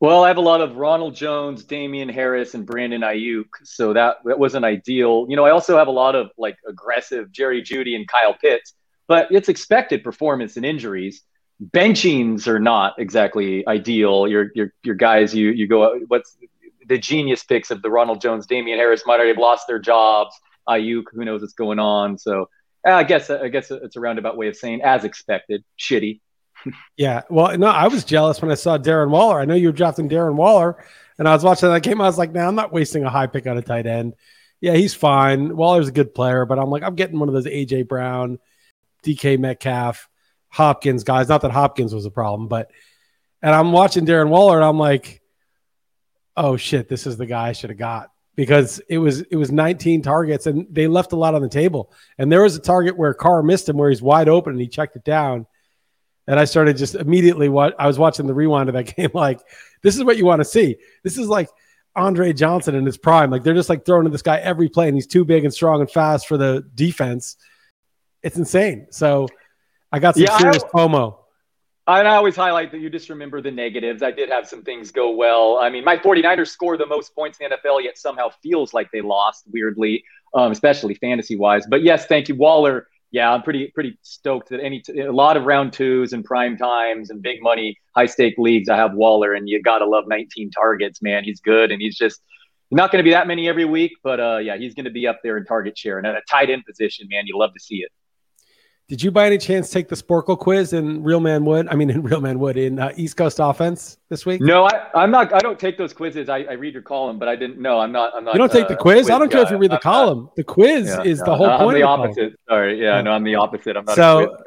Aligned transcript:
Well, 0.00 0.22
I 0.22 0.28
have 0.28 0.36
a 0.36 0.42
lot 0.42 0.60
of 0.60 0.76
Ronald 0.76 1.16
Jones, 1.16 1.64
Damien 1.64 2.08
Harris, 2.08 2.54
and 2.54 2.64
Brandon 2.64 3.00
Aiyuk, 3.00 3.46
so 3.64 3.92
that 3.94 4.18
that 4.26 4.38
wasn't 4.38 4.64
ideal. 4.64 5.26
You 5.28 5.34
know, 5.34 5.44
I 5.44 5.50
also 5.50 5.76
have 5.76 5.88
a 5.88 5.92
lot 5.92 6.14
of 6.14 6.30
like 6.38 6.56
aggressive 6.68 7.32
Jerry 7.32 7.62
Jeudy 7.62 7.96
and 7.96 8.06
Kyle 8.06 8.34
Pitts, 8.34 8.74
but 9.08 9.26
it's 9.32 9.48
expected 9.48 10.04
performance 10.04 10.56
and 10.56 10.64
injuries. 10.64 11.22
Benchings 11.74 12.46
are 12.46 12.60
not 12.60 12.94
exactly 13.00 13.66
ideal. 13.66 14.28
Your 14.28 14.52
your 14.54 14.72
your 14.84 14.94
guys, 14.94 15.34
you 15.34 15.50
you 15.50 15.66
go 15.66 15.98
what's 16.06 16.36
the 16.86 16.98
genius 16.98 17.42
picks 17.42 17.72
of 17.72 17.82
the 17.82 17.90
Ronald 17.90 18.20
Jones, 18.20 18.46
Damien 18.46 18.78
Harris 18.78 19.02
might 19.04 19.14
already 19.14 19.30
have 19.30 19.38
lost 19.38 19.66
their 19.66 19.80
jobs. 19.80 20.32
Aiyuk, 20.68 21.04
who 21.12 21.24
knows 21.24 21.40
what's 21.40 21.54
going 21.54 21.80
on? 21.80 22.18
So 22.18 22.48
I 22.86 23.02
guess 23.02 23.30
I 23.30 23.48
guess 23.48 23.72
it's 23.72 23.96
a 23.96 24.00
roundabout 24.00 24.36
way 24.36 24.46
of 24.46 24.56
saying 24.56 24.80
as 24.82 25.02
expected, 25.02 25.64
shitty 25.76 26.20
yeah. 26.96 27.22
Well, 27.30 27.56
no, 27.58 27.66
I 27.66 27.88
was 27.88 28.04
jealous 28.04 28.40
when 28.40 28.50
I 28.50 28.54
saw 28.54 28.78
Darren 28.78 29.10
Waller. 29.10 29.40
I 29.40 29.44
know 29.44 29.54
you 29.54 29.68
were 29.68 29.72
drafting 29.72 30.08
Darren 30.08 30.34
Waller, 30.34 30.82
and 31.18 31.28
I 31.28 31.34
was 31.34 31.44
watching 31.44 31.68
that 31.68 31.82
game. 31.82 32.00
I 32.00 32.06
was 32.06 32.18
like, 32.18 32.32
"Now 32.32 32.48
I'm 32.48 32.54
not 32.54 32.72
wasting 32.72 33.04
a 33.04 33.10
high 33.10 33.26
pick 33.26 33.46
on 33.46 33.58
a 33.58 33.62
tight 33.62 33.86
end." 33.86 34.14
Yeah, 34.60 34.74
he's 34.74 34.94
fine. 34.94 35.56
Waller's 35.56 35.88
a 35.88 35.92
good 35.92 36.14
player, 36.14 36.44
but 36.44 36.58
I'm 36.58 36.70
like, 36.70 36.82
I'm 36.82 36.96
getting 36.96 37.18
one 37.18 37.28
of 37.28 37.34
those 37.34 37.46
AJ 37.46 37.86
Brown, 37.86 38.38
DK 39.04 39.38
Metcalf, 39.38 40.08
Hopkins 40.48 41.04
guys. 41.04 41.28
Not 41.28 41.42
that 41.42 41.52
Hopkins 41.52 41.94
was 41.94 42.06
a 42.06 42.10
problem, 42.10 42.48
but 42.48 42.70
and 43.42 43.54
I'm 43.54 43.72
watching 43.72 44.06
Darren 44.06 44.28
Waller, 44.28 44.56
and 44.56 44.64
I'm 44.64 44.78
like, 44.78 45.22
oh 46.36 46.56
shit, 46.56 46.88
this 46.88 47.06
is 47.06 47.16
the 47.16 47.26
guy 47.26 47.48
I 47.48 47.52
should 47.52 47.70
have 47.70 47.78
got 47.78 48.10
because 48.38 48.80
it 48.88 48.98
was 48.98 49.20
it 49.22 49.36
was 49.36 49.50
19 49.50 50.00
targets 50.02 50.46
and 50.46 50.66
they 50.70 50.86
left 50.86 51.10
a 51.10 51.16
lot 51.16 51.34
on 51.34 51.42
the 51.42 51.48
table. 51.48 51.92
And 52.16 52.30
there 52.30 52.42
was 52.42 52.54
a 52.54 52.60
target 52.60 52.96
where 52.96 53.12
Carr 53.12 53.42
missed 53.42 53.68
him 53.68 53.76
where 53.76 53.90
he's 53.90 54.00
wide 54.00 54.28
open 54.28 54.52
and 54.52 54.60
he 54.60 54.68
checked 54.68 54.94
it 54.94 55.04
down 55.04 55.46
and 56.28 56.38
I 56.38 56.44
started 56.44 56.76
just 56.76 56.94
immediately 56.94 57.48
what 57.48 57.74
I 57.78 57.86
was 57.86 57.98
watching 57.98 58.26
the 58.26 58.34
rewind 58.34 58.68
of 58.68 58.74
that 58.74 58.94
game. 58.96 59.10
Like, 59.14 59.40
this 59.82 59.96
is 59.96 60.04
what 60.04 60.18
you 60.18 60.26
want 60.26 60.40
to 60.40 60.44
see. 60.44 60.76
This 61.02 61.16
is 61.16 61.26
like 61.26 61.48
Andre 61.96 62.34
Johnson 62.34 62.74
in 62.74 62.84
his 62.84 62.98
prime. 62.98 63.30
Like 63.30 63.42
they're 63.42 63.54
just 63.54 63.70
like 63.70 63.84
throwing 63.84 64.04
to 64.04 64.10
this 64.10 64.22
guy 64.22 64.36
every 64.36 64.68
play, 64.68 64.86
and 64.86 64.96
he's 64.96 65.06
too 65.06 65.24
big 65.24 65.44
and 65.44 65.52
strong 65.52 65.80
and 65.80 65.90
fast 65.90 66.28
for 66.28 66.36
the 66.36 66.64
defense. 66.74 67.36
It's 68.22 68.36
insane. 68.36 68.88
So 68.90 69.26
I 69.90 69.98
got 69.98 70.14
some 70.14 70.24
yeah, 70.24 70.36
serious 70.36 70.62
I, 70.62 70.68
FOMO. 70.68 71.16
I 71.86 72.04
always 72.04 72.36
highlight 72.36 72.70
that 72.72 72.80
you 72.80 72.90
just 72.90 73.08
remember 73.08 73.40
the 73.40 73.50
negatives. 73.50 74.02
I 74.02 74.10
did 74.10 74.28
have 74.28 74.46
some 74.46 74.62
things 74.62 74.90
go 74.90 75.12
well. 75.12 75.58
I 75.58 75.70
mean, 75.70 75.84
my 75.84 75.96
49ers 75.96 76.48
score 76.48 76.76
the 76.76 76.84
most 76.84 77.14
points 77.14 77.38
in 77.40 77.48
the 77.48 77.56
NFL, 77.56 77.82
yet 77.82 77.96
somehow 77.96 78.28
feels 78.42 78.74
like 78.74 78.90
they 78.90 79.00
lost 79.00 79.44
weirdly, 79.50 80.04
um, 80.34 80.52
especially 80.52 80.94
fantasy 80.96 81.36
wise. 81.36 81.66
But 81.66 81.82
yes, 81.82 82.04
thank 82.04 82.28
you, 82.28 82.34
Waller 82.34 82.88
yeah, 83.10 83.32
I'm 83.32 83.42
pretty 83.42 83.70
pretty 83.74 83.98
stoked 84.02 84.50
that 84.50 84.60
any 84.60 84.80
t- 84.80 85.00
a 85.00 85.12
lot 85.12 85.36
of 85.36 85.44
round 85.44 85.72
twos 85.72 86.12
and 86.12 86.24
prime 86.24 86.56
times 86.56 87.10
and 87.10 87.22
big 87.22 87.42
money 87.42 87.78
high 87.96 88.06
stake 88.06 88.34
leagues. 88.38 88.68
I 88.68 88.76
have 88.76 88.94
Waller, 88.94 89.34
and 89.34 89.48
you 89.48 89.62
gotta 89.62 89.86
love 89.86 90.04
19 90.06 90.50
targets, 90.50 91.00
man. 91.02 91.24
He's 91.24 91.40
good, 91.40 91.70
and 91.70 91.80
he's 91.80 91.96
just 91.96 92.20
not 92.70 92.92
going 92.92 93.02
to 93.02 93.04
be 93.04 93.12
that 93.12 93.26
many 93.26 93.48
every 93.48 93.64
week, 93.64 93.92
but 94.02 94.20
uh, 94.20 94.38
yeah, 94.38 94.56
he's 94.56 94.74
going 94.74 94.84
to 94.84 94.90
be 94.90 95.06
up 95.06 95.20
there 95.22 95.38
in 95.38 95.44
target 95.44 95.76
share 95.76 95.98
and 95.98 96.06
at 96.06 96.14
a 96.14 96.20
tight 96.30 96.50
end 96.50 96.64
position, 96.66 97.06
man. 97.10 97.26
You 97.26 97.38
love 97.38 97.52
to 97.54 97.60
see 97.60 97.76
it. 97.76 97.90
Did 98.88 99.02
you 99.02 99.10
by 99.10 99.26
any 99.26 99.36
chance 99.36 99.68
take 99.68 99.86
the 99.88 99.94
Sporcle 99.94 100.38
quiz 100.38 100.72
in 100.72 101.02
Real 101.02 101.20
Man 101.20 101.44
Wood? 101.44 101.68
I 101.70 101.74
mean, 101.74 101.90
in 101.90 102.02
Real 102.02 102.22
Man 102.22 102.38
Wood 102.38 102.56
in 102.56 102.78
uh, 102.78 102.90
East 102.96 103.18
Coast 103.18 103.38
offense 103.38 103.98
this 104.08 104.24
week? 104.24 104.40
No, 104.40 104.64
I, 104.64 105.04
am 105.04 105.10
not. 105.10 105.30
I 105.34 105.40
don't 105.40 105.58
take 105.58 105.76
those 105.76 105.92
quizzes. 105.92 106.30
I, 106.30 106.38
I, 106.44 106.52
read 106.52 106.72
your 106.72 106.82
column, 106.82 107.18
but 107.18 107.28
I 107.28 107.36
didn't. 107.36 107.60
No, 107.60 107.80
I'm 107.80 107.92
not. 107.92 108.14
I'm 108.16 108.24
not. 108.24 108.32
You 108.32 108.38
don't 108.38 108.50
take 108.50 108.64
uh, 108.64 108.68
the 108.68 108.76
quiz? 108.76 109.02
quiz? 109.02 109.10
I 109.10 109.18
don't 109.18 109.30
care 109.30 109.42
if 109.42 109.50
you 109.50 109.58
read 109.58 109.72
the 109.72 109.78
column. 109.78 110.30
The 110.36 110.44
quiz 110.44 110.86
yeah, 110.86 111.02
is 111.02 111.18
the 111.18 111.36
whole 111.36 111.50
I'm 111.50 111.58
point. 111.58 111.74
I'm 111.76 111.80
the 111.82 111.86
opposite. 111.86 112.40
Sorry. 112.48 112.80
Yeah, 112.80 112.96
yeah, 112.96 113.02
no, 113.02 113.10
I'm 113.10 113.24
the 113.24 113.34
opposite. 113.34 113.76
I'm 113.76 113.84
not. 113.84 113.94
So 113.94 114.38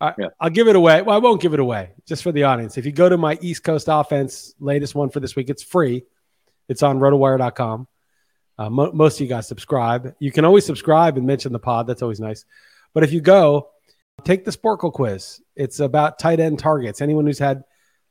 I, 0.00 0.14
yeah. 0.18 0.28
I'll 0.40 0.50
give 0.50 0.66
it 0.66 0.74
away. 0.74 1.02
Well, 1.02 1.14
I 1.14 1.20
won't 1.20 1.40
give 1.40 1.54
it 1.54 1.60
away 1.60 1.90
just 2.06 2.24
for 2.24 2.32
the 2.32 2.42
audience. 2.42 2.76
If 2.78 2.86
you 2.86 2.92
go 2.92 3.08
to 3.08 3.16
my 3.16 3.38
East 3.40 3.62
Coast 3.62 3.86
offense 3.88 4.52
latest 4.58 4.96
one 4.96 5.10
for 5.10 5.20
this 5.20 5.36
week, 5.36 5.48
it's 5.48 5.62
free. 5.62 6.02
It's 6.68 6.82
on 6.82 6.98
rotowire.com. 6.98 7.86
Uh, 8.58 8.68
mo- 8.68 8.90
most 8.92 9.14
of 9.14 9.20
you 9.20 9.28
guys 9.28 9.46
subscribe. 9.46 10.12
You 10.18 10.32
can 10.32 10.44
always 10.44 10.66
subscribe 10.66 11.16
and 11.16 11.24
mention 11.24 11.52
the 11.52 11.60
pod. 11.60 11.86
That's 11.86 12.02
always 12.02 12.18
nice. 12.18 12.44
But 12.92 13.04
if 13.04 13.12
you 13.12 13.20
go, 13.20 13.68
Take 14.24 14.44
the 14.44 14.50
Sporcle 14.50 14.92
quiz. 14.92 15.40
It's 15.54 15.80
about 15.80 16.18
tight 16.18 16.40
end 16.40 16.58
targets. 16.58 17.00
Anyone 17.00 17.26
who's 17.26 17.38
had, 17.38 17.62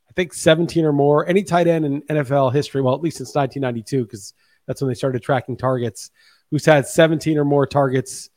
I 0.08 0.12
think, 0.14 0.32
17 0.32 0.84
or 0.84 0.92
more, 0.92 1.28
any 1.28 1.42
tight 1.42 1.66
end 1.66 1.84
in 1.84 2.02
NFL 2.02 2.52
history, 2.52 2.80
well, 2.80 2.94
at 2.94 3.02
least 3.02 3.18
since 3.18 3.34
1992, 3.34 4.04
because 4.04 4.32
that's 4.66 4.80
when 4.80 4.88
they 4.88 4.94
started 4.94 5.22
tracking 5.22 5.56
targets, 5.56 6.10
who's 6.50 6.64
had 6.64 6.86
17 6.86 7.38
or 7.38 7.44
more 7.44 7.66
targets 7.66 8.30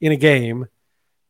in 0.00 0.12
a 0.12 0.16
game. 0.16 0.66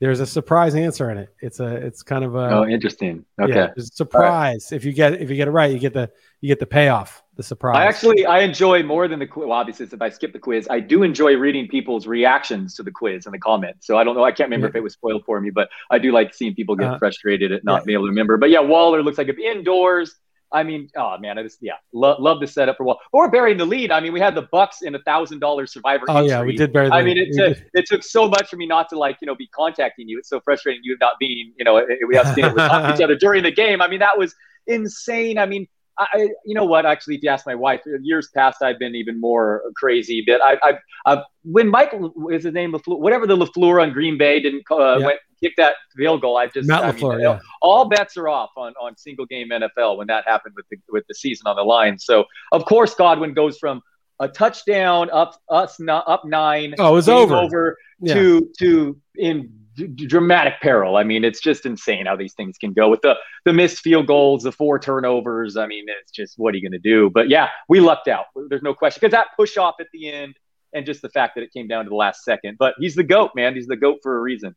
There's 0.00 0.20
a 0.20 0.26
surprise 0.26 0.74
answer 0.74 1.10
in 1.10 1.18
it. 1.18 1.28
It's 1.40 1.60
a, 1.60 1.66
it's 1.76 2.02
kind 2.02 2.24
of 2.24 2.34
a. 2.34 2.50
Oh, 2.50 2.66
interesting. 2.66 3.24
Okay. 3.40 3.54
Yeah, 3.54 3.68
surprise. 3.78 4.68
Right. 4.70 4.76
If 4.76 4.84
you 4.84 4.92
get, 4.92 5.20
if 5.20 5.30
you 5.30 5.36
get 5.36 5.46
it 5.46 5.52
right, 5.52 5.70
you 5.70 5.78
get 5.78 5.94
the, 5.94 6.10
you 6.40 6.48
get 6.48 6.58
the 6.58 6.66
payoff 6.66 7.21
the 7.36 7.42
surprise. 7.42 7.76
I 7.76 7.86
actually 7.86 8.26
I 8.26 8.40
enjoy 8.40 8.82
more 8.82 9.08
than 9.08 9.18
the 9.18 9.26
quiz. 9.26 9.46
Well, 9.46 9.58
obviously, 9.58 9.86
if 9.86 10.02
I 10.02 10.10
skip 10.10 10.32
the 10.32 10.38
quiz, 10.38 10.66
I 10.70 10.80
do 10.80 11.02
enjoy 11.02 11.36
reading 11.36 11.66
people's 11.66 12.06
reactions 12.06 12.74
to 12.74 12.82
the 12.82 12.90
quiz 12.90 13.24
and 13.26 13.34
the 13.34 13.38
comments. 13.38 13.86
So 13.86 13.96
I 13.96 14.04
don't 14.04 14.14
know. 14.14 14.24
I 14.24 14.32
can't 14.32 14.48
remember 14.48 14.66
yeah. 14.66 14.70
if 14.70 14.76
it 14.76 14.82
was 14.82 14.92
spoiled 14.92 15.24
for 15.24 15.40
me, 15.40 15.50
but 15.50 15.68
I 15.90 15.98
do 15.98 16.12
like 16.12 16.34
seeing 16.34 16.54
people 16.54 16.76
get 16.76 16.92
uh, 16.92 16.98
frustrated 16.98 17.52
at 17.52 17.64
not 17.64 17.80
yeah. 17.80 17.84
being 17.86 17.96
able 17.96 18.06
to 18.06 18.10
remember. 18.10 18.36
But 18.36 18.50
yeah, 18.50 18.60
Waller 18.60 19.02
looks 19.02 19.18
like 19.18 19.28
if 19.28 19.38
indoors. 19.38 20.14
I 20.54 20.64
mean, 20.64 20.90
oh 20.96 21.16
man, 21.16 21.38
I 21.38 21.42
just 21.42 21.58
yeah, 21.62 21.76
lo- 21.94 22.16
love 22.18 22.40
the 22.40 22.46
setup 22.46 22.76
for 22.76 22.84
Waller 22.84 22.98
or 23.12 23.30
burying 23.30 23.56
the 23.56 23.64
lead. 23.64 23.90
I 23.90 24.00
mean, 24.00 24.12
we 24.12 24.20
had 24.20 24.34
the 24.34 24.48
Bucks 24.52 24.82
in 24.82 24.94
a 24.94 24.98
thousand 24.98 25.38
dollar 25.38 25.66
survivor. 25.66 26.04
Oh 26.08 26.20
yeah, 26.20 26.42
we 26.42 26.54
did 26.54 26.74
bury. 26.74 26.88
The 26.88 26.94
I 26.94 27.02
mean, 27.02 27.16
it 27.16 27.34
took, 27.34 27.64
it 27.72 27.86
took 27.86 28.02
so 28.02 28.28
much 28.28 28.50
for 28.50 28.56
me 28.56 28.66
not 28.66 28.90
to 28.90 28.98
like 28.98 29.16
you 29.22 29.26
know 29.26 29.34
be 29.34 29.46
contacting 29.46 30.06
you. 30.06 30.18
It's 30.18 30.28
so 30.28 30.40
frustrating 30.40 30.82
you 30.84 30.98
not 31.00 31.14
being 31.18 31.54
you 31.56 31.64
know 31.64 31.82
we 32.06 32.14
have 32.16 32.34
to 32.34 32.40
able 32.42 32.56
to 32.56 32.68
talk 32.68 32.88
to 32.88 32.94
each 32.94 33.00
other 33.04 33.16
during 33.16 33.42
the 33.42 33.50
game. 33.50 33.80
I 33.80 33.88
mean, 33.88 34.00
that 34.00 34.18
was 34.18 34.34
insane. 34.66 35.38
I 35.38 35.46
mean, 35.46 35.66
I, 36.12 36.28
you 36.44 36.54
know 36.54 36.64
what? 36.64 36.86
Actually, 36.86 37.16
if 37.16 37.22
you 37.22 37.30
ask 37.30 37.46
my 37.46 37.54
wife, 37.54 37.80
years 38.02 38.28
past, 38.34 38.62
I've 38.62 38.78
been 38.78 38.94
even 38.94 39.20
more 39.20 39.62
crazy. 39.76 40.24
But 40.26 40.42
I, 40.42 40.58
I, 40.62 40.78
I 41.06 41.22
when 41.44 41.68
Michael 41.68 42.12
is 42.30 42.44
his 42.44 42.52
name, 42.52 42.72
LaFleur, 42.72 42.98
whatever 42.98 43.26
the 43.26 43.36
LaFleur 43.36 43.82
on 43.82 43.92
Green 43.92 44.18
Bay 44.18 44.40
didn't 44.40 44.64
uh, 44.70 44.98
yeah. 44.98 45.06
went 45.06 45.18
kick 45.42 45.54
that 45.56 45.74
field 45.96 46.20
goal. 46.20 46.36
I 46.36 46.46
just 46.46 46.68
Matt 46.68 46.84
I 46.84 46.92
LaFleur, 46.92 47.16
mean, 47.16 47.20
yeah. 47.20 47.40
all 47.60 47.88
bets 47.88 48.16
are 48.16 48.28
off 48.28 48.50
on, 48.56 48.72
on 48.80 48.96
single 48.96 49.26
game 49.26 49.50
NFL 49.50 49.98
when 49.98 50.06
that 50.06 50.24
happened 50.26 50.54
with 50.56 50.66
the 50.70 50.76
with 50.88 51.04
the 51.08 51.14
season 51.14 51.46
on 51.46 51.56
the 51.56 51.62
line. 51.62 51.98
So 51.98 52.24
of 52.52 52.64
course 52.64 52.94
Godwin 52.94 53.34
goes 53.34 53.58
from 53.58 53.82
a 54.20 54.28
touchdown 54.28 55.10
up 55.10 55.40
us 55.50 55.80
not 55.80 56.04
up 56.06 56.24
nine. 56.24 56.74
Oh, 56.78 56.92
it 56.92 56.94
was 56.94 57.08
over. 57.08 57.34
Over 57.34 57.76
yeah. 58.00 58.14
to 58.14 58.50
to 58.60 58.96
in 59.16 59.61
d- 59.74 59.86
dramatic 60.06 60.54
peril. 60.60 60.96
I 60.96 61.04
mean, 61.04 61.24
it's 61.24 61.40
just 61.40 61.66
insane 61.66 62.06
how 62.06 62.16
these 62.16 62.34
things 62.34 62.58
can 62.58 62.72
go 62.72 62.88
with 62.88 63.00
the 63.02 63.16
the 63.44 63.52
missed 63.52 63.80
field 63.80 64.06
goals, 64.06 64.42
the 64.42 64.52
four 64.52 64.78
turnovers. 64.78 65.56
I 65.56 65.66
mean, 65.66 65.86
it's 66.00 66.12
just 66.12 66.38
what 66.38 66.54
are 66.54 66.58
you 66.58 66.68
going 66.68 66.80
to 66.80 66.88
do? 66.90 67.10
But 67.10 67.28
yeah, 67.28 67.48
we 67.68 67.80
lucked 67.80 68.08
out. 68.08 68.26
There's 68.48 68.62
no 68.62 68.74
question 68.74 69.00
because 69.00 69.12
that 69.12 69.28
push 69.36 69.56
off 69.56 69.74
at 69.80 69.86
the 69.92 70.10
end 70.10 70.34
and 70.72 70.86
just 70.86 71.02
the 71.02 71.08
fact 71.08 71.34
that 71.36 71.42
it 71.42 71.52
came 71.52 71.68
down 71.68 71.84
to 71.84 71.88
the 71.88 71.96
last 71.96 72.24
second. 72.24 72.56
But 72.58 72.74
he's 72.78 72.94
the 72.94 73.04
goat, 73.04 73.32
man. 73.34 73.54
He's 73.54 73.66
the 73.66 73.76
goat 73.76 73.98
for 74.02 74.16
a 74.16 74.20
reason. 74.20 74.54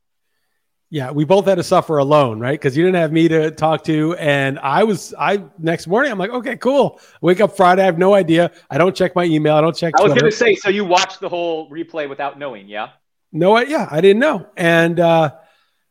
Yeah, 0.91 1.11
we 1.11 1.25
both 1.25 1.45
had 1.45 1.55
to 1.55 1.63
suffer 1.63 1.97
alone, 1.97 2.39
right? 2.39 2.57
Because 2.57 2.77
you 2.77 2.85
didn't 2.85 3.01
have 3.01 3.11
me 3.11 3.27
to 3.27 3.49
talk 3.49 3.83
to, 3.85 4.15
and 4.15 4.59
I 4.59 4.83
was 4.83 5.15
I 5.17 5.43
next 5.57 5.87
morning. 5.87 6.11
I'm 6.11 6.19
like, 6.19 6.29
okay, 6.29 6.55
cool. 6.57 6.99
Wake 7.21 7.41
up 7.41 7.57
Friday. 7.57 7.81
I 7.81 7.85
have 7.85 7.97
no 7.97 8.13
idea. 8.13 8.51
I 8.69 8.77
don't 8.77 8.95
check 8.95 9.15
my 9.15 9.23
email. 9.23 9.55
I 9.55 9.61
don't 9.61 9.75
check. 9.75 9.95
I 9.97 10.03
was 10.03 10.13
going 10.13 10.25
to 10.25 10.31
say, 10.31 10.53
so 10.55 10.69
you 10.69 10.85
watched 10.85 11.21
the 11.21 11.27
whole 11.27 11.69
replay 11.71 12.07
without 12.07 12.37
knowing, 12.37 12.67
yeah? 12.67 12.89
No, 13.35 13.59
yeah, 13.59 13.85
I 13.91 13.99
didn't 13.99 14.21
know. 14.21 14.47
And 14.55 14.97
uh, 14.97 15.33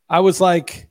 I 0.09 0.21
was 0.21 0.41
like, 0.41 0.89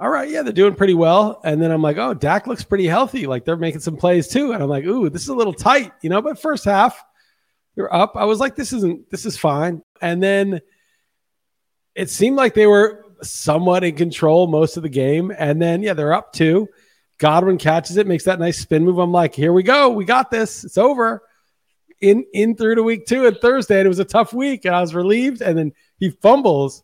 all 0.00 0.08
right, 0.08 0.30
yeah, 0.30 0.40
they're 0.40 0.52
doing 0.54 0.74
pretty 0.74 0.94
well. 0.94 1.42
And 1.44 1.60
then 1.60 1.70
I'm 1.70 1.82
like, 1.82 1.98
oh, 1.98 2.14
Dak 2.14 2.46
looks 2.46 2.64
pretty 2.64 2.86
healthy. 2.86 3.26
Like 3.26 3.44
they're 3.44 3.56
making 3.58 3.80
some 3.80 3.98
plays 3.98 4.28
too. 4.28 4.52
And 4.52 4.62
I'm 4.62 4.68
like, 4.70 4.86
ooh, 4.86 5.10
this 5.10 5.20
is 5.20 5.28
a 5.28 5.34
little 5.34 5.52
tight, 5.52 5.92
you 6.00 6.08
know. 6.08 6.22
But 6.22 6.40
first 6.40 6.64
half, 6.64 7.04
they're 7.76 7.92
up. 7.92 8.16
I 8.16 8.24
was 8.24 8.40
like, 8.40 8.56
this 8.56 8.72
isn't, 8.72 9.10
this 9.10 9.26
is 9.26 9.36
fine. 9.36 9.82
And 10.00 10.22
then 10.22 10.62
it 11.94 12.08
seemed 12.08 12.36
like 12.36 12.54
they 12.54 12.66
were 12.66 13.04
somewhat 13.20 13.84
in 13.84 13.94
control 13.94 14.46
most 14.46 14.78
of 14.78 14.82
the 14.82 14.88
game. 14.88 15.30
And 15.36 15.60
then, 15.60 15.82
yeah, 15.82 15.92
they're 15.92 16.14
up 16.14 16.32
two. 16.32 16.68
Godwin 17.18 17.58
catches 17.58 17.98
it, 17.98 18.06
makes 18.06 18.24
that 18.24 18.40
nice 18.40 18.58
spin 18.58 18.84
move. 18.84 18.98
I'm 18.98 19.12
like, 19.12 19.34
here 19.34 19.52
we 19.52 19.64
go. 19.64 19.90
We 19.90 20.06
got 20.06 20.30
this. 20.30 20.64
It's 20.64 20.78
over 20.78 21.27
in 22.00 22.24
in 22.32 22.56
through 22.56 22.76
to 22.76 22.82
week 22.82 23.06
two 23.06 23.26
and 23.26 23.36
Thursday. 23.38 23.78
And 23.78 23.86
it 23.86 23.88
was 23.88 23.98
a 23.98 24.04
tough 24.04 24.32
week, 24.32 24.64
and 24.64 24.74
I 24.74 24.80
was 24.80 24.94
relieved. 24.94 25.42
And 25.42 25.56
then 25.56 25.72
he 25.98 26.10
fumbles, 26.10 26.82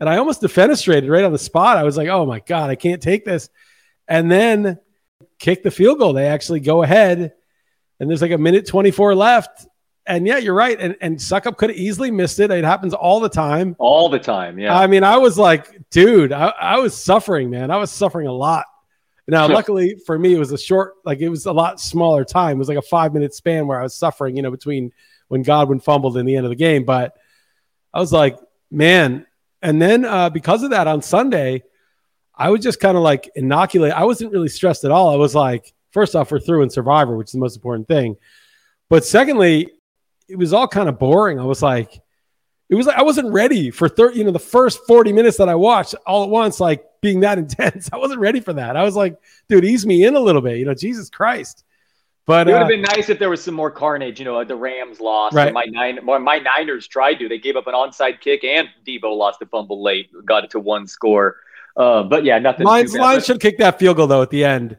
and 0.00 0.08
I 0.08 0.16
almost 0.16 0.42
defenestrated 0.42 1.08
right 1.08 1.24
on 1.24 1.32
the 1.32 1.38
spot. 1.38 1.76
I 1.76 1.84
was 1.84 1.96
like, 1.96 2.08
"Oh 2.08 2.26
my 2.26 2.40
god, 2.40 2.70
I 2.70 2.74
can't 2.74 3.02
take 3.02 3.24
this!" 3.24 3.48
And 4.06 4.30
then 4.30 4.78
kick 5.38 5.62
the 5.62 5.70
field 5.70 5.98
goal. 5.98 6.12
They 6.12 6.26
actually 6.26 6.60
go 6.60 6.82
ahead, 6.82 7.32
and 8.00 8.08
there's 8.08 8.22
like 8.22 8.32
a 8.32 8.38
minute 8.38 8.66
24 8.66 9.14
left. 9.14 9.66
And 10.06 10.26
yeah, 10.26 10.38
you're 10.38 10.54
right. 10.54 10.78
And 10.80 10.96
and 11.02 11.18
Succop 11.18 11.58
could 11.58 11.68
have 11.70 11.78
easily 11.78 12.10
missed 12.10 12.40
it. 12.40 12.50
It 12.50 12.64
happens 12.64 12.94
all 12.94 13.20
the 13.20 13.28
time. 13.28 13.76
All 13.78 14.08
the 14.08 14.18
time. 14.18 14.58
Yeah. 14.58 14.76
I 14.76 14.86
mean, 14.86 15.04
I 15.04 15.18
was 15.18 15.38
like, 15.38 15.90
dude, 15.90 16.32
I, 16.32 16.48
I 16.48 16.78
was 16.78 16.96
suffering, 16.96 17.50
man. 17.50 17.70
I 17.70 17.76
was 17.76 17.90
suffering 17.90 18.26
a 18.26 18.32
lot. 18.32 18.64
Now, 19.28 19.46
luckily 19.46 19.96
for 20.06 20.18
me, 20.18 20.34
it 20.34 20.38
was 20.38 20.52
a 20.52 20.58
short, 20.58 20.94
like 21.04 21.20
it 21.20 21.28
was 21.28 21.44
a 21.44 21.52
lot 21.52 21.80
smaller 21.80 22.24
time. 22.24 22.56
It 22.56 22.58
was 22.58 22.68
like 22.68 22.78
a 22.78 22.82
five 22.82 23.12
minute 23.12 23.34
span 23.34 23.66
where 23.66 23.78
I 23.78 23.82
was 23.82 23.94
suffering, 23.94 24.36
you 24.36 24.42
know, 24.42 24.50
between 24.50 24.90
when 25.28 25.42
Godwin 25.42 25.80
fumbled 25.80 26.16
and 26.16 26.26
the 26.26 26.34
end 26.34 26.46
of 26.46 26.50
the 26.50 26.56
game. 26.56 26.84
But 26.84 27.14
I 27.92 28.00
was 28.00 28.12
like, 28.12 28.38
man. 28.70 29.26
And 29.60 29.82
then 29.82 30.06
uh, 30.06 30.30
because 30.30 30.62
of 30.62 30.70
that 30.70 30.86
on 30.86 31.02
Sunday, 31.02 31.62
I 32.34 32.48
was 32.48 32.62
just 32.62 32.80
kind 32.80 32.96
of 32.96 33.02
like 33.02 33.30
inoculate. 33.34 33.92
I 33.92 34.04
wasn't 34.04 34.32
really 34.32 34.48
stressed 34.48 34.84
at 34.84 34.90
all. 34.90 35.10
I 35.10 35.16
was 35.16 35.34
like, 35.34 35.74
first 35.90 36.16
off, 36.16 36.30
we're 36.30 36.40
through 36.40 36.62
in 36.62 36.70
Survivor, 36.70 37.16
which 37.16 37.28
is 37.28 37.32
the 37.32 37.38
most 37.38 37.56
important 37.56 37.86
thing. 37.86 38.16
But 38.88 39.04
secondly, 39.04 39.72
it 40.28 40.36
was 40.36 40.54
all 40.54 40.68
kind 40.68 40.88
of 40.88 40.98
boring. 40.98 41.38
I 41.38 41.44
was 41.44 41.62
like, 41.62 42.00
it 42.70 42.74
was 42.74 42.86
like 42.86 42.96
I 42.96 43.02
wasn't 43.02 43.32
ready 43.32 43.70
for 43.70 43.88
30, 43.88 44.18
you 44.18 44.24
know, 44.24 44.30
the 44.30 44.38
first 44.38 44.80
40 44.86 45.12
minutes 45.12 45.36
that 45.38 45.48
I 45.48 45.54
watched 45.54 45.94
all 46.06 46.24
at 46.24 46.30
once, 46.30 46.60
like 46.60 46.84
being 47.00 47.20
that 47.20 47.38
intense. 47.44 47.88
I 47.92 47.96
wasn't 47.96 48.20
ready 48.20 48.40
for 48.40 48.52
that. 48.54 48.76
I 48.76 48.82
was 48.82 48.96
like, 48.96 49.18
dude, 49.48 49.64
ease 49.64 49.86
me 49.86 50.04
in 50.04 50.14
a 50.14 50.20
little 50.20 50.42
bit, 50.42 50.58
you 50.58 50.64
know, 50.64 50.74
Jesus 50.74 51.10
Christ. 51.10 51.64
But 52.26 52.46
it 52.46 52.52
would 52.52 52.58
have 52.58 52.66
uh, 52.66 52.68
been 52.68 52.82
nice 52.82 53.08
if 53.08 53.18
there 53.18 53.30
was 53.30 53.42
some 53.42 53.54
more 53.54 53.70
carnage. 53.70 54.18
You 54.18 54.26
know, 54.26 54.44
the 54.44 54.54
Rams 54.54 55.00
lost. 55.00 55.34
Right. 55.34 55.50
My 55.50 55.64
nine, 55.64 55.98
my 56.04 56.38
Niners 56.38 56.86
tried 56.86 57.14
to. 57.20 57.28
They 57.28 57.38
gave 57.38 57.56
up 57.56 57.66
an 57.66 57.72
onside 57.72 58.20
kick, 58.20 58.44
and 58.44 58.68
Deebo 58.86 59.16
lost 59.16 59.40
a 59.40 59.46
fumble 59.46 59.82
late, 59.82 60.10
got 60.26 60.44
it 60.44 60.50
to 60.50 60.60
one 60.60 60.86
score. 60.86 61.36
Uh, 61.74 62.02
but 62.02 62.24
yeah, 62.24 62.38
nothing. 62.38 62.66
Lions. 62.66 62.94
Lions 62.94 63.24
should 63.24 63.40
kick 63.40 63.56
that 63.58 63.78
field 63.78 63.96
goal 63.96 64.06
though 64.06 64.20
at 64.20 64.28
the 64.28 64.44
end 64.44 64.76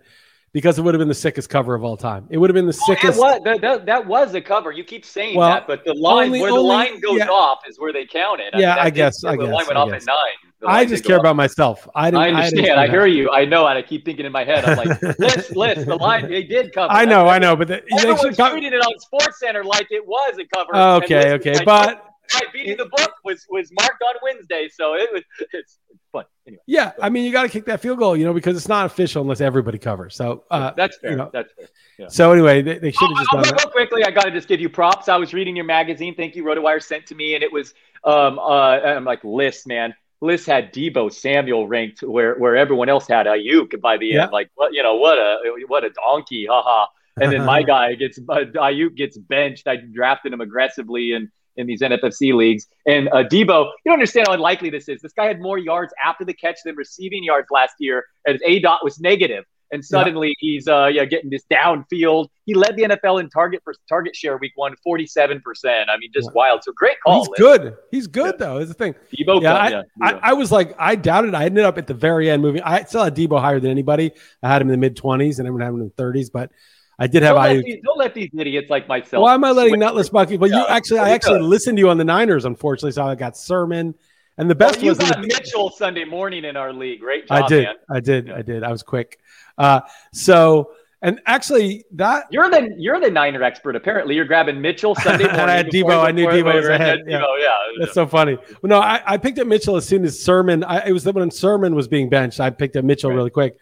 because 0.51 0.77
it 0.77 0.83
would 0.83 0.93
have 0.93 0.99
been 0.99 1.07
the 1.07 1.13
sickest 1.13 1.49
cover 1.49 1.73
of 1.73 1.83
all 1.83 1.97
time. 1.97 2.27
It 2.29 2.37
would 2.37 2.49
have 2.49 2.55
been 2.55 2.65
the 2.67 2.77
Well, 2.87 2.97
sickest. 2.97 3.19
That, 3.19 3.41
was, 3.43 3.61
that, 3.61 3.85
that, 3.85 4.05
was 4.05 4.33
a 4.35 4.41
cover. 4.41 4.71
You 4.71 4.83
keep 4.83 5.05
saying 5.05 5.35
Well, 5.35 5.49
that, 5.49 5.67
but 5.67 5.85
the 5.85 5.93
line 5.93 6.27
only- 6.27 6.41
where 6.41 6.51
the 6.51 6.57
only- 6.57 6.69
line 6.69 6.99
goes 6.99 7.17
yeah. 7.19 7.29
off 7.29 7.59
is 7.67 7.79
where 7.79 7.93
they 7.93 8.05
count 8.05 8.41
it. 8.41 8.53
Yeah, 8.55 8.75
that 8.75 8.79
I 8.79 8.89
guess, 8.89 9.23
I 9.23 9.35
guess. 9.35 9.45
The 9.45 9.51
line 9.53 9.65
went 9.67 9.77
I 9.77 9.81
off 9.81 9.89
guess. 9.91 10.03
at 10.03 10.07
nine. 10.07 10.48
I 10.67 10.85
just 10.85 11.03
care 11.05 11.15
go 11.17 11.21
about 11.21 11.35
myself. 11.35 11.87
I 11.95 12.11
didn't. 12.11 12.23
I 12.23 12.29
understand. 12.29 12.79
I, 12.79 12.83
about- 12.85 12.89
hear 12.89 13.05
you. 13.05 13.29
I 13.31 13.45
know. 13.45 13.65
And 13.67 13.77
I 13.77 13.81
keep 13.81 14.03
thinking 14.05 14.25
in 14.25 14.31
my 14.31 14.43
head, 14.43 14.65
I'm 14.65 14.77
like, 14.77 15.01
Liss, 15.19 15.51
Liss. 15.51 15.85
The 15.85 15.95
line 15.95 16.29
they 16.29 16.43
did 16.43 16.73
cover. 16.73 16.91
I 16.91 17.05
know, 17.05 17.25
That's- 17.25 17.35
I 17.35 17.39
know, 17.39 17.55
but 17.55 17.67
the, 17.67 17.75
they 17.89 17.97
Everyone's 17.97 18.21
should 18.21 18.37
come- 18.37 18.51
treating 18.51 18.73
it 18.73 18.81
on 18.81 18.99
Sports 18.99 19.39
Center 19.39 19.63
like 19.63 19.87
it 19.91 20.05
was 20.05 20.37
a 20.39 20.45
cover. 20.55 20.75
Okay, 21.03 21.31
okay, 21.33 21.53
like, 21.55 21.65
but 21.65 22.05
right, 22.33 22.43
beating 22.53 22.77
the 22.77 22.85
book 22.85 23.13
was 23.23 23.45
was 23.49 23.71
marked 23.71 24.01
on 24.01 24.15
Wednesday, 24.21 24.69
so 24.73 24.95
it 24.95 25.09
was 25.13 25.23
it's 25.53 25.77
fun. 26.11 26.25
Anyway, 26.45 26.61
yeah, 26.67 26.91
I 27.01 27.09
mean, 27.09 27.23
you 27.25 27.31
got 27.31 27.43
to 27.43 27.49
kick 27.49 27.65
that 27.65 27.79
field 27.79 27.99
goal, 27.99 28.17
you 28.17 28.25
know, 28.25 28.33
because 28.33 28.57
it's 28.57 28.67
not 28.67 28.85
official 28.85 29.21
unless 29.21 29.39
everybody 29.41 29.77
covers. 29.77 30.15
So, 30.15 30.43
uh, 30.51 30.71
that's 30.75 30.97
fair. 30.97 31.11
you 31.11 31.17
know, 31.17 31.29
that's 31.31 31.53
fair. 31.53 31.67
Yeah. 31.99 32.07
so 32.07 32.31
anyway, 32.31 32.61
they, 32.61 32.79
they 32.79 32.91
should 32.91 33.07
have 33.09 33.17
just 33.17 33.29
Oh, 33.33 33.35
done 33.37 33.43
real, 33.43 33.51
that. 33.53 33.65
real 33.65 33.71
quickly, 33.71 34.03
I 34.05 34.11
got 34.11 34.23
to 34.23 34.31
just 34.31 34.47
give 34.47 34.59
you 34.59 34.69
props. 34.69 35.09
I 35.09 35.17
was 35.17 35.33
reading 35.33 35.55
your 35.55 35.65
magazine. 35.65 36.15
Thank 36.15 36.35
you, 36.35 36.43
RotoWire 36.43 36.81
sent 36.83 37.05
to 37.07 37.15
me, 37.15 37.35
and 37.35 37.43
it 37.43 37.51
was 37.51 37.73
um 38.03 38.39
uh 38.39 38.79
I'm 38.79 39.05
like 39.05 39.23
Liss 39.23 39.65
man. 39.67 39.93
Liss 40.21 40.45
had 40.45 40.73
Deebo 40.73 41.11
Samuel 41.11 41.67
ranked 41.67 42.01
where 42.03 42.35
where 42.35 42.55
everyone 42.57 42.89
else 42.89 43.07
had 43.07 43.25
Aiyuk 43.25 43.79
by 43.81 43.97
the 43.97 44.07
Yeah. 44.07 44.23
end. 44.23 44.31
Like 44.31 44.49
what 44.55 44.73
you 44.73 44.83
know 44.83 44.95
what 44.95 45.17
a 45.17 45.37
what 45.67 45.83
a 45.83 45.89
donkey, 45.91 46.45
haha. 46.49 46.87
And 47.21 47.31
then 47.31 47.45
my 47.45 47.63
guy 47.73 47.95
gets 47.95 48.17
uh, 48.17 48.45
Aiyuk 48.55 48.95
gets 48.95 49.17
benched. 49.17 49.67
I 49.67 49.77
drafted 49.77 50.33
him 50.33 50.41
aggressively 50.41 51.13
in 51.13 51.31
in 51.55 51.67
these 51.67 51.81
NFFC 51.81 52.33
leagues. 52.33 52.67
And 52.85 53.09
uh, 53.09 53.23
Deebo, 53.23 53.65
you 53.65 53.71
don't 53.85 53.93
understand 53.93 54.27
how 54.27 54.33
unlikely 54.33 54.69
this 54.69 54.87
is. 54.87 55.01
This 55.01 55.11
guy 55.13 55.25
had 55.25 55.41
more 55.41 55.57
yards 55.57 55.93
after 56.03 56.23
the 56.23 56.33
catch 56.33 56.57
than 56.63 56.75
receiving 56.75 57.23
yards 57.23 57.47
last 57.51 57.73
year, 57.79 58.05
and 58.25 58.33
his 58.35 58.41
A 58.45 58.59
dot 58.59 58.79
was 58.83 58.99
negative. 58.99 59.43
And 59.71 59.85
suddenly 59.85 60.35
he's 60.39 60.67
uh 60.67 60.87
yeah 60.91 61.05
getting 61.05 61.29
this 61.29 61.43
downfield. 61.51 62.27
He 62.45 62.53
led 62.55 62.75
the 62.75 62.83
NFL 62.83 63.19
in 63.19 63.29
target 63.29 63.61
for 63.63 63.73
target 63.87 64.15
share 64.15 64.37
week 64.37 64.53
one, 64.55 64.73
47%. 64.87 65.41
I 65.87 65.97
mean, 65.97 66.09
just 66.13 66.27
Yeah. 66.27 66.31
wild. 66.33 66.63
So 66.63 66.71
great 66.71 66.97
call. 67.05 67.19
He's 67.19 67.29
Liss. 67.29 67.39
good. 67.39 67.77
He's 67.91 68.07
good 68.07 68.39
though. 68.39 68.57
Is 68.57 68.69
the 68.69 68.73
thing. 68.73 68.95
Deebo, 69.15 69.41
Yeah, 69.41 69.53
yeah, 69.53 69.55
I, 69.55 69.69
yeah, 69.69 69.81
I, 70.01 70.29
I 70.29 70.33
was 70.33 70.51
like, 70.51 70.73
I 70.79 70.95
doubted. 70.95 71.35
I 71.35 71.45
ended 71.45 71.65
up 71.65 71.77
at 71.77 71.85
the 71.87 71.93
very 71.93 72.29
end 72.29 72.41
moving. 72.41 72.61
I 72.63 72.83
still 72.83 73.03
had 73.03 73.15
Deebo 73.15 73.39
higher 73.39 73.59
than 73.59 73.69
anybody. 73.71 74.11
I 74.41 74.47
had 74.47 74.61
him 74.61 74.69
in 74.69 74.71
the 74.71 74.77
mid 74.77 74.95
twenties, 74.95 75.39
and 75.39 75.47
everyone 75.47 75.61
had 75.61 75.73
him 75.73 75.81
in 75.81 75.87
the 75.87 75.93
thirties. 75.93 76.29
But 76.31 76.51
I 76.97 77.07
did 77.07 77.23
have 77.23 77.35
don't, 77.35 77.43
let 77.43 77.51
I. 77.51 77.61
these, 77.61 77.77
don't 77.83 77.97
let 77.97 78.13
these 78.13 78.29
idiots 78.37 78.69
like 78.69 78.87
myself. 78.87 79.21
Why 79.21 79.33
am 79.33 79.43
I 79.43 79.51
letting 79.51 79.79
nutless 79.79 80.09
bucky? 80.09 80.37
But 80.37 80.49
you 80.49 80.65
actually, 80.67 80.99
I 80.99 81.11
actually 81.11 81.41
listened 81.41 81.77
to 81.77 81.81
you 81.81 81.89
on 81.89 81.97
the 81.97 82.03
Niners. 82.03 82.45
Unfortunately, 82.45 82.91
so 82.91 83.05
I 83.05 83.15
got 83.15 83.37
Sermon, 83.37 83.93
and 84.39 84.49
the 84.49 84.55
Well, 84.59 84.69
best 84.69 84.81
you 84.81 84.89
was 84.89 84.97
got 84.97 85.21
the- 85.21 85.27
Mitchell 85.27 85.69
Sunday 85.69 86.05
morning 86.05 86.45
in 86.45 86.57
our 86.57 86.73
league. 86.73 86.99
Great 87.01 87.27
job, 87.27 87.43
I 87.43 87.47
did, 87.47 87.63
man. 87.65 87.75
I 87.91 87.99
did. 87.99 88.31
I 88.31 88.41
did. 88.41 88.63
I 88.63 88.71
was 88.71 88.81
quick. 88.81 89.19
Uh, 89.57 89.81
so, 90.13 90.71
and 91.01 91.21
actually, 91.25 91.85
that 91.93 92.25
You're 92.31 92.49
the 92.49 92.73
you're 92.77 92.99
the 92.99 93.09
Niner 93.11 93.41
expert. 93.43 93.75
Apparently, 93.75 94.15
you're 94.15 94.25
grabbing 94.25 94.59
Mitchell 94.61 94.95
Sunday 95.03 95.25
And 95.25 95.33
I 95.33 95.37
morning. 95.37 95.55
had 95.55 95.67
Deebo. 95.67 96.03
I 96.05 96.11
knew 96.11 96.25
Deebo 96.27 96.53
was 96.55 96.67
ahead. 96.67 96.99
Deebo, 97.05 97.09
Yeah. 97.11 97.23
yeah. 97.39 97.49
That's 97.79 97.93
so 97.93 98.05
funny. 98.07 98.35
Well, 98.35 98.69
no, 98.69 98.79
I, 98.79 99.01
I 99.05 99.17
picked 99.17 99.37
up 99.39 99.47
Mitchell 99.47 99.75
as 99.75 99.85
soon 99.87 100.03
as 100.03 100.19
Sermon. 100.21 100.63
I, 100.63 100.87
it 100.87 100.91
was 100.91 101.05
when 101.05 101.29
Sermon 101.31 101.75
was 101.75 101.87
being 101.87 102.09
benched. 102.09 102.39
I 102.39 102.49
picked 102.49 102.75
up 102.75 102.83
Mitchell 102.83 103.09
Right. 103.11 103.15
really 103.17 103.29
quick, 103.29 103.57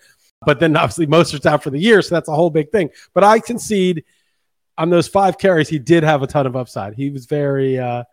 but 0.46 0.60
then 0.60 0.76
obviously 0.78 1.06
Mostert's 1.06 1.46
out 1.46 1.62
for 1.64 1.70
the 1.70 1.80
year, 1.80 2.02
so 2.02 2.16
that's 2.16 2.30
a 2.30 2.34
whole 2.34 2.50
big 2.50 2.72
thing. 2.72 2.90
But 3.14 3.24
I 3.24 3.40
concede 3.40 4.04
on 4.80 4.90
those 4.92 5.08
five 5.08 5.38
carries, 5.40 5.70
he 5.70 5.80
did 5.80 6.04
have 6.04 6.22
a 6.24 6.28
ton 6.28 6.46
of 6.48 6.56
upside. 6.56 6.94
He 6.96 7.10
was 7.10 7.26
very. 7.26 7.78
uh 7.80 8.04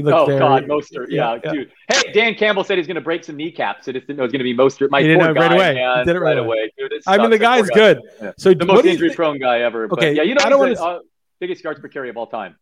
He 0.00 0.04
looked 0.04 0.16
Oh 0.18 0.26
very. 0.26 0.38
God, 0.38 0.64
Mostert, 0.64 1.06
yeah, 1.10 1.38
yeah. 1.44 1.52
dude. 1.52 1.70
Hey, 1.92 2.12
Dan 2.12 2.34
Campbell 2.34 2.64
said 2.64 2.78
he's 2.78 2.86
going 2.86 2.94
to 2.94 3.00
break 3.02 3.22
some 3.24 3.36
kneecaps. 3.36 3.86
I 3.86 3.92
just 3.92 4.06
didn't 4.06 4.16
know 4.16 4.22
it 4.22 4.26
was 4.26 4.32
going 4.32 4.38
to 4.38 4.44
be 4.44 4.54
Mostert. 4.56 4.90
My 4.90 5.02
He 5.02 5.08
didn't 5.08 5.20
know 5.22 5.32
right 5.40 5.50
guy, 5.50 5.54
away. 5.54 5.68
He 5.74 5.80
man, 5.80 6.06
did 6.06 6.16
it 6.16 6.20
right 6.20 6.38
away. 6.38 6.72
Dude, 6.78 6.92
I 7.06 7.18
mean, 7.18 7.30
the 7.30 7.38
guy's 7.38 7.68
guy. 7.68 7.74
good. 7.74 8.00
Yeah. 8.22 8.32
So 8.38 8.54
The 8.54 8.64
most 8.64 8.86
injury-prone 8.86 9.38
guy 9.38 9.60
ever. 9.60 9.88
But 9.88 9.98
Okay, 9.98 10.14
yeah, 10.14 10.22
you 10.22 10.34
know, 10.34 10.42
I 10.44 10.48
don't 10.48 10.68
he's 10.68 10.78
wanna- 10.78 10.92
the 10.94 10.98
uh, 11.00 11.02
biggest 11.40 11.62
yards 11.62 11.80
per 11.80 11.88
carry 11.88 12.08
of 12.08 12.16
all 12.16 12.26
time. 12.26 12.56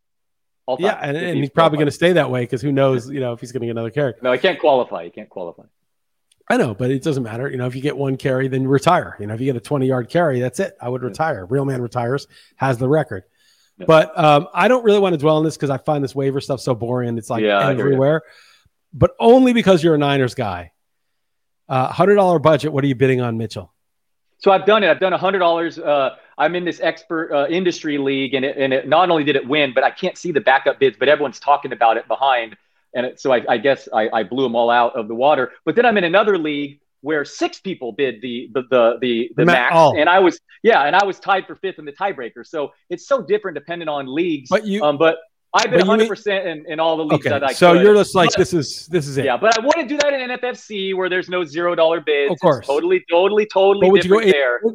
All 0.66 0.76
time. 0.76 0.86
Yeah, 0.86 0.98
and, 1.00 1.16
and 1.16 1.36
he's 1.36 1.44
he's 1.44 1.50
probably 1.50 1.76
going 1.78 1.86
to 1.86 1.92
stay 1.92 2.12
that 2.14 2.30
way 2.30 2.42
because 2.42 2.60
who 2.60 2.72
knows, 2.72 3.08
you 3.10 3.20
know, 3.20 3.32
if 3.32 3.40
he's 3.40 3.52
going 3.52 3.60
to 3.60 3.66
get 3.66 3.70
another 3.72 3.90
carry. 3.90 4.14
No, 4.20 4.32
he 4.32 4.38
can't 4.38 4.58
qualify. 4.58 5.04
He 5.04 5.10
can't 5.10 5.28
qualify. 5.30 5.62
I 6.50 6.56
know, 6.56 6.74
but 6.74 6.90
it 6.90 7.02
doesn't 7.02 7.22
matter. 7.22 7.48
You 7.50 7.58
know, 7.58 7.66
if 7.66 7.76
you 7.76 7.82
get 7.82 7.96
one 7.96 8.16
carry, 8.16 8.48
then 8.48 8.62
you 8.62 8.68
retire. 8.68 9.16
You 9.20 9.26
know, 9.26 9.34
if 9.34 9.40
you 9.40 9.46
get 9.46 9.56
a 9.56 9.60
20 9.60 9.86
yard 9.86 10.08
carry, 10.08 10.40
that's 10.40 10.58
it. 10.60 10.76
I 10.80 10.88
would 10.88 11.02
retire. 11.02 11.44
Real 11.46 11.64
man 11.66 11.82
retires, 11.82 12.26
has 12.56 12.78
the 12.78 12.88
record. 12.88 13.24
Yeah. 13.78 13.86
But 13.86 14.18
um, 14.18 14.48
I 14.52 14.68
don't 14.68 14.84
really 14.84 14.98
want 14.98 15.12
to 15.14 15.18
dwell 15.18 15.36
on 15.36 15.44
this 15.44 15.56
because 15.56 15.70
I 15.70 15.78
find 15.78 16.02
this 16.02 16.14
waiver 16.14 16.40
stuff 16.40 16.60
so 16.60 16.74
boring. 16.74 17.16
It's 17.18 17.30
like 17.30 17.42
Yeah, 17.42 17.58
I 17.58 17.66
hear 17.66 17.72
you. 17.74 17.80
everywhere, 17.80 18.22
but 18.92 19.12
only 19.20 19.52
because 19.52 19.82
you're 19.82 19.94
a 19.94 19.98
Niners 19.98 20.34
guy. 20.34 20.72
Uh, 21.68 21.92
$100 21.92 22.40
budget. 22.42 22.72
What 22.72 22.82
are 22.82 22.86
you 22.86 22.94
bidding 22.94 23.20
on 23.20 23.36
Mitchell? 23.36 23.72
So 24.38 24.52
I've 24.52 24.64
done 24.64 24.84
it. 24.84 24.88
I've 24.88 25.00
done 25.00 25.12
a 25.12 25.18
hundred 25.18 25.40
dollars. 25.40 25.78
Uh, 25.78 26.16
I'm 26.38 26.54
in 26.54 26.64
this 26.64 26.80
expert 26.80 27.32
uh, 27.32 27.46
industry 27.48 27.98
league, 27.98 28.34
and 28.34 28.44
it, 28.44 28.56
and 28.56 28.72
it 28.72 28.86
not 28.88 29.10
only 29.10 29.24
did 29.24 29.34
it 29.34 29.46
win, 29.46 29.72
but 29.74 29.82
I 29.82 29.90
can't 29.90 30.16
see 30.16 30.30
the 30.30 30.40
backup 30.40 30.78
bids, 30.78 30.96
but 30.96 31.08
everyone's 31.08 31.40
talking 31.40 31.72
about 31.72 31.96
it 31.96 32.06
behind, 32.06 32.56
and 32.94 33.04
it, 33.04 33.20
so 33.20 33.32
I, 33.32 33.44
I 33.48 33.58
guess 33.58 33.88
I, 33.92 34.08
I 34.10 34.22
blew 34.22 34.44
them 34.44 34.54
all 34.54 34.70
out 34.70 34.94
of 34.94 35.08
the 35.08 35.14
water. 35.14 35.50
But 35.64 35.74
then 35.74 35.84
I'm 35.84 35.98
in 35.98 36.04
another 36.04 36.38
league 36.38 36.78
where 37.00 37.24
six 37.24 37.60
people 37.60 37.92
bid 37.92 38.20
the 38.22 38.50
the 38.54 38.62
the 38.70 38.98
the, 39.00 39.30
the 39.36 39.44
Ma- 39.46 39.52
max, 39.52 39.74
all. 39.74 39.98
and 39.98 40.08
I 40.08 40.18
was 40.18 40.40
yeah, 40.62 40.82
and 40.82 40.96
I 40.96 41.04
was 41.04 41.18
tied 41.20 41.46
for 41.46 41.54
fifth 41.56 41.78
in 41.78 41.84
the 41.84 41.92
tiebreaker. 41.92 42.44
So 42.46 42.72
it's 42.90 43.06
so 43.06 43.22
different 43.22 43.54
depending 43.56 43.88
on 43.88 44.06
leagues. 44.12 44.48
But 44.50 44.66
you- 44.66 44.82
um, 44.82 44.98
but 44.98 45.18
I've 45.54 45.70
been 45.70 45.78
100 45.86 46.08
percent 46.08 46.46
in, 46.46 46.64
in 46.70 46.78
all 46.80 46.96
the 46.98 47.04
leagues 47.04 47.26
Okay, 47.26 47.30
that 47.30 47.42
I 47.42 47.52
so 47.52 47.72
could. 47.72 47.82
you're 47.82 47.94
just 47.94 48.14
like 48.14 48.30
But- 48.30 48.38
this 48.38 48.52
is 48.52 48.86
this 48.88 49.06
is 49.06 49.16
it. 49.16 49.24
yeah, 49.24 49.36
but 49.36 49.58
I 49.58 49.64
wouldn't 49.64 49.88
do 49.88 49.96
that 49.98 50.12
in 50.12 50.30
NFFC 50.30 50.94
where 50.94 51.08
there's 51.08 51.28
no 51.28 51.44
zero 51.44 51.74
dollar 51.74 52.00
bids. 52.00 52.32
Of 52.32 52.38
course. 52.40 52.58
It's 52.58 52.66
totally, 52.66 53.04
totally, 53.10 53.46
totally 53.46 53.86
But 53.86 53.92
would 53.92 54.04
you 54.04 54.10
go 54.10 54.20
different 54.20 54.34
there. 54.62 54.72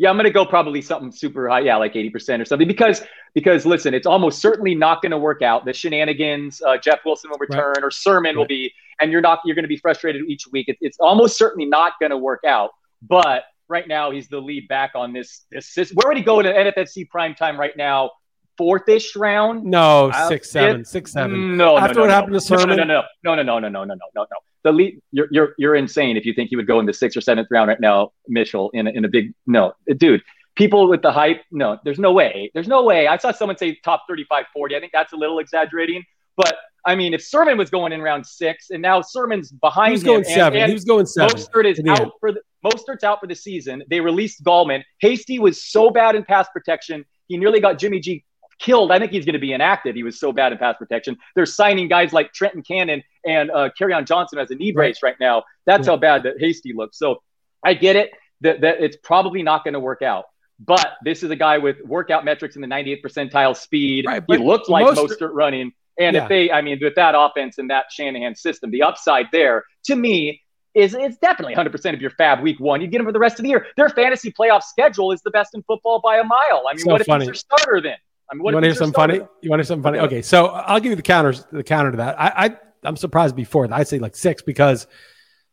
Yeah, 0.00 0.10
I'm 0.10 0.16
gonna 0.16 0.30
go 0.30 0.46
probably 0.46 0.80
something 0.80 1.10
super 1.10 1.48
high, 1.48 1.58
yeah, 1.60 1.74
like 1.76 1.94
80% 1.94 2.40
or 2.40 2.44
something. 2.44 2.68
Because 2.68 3.02
because 3.34 3.66
listen, 3.66 3.94
it's 3.94 4.06
almost 4.06 4.40
certainly 4.40 4.74
not 4.76 5.02
gonna 5.02 5.18
work 5.18 5.42
out. 5.42 5.64
The 5.64 5.72
shenanigans, 5.72 6.62
uh, 6.62 6.78
Jeff 6.78 7.00
Wilson 7.04 7.30
will 7.30 7.38
return 7.38 7.74
or 7.82 7.90
Sermon 7.90 8.36
will 8.36 8.46
be, 8.46 8.72
and 9.00 9.12
you're 9.12 9.20
not 9.20 9.40
you're 9.44 9.54
gonna 9.54 9.68
be 9.68 9.76
frustrated 9.76 10.22
each 10.28 10.46
week. 10.52 10.68
It, 10.68 10.78
it's 10.80 10.98
almost 10.98 11.36
certainly 11.38 11.66
not 11.66 11.94
gonna 12.00 12.18
work 12.18 12.44
out. 12.46 12.70
But 13.02 13.44
right 13.68 13.86
now 13.86 14.10
he's 14.10 14.28
the 14.28 14.40
lead 14.40 14.68
back 14.68 14.92
on 14.94 15.12
this 15.12 15.44
this, 15.50 15.74
this 15.74 15.90
where 15.92 16.08
would 16.08 16.16
he 16.16 16.22
go 16.22 16.42
to 16.42 16.52
NFFC 16.52 17.08
prime 17.08 17.34
time 17.34 17.58
right 17.58 17.76
now? 17.76 18.10
Fourth-ish 18.56 19.14
round? 19.14 19.62
No, 19.62 20.10
Uh, 20.12 20.26
six, 20.28 20.50
seven, 20.50 20.84
six, 20.84 21.12
seven. 21.12 21.56
No, 21.56 21.78
After 21.78 21.94
no, 21.94 22.00
what 22.00 22.06
no, 22.08 22.12
happened 22.12 22.32
no. 22.32 22.38
to 22.40 22.44
Sermon? 22.44 22.76
No, 22.76 22.82
no, 22.82 23.02
no, 23.22 23.34
no, 23.36 23.42
no, 23.42 23.42
no, 23.42 23.58
no, 23.60 23.68
no, 23.68 23.84
no, 23.84 23.94
no, 23.94 23.94
no, 24.16 24.22
no. 24.22 24.36
The 24.64 24.72
lead, 24.72 25.00
you're 25.12 25.28
you're 25.30 25.54
you're 25.58 25.74
insane 25.76 26.16
if 26.16 26.26
you 26.26 26.34
think 26.34 26.50
he 26.50 26.56
would 26.56 26.66
go 26.66 26.80
in 26.80 26.86
the 26.86 26.92
sixth 26.92 27.16
or 27.16 27.20
seventh 27.20 27.46
round 27.52 27.68
right 27.68 27.78
now, 27.80 28.10
Mitchell, 28.26 28.70
in 28.70 28.88
a, 28.88 28.90
in 28.90 29.04
a 29.04 29.08
big 29.08 29.32
no, 29.46 29.74
dude. 29.96 30.22
People 30.56 30.88
with 30.88 31.02
the 31.02 31.12
hype, 31.12 31.42
no, 31.52 31.78
there's 31.84 32.00
no 32.00 32.10
way. 32.12 32.50
There's 32.52 32.66
no 32.66 32.82
way. 32.82 33.06
I 33.06 33.16
saw 33.16 33.30
someone 33.30 33.56
say 33.56 33.78
top 33.84 34.06
35, 34.08 34.46
40. 34.52 34.74
I 34.74 34.80
think 34.80 34.90
that's 34.92 35.12
a 35.12 35.16
little 35.16 35.38
exaggerating, 35.38 36.04
but 36.36 36.56
I 36.86 36.94
mean, 36.94 37.12
if 37.14 37.22
Sermon 37.22 37.58
was 37.58 37.70
going 37.70 37.92
in 37.92 38.00
round 38.00 38.26
six, 38.26 38.70
and 38.70 38.80
now 38.80 39.00
Sermon's 39.02 39.50
behind 39.52 39.88
He 39.88 39.92
was 39.94 40.02
him, 40.02 40.06
going 40.06 40.24
and- 40.24 40.26
seven. 40.34 40.60
and 40.60 40.68
he 40.68 40.74
was 40.74 40.84
going 40.84 41.06
seven. 41.06 41.36
Mostert 41.36 41.64
is 41.66 41.80
out 41.88 42.00
end. 42.00 42.10
for 42.20 42.32
the 42.32 42.40
Mostert's 42.64 43.04
out 43.04 43.20
for 43.20 43.26
the 43.26 43.34
season. 43.36 43.82
They 43.88 44.00
released 44.00 44.42
Gallman. 44.44 44.82
Hasty 45.00 45.38
was 45.38 45.62
so 45.62 45.90
bad 45.90 46.16
in 46.16 46.24
pass 46.24 46.48
protection, 46.52 47.04
he 47.28 47.36
nearly 47.36 47.60
got 47.60 47.78
Jimmy 47.78 48.00
G 48.00 48.24
killed. 48.58 48.90
I 48.90 48.98
think 48.98 49.12
he's 49.12 49.24
going 49.24 49.34
to 49.34 49.38
be 49.38 49.52
inactive. 49.52 49.94
He 49.94 50.02
was 50.02 50.18
so 50.18 50.32
bad 50.32 50.50
in 50.50 50.58
pass 50.58 50.76
protection. 50.76 51.16
They're 51.36 51.46
signing 51.46 51.86
guys 51.86 52.12
like 52.12 52.32
Trenton 52.32 52.62
Cannon 52.62 53.02
and 53.24 53.50
uh, 53.52 53.70
Kerryon 53.78 54.04
Johnson 54.06 54.40
as 54.40 54.50
a 54.50 54.56
knee 54.56 54.72
brace 54.72 55.00
right 55.02 55.14
now. 55.20 55.44
That's 55.66 55.86
Yeah. 55.86 55.92
how 55.92 55.96
bad 55.98 56.22
that 56.24 56.40
Hasty 56.40 56.72
looks. 56.72 56.98
So 56.98 57.22
I 57.64 57.74
get 57.74 57.94
it 57.94 58.10
that, 58.40 58.60
that 58.62 58.80
it's 58.80 58.96
probably 59.04 59.42
not 59.44 59.62
going 59.62 59.74
to 59.74 59.80
work 59.80 60.02
out. 60.02 60.24
But 60.58 60.94
this 61.04 61.22
is 61.22 61.30
a 61.30 61.36
guy 61.36 61.58
with 61.58 61.76
workout 61.84 62.24
metrics 62.24 62.56
in 62.56 62.62
the 62.62 62.66
98th 62.66 63.02
percentile 63.02 63.56
speed. 63.56 64.06
Right, 64.08 64.24
he 64.28 64.38
looked 64.38 64.68
like 64.68 64.84
Mostert- 64.86 65.16
Mostert 65.20 65.30
running. 65.32 65.72
And 65.98 66.14
Yeah. 66.14 66.22
if 66.24 66.28
they, 66.28 66.50
I 66.50 66.62
mean, 66.62 66.78
with 66.80 66.94
that 66.96 67.14
offense 67.16 67.58
and 67.58 67.68
that 67.70 67.86
Shanahan 67.90 68.34
system, 68.34 68.70
the 68.70 68.82
upside 68.82 69.26
there 69.32 69.64
to 69.84 69.96
me 69.96 70.40
is 70.74 70.94
it's 70.94 71.16
definitely 71.18 71.54
100% 71.54 71.94
of 71.94 72.00
your 72.00 72.10
fab 72.10 72.40
week 72.40 72.60
one. 72.60 72.80
You 72.80 72.86
get 72.86 72.98
them 72.98 73.06
for 73.06 73.12
the 73.12 73.18
rest 73.18 73.38
of 73.38 73.42
the 73.42 73.48
year. 73.48 73.66
Their 73.76 73.88
fantasy 73.88 74.30
playoff 74.32 74.62
schedule 74.62 75.10
is 75.12 75.20
the 75.22 75.30
best 75.30 75.54
in 75.54 75.62
football 75.64 76.00
by 76.02 76.18
a 76.18 76.24
mile. 76.24 76.62
I 76.68 76.74
mean, 76.74 76.84
So 76.84 76.92
what 76.92 77.00
if 77.00 77.06
funny. 77.06 77.22
he's 77.24 77.26
their 77.28 77.34
starter 77.34 77.80
then? 77.82 77.96
I 78.30 78.34
mean, 78.34 78.42
what 78.44 78.50
you 78.50 78.56
want 78.56 78.64
to 78.64 78.68
hear 78.68 78.74
something 78.76 78.92
starter 78.92 79.12
funny? 79.14 79.28
You 79.42 79.50
want 79.50 79.58
to 79.58 79.62
hear 79.62 79.68
something 79.68 79.82
funny? 79.82 79.98
Okay. 80.00 80.22
So 80.22 80.46
I'll 80.46 80.78
give 80.80 80.90
you 80.90 80.96
the 80.96 81.02
counters. 81.02 81.46
The 81.50 81.64
counter 81.64 81.90
to 81.92 81.96
that. 81.96 82.20
I, 82.20 82.32
I 82.46 82.56
I'm 82.84 82.96
surprised 82.96 83.34
before. 83.34 83.66
I'd 83.72 83.88
say 83.88 83.98
like 83.98 84.14
six 84.14 84.40
because 84.42 84.86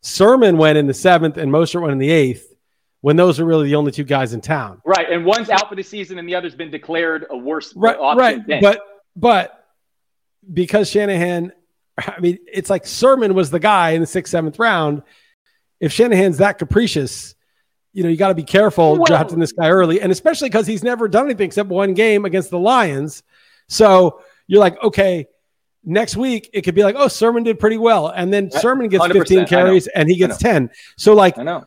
Sermon 0.02 0.58
went 0.58 0.78
in 0.78 0.86
the 0.86 0.94
seventh 0.94 1.36
and 1.38 1.50
Mostert 1.50 1.80
went 1.80 1.92
in 1.92 1.98
the 1.98 2.10
eighth. 2.10 2.52
when 3.00 3.16
those 3.16 3.38
are 3.40 3.44
really 3.44 3.66
the 3.68 3.74
only 3.76 3.92
two 3.92 4.04
guys 4.04 4.32
in 4.32 4.40
town. 4.40 4.80
Right, 4.84 5.10
and 5.10 5.24
one's 5.24 5.48
out 5.50 5.68
for 5.68 5.74
the 5.76 5.82
season, 5.82 6.18
and 6.18 6.28
the 6.28 6.34
other's 6.34 6.54
been 6.54 6.70
declared 6.70 7.26
a 7.30 7.36
worse 7.36 7.72
Right, 7.76 7.96
right. 8.16 8.40
But 8.60 8.80
but 9.16 9.55
because 10.52 10.90
Shanahan, 10.90 11.52
I 11.98 12.20
mean, 12.20 12.38
it's 12.46 12.70
like 12.70 12.86
Sermon 12.86 13.34
was 13.34 13.50
the 13.50 13.60
guy 13.60 13.90
in 13.90 14.00
the 14.00 14.06
sixth, 14.06 14.30
seventh 14.30 14.58
round. 14.58 15.02
If 15.80 15.92
Shanahan's 15.92 16.38
that 16.38 16.58
capricious, 16.58 17.34
you 17.92 18.02
know, 18.02 18.08
you 18.08 18.16
got 18.16 18.28
to 18.28 18.34
be 18.34 18.42
careful 18.44 18.96
Well- 18.96 19.04
drafting 19.04 19.38
this 19.38 19.52
guy 19.52 19.68
early, 19.68 20.00
and 20.00 20.12
especially 20.12 20.48
because 20.48 20.66
he's 20.66 20.82
never 20.82 21.08
done 21.08 21.26
anything 21.26 21.46
except 21.46 21.68
one 21.68 21.94
game 21.94 22.24
against 22.24 22.50
the 22.50 22.58
Lions. 22.58 23.22
So 23.68 24.20
you're 24.46 24.60
like, 24.60 24.82
okay, 24.82 25.26
next 25.82 26.16
week 26.16 26.50
it 26.52 26.62
could 26.62 26.74
be 26.74 26.82
like, 26.84 26.94
oh, 26.98 27.08
Sermon 27.08 27.42
did 27.42 27.58
pretty 27.58 27.78
well, 27.78 28.08
and 28.08 28.32
then 28.32 28.50
Sermon 28.50 28.88
gets 28.88 29.06
15 29.06 29.46
carries 29.46 29.86
and 29.86 30.08
he 30.08 30.16
gets 30.16 30.36
10. 30.38 30.70
So 30.96 31.14
like 31.14 31.38
I 31.38 31.42
know. 31.42 31.64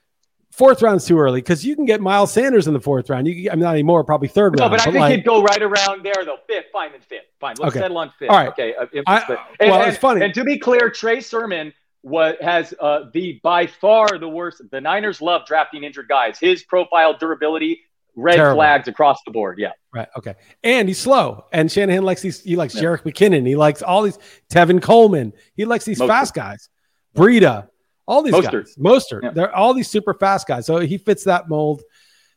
Fourth 0.59 0.81
round's 0.81 1.05
too 1.05 1.17
early 1.17 1.39
because 1.41 1.65
you 1.65 1.73
can 1.73 1.85
get 1.85 2.01
Miles 2.01 2.33
Sanders 2.33 2.67
in 2.67 2.73
the 2.73 2.81
fourth 2.81 3.09
round. 3.09 3.25
You 3.27 3.43
can, 3.43 3.51
I 3.51 3.55
mean, 3.55 3.63
not 3.63 3.73
anymore, 3.75 4.03
probably 4.03 4.27
third 4.27 4.57
No, 4.57 4.63
round. 4.65 4.71
but 4.71 4.81
I 4.81 4.83
think 4.83 4.95
like- 4.97 5.15
he'd 5.15 5.23
go 5.25 5.41
right 5.41 5.61
around 5.61 6.03
there 6.03 6.25
though. 6.25 6.35
Fifth, 6.47 6.65
fine, 6.73 6.91
then 6.91 6.99
fifth. 6.99 7.23
Fine, 7.39 7.55
let's 7.59 7.73
Okay. 7.73 7.79
settle 7.79 7.97
on 7.97 8.11
fifth. 8.19 8.29
All 8.29 8.35
right. 8.37 8.49
Okay. 8.49 8.75
uh, 8.75 8.85
I- 9.07 9.23
but- 9.25 9.39
well, 9.61 9.79
and, 9.81 9.89
it's 9.89 9.97
funny. 9.97 10.21
And 10.25 10.33
to 10.33 10.43
be 10.43 10.59
clear, 10.59 10.89
Trey 10.89 11.21
Sermon 11.21 11.73
what 12.01 12.41
has 12.41 12.73
uh, 12.81 13.05
the 13.13 13.39
by 13.41 13.67
far 13.67 14.17
the 14.19 14.27
worst. 14.27 14.61
The 14.69 14.81
Niners 14.81 15.21
love 15.21 15.45
drafting 15.45 15.85
injured 15.85 16.09
guys. 16.09 16.37
His 16.39 16.63
profile, 16.63 17.17
durability, 17.17 17.79
red 18.17 18.35
Terrible. 18.35 18.57
flags 18.57 18.89
across 18.89 19.19
the 19.25 19.31
board. 19.31 19.59
Yeah. 19.59 19.71
Right. 19.93 20.09
Okay. 20.17 20.35
And 20.61 20.89
he's 20.89 20.99
slow. 20.99 21.45
And 21.53 21.71
Shanahan 21.71 22.03
likes 22.03 22.21
these. 22.21 22.43
He 22.43 22.57
likes 22.57 22.75
Yeah. 22.75 22.81
Jerick 22.81 23.03
McKinnon. 23.03 23.47
He 23.47 23.55
likes 23.55 23.81
all 23.81 24.03
these 24.03 24.19
Tevin 24.51 24.81
Coleman. 24.81 25.31
He 25.55 25.63
likes 25.63 25.85
these 25.85 26.01
Mostert. 26.01 26.07
fast 26.09 26.33
guys. 26.33 26.67
Breida. 27.15 27.68
All 28.09 28.23
these 28.23 28.33
Mostert. 28.33 28.51
guys. 28.65 28.75
Mostert. 28.77 29.23
Yeah. 29.23 29.29
They're 29.31 29.55
all 29.55 29.73
these 29.73 29.87
super 29.87 30.13
fast 30.15 30.47
guys. 30.47 30.65
So 30.65 30.79
he 30.79 30.97
fits 30.97 31.23
that 31.25 31.47
mold. 31.47 31.83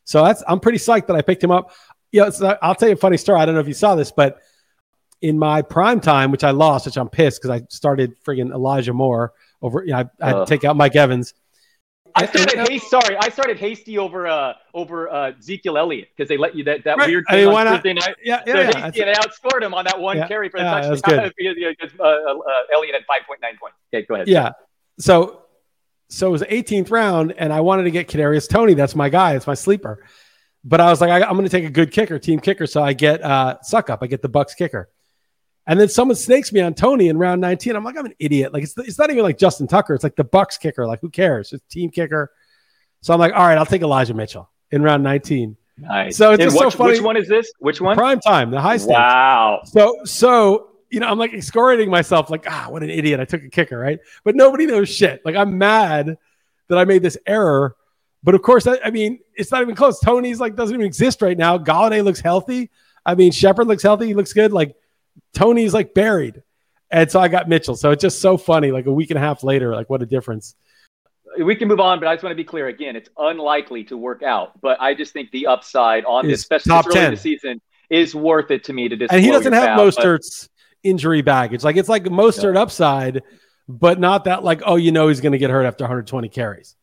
So 0.05 0.23
that's 0.23 0.43
I'm 0.47 0.59
pretty 0.59 0.77
psyched 0.77 1.07
that 1.07 1.15
I 1.15 1.21
picked 1.21 1.43
him 1.43 1.51
up. 1.51 1.71
Yeah. 2.11 2.29
So 2.29 2.57
I'll 2.61 2.75
tell 2.75 2.89
you 2.89 2.93
a 2.93 2.97
funny 2.97 3.17
story. 3.17 3.39
I 3.41 3.45
don't 3.45 3.55
know 3.55 3.61
if 3.61 3.67
you 3.67 3.73
saw 3.73 3.95
this, 3.95 4.11
but 4.11 4.39
in 5.21 5.39
my 5.39 5.61
prime 5.63 5.99
time, 5.99 6.29
which 6.31 6.43
I 6.43 6.51
lost, 6.51 6.85
which 6.85 6.97
I'm 6.97 7.09
pissed 7.09 7.41
because 7.41 7.59
I 7.61 7.65
started 7.69 8.13
friggin' 8.23 8.51
Elijah 8.53 8.93
Moore 8.93 9.33
over. 9.61 9.83
You 9.83 9.93
know, 9.93 9.97
I, 9.99 10.05
I 10.21 10.27
had 10.27 10.33
to 10.35 10.45
take 10.45 10.63
out 10.63 10.75
Mike 10.77 10.95
Evans. 10.95 11.33
I 12.15 12.25
And- 12.25 12.35
and- 12.35 12.49
started 12.51 12.69
hasty. 12.71 12.87
Sorry, 12.89 13.17
I 13.17 13.29
started 13.29 13.57
hasty 13.57 13.97
over 13.97 14.27
uh 14.27 14.53
over 14.75 15.11
uh 15.11 15.31
Ezekiel 15.39 15.77
Elliott 15.79 16.09
because 16.15 16.29
they 16.29 16.37
let 16.37 16.53
you 16.55 16.63
that 16.65 16.83
that 16.83 16.97
Right. 16.97 17.07
weird 17.09 17.23
I 17.29 17.31
thing 17.33 17.45
mean, 17.47 17.55
on 17.57 17.65
not? 17.65 17.73
Thursday 17.77 17.93
night. 17.93 18.15
Yeah. 18.23 18.43
Yeah. 18.45 18.53
They're 18.53 18.63
yeah. 18.69 18.77
hasty, 18.85 19.01
and 19.01 19.09
I 19.09 19.13
outscored 19.15 19.63
him 19.63 19.73
on 19.73 19.85
that 19.85 19.99
one 19.99 20.17
Yeah. 20.17 20.27
carry 20.27 20.49
for 20.49 20.59
the 20.59 20.65
Yeah, 20.65 20.81
that 20.81 20.87
touchdown. 21.01 21.19
good. 21.23 21.33
Because, 21.35 21.75
because, 21.81 21.99
uh, 21.99 22.03
uh, 22.03 22.35
Elliott 22.75 22.93
had 22.93 23.03
five 23.07 23.25
point 23.25 23.41
nine 23.41 23.57
points. 23.59 23.77
Okay, 23.91 24.05
go 24.05 24.13
ahead. 24.13 24.27
Yeah. 24.27 24.51
So 24.99 25.42
so 26.13 26.27
it 26.27 26.31
was 26.31 26.41
the 26.41 26.47
18th 26.47 26.91
round, 26.91 27.33
and 27.39 27.51
I 27.51 27.61
wanted 27.61 27.83
to 27.83 27.91
get 27.91 28.07
Kadarius 28.07 28.47
Toney. 28.47 28.75
That's 28.75 28.95
my 28.95 29.09
guy. 29.09 29.35
It's 29.35 29.47
my 29.47 29.55
sleeper. 29.55 30.05
But 30.63 30.79
I 30.79 30.91
was 30.91 31.01
like, 31.01 31.09
I, 31.09 31.27
I'm 31.27 31.33
going 31.33 31.43
to 31.43 31.49
take 31.49 31.65
a 31.65 31.71
good 31.71 31.91
kicker, 31.91 32.19
team 32.19 32.39
kicker. 32.39 32.67
So 32.67 32.83
I 32.83 32.93
get 32.93 33.23
uh, 33.23 33.57
Succop. 33.67 33.97
I 34.01 34.07
get 34.07 34.21
the 34.21 34.29
Bucks 34.29 34.53
kicker. 34.53 34.89
And 35.65 35.79
then 35.79 35.89
someone 35.89 36.15
snakes 36.15 36.53
me 36.53 36.61
on 36.61 36.75
Toney 36.75 37.07
in 37.07 37.17
round 37.17 37.41
19. 37.41 37.75
I'm 37.75 37.83
like, 37.83 37.97
I'm 37.97 38.05
an 38.05 38.13
idiot. 38.19 38.53
Like 38.53 38.61
it's 38.61 38.77
it's 38.77 38.99
not 38.99 39.09
even 39.09 39.23
like 39.23 39.39
Justin 39.39 39.65
Tucker. 39.65 39.95
It's 39.95 40.03
like 40.03 40.15
the 40.15 40.23
Bucks 40.23 40.57
kicker. 40.57 40.85
Like 40.85 41.01
who 41.01 41.09
cares? 41.09 41.51
It's 41.51 41.63
team 41.67 41.89
kicker. 41.89 42.31
So 43.01 43.11
I'm 43.13 43.19
like, 43.19 43.33
all 43.33 43.47
right, 43.47 43.57
I'll 43.57 43.65
take 43.65 43.81
Elijah 43.81 44.13
Mitchell 44.13 44.51
in 44.71 44.83
round 44.83 45.01
19. 45.03 45.57
Nice. 45.77 46.17
So 46.17 46.33
it's 46.33 46.43
just 46.43 46.57
so 46.57 46.65
which, 46.65 46.75
funny. 46.75 46.91
Which 46.91 47.01
one 47.01 47.17
is 47.17 47.27
this? 47.27 47.51
Which 47.57 47.81
one? 47.81 47.95
Prime 47.97 48.19
time, 48.19 48.51
the 48.51 48.61
high 48.61 48.77
stakes. 48.77 48.93
Wow. 48.93 49.61
So, 49.65 49.97
so 50.03 50.72
you 50.93 50.99
know, 50.99 51.07
I'm 51.07 51.17
like 51.17 51.33
excoriating 51.33 51.89
myself, 51.89 52.29
like, 52.29 52.45
ah, 52.47 52.67
what 52.69 52.83
an 52.83 52.91
idiot! 52.91 53.19
I 53.19 53.25
took 53.25 53.43
a 53.43 53.49
kicker, 53.49 53.79
right? 53.79 53.99
But 54.23 54.35
nobody 54.35 54.67
knows 54.67 54.89
shit. 54.89 55.25
Like, 55.25 55.35
I'm 55.35 55.57
mad 55.57 56.19
that 56.67 56.77
I 56.77 56.85
made 56.85 57.01
this 57.01 57.17
error. 57.25 57.75
But 58.21 58.35
of 58.35 58.43
course, 58.43 58.67
I, 58.67 58.77
I 58.85 58.91
mean, 58.91 59.19
it's 59.35 59.51
not 59.51 59.63
even 59.63 59.73
close. 59.73 59.99
Toney's 59.99 60.39
like 60.39 60.55
doesn't 60.55 60.75
even 60.75 60.85
exist 60.85 61.23
right 61.23 61.35
now. 61.35 61.57
Golladay 61.57 62.03
looks 62.03 62.19
healthy. 62.19 62.69
I 63.07 63.15
mean, 63.15 63.31
Shepard 63.31 63.67
looks 63.67 63.81
healthy. 63.81 64.05
He 64.05 64.13
looks 64.13 64.33
good. 64.33 64.53
Like 64.53 64.75
Toney's 65.33 65.73
like 65.73 65.95
buried, 65.95 66.43
and 66.91 67.09
so 67.09 67.19
I 67.19 67.27
got 67.27 67.49
Mitchell. 67.49 67.75
So 67.75 67.89
it's 67.89 68.03
just 68.03 68.21
so 68.21 68.37
funny. 68.37 68.71
Like 68.71 68.85
a 68.85 68.93
week 68.93 69.09
and 69.09 69.17
a 69.17 69.21
half 69.21 69.43
later, 69.43 69.73
like 69.73 69.89
what 69.89 70.03
a 70.03 70.05
difference. 70.05 70.53
We 71.39 71.55
can 71.55 71.67
move 71.67 71.79
on, 71.79 71.99
but 71.99 72.07
I 72.07 72.13
just 72.13 72.23
want 72.23 72.33
to 72.33 72.37
be 72.37 72.43
clear 72.43 72.67
again. 72.67 72.95
It's 72.95 73.09
unlikely 73.17 73.85
to 73.85 73.97
work 73.97 74.21
out, 74.21 74.61
but 74.61 74.79
I 74.79 74.93
just 74.93 75.11
think 75.11 75.31
the 75.31 75.47
upside 75.47 76.05
on 76.05 76.27
this, 76.27 76.41
especially 76.41 76.69
top 76.69 76.85
this 76.85 76.95
early 76.95 77.05
in 77.05 77.11
the 77.15 77.19
season, 77.19 77.61
is 77.89 78.13
worth 78.13 78.51
it 78.51 78.63
to 78.65 78.73
me 78.73 78.87
to 78.89 78.95
just. 78.95 79.11
And 79.11 79.25
he 79.25 79.31
doesn't 79.31 79.53
have 79.53 79.75
bow, 79.75 79.89
but- 79.89 79.95
Mostert's 79.95 80.49
injury 80.83 81.21
baggage. 81.21 81.63
Like 81.63 81.75
it's 81.77 81.89
like 81.89 82.03
Mostert 82.05 82.55
upside, 82.57 83.23
but 83.67 83.99
not 83.99 84.25
that 84.25 84.43
like 84.43 84.61
oh 84.65 84.75
you 84.75 84.91
know 84.91 85.07
he's 85.07 85.21
going 85.21 85.31
to 85.33 85.37
get 85.37 85.49
hurt 85.49 85.65
after 85.65 85.83
120 85.83 86.29
carries. 86.29 86.75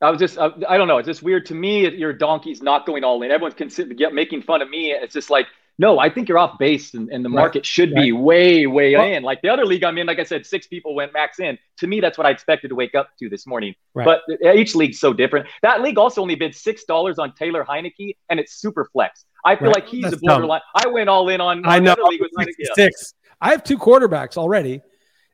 I 0.00 0.10
was 0.10 0.18
just, 0.18 0.36
I, 0.36 0.50
I 0.68 0.76
don't 0.76 0.86
know. 0.88 0.98
It's 0.98 1.06
just 1.06 1.22
weird 1.22 1.46
to 1.46 1.54
me. 1.54 1.88
Your 1.96 2.12
donkey's 2.12 2.60
not 2.60 2.84
going 2.84 3.04
all 3.04 3.22
in. 3.22 3.30
Everyone's 3.30 3.54
consider, 3.54 3.94
get, 3.94 4.12
making 4.12 4.42
fun 4.42 4.60
of 4.60 4.68
me. 4.68 4.90
It's 4.90 5.14
just 5.14 5.30
like, 5.30 5.46
no, 5.78 5.98
I 5.98 6.10
think 6.10 6.28
you're 6.28 6.36
off 6.36 6.58
base, 6.58 6.92
and, 6.92 7.08
and 7.08 7.24
the 7.24 7.30
Right. 7.30 7.36
market 7.40 7.64
should 7.64 7.94
be 7.94 8.12
way, 8.12 8.66
way 8.66 8.94
Well- 8.94 9.06
in. 9.06 9.22
Like 9.22 9.40
the 9.40 9.48
other 9.48 9.64
league 9.64 9.82
I'm 9.82 9.96
in, 9.96 10.06
like 10.06 10.18
I 10.18 10.24
said, 10.24 10.44
six 10.44 10.66
people 10.66 10.94
went 10.94 11.14
max 11.14 11.40
in. 11.40 11.56
To 11.78 11.86
me, 11.86 12.00
that's 12.00 12.18
what 12.18 12.26
I 12.26 12.30
expected 12.30 12.68
to 12.68 12.74
wake 12.74 12.94
up 12.94 13.08
to 13.20 13.30
this 13.30 13.46
morning. 13.46 13.74
Right. 13.94 14.04
But 14.04 14.20
uh, 14.44 14.52
each 14.52 14.74
league's 14.74 15.00
so 15.00 15.14
different. 15.14 15.46
That 15.62 15.80
league 15.80 15.96
also 15.96 16.20
only 16.20 16.34
bid 16.34 16.54
six 16.54 16.84
dollars 16.84 17.18
on 17.18 17.32
Taylor 17.34 17.64
Heinicke, 17.64 18.16
and 18.28 18.38
it's 18.38 18.52
super 18.52 18.84
flex. 18.92 19.24
I 19.44 19.56
feel 19.56 19.68
Right. 19.68 19.76
like 19.76 19.88
he's 19.88 20.02
That's 20.02 20.16
a 20.16 20.20
borderline. 20.20 20.60
I 20.74 20.86
went 20.88 21.08
all 21.08 21.28
in 21.30 21.40
on. 21.40 21.64
I 21.66 21.78
know. 21.78 21.94
League 22.08 22.20
with 22.20 22.30
Heinicke. 22.38 22.66
Six. 22.74 23.14
I 23.40 23.50
have 23.50 23.64
two 23.64 23.78
quarterbacks 23.78 24.36
already. 24.36 24.80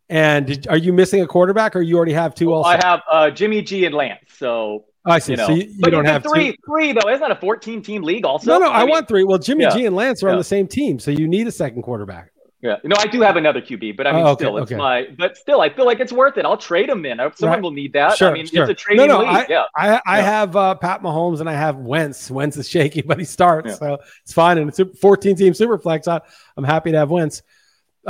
And 0.08 0.46
did, 0.46 0.66
are 0.66 0.76
you 0.76 0.92
missing 0.92 1.22
a 1.22 1.26
quarterback, 1.26 1.76
or 1.76 1.82
you 1.82 1.96
already 1.96 2.12
have 2.14 2.34
two? 2.34 2.52
Also, 2.52 2.68
I 2.68 2.80
have 2.84 3.00
uh, 3.10 3.30
Jimmy 3.30 3.62
G 3.62 3.84
and 3.84 3.94
Lance. 3.94 4.18
So 4.36 4.84
Oh, 5.06 5.12
I 5.12 5.18
see. 5.18 5.32
you 5.32 5.36
know, 5.38 5.46
so 5.46 5.52
you, 5.54 5.62
you 5.68 5.90
don't 5.90 6.04
have 6.04 6.22
three. 6.24 6.50
two. 6.52 6.56
Three 6.66 6.92
though. 6.92 7.08
Isn't 7.08 7.20
that 7.20 7.30
a 7.30 7.36
14 7.40 7.80
team 7.80 8.02
league? 8.02 8.26
Also, 8.26 8.50
No, 8.50 8.58
no. 8.58 8.70
I, 8.70 8.80
mean, 8.80 8.90
want 8.90 9.08
three. 9.08 9.24
Well, 9.24 9.38
Jimmy 9.38 9.64
yeah. 9.64 9.70
G 9.70 9.86
and 9.86 9.94
Lance 9.96 10.22
are 10.22 10.28
on 10.28 10.36
the 10.36 10.44
same 10.44 10.66
team, 10.66 10.98
so 10.98 11.10
you 11.12 11.26
need 11.28 11.46
a 11.46 11.52
second 11.52 11.82
quarterback. 11.82 12.32
Yeah, 12.62 12.76
no, 12.84 12.94
I 12.98 13.06
do 13.06 13.22
have 13.22 13.36
another 13.36 13.62
QB, 13.62 13.96
but 13.96 14.06
I 14.06 14.12
mean, 14.12 14.22
Oh, 14.22 14.30
okay, 14.32 14.44
still, 14.44 14.58
it's 14.58 14.70
okay. 14.70 14.76
my. 14.76 15.06
But 15.16 15.38
still, 15.38 15.62
I 15.62 15.70
feel 15.70 15.86
like 15.86 15.98
it's 16.00 16.12
worth 16.12 16.36
it. 16.36 16.44
I'll 16.44 16.58
trade 16.58 16.90
him 16.90 17.06
in. 17.06 17.18
I 17.18 17.22
hope 17.22 17.36
Someone 17.38 17.56
Right. 17.56 17.62
will 17.62 17.70
need 17.70 17.94
that. 17.94 18.18
Sure, 18.18 18.28
I 18.28 18.34
mean, 18.34 18.44
sure. 18.46 18.64
it's 18.64 18.70
a 18.72 18.74
trading 18.74 19.06
No, 19.06 19.22
no, 19.22 19.32
league. 19.32 19.46
yeah, 19.48 19.62
I, 19.74 19.98
I 20.04 20.18
Yeah. 20.18 20.24
have 20.24 20.56
uh, 20.56 20.74
Pat 20.74 21.02
Mahomes 21.02 21.40
and 21.40 21.48
I 21.48 21.54
have 21.54 21.76
Wentz. 21.76 22.30
Wentz 22.30 22.58
is 22.58 22.68
shaky, 22.68 23.00
but 23.00 23.18
he 23.18 23.24
starts, 23.24 23.68
Yeah. 23.68 23.74
so 23.76 23.98
it's 24.24 24.34
fine. 24.34 24.58
And 24.58 24.68
it's 24.68 24.78
a 24.78 24.84
14 24.84 25.36
team 25.36 25.54
super 25.54 25.78
flex. 25.78 26.06
I, 26.08 26.20
I'm 26.58 26.64
happy 26.64 26.90
to 26.92 26.98
have 26.98 27.10
Wentz. 27.10 27.40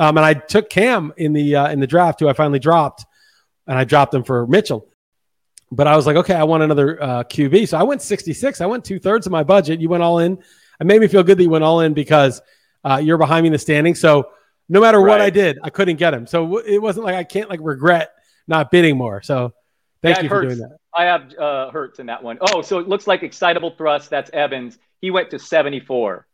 Um, 0.00 0.16
and 0.16 0.24
I 0.24 0.32
took 0.34 0.70
Cam 0.70 1.12
in 1.18 1.34
the 1.34 1.56
uh, 1.56 1.68
in 1.68 1.78
the 1.78 1.86
draft, 1.86 2.20
who 2.20 2.28
I 2.28 2.32
finally 2.32 2.58
dropped, 2.58 3.04
and 3.66 3.78
I 3.78 3.84
dropped 3.84 4.14
him 4.14 4.24
for 4.24 4.46
Mitchell. 4.46 4.88
But 5.70 5.86
I 5.86 5.94
was 5.94 6.06
like, 6.06 6.16
okay, 6.16 6.34
I 6.34 6.44
want 6.44 6.62
another 6.62 7.00
uh, 7.00 7.22
QB, 7.24 7.68
so 7.68 7.76
I 7.78 7.82
went 7.84 8.00
66. 8.02 8.60
I 8.62 8.66
went 8.66 8.84
two 8.84 8.98
thirds 8.98 9.26
of 9.26 9.32
my 9.32 9.42
budget. 9.44 9.80
You 9.80 9.88
went 9.90 10.02
all 10.02 10.18
in. 10.18 10.38
It 10.80 10.86
made 10.86 11.00
me 11.00 11.06
feel 11.06 11.22
good 11.22 11.36
that 11.38 11.42
you 11.42 11.50
went 11.50 11.62
all 11.64 11.80
in 11.80 11.92
because 11.92 12.40
uh, 12.82 13.00
you're 13.04 13.18
behind 13.18 13.42
me 13.44 13.48
in 13.48 13.52
the 13.52 13.58
standing. 13.58 13.94
So 13.94 14.30
no 14.70 14.80
matter 14.80 15.00
what 15.02 15.20
I 15.20 15.28
did, 15.30 15.58
I 15.62 15.68
couldn't 15.70 15.96
get 15.96 16.14
him. 16.14 16.26
So 16.26 16.44
w- 16.46 16.64
it 16.66 16.80
wasn't 16.80 17.04
like 17.04 17.14
I 17.14 17.24
can't 17.24 17.50
like 17.50 17.60
regret 17.62 18.12
not 18.48 18.70
bidding 18.70 18.96
more. 18.96 19.20
So 19.22 19.52
thank 20.02 20.16
Yeah, 20.16 20.22
you 20.22 20.28
for 20.30 20.36
hurts. 20.36 20.54
doing 20.56 20.68
that. 20.68 20.78
I 20.94 21.04
have 21.04 21.34
uh, 21.38 21.70
Hurts 21.70 21.98
in 22.00 22.06
that 22.06 22.22
one. 22.22 22.38
Oh, 22.40 22.62
so 22.62 22.78
it 22.78 22.88
looks 22.88 23.06
like 23.06 23.22
excitable 23.22 23.70
thrust. 23.76 24.08
That's 24.10 24.30
Evans. 24.32 24.78
He 25.00 25.10
went 25.10 25.30
to 25.30 25.38
74. 25.38 26.26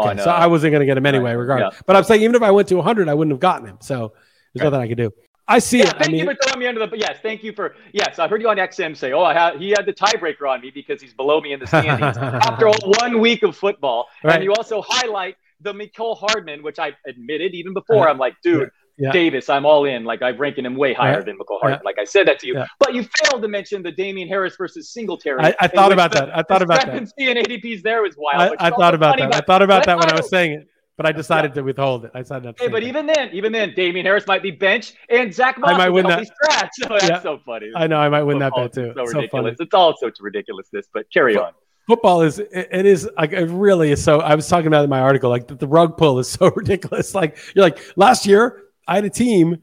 Okay, 0.00 0.08
on, 0.10 0.18
so 0.18 0.30
uh, 0.30 0.34
I 0.34 0.46
wasn't 0.46 0.72
going 0.72 0.80
to 0.80 0.86
get 0.86 0.96
him 0.96 1.06
anyway, 1.06 1.30
right, 1.30 1.38
regardless. 1.38 1.74
yeah. 1.74 1.82
But 1.86 1.96
I'm 1.96 2.04
saying 2.04 2.22
even 2.22 2.34
if 2.34 2.42
I 2.42 2.50
went 2.50 2.68
to 2.68 2.76
100, 2.76 3.08
I 3.08 3.14
wouldn't 3.14 3.32
have 3.32 3.40
gotten 3.40 3.66
him. 3.66 3.78
So 3.80 4.12
there's 4.54 4.64
nothing 4.64 4.80
I 4.80 4.88
could 4.88 4.96
do. 4.98 5.10
I 5.48 5.58
see 5.58 5.78
Yeah, 5.78 5.88
it. 5.88 5.94
I 5.94 5.98
thank 5.98 6.12
mean, 6.12 6.20
you 6.20 6.26
for 6.30 6.36
throwing 6.42 6.60
me 6.60 6.66
under 6.66 6.86
the. 6.86 6.96
Yes, 6.96 7.18
thank 7.20 7.42
you 7.42 7.52
for. 7.52 7.74
Yes, 7.92 8.18
I 8.18 8.28
heard 8.28 8.40
you 8.40 8.48
on 8.48 8.56
XM 8.58 8.96
say, 8.96 9.12
"Oh, 9.12 9.24
I 9.24 9.34
had, 9.34 9.56
he 9.60 9.70
had 9.70 9.84
the 9.86 9.92
tiebreaker 9.92 10.48
on 10.48 10.60
me 10.60 10.70
because 10.70 11.02
he's 11.02 11.14
below 11.14 11.40
me 11.40 11.52
in 11.52 11.58
the 11.60 11.66
standings 11.66 12.16
after 12.18 12.68
one 13.00 13.20
week 13.20 13.42
of 13.42 13.56
football." 13.56 14.06
Right. 14.22 14.36
And 14.36 14.44
you 14.44 14.52
also 14.54 14.82
highlight 14.86 15.36
the 15.60 15.72
Mecole 15.72 16.16
Hardman, 16.16 16.62
which 16.62 16.78
I 16.78 16.92
admitted 17.06 17.54
even 17.54 17.74
before. 17.74 18.08
Uh, 18.08 18.10
I'm 18.12 18.18
like, 18.18 18.34
dude, 18.42 18.70
yeah. 18.98 19.10
Davis, 19.12 19.48
I'm 19.48 19.64
all 19.66 19.84
in. 19.84 20.04
Like 20.04 20.22
I'm 20.22 20.36
ranking 20.36 20.64
him 20.66 20.76
way 20.76 20.92
higher 20.92 21.14
Yeah. 21.18 21.20
than 21.24 21.38
Mecole 21.38 21.60
Hardman. 21.60 21.80
Like 21.84 21.98
I 21.98 22.04
said 22.04 22.26
that 22.28 22.38
to 22.40 22.46
you, 22.46 22.54
Yeah. 22.54 22.66
but 22.78 22.94
you 22.94 23.02
failed 23.02 23.42
to 23.42 23.48
mention 23.48 23.82
the 23.82 23.92
Damian 23.92 24.28
Harris 24.28 24.54
versus 24.56 24.90
Singletary. 24.92 25.40
I, 25.42 25.54
I 25.60 25.68
thought 25.68 25.92
about 25.92 26.12
the 26.12 26.20
that. 26.20 26.36
I 26.36 26.42
thought 26.42 26.62
about 26.62 26.84
that. 26.86 26.98
discrepancy 27.00 27.30
in 27.30 27.36
ADPs 27.38 27.82
there 27.82 28.02
was 28.02 28.14
wild. 28.16 28.56
I, 28.60 28.66
I 28.66 28.70
thought 28.70 28.94
about 28.94 29.18
that. 29.18 29.34
I 29.34 29.40
thought 29.40 29.62
about 29.62 29.84
that 29.86 29.98
when 29.98 30.10
I 30.10 30.14
was 30.16 30.28
saying 30.28 30.52
it, 30.52 30.68
but 30.96 31.06
I 31.06 31.12
decided 31.12 31.54
to 31.54 31.62
withhold 31.62 32.04
it. 32.04 32.10
I 32.14 32.20
decided 32.20 32.44
not 32.44 32.56
to. 32.58 32.64
Hey, 32.64 32.68
but 32.68 32.82
it. 32.82 32.86
even 32.88 33.06
then, 33.06 33.30
even 33.32 33.50
then, 33.52 33.72
Damian 33.74 34.04
Harris 34.04 34.26
might 34.26 34.42
be 34.42 34.50
bench, 34.50 34.92
and 35.08 35.32
Zach 35.32 35.58
Moss 35.58 35.70
I 35.70 35.78
might 35.78 35.88
win 35.88 36.04
healthy 36.04 36.26
scratch. 36.26 36.70
So 36.74 36.86
oh, 36.90 36.98
that's 36.98 37.08
Yeah. 37.08 37.22
so 37.22 37.38
funny. 37.46 37.70
I 37.74 37.86
know 37.86 37.98
I 37.98 38.08
might 38.08 38.22
win 38.24 38.38
that 38.40 38.52
bet 38.54 38.72
too. 38.72 38.92
So 38.94 39.06
So, 39.06 39.18
ridiculous. 39.18 39.30
funny. 39.30 39.56
It's 39.58 39.74
all 39.74 39.96
such 39.98 40.16
ridiculousness. 40.20 40.86
But 40.92 41.06
carry 41.12 41.36
on. 41.36 41.52
Football 41.88 42.22
is 42.22 42.38
it, 42.38 42.86
is 42.86 43.08
like 43.16 43.32
it 43.32 43.46
really 43.46 43.90
is 43.90 44.02
so. 44.04 44.20
I 44.20 44.34
was 44.36 44.46
talking 44.48 44.68
about 44.68 44.84
in 44.84 44.90
my 44.90 45.00
article. 45.00 45.30
Like 45.30 45.48
the, 45.48 45.56
the 45.56 45.66
rug 45.66 45.96
pull 45.96 46.18
is 46.20 46.28
so 46.28 46.50
ridiculous. 46.56 47.14
Like 47.14 47.36
you're 47.56 47.64
like 47.64 47.80
last 47.96 48.24
year, 48.26 48.62
I 48.86 48.94
had 48.96 49.04
a 49.04 49.10
team 49.10 49.58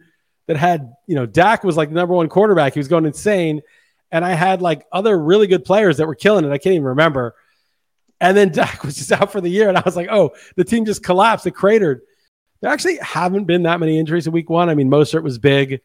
that 0.48 0.58
had 0.58 0.94
you 1.08 1.16
know 1.16 1.26
Dak 1.26 1.64
was 1.64 1.78
like 1.78 1.90
the 1.90 1.96
number 1.96 2.14
one 2.16 2.30
quarterback. 2.30 2.74
He 2.74 2.80
was 2.80 2.88
going 2.88 3.06
insane, 3.06 3.62
and 4.12 4.24
I 4.26 4.32
had 4.34 4.62
like 4.62 4.86
other 4.92 5.18
really 5.18 5.48
good 5.48 5.66
players 5.66 5.98
that 5.98 6.08
were 6.08 6.16
killing 6.16 6.46
it. 6.46 6.50
I 6.52 6.58
can't 6.58 6.74
even 6.74 6.86
remember. 6.88 7.36
And 8.22 8.36
then 8.36 8.50
Dak 8.54 8.84
was 8.84 8.96
just 8.96 9.12
out 9.12 9.32
for 9.32 9.42
the 9.42 9.50
year, 9.50 9.70
and 9.70 9.78
I 9.78 9.82
was 9.86 9.96
like, 9.96 10.10
oh, 10.12 10.32
the 10.56 10.64
team 10.64 10.86
just 10.86 11.04
collapsed. 11.04 11.46
It 11.48 11.52
cratered. 11.52 12.02
There 12.62 12.70
actually 12.72 12.98
haven't 12.98 13.46
been 13.46 13.64
that 13.64 13.80
many 13.80 13.98
injuries 13.98 14.28
in 14.28 14.34
week 14.34 14.50
one. 14.50 14.70
I 14.70 14.76
mean, 14.76 14.90
Mostert 14.90 15.24
was 15.24 15.38
big, 15.38 15.82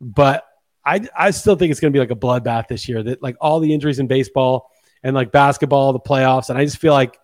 but 0.00 0.44
I 0.84 1.06
I 1.16 1.30
still 1.32 1.56
think 1.56 1.70
it's 1.70 1.80
going 1.80 1.92
to 1.92 1.96
be 1.96 2.00
like 2.00 2.10
a 2.10 2.16
bloodbath 2.16 2.68
this 2.68 2.88
year. 2.88 3.02
That 3.02 3.22
like 3.22 3.36
all 3.40 3.60
the 3.60 3.74
injuries 3.74 3.98
in 3.98 4.06
baseball, 4.06 4.70
and 5.02 5.14
like 5.14 5.32
basketball, 5.32 5.92
the 5.92 6.00
playoffs, 6.00 6.48
and 6.48 6.58
I 6.58 6.64
just 6.64 6.78
feel 6.78 6.92
like 6.94 7.18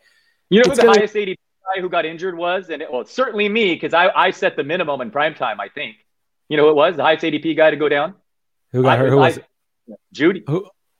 You 0.50 0.58
know 0.62 0.70
who 0.70 0.76
the 0.76 0.82
gonna- 0.82 0.98
highest 0.98 1.14
ADP 1.14 1.36
guy 1.75 1.80
who 1.80 1.88
got 1.88 2.04
injured 2.04 2.37
was? 2.37 2.71
And 2.71 2.83
it, 2.83 2.92
well, 2.92 3.04
certainly 3.04 3.49
me 3.49 3.75
because 3.75 3.94
I, 3.94 4.09
I 4.14 4.30
set 4.30 4.56
the 4.56 4.64
minimum 4.64 5.00
in 5.00 5.11
prime 5.11 5.35
time, 5.35 5.61
I 5.61 5.68
think. 5.68 5.97
You 6.49 6.56
know 6.56 6.64
who 6.64 6.71
it 6.71 6.76
was? 6.76 6.97
The 6.97 7.02
highest 7.02 7.25
ADP 7.25 7.56
guy 7.56 7.71
to 7.71 7.76
go 7.76 7.88
down? 7.88 8.14
who 8.73 8.83
got 8.83 8.92
I- 8.94 8.97
hurt? 9.02 9.11
Who 9.11 9.16
was 9.18 9.38
I- 9.38 9.40
it? 9.40 9.47
Jeudy. 10.14 10.42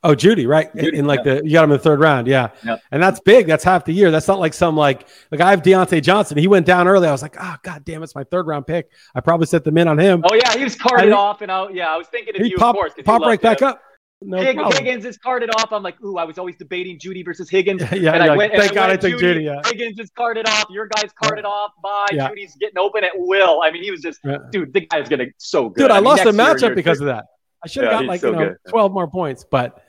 Oh, 0.07 0.15
Jeudy, 0.15 0.47
right? 0.47 0.69
In- 0.75 0.85
Jeudy, 0.85 0.99
in 0.99 1.07
like 1.07 1.25
the 1.25 1.41
you 1.45 1.53
got 1.55 1.65
him 1.65 1.71
in 1.71 1.79
the 1.79 1.83
third 1.83 1.99
round, 1.99 2.27
yeah. 2.27 2.51
Yeah. 2.63 2.77
And 2.93 3.03
that's 3.03 3.21
big. 3.21 3.47
That's 3.47 3.65
half 3.65 3.87
the 3.87 3.93
year. 3.95 4.11
That's 4.11 4.29
not 4.29 4.39
like 4.39 4.53
some 4.53 4.77
like 4.77 5.09
like 5.31 5.41
I 5.41 5.49
have 5.51 5.63
Diontae 5.63 6.03
Johnson. 6.03 6.37
He 6.37 6.47
went 6.47 6.67
down 6.67 6.87
early. 6.87 7.09
I 7.09 7.13
was 7.13 7.23
like, 7.23 7.37
oh 7.41 7.57
god 7.63 7.85
damn, 7.87 8.03
it's 8.03 8.15
my 8.15 8.25
third 8.25 8.47
round 8.47 8.67
pick. 8.67 8.91
I 9.15 9.21
probably 9.23 9.47
set 9.47 9.65
them 9.65 9.79
in 9.79 9.89
on 9.89 9.99
him. 9.99 10.23
Oh, 10.31 10.35
yeah, 10.35 10.55
he 10.59 10.63
was 10.65 10.75
carded 10.77 11.11
I- 11.13 11.17
off. 11.17 11.41
And 11.41 11.51
I, 11.51 11.71
yeah, 11.71 11.87
I 11.89 11.97
was 11.97 12.07
thinking 12.09 12.37
of 12.37 12.43
he 12.43 12.51
you, 12.51 12.59
popped 12.59 12.77
of 12.77 12.81
course. 12.81 12.93
pop 13.03 13.23
right 13.23 13.41
back 13.41 13.63
him. 13.63 13.69
up. 13.69 13.83
No 14.27 14.39
Hig- 14.39 14.59
Higgins 14.75 15.05
is 15.05 15.19
carded 15.19 15.51
off. 15.51 15.73
I'm 15.73 15.83
like, 15.83 16.01
ooh, 16.03 16.17
I 16.17 16.25
was 16.25 16.39
always 16.39 16.57
debating 16.57 16.99
Jeudy 16.99 17.25
versus 17.25 17.49
Higgins. 17.51 17.83
Yeah, 17.93 18.13
and 18.15 18.23
I 18.23 18.29
like, 18.29 18.39
went, 18.39 18.53
thank 18.55 18.73
I 18.73 18.75
God 18.75 18.89
went 18.91 19.05
I 19.05 19.11
took 19.11 19.21
Jeudy. 19.21 19.45
Yeah. 19.45 19.61
Higgins 19.65 19.99
is 19.99 20.11
carded 20.17 20.47
off. 20.49 20.67
Your 20.71 20.87
guy's 20.89 21.13
carded 21.13 21.45
off. 21.45 21.73
Bye. 21.83 22.09
Yeah. 22.13 22.29
Jeudy's 22.31 22.57
getting 22.57 22.79
open 22.79 23.05
at 23.05 23.13
will. 23.15 23.61
I 23.63 23.71
mean, 23.71 23.83
he 23.83 23.91
was 23.91 24.01
just, 24.01 24.21
Yeah. 24.25 24.39
dude, 24.51 24.73
the 24.73 24.81
guy's 24.83 25.09
to 25.09 25.27
so 25.39 25.69
good. 25.69 25.83
Dude, 25.83 25.91
I, 25.91 25.97
mean, 25.97 26.05
lost 26.05 26.25
the 26.25 26.33
next 26.33 26.63
year, 26.63 26.71
matchup 26.71 26.75
because 26.75 27.01
of 27.01 27.07
that. 27.07 27.27
I 27.63 27.69
should 27.69 27.85
have 27.85 27.93
Yeah, 27.93 27.99
got 28.01 28.07
like 28.07 28.21
so 28.21 28.31
you 28.31 28.37
know 28.37 28.49
good. 28.49 28.57
12 28.71 28.93
more 28.93 29.09
points, 29.09 29.45
but 29.51 29.83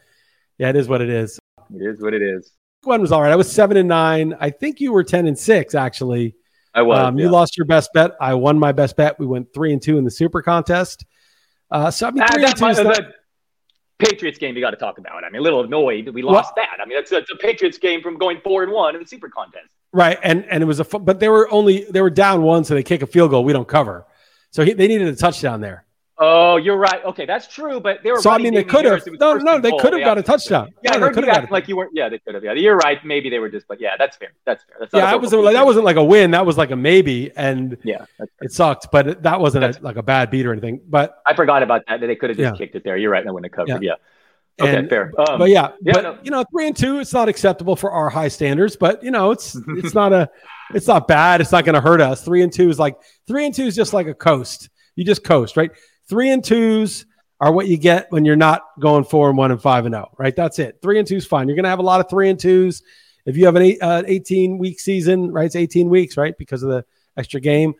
yeah, 0.57 0.69
it 0.69 0.75
is 0.75 0.87
what 0.87 1.01
it 1.01 1.09
is. 1.09 1.39
It 1.73 1.81
is 1.83 2.01
what 2.01 2.13
it 2.13 2.21
is. 2.21 2.51
One 2.83 3.01
was 3.01 3.11
all 3.11 3.21
right. 3.21 3.31
I 3.31 3.35
was 3.35 3.51
seven 3.51 3.77
and 3.77 3.89
nine. 3.89 4.35
I 4.39 4.49
think 4.51 4.79
you 4.79 4.91
were 4.93 5.03
10 5.03 5.25
and 5.27 5.37
six, 5.37 5.73
actually. 5.75 6.35
I 6.73 6.81
was. 6.83 6.99
Um, 6.99 7.17
yeah. 7.17 7.25
You 7.25 7.31
lost 7.31 7.57
your 7.57 7.65
best 7.65 7.89
bet. 7.93 8.11
I 8.21 8.33
won 8.35 8.59
my 8.59 8.71
best 8.71 8.95
bet. 8.95 9.17
We 9.19 9.25
went 9.25 9.53
three 9.53 9.73
and 9.73 9.81
two 9.81 9.97
in 9.97 10.03
the 10.03 10.11
super 10.11 10.41
contest. 10.41 11.05
Uh, 11.71 11.89
so 11.89 12.07
I 12.07 12.11
mean, 12.11 12.25
three 12.27 12.41
that 12.43 12.49
and 12.49 12.57
two 12.77 12.83
might- 12.83 12.95
the 12.97 13.13
Patriots 13.99 14.37
game 14.37 14.55
you 14.55 14.61
got 14.61 14.71
to 14.71 14.77
talk 14.77 14.97
about. 14.97 15.23
I 15.23 15.29
mean, 15.29 15.39
a 15.39 15.43
little 15.43 15.63
annoyed 15.63 16.05
that 16.05 16.13
we 16.13 16.21
lost 16.21 16.53
that. 16.55 16.77
I 16.81 16.85
mean, 16.85 16.97
it's 16.97 17.11
a, 17.11 17.17
it's 17.17 17.31
a 17.31 17.37
Patriots 17.37 17.77
game 17.77 18.01
from 18.01 18.17
going 18.17 18.41
four 18.43 18.63
and 18.63 18.71
one 18.71 18.95
in 18.95 19.01
the 19.01 19.07
super 19.07 19.29
contest. 19.29 19.67
right, 19.93 20.19
and 20.21 20.45
and 20.45 20.61
it 20.61 20.65
was 20.65 20.79
a, 20.79 20.83
but 20.83 21.19
they 21.19 21.29
were 21.29 21.49
only 21.51 21.85
they 21.89 22.01
were 22.01 22.09
down 22.09 22.41
one, 22.41 22.63
so 22.65 22.73
they 22.73 22.83
kick 22.83 23.01
a 23.01 23.07
field 23.07 23.31
goal. 23.31 23.43
We 23.43 23.53
don't 23.53 23.67
cover, 23.67 24.05
so 24.51 24.65
he, 24.65 24.73
they 24.73 24.87
needed 24.87 25.07
a 25.07 25.15
touchdown 25.15 25.61
there. 25.61 25.85
Oh, 26.17 26.55
you're 26.55 26.77
right. 26.77 27.03
Okay, 27.03 27.25
that's 27.25 27.47
true. 27.53 27.81
But 27.81 28.01
they 28.01 28.11
were. 28.11 28.21
So 28.21 28.29
I 28.29 28.37
mean, 28.37 28.53
they 28.53 28.63
could 28.63 28.85
have 28.85 28.91
Harris. 29.03 29.07
It 29.07 29.11
was 29.11 29.19
no, 29.19 29.33
no, 29.35 29.59
they 29.59 29.71
could 29.79 29.91
have 29.91 30.01
got 30.01 30.17
a 30.17 30.23
touchdown. 30.23 30.73
Yeah, 30.81 30.91
No, 30.91 30.95
I 30.95 30.99
they 30.99 31.05
heard 31.07 31.13
could 31.15 31.25
you 31.25 31.31
have 31.31 31.41
got 31.43 31.51
like 31.51 31.67
you 31.67 31.75
weren't. 31.75 31.91
Yeah, 31.93 32.07
they 32.07 32.19
could 32.19 32.35
have. 32.35 32.43
Yeah, 32.43 32.53
you're 32.53 32.77
right. 32.77 33.03
Maybe 33.03 33.29
they 33.29 33.39
were 33.39 33.49
just. 33.49 33.67
But 33.67 33.81
yeah, 33.81 33.95
that's 33.99 34.15
fair. 34.15 34.29
That's 34.45 34.63
fair. 34.63 34.77
That's 34.79 34.93
Yeah, 34.93 35.11
I 35.11 35.15
was 35.15 35.33
like 35.33 35.53
that 35.53 35.65
wasn't 35.65 35.83
like 35.83 35.97
a 35.97 36.03
win. 36.03 36.31
That 36.31 36.45
was 36.45 36.57
like 36.57 36.71
a 36.71 36.75
maybe, 36.77 37.31
and 37.35 37.77
Yeah, 37.83 38.05
it 38.41 38.53
sucked. 38.53 38.87
But 38.93 39.23
that 39.23 39.41
wasn't 39.41 39.65
a, 39.65 39.77
like 39.81 39.97
a 39.97 40.03
bad 40.03 40.31
beat 40.31 40.45
or 40.45 40.53
anything. 40.53 40.79
But 40.87 41.21
I 41.25 41.33
forgot 41.33 41.63
about 41.63 41.83
that. 41.89 41.99
That 41.99 42.07
they 42.07 42.15
could 42.15 42.29
have 42.29 42.37
just 42.37 42.53
Yeah. 42.53 42.57
kicked 42.65 42.75
it 42.75 42.85
there. 42.85 42.95
You're 42.95 43.11
right. 43.11 43.27
I 43.27 43.31
wouldn't 43.31 43.53
have 43.53 43.67
covered. 43.67 43.83
Yeah. 43.83 43.95
Yeah. 44.59 44.65
Okay, 44.65 44.77
And- 44.77 44.89
fair. 44.89 45.11
Um, 45.19 45.37
but 45.37 45.49
yeah, 45.49 45.71
yeah, 45.81 45.91
but 45.93 46.01
no. 46.03 46.17
you 46.23 46.31
know, 46.31 46.45
three 46.49 46.67
and 46.67 46.77
two, 46.77 46.99
it's 46.99 47.11
not 47.11 47.27
acceptable 47.27 47.75
for 47.75 47.91
our 47.91 48.09
high 48.09 48.29
standards. 48.29 48.77
But 48.77 49.03
you 49.03 49.11
know, 49.11 49.31
it's 49.31 49.57
it's 49.67 49.93
not 49.93 50.13
a, 50.13 50.29
it's 50.73 50.87
not 50.87 51.09
bad. 51.09 51.41
It's 51.41 51.51
not 51.51 51.65
going 51.65 51.75
to 51.75 51.81
hurt 51.81 51.99
us. 51.99 52.23
Three 52.23 52.41
and 52.41 52.53
two 52.53 52.69
is 52.69 52.79
like 52.79 52.95
three 53.27 53.45
and 53.45 53.53
two 53.53 53.65
is 53.65 53.75
just 53.75 53.91
like 53.91 54.07
a 54.07 54.13
coast. 54.13 54.69
You 54.95 55.03
just 55.03 55.25
coast, 55.25 55.57
right? 55.57 55.71
Three 56.07 56.29
and 56.31 56.43
twos 56.43 57.05
are 57.39 57.51
what 57.51 57.67
you 57.67 57.77
get 57.77 58.07
when 58.11 58.25
you're 58.25 58.35
not 58.35 58.63
going 58.79 59.03
four 59.03 59.29
and 59.29 59.37
one 59.37 59.51
and 59.51 59.61
five 59.61 59.85
and 59.85 59.93
zero, 59.93 60.11
right? 60.17 60.35
That's 60.35 60.59
it. 60.59 60.79
Three 60.81 60.99
and 60.99 61.07
two 61.07 61.17
is 61.17 61.25
fine. 61.25 61.47
You're 61.47 61.55
going 61.55 61.63
to 61.63 61.69
have 61.69 61.79
a 61.79 61.83
lot 61.83 61.99
of 61.99 62.09
three 62.09 62.29
and 62.29 62.39
twos. 62.39 62.83
If 63.25 63.37
you 63.37 63.45
have 63.45 63.55
an 63.55 63.63
eight, 63.63 63.81
uh, 63.81 64.03
18 64.05 64.57
week 64.57 64.79
season, 64.79 65.31
right? 65.31 65.45
It's 65.45 65.55
18 65.55 65.89
weeks, 65.89 66.15
right? 66.15 66.37
Because 66.37 66.63
of 66.63 66.69
the 66.69 66.85
extra 67.17 67.39
game. 67.39 67.73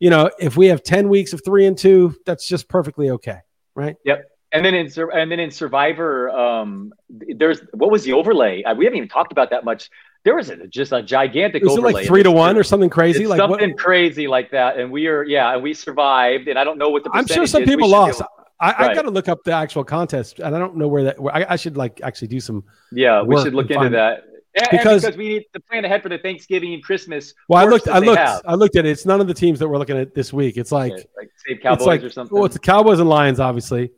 You 0.00 0.10
know, 0.10 0.30
if 0.40 0.56
we 0.56 0.66
have 0.66 0.82
10 0.82 1.08
weeks 1.08 1.32
of 1.32 1.44
three 1.44 1.66
and 1.66 1.78
two, 1.78 2.16
that's 2.26 2.46
just 2.46 2.68
perfectly 2.68 3.10
okay, 3.10 3.38
right? 3.74 3.96
Yep. 4.04 4.28
And 4.50 4.64
then 4.64 4.74
in 4.74 4.90
and 5.14 5.32
then 5.32 5.40
in 5.40 5.50
Survivor, 5.50 6.28
um, 6.28 6.92
there's 7.08 7.60
what 7.72 7.90
was 7.90 8.04
the 8.04 8.12
overlay? 8.12 8.62
Uh, 8.62 8.74
we 8.74 8.84
haven't 8.84 8.98
even 8.98 9.08
talked 9.08 9.32
about 9.32 9.48
that 9.50 9.64
much. 9.64 9.88
There 10.24 10.36
was 10.36 10.50
a, 10.50 10.66
just 10.68 10.92
a 10.92 11.02
gigantic 11.02 11.64
Was 11.64 11.76
it 11.76 11.80
like 11.80 12.06
three 12.06 12.22
to 12.22 12.30
one 12.30 12.56
or 12.56 12.62
something 12.62 12.90
crazy? 12.90 13.22
It's 13.22 13.30
like 13.30 13.38
something 13.38 13.70
what, 13.70 13.78
crazy 13.78 14.28
like 14.28 14.52
that, 14.52 14.78
and 14.78 14.92
we 14.92 15.08
are 15.08 15.24
yeah, 15.24 15.52
and 15.52 15.62
we 15.62 15.74
survived. 15.74 16.46
And 16.48 16.58
I 16.58 16.64
don't 16.64 16.78
know 16.78 16.90
what 16.90 17.02
the 17.02 17.10
I'm 17.12 17.26
sure 17.26 17.46
some 17.46 17.62
is. 17.62 17.68
People 17.68 17.88
lost. 17.88 18.22
I, 18.60 18.90
I 18.90 18.94
got 18.94 19.02
to 19.02 19.10
look 19.10 19.28
up 19.28 19.42
the 19.42 19.52
actual 19.52 19.82
contest, 19.82 20.38
and 20.38 20.54
I 20.54 20.58
don't 20.60 20.76
know 20.76 20.86
where 20.86 21.04
that. 21.04 21.18
Where, 21.18 21.34
I, 21.34 21.46
I 21.50 21.56
should 21.56 21.76
like 21.76 22.00
actually 22.04 22.28
do 22.28 22.38
some. 22.38 22.62
yeah, 22.92 23.20
we 23.22 23.36
should 23.42 23.54
look 23.54 23.70
into 23.70 23.88
that. 23.90 24.18
And- 24.24 24.32
and 24.54 24.68
Because- 24.70 25.00
because 25.00 25.16
we 25.16 25.28
need 25.30 25.44
to 25.54 25.60
plan 25.60 25.86
ahead 25.86 26.02
for 26.02 26.10
the 26.10 26.18
Thanksgiving 26.18 26.74
and 26.74 26.82
Christmas. 26.84 27.32
Well, 27.48 27.64
I 27.64 27.68
looked. 27.68 27.88
I 27.88 28.00
looked. 28.00 28.18
have. 28.18 28.42
I 28.44 28.54
looked 28.54 28.76
at 28.76 28.84
it. 28.84 28.90
It's 28.90 29.06
none 29.06 29.18
of 29.18 29.26
the 29.26 29.32
teams 29.32 29.58
that 29.60 29.66
we're 29.66 29.78
looking 29.78 29.96
at 29.96 30.14
this 30.14 30.30
week. 30.30 30.58
It's 30.58 30.70
like 30.70 30.92
Okay, 30.92 31.04
like 31.16 31.30
save 31.48 31.62
Cowboys 31.62 31.78
it's 31.78 31.86
like 31.86 32.02
or 32.02 32.10
something. 32.10 32.34
well, 32.36 32.44
it's 32.44 32.52
the 32.52 32.60
Cowboys 32.60 33.00
and 33.00 33.08
Lions, 33.08 33.40
obviously, 33.40 33.92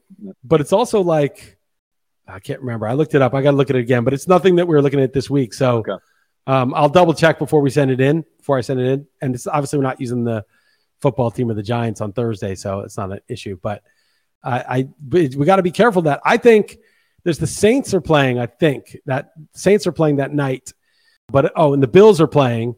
but 0.44 0.60
it's 0.60 0.72
also 0.72 1.00
like 1.00 1.58
I 2.28 2.38
can't 2.38 2.60
remember. 2.60 2.86
I 2.86 2.92
looked 2.92 3.16
it 3.16 3.20
up. 3.20 3.34
I 3.34 3.42
got 3.42 3.50
to 3.50 3.56
look 3.56 3.68
at 3.70 3.74
it 3.74 3.80
again, 3.80 4.04
but 4.04 4.14
it's 4.14 4.28
nothing 4.28 4.54
that 4.56 4.68
we're 4.68 4.80
looking 4.80 5.00
at 5.00 5.12
this 5.12 5.28
week. 5.28 5.52
So 5.54 5.78
Okay. 5.78 5.92
Um, 6.46 6.74
I'll 6.74 6.88
double 6.88 7.14
check 7.14 7.38
before 7.38 7.60
we 7.60 7.70
send 7.70 7.90
it 7.90 8.00
in. 8.00 8.24
Before 8.38 8.58
I 8.58 8.60
send 8.60 8.80
it 8.80 8.86
in, 8.86 9.06
and 9.22 9.34
it's 9.34 9.46
obviously 9.46 9.78
we're 9.78 9.84
not 9.84 10.00
using 10.00 10.24
the 10.24 10.44
football 11.00 11.30
team 11.30 11.50
of 11.50 11.56
the 11.56 11.62
Giants 11.62 12.00
on 12.00 12.12
Thursday, 12.12 12.54
so 12.54 12.80
it's 12.80 12.96
not 12.96 13.12
an 13.12 13.20
issue. 13.28 13.58
But 13.62 13.82
I, 14.42 14.58
I 14.58 14.88
we 15.10 15.28
got 15.28 15.56
to 15.56 15.62
be 15.62 15.70
careful 15.70 16.02
that 16.02 16.20
I 16.24 16.36
think 16.36 16.78
there's 17.22 17.38
the 17.38 17.46
Saints 17.46 17.94
are 17.94 18.00
playing. 18.00 18.38
I 18.38 18.46
think 18.46 18.96
that 19.06 19.32
Saints 19.52 19.86
are 19.86 19.92
playing 19.92 20.16
that 20.16 20.32
night, 20.32 20.72
but 21.28 21.52
oh, 21.56 21.72
and 21.72 21.82
the 21.82 21.88
Bills 21.88 22.20
are 22.20 22.26
playing. 22.26 22.76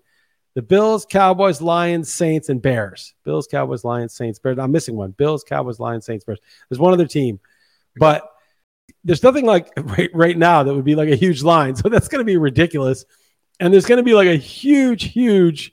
The 0.55 0.63
Bills, 0.63 1.05
Cowboys, 1.05 1.61
Lions, 1.61 2.11
Saints, 2.11 2.49
and 2.49 2.63
Bears. 2.63 3.13
Bills, 3.25 3.47
Cowboys, 3.47 3.85
Lions, 3.85 4.15
Saints, 4.15 4.39
Bears. 4.39 4.59
I'm 4.59 4.73
missing 4.73 4.97
one. 4.97 5.11
Bills, 5.11 5.45
Cowboys, 5.45 5.79
Lions, 5.79 6.07
Saints, 6.07 6.25
Bears. 6.25 6.39
There's 6.71 6.79
one 6.79 6.95
other 6.95 7.07
team, 7.07 7.41
but 7.99 8.27
there's 9.05 9.23
nothing 9.23 9.45
like 9.45 9.71
right, 9.77 10.11
right 10.15 10.39
now 10.39 10.63
that 10.63 10.73
would 10.73 10.85
be 10.85 10.95
like 10.95 11.11
a 11.11 11.17
huge 11.17 11.43
line. 11.43 11.77
So 11.87 11.89
that's 11.89 12.09
going 12.09 12.21
to 12.21 12.25
be 12.25 12.39
ridiculous. 12.39 13.05
And 13.61 13.73
there's 13.73 13.87
going 13.87 13.97
to 13.99 14.03
be 14.03 14.15
like 14.15 14.29
a 14.29 14.37
huge, 14.37 15.05
huge 15.13 15.73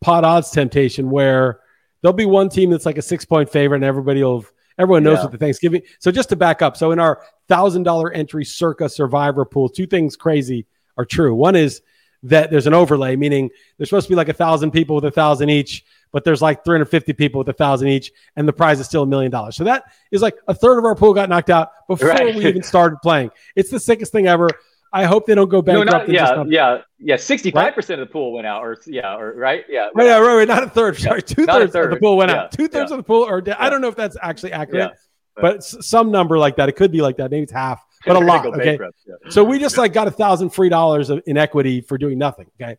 pot 0.00 0.24
odds 0.24 0.50
temptation 0.50 1.10
where 1.10 1.60
there'll 2.02 2.12
be 2.12 2.26
one 2.26 2.48
team 2.48 2.70
that's 2.70 2.86
like 2.86 2.98
a 2.98 3.02
six 3.02 3.24
point 3.24 3.48
favorite 3.50 3.76
and 3.76 3.84
everybody 3.84 4.22
will, 4.22 4.44
everyone 4.78 5.02
knows 5.04 5.18
Yeah. 5.18 5.22
what 5.24 5.32
the 5.32 5.38
Thanksgiving. 5.38 5.82
So 6.00 6.10
just 6.10 6.28
to 6.30 6.36
back 6.36 6.60
up. 6.62 6.76
So 6.76 6.90
in 6.92 6.98
our 6.98 7.22
thousand 7.48 7.84
dollar 7.84 8.10
entry 8.12 8.44
circa 8.44 8.88
survivor 8.88 9.44
pool, 9.44 9.68
two 9.68 9.86
things 9.86 10.16
crazy 10.16 10.66
are 10.96 11.04
true. 11.04 11.34
One 11.34 11.56
is 11.56 11.82
that 12.24 12.50
there's 12.50 12.66
an 12.66 12.74
overlay, 12.74 13.16
meaning 13.16 13.50
there's 13.76 13.90
supposed 13.90 14.06
to 14.06 14.10
be 14.10 14.16
like 14.16 14.28
a 14.30 14.32
thousand 14.34 14.70
people 14.70 14.96
with 14.96 15.04
a 15.04 15.10
thousand 15.10 15.50
each, 15.50 15.84
but 16.10 16.24
there's 16.24 16.40
like 16.40 16.64
350 16.64 17.12
people 17.12 17.38
with 17.38 17.48
a 17.48 17.52
thousand 17.52 17.88
each, 17.88 18.12
and 18.36 18.48
the 18.48 18.52
prize 18.52 18.80
is 18.80 18.86
still 18.86 19.02
a 19.02 19.06
million 19.06 19.30
dollars. 19.30 19.56
So 19.56 19.64
that 19.64 19.84
is 20.10 20.22
like 20.22 20.34
a 20.48 20.54
third 20.54 20.78
of 20.78 20.84
our 20.86 20.94
pool 20.94 21.12
got 21.12 21.28
knocked 21.28 21.50
out 21.50 21.70
before 21.86 22.08
Right. 22.08 22.34
we 22.34 22.46
even 22.46 22.62
started 22.62 22.96
playing. 23.02 23.30
It's 23.56 23.70
the 23.70 23.78
sickest 23.78 24.10
thing 24.10 24.26
ever. 24.26 24.48
I 24.94 25.04
hope 25.04 25.26
they 25.26 25.34
don't 25.34 25.48
go 25.48 25.56
no, 25.58 25.62
bankrupt. 25.62 26.08
not, 26.08 26.08
yeah, 26.08 26.44
yeah, 26.46 26.78
yeah. 27.00 27.16
Sixty-five 27.16 27.74
percent 27.74 28.00
of 28.00 28.06
the 28.08 28.12
pool 28.12 28.32
went 28.32 28.46
out, 28.46 28.62
or 28.62 28.78
yeah, 28.86 29.16
or 29.16 29.34
right, 29.34 29.64
yeah, 29.68 29.88
Right, 29.94 30.06
yeah, 30.06 30.18
right, 30.18 30.36
right. 30.36 30.48
Not 30.48 30.62
a 30.62 30.70
third. 30.70 30.96
Sorry, 30.96 31.20
two 31.20 31.44
not 31.46 31.60
a 31.62 31.68
thirds 31.68 31.86
of 31.86 31.90
the 31.90 31.96
pool 32.00 32.16
went 32.16 32.30
Yeah, 32.30 32.42
out. 32.44 32.52
Two 32.52 32.68
thirds 32.68 32.90
yeah. 32.92 32.96
of 32.96 33.00
the 33.00 33.02
pool, 33.02 33.24
or 33.24 33.42
I 33.58 33.68
don't 33.68 33.80
know 33.80 33.88
if 33.88 33.96
that's 33.96 34.16
actually 34.22 34.52
accurate, 34.52 34.92
Yeah. 34.92 35.42
but 35.42 35.64
some 35.64 36.12
number 36.12 36.38
like 36.38 36.54
that. 36.56 36.68
It 36.68 36.76
could 36.76 36.92
be 36.92 37.02
like 37.02 37.16
that. 37.16 37.30
Maybe 37.32 37.42
it's 37.42 37.52
half, 37.52 37.84
but 38.06 38.14
a 38.14 38.20
lot. 38.20 38.46
Okay, 38.46 38.78
yeah. 38.80 39.14
so 39.30 39.42
we 39.42 39.58
just 39.58 39.76
like 39.76 39.92
got 39.92 40.06
a 40.06 40.12
thousand 40.12 40.50
free 40.50 40.68
dollars 40.68 41.10
of- 41.10 41.22
in 41.26 41.36
equity 41.36 41.80
for 41.80 41.98
doing 41.98 42.16
nothing. 42.16 42.46
Okay. 42.62 42.76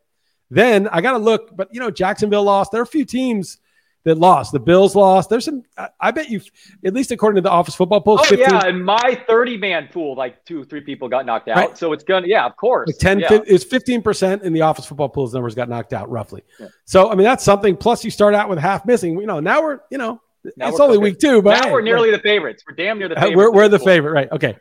Then 0.50 0.88
I 0.88 1.02
got 1.02 1.14
to 1.14 1.18
look, 1.18 1.54
but 1.56 1.68
you 1.74 1.80
know, 1.82 1.92
Jacksonville 1.92 2.44
lost. 2.44 2.72
There 2.72 2.80
are 2.80 2.84
a 2.84 2.88
few 2.88 3.04
teams 3.04 3.58
that 4.06 4.18
lost. 4.18 4.54
The 4.54 4.60
Bills 4.60 4.96
lost. 4.96 5.30
There's 5.30 5.46
some, 5.46 5.64
I, 5.78 5.90
I 6.00 6.12
bet 6.12 6.30
you, 6.30 6.40
at 6.86 6.94
least 6.94 7.12
according 7.12 7.36
to 7.36 7.42
the 7.42 7.52
office 7.52 7.76
football 7.76 8.00
poll, 8.02 8.20
Oh 8.20 8.24
15, 8.24 8.40
yeah, 8.40 8.66
and 8.66 8.86
my 8.86 9.22
thirty-man 9.28 9.90
pool, 9.92 10.16
like 10.16 10.46
two, 10.46 10.64
three 10.64 10.82
people 10.82 11.10
got 11.10 11.26
knocked 11.26 11.50
out. 11.50 11.58
Right. 11.58 11.78
So 11.78 11.92
it's 11.92 12.04
gonna, 12.04 12.28
yeah, 12.28 12.46
of 12.46 12.56
course, 12.56 12.88
like 12.88 12.98
10, 12.98 13.20
yeah. 13.20 13.40
it's 13.46 13.66
15% 13.66 14.44
in 14.44 14.54
the 14.54 14.62
office 14.62 14.86
football 14.86 15.10
pools 15.10 15.34
numbers 15.34 15.56
got 15.56 15.70
knocked 15.70 15.92
out 15.92 16.10
roughly. 16.10 16.44
Yeah. 16.60 16.68
So, 16.86 17.12
I 17.12 17.16
mean, 17.16 17.26
that's 17.26 17.44
something. 17.44 17.76
Plus 17.76 18.06
you 18.06 18.12
start 18.12 18.34
out 18.36 18.48
with 18.48 18.60
half 18.60 18.86
missing, 18.86 19.20
you 19.20 19.28
know, 19.28 19.40
now 19.40 19.62
we're, 19.62 19.80
you 19.90 19.98
know, 19.98 20.22
Now 20.56 20.70
it's 20.70 20.80
only 20.80 21.00
week 21.00 21.18
two, 21.18 21.42
but 21.42 21.58
now 21.58 21.64
hey, 21.66 21.72
we're 21.74 21.82
nearly 21.82 22.12
the 22.12 22.20
favorites. 22.20 22.64
We're 22.68 22.76
damn 22.76 23.00
near 23.00 23.10
the 23.10 23.16
favorites. 23.20 23.36
We're, 23.36 23.52
we're 23.52 23.68
the 23.68 23.80
pool. 23.80 23.88
favorite, 23.88 24.12
right? 24.12 24.32
Okay. 24.32 24.56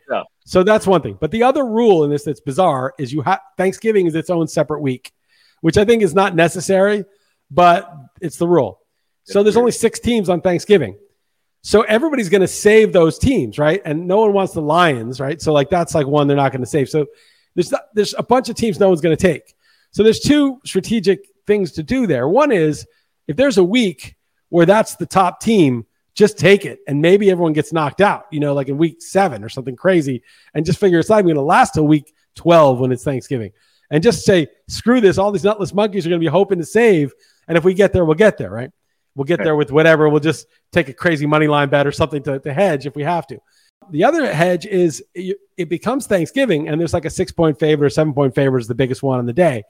So 0.47 0.63
that's 0.63 0.87
one 0.87 1.03
thing. 1.03 1.19
But 1.21 1.31
the 1.31 1.43
other 1.43 1.67
rule 1.67 2.05
in 2.05 2.11
this 2.11 2.25
that's 2.25 2.41
bizarre 2.41 2.95
is 2.99 3.13
you 3.13 3.21
have 3.23 3.41
Thanksgiving 3.59 4.07
is 4.07 4.15
its 4.15 4.31
own 4.31 4.49
separate 4.49 4.81
week, 4.81 5.13
which 5.61 5.77
I 5.77 5.85
think 5.85 6.03
is 6.03 6.15
not 6.15 6.35
necessary, 6.35 7.05
but 7.51 7.95
it's 8.23 8.37
the 8.39 8.49
rule. 8.49 8.81
So 9.25 9.43
there's 9.43 9.57
only 9.57 9.73
six 9.73 9.99
teams 10.01 10.29
on 10.29 10.41
Thanksgiving. 10.41 10.99
So 11.63 11.81
everybody's 11.83 12.29
going 12.29 12.43
to 12.43 12.49
save 12.49 12.93
those 12.93 13.19
teams, 13.19 13.59
right? 13.59 13.81
And 13.85 14.07
no 14.07 14.21
one 14.21 14.35
wants 14.35 14.53
the 14.53 14.61
Lions, 14.61 15.19
right? 15.19 15.41
So 15.41 15.53
like 15.53 15.71
that's 15.71 15.95
like 15.95 16.07
one 16.07 16.27
they're 16.27 16.37
not 16.37 16.53
going 16.53 16.61
to 16.61 16.67
save. 16.69 16.91
So 16.91 17.07
there's 17.55 17.73
not, 17.73 17.83
there's 17.95 18.15
a 18.19 18.23
bunch 18.23 18.51
of 18.51 18.57
teams 18.57 18.79
no 18.79 18.89
one's 18.89 19.01
going 19.01 19.17
to 19.17 19.23
take. 19.23 19.55
So 19.91 20.03
there's 20.03 20.21
two 20.21 20.61
strategic 20.67 21.27
things 21.47 21.73
to 21.73 21.83
do 21.83 22.07
there. 22.07 22.29
One 22.29 22.53
is 22.53 22.87
if 23.29 23.37
there's 23.37 23.57
a 23.57 23.65
week 23.65 24.17
where 24.51 24.67
that's 24.67 24.97
the 24.97 25.07
top 25.07 25.41
team, 25.41 25.87
just 26.15 26.39
take 26.39 26.67
it 26.67 26.81
and 26.87 27.01
maybe 27.01 27.31
everyone 27.31 27.55
gets 27.55 27.73
knocked 27.73 28.01
out, 28.03 28.27
you 28.31 28.41
know, 28.41 28.53
like 28.53 28.69
in 28.69 28.77
week 28.77 29.01
seven 29.01 29.43
or 29.43 29.49
something 29.49 29.75
crazy, 29.75 30.23
and 30.53 30.67
just 30.67 30.79
figure 30.79 30.99
it's 30.99 31.09
not 31.09 31.23
going 31.23 31.35
to 31.35 31.41
last 31.41 31.75
till 31.75 31.87
week 31.87 32.15
12 32.35 32.79
when 32.79 32.93
it's 32.93 33.05
Thanksgiving. 33.05 33.53
And 33.91 34.03
just 34.03 34.25
say, 34.25 34.49
screw 34.69 35.01
this, 35.01 35.17
all 35.17 35.33
these 35.33 35.45
nutless 35.45 35.73
monkeys 35.73 36.07
are 36.07 36.11
going 36.11 36.21
to 36.21 36.25
be 36.25 36.31
hoping 36.31 36.59
to 36.59 36.65
save. 36.65 37.13
And 37.49 37.57
if 37.57 37.65
we 37.65 37.75
get 37.75 37.93
there, 37.93 38.05
we'll 38.05 38.15
get 38.17 38.39
there, 38.39 38.51
right? 38.51 38.71
We'll 39.15 39.25
get 39.25 39.43
there 39.43 39.55
with 39.57 39.71
whatever. 39.71 40.09
We'll 40.09 40.21
just 40.21 40.47
take 40.73 40.89
a 40.89 40.93
crazy 40.93 41.27
money 41.27 41.47
line 41.47 41.69
bet 41.69 41.87
or 41.87 41.93
something 41.93 42.23
to, 42.25 42.41
to 42.41 42.53
hedge 42.53 42.87
if 42.87 42.97
we 42.97 43.05
have 43.05 43.27
to. 43.29 43.39
The 43.91 44.05
other 44.05 44.33
hedge 44.33 44.67
is 44.67 45.05
it 45.15 45.69
becomes 45.69 46.07
Thanksgiving 46.07 46.69
and 46.69 46.81
there's 46.81 46.95
like 46.95 47.05
a 47.05 47.11
six 47.11 47.33
point 47.33 47.59
favorite 47.59 47.87
or 47.87 47.91
seven 47.91 48.15
point 48.15 48.35
favorite 48.35 48.61
is 48.61 48.69
the 48.69 48.75
biggest 48.75 49.03
one 49.03 49.19
on 49.19 49.27
the 49.27 49.33
day. 49.33 49.65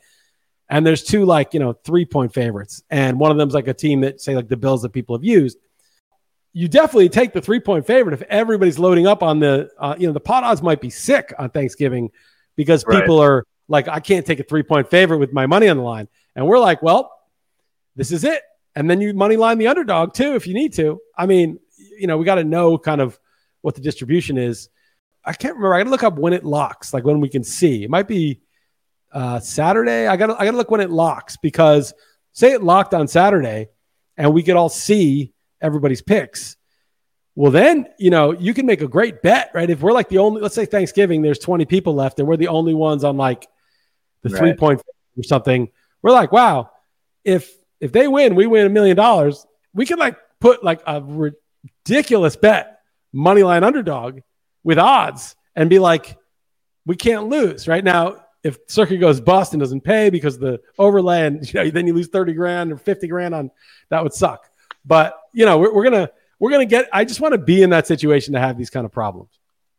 And 0.71 0.87
there's 0.87 1.03
two 1.03 1.25
like, 1.25 1.53
you 1.53 1.61
know, 1.61 1.73
three 1.73 2.05
point 2.05 2.33
favorites. 2.33 2.83
And 2.91 3.19
one 3.19 3.31
of 3.31 3.37
them's 3.37 3.55
like 3.55 3.69
a 3.69 3.75
team 3.75 4.01
that 4.01 4.21
say 4.21 4.35
like 4.35 4.49
the 4.49 4.57
Bills 4.57 4.83
that 4.83 4.91
people 4.91 5.17
have 5.17 5.25
used. 5.25 5.59
You 6.53 6.69
definitely 6.69 7.09
take 7.09 7.33
the 7.33 7.43
three 7.43 7.61
point 7.61 7.87
favorite 7.87 8.15
if 8.15 8.23
everybody's 8.23 8.79
loading 8.79 9.07
up 9.07 9.23
on 9.23 9.41
the, 9.41 9.71
uh, 9.79 9.97
you 9.99 10.07
know, 10.07 10.13
the 10.13 10.21
pot 10.21 10.45
odds 10.45 10.63
might 10.63 10.81
be 10.81 10.91
sick 10.91 11.35
on 11.39 11.51
Thanksgiving 11.51 12.11
because 12.57 12.87
right. 12.87 13.01
people 13.01 13.19
are 13.19 13.45
like, 13.69 13.89
I 13.89 14.01
can't 14.01 14.25
take 14.25 14.41
a 14.41 14.45
three 14.45 14.63
point 14.63 14.89
favorite 14.89 15.19
with 15.19 15.33
my 15.33 15.47
money 15.47 15.69
on 15.69 15.77
the 15.77 15.83
line. 15.83 16.09
And 16.37 16.47
we're 16.47 16.61
like, 16.61 16.83
well, 16.83 17.13
this 17.97 18.13
is 18.13 18.25
it. 18.25 18.43
And 18.77 18.91
then 18.91 19.01
you 19.01 19.15
money 19.15 19.37
line 19.37 19.59
the 19.59 19.69
underdog 19.69 20.15
too 20.15 20.35
if 20.35 20.47
you 20.47 20.55
need 20.55 20.73
to. 20.75 21.01
I 21.17 21.27
mean, 21.27 21.59
you 21.99 22.07
know, 22.07 22.17
we 22.19 22.25
got 22.25 22.37
to 22.37 22.45
know 22.45 22.79
kind 22.79 23.01
of 23.01 23.19
what 23.61 23.75
the 23.75 23.81
distribution 23.81 24.37
is. 24.37 24.69
I 25.25 25.33
can't 25.33 25.55
remember. 25.55 25.75
I 25.75 25.81
got 25.81 25.85
to 25.85 25.91
look 25.91 26.03
up 26.03 26.19
when 26.19 26.33
it 26.33 26.45
locks, 26.45 26.93
like 26.93 27.05
when 27.05 27.21
we 27.21 27.29
can 27.29 27.45
see. 27.45 27.85
It 27.85 27.91
might 27.91 28.09
be 28.09 28.41
uh, 29.13 29.41
Saturday. 29.41 30.07
I 30.07 30.17
got 30.17 30.27
to 30.27 30.35
I 30.35 30.45
got 30.45 30.51
to 30.51 30.57
look 30.57 30.71
when 30.71 30.81
it 30.81 30.91
locks 30.91 31.37
because 31.37 31.95
say 32.33 32.53
it 32.53 32.63
locked 32.63 32.95
on 32.95 33.09
Saturday, 33.09 33.69
and 34.17 34.35
we 34.35 34.43
could 34.43 34.57
all 34.57 34.69
see 34.69 35.33
everybody's 35.61 36.03
picks. 36.03 36.57
Well, 37.37 37.51
then 37.51 37.87
you 37.99 38.11
know 38.11 38.33
you 38.33 38.53
can 38.55 38.67
make 38.67 38.83
a 38.83 38.89
great 38.89 39.23
bet, 39.23 39.51
right? 39.55 39.71
If 39.71 39.81
we're 39.81 39.93
like 39.93 40.09
the 40.09 40.19
only, 40.19 40.43
let's 40.43 40.55
say 40.55 40.67
Thanksgiving, 40.67 41.23
there's 41.23 41.39
20 41.39 41.65
people 41.65 41.95
left, 41.95 42.19
and 42.19 42.29
we're 42.29 42.37
the 42.37 42.49
only 42.49 42.75
ones 42.75 43.03
on 43.03 43.17
like 43.17 43.47
the 44.23 44.31
right. 44.31 44.39
three 44.39 44.55
point 44.55 44.83
or 45.17 45.23
something. 45.23 45.71
We're 46.03 46.13
like, 46.13 46.33
wow, 46.33 46.71
if 47.25 47.51
if 47.85 47.93
they 47.93 48.09
win, 48.09 48.35
we 48.35 48.47
win 48.47 48.65
a 48.67 48.71
million 48.71 48.97
dollars. 48.97 49.47
We 49.75 49.85
could 49.85 49.99
like 49.99 50.17
put 50.41 50.65
like 50.65 50.81
a 50.87 51.03
ridiculous 51.03 52.35
bet, 52.35 52.81
money 53.13 53.43
line 53.43 53.63
underdog 53.63 54.21
with 54.63 54.79
odds, 54.79 55.37
and 55.55 55.69
be 55.69 55.79
like, 55.79 56.17
we 56.87 56.97
can't 56.97 57.29
lose 57.29 57.69
right 57.69 57.85
now. 57.85 58.25
If 58.43 58.57
Circa 58.69 58.97
goes 58.97 59.21
bust 59.21 59.53
and 59.53 59.61
doesn't 59.61 59.83
pay 59.83 60.09
because 60.09 60.39
the 60.39 60.61
overlay, 60.79 61.27
and 61.27 61.47
you 61.47 61.63
know, 61.63 61.71
then 61.71 61.87
you 61.87 61.93
lose 61.93 62.09
thirty 62.09 62.33
grand 62.33 62.73
or 62.73 62.79
fifty 62.79 63.07
grand 63.07 63.35
on 63.35 63.51
that 63.91 64.03
would 64.03 64.15
suck. 64.15 64.49
But 64.87 65.19
you 65.35 65.45
know, 65.45 65.59
we're, 65.59 65.75
we're 65.75 65.85
gonna 65.85 66.09
we're 66.39 66.51
gonna 66.51 66.65
get. 66.65 66.89
I 66.91 67.05
just 67.05 67.21
want 67.21 67.33
to 67.33 67.39
be 67.39 67.63
in 67.63 67.69
that 67.71 67.87
situation 67.87 68.33
to 68.33 68.41
have 68.41 68.57
these 68.57 68.71
kind 68.71 68.87
of 68.87 68.93
problems. 68.93 69.29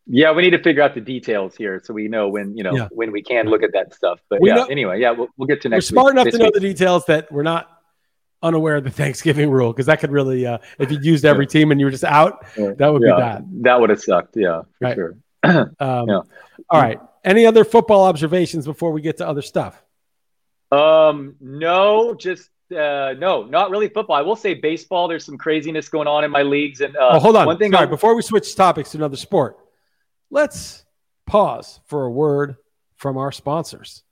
Yeah, 0.06 0.32
we 0.32 0.44
need 0.44 0.52
to 0.52 0.62
figure 0.62 0.84
out 0.84 0.94
the 0.94 1.02
details 1.02 1.56
here 1.56 1.82
so 1.84 1.92
we 1.92 2.08
know 2.08 2.30
when 2.30 2.56
you 2.56 2.64
know 2.64 2.76
yeah. 2.76 2.88
when 2.92 3.12
we 3.12 3.24
can 3.24 3.48
look 3.48 3.64
at 3.64 3.74
that 3.74 3.96
stuff. 3.96 4.20
But 4.30 4.42
we 4.42 4.50
yeah, 4.50 4.56
know, 4.58 4.66
anyway, 4.66 5.02
yeah, 5.02 5.10
we'll, 5.10 5.30
we'll 5.38 5.48
get 5.48 5.62
to 5.64 5.70
next. 5.70 5.92
We're 5.92 5.96
smart 5.96 6.14
week, 6.14 6.22
enough 6.22 6.34
to 6.34 6.38
know 6.38 6.52
the 6.54 6.60
details 6.60 7.06
that 7.08 7.32
we're 7.32 7.42
not 7.42 7.75
unaware 8.46 8.76
of 8.78 8.84
the 8.84 8.92
Thanksgiving 9.02 9.50
rule 9.50 9.74
because 9.74 9.88
that 9.88 10.00
could 10.00 10.12
really, 10.12 10.46
uh, 10.46 10.60
if 10.80 10.92
you 10.92 11.00
used 11.02 11.26
every 11.26 11.48
team 11.48 11.72
and 11.72 11.80
you 11.80 11.88
were 11.88 11.92
just 11.92 12.04
out, 12.04 12.46
that 12.56 12.88
would 12.88 13.02
yeah, 13.02 13.16
be 13.16 13.22
bad. 13.22 13.50
That 13.64 13.82
would 13.82 13.90
have 13.90 14.02
sucked. 14.02 14.38
Yeah, 14.38 14.62
for 14.62 14.68
right. 14.82 14.96
sure. 14.96 15.18
um, 15.44 16.08
yeah. 16.08 16.22
All 16.70 16.82
right. 16.82 17.00
Any 17.24 17.46
other 17.46 17.66
football 17.66 18.06
observations 18.06 18.66
before 18.66 18.92
we 18.92 19.02
get 19.02 19.18
to 19.18 19.28
other 19.28 19.42
stuff? 19.42 19.82
Um, 20.72 21.36
no, 21.40 22.14
just 22.14 22.50
uh, 22.72 23.14
no, 23.18 23.44
not 23.44 23.70
really 23.70 23.90
football. 23.90 24.16
I 24.16 24.22
will 24.22 24.36
say 24.36 24.54
baseball. 24.54 25.08
There's 25.08 25.26
some 25.26 25.38
craziness 25.38 25.90
going 25.90 26.08
on 26.08 26.24
in 26.24 26.32
my 26.32 26.44
leagues. 26.44 26.82
And 26.82 26.96
uh, 26.96 27.10
oh, 27.14 27.20
hold 27.20 27.36
on. 27.36 27.46
One 27.46 27.58
thing. 27.58 27.72
Sorry, 27.72 27.84
I, 27.84 27.90
before 27.90 28.16
we 28.16 28.22
switch 28.22 28.56
topics 28.56 28.92
to 28.92 28.98
another 28.98 29.18
sport, 29.18 29.58
let's 30.30 30.86
pause 31.26 31.80
for 31.88 32.06
a 32.06 32.12
word 32.12 32.58
from 32.96 33.18
our 33.18 33.32
sponsors. 33.32 34.04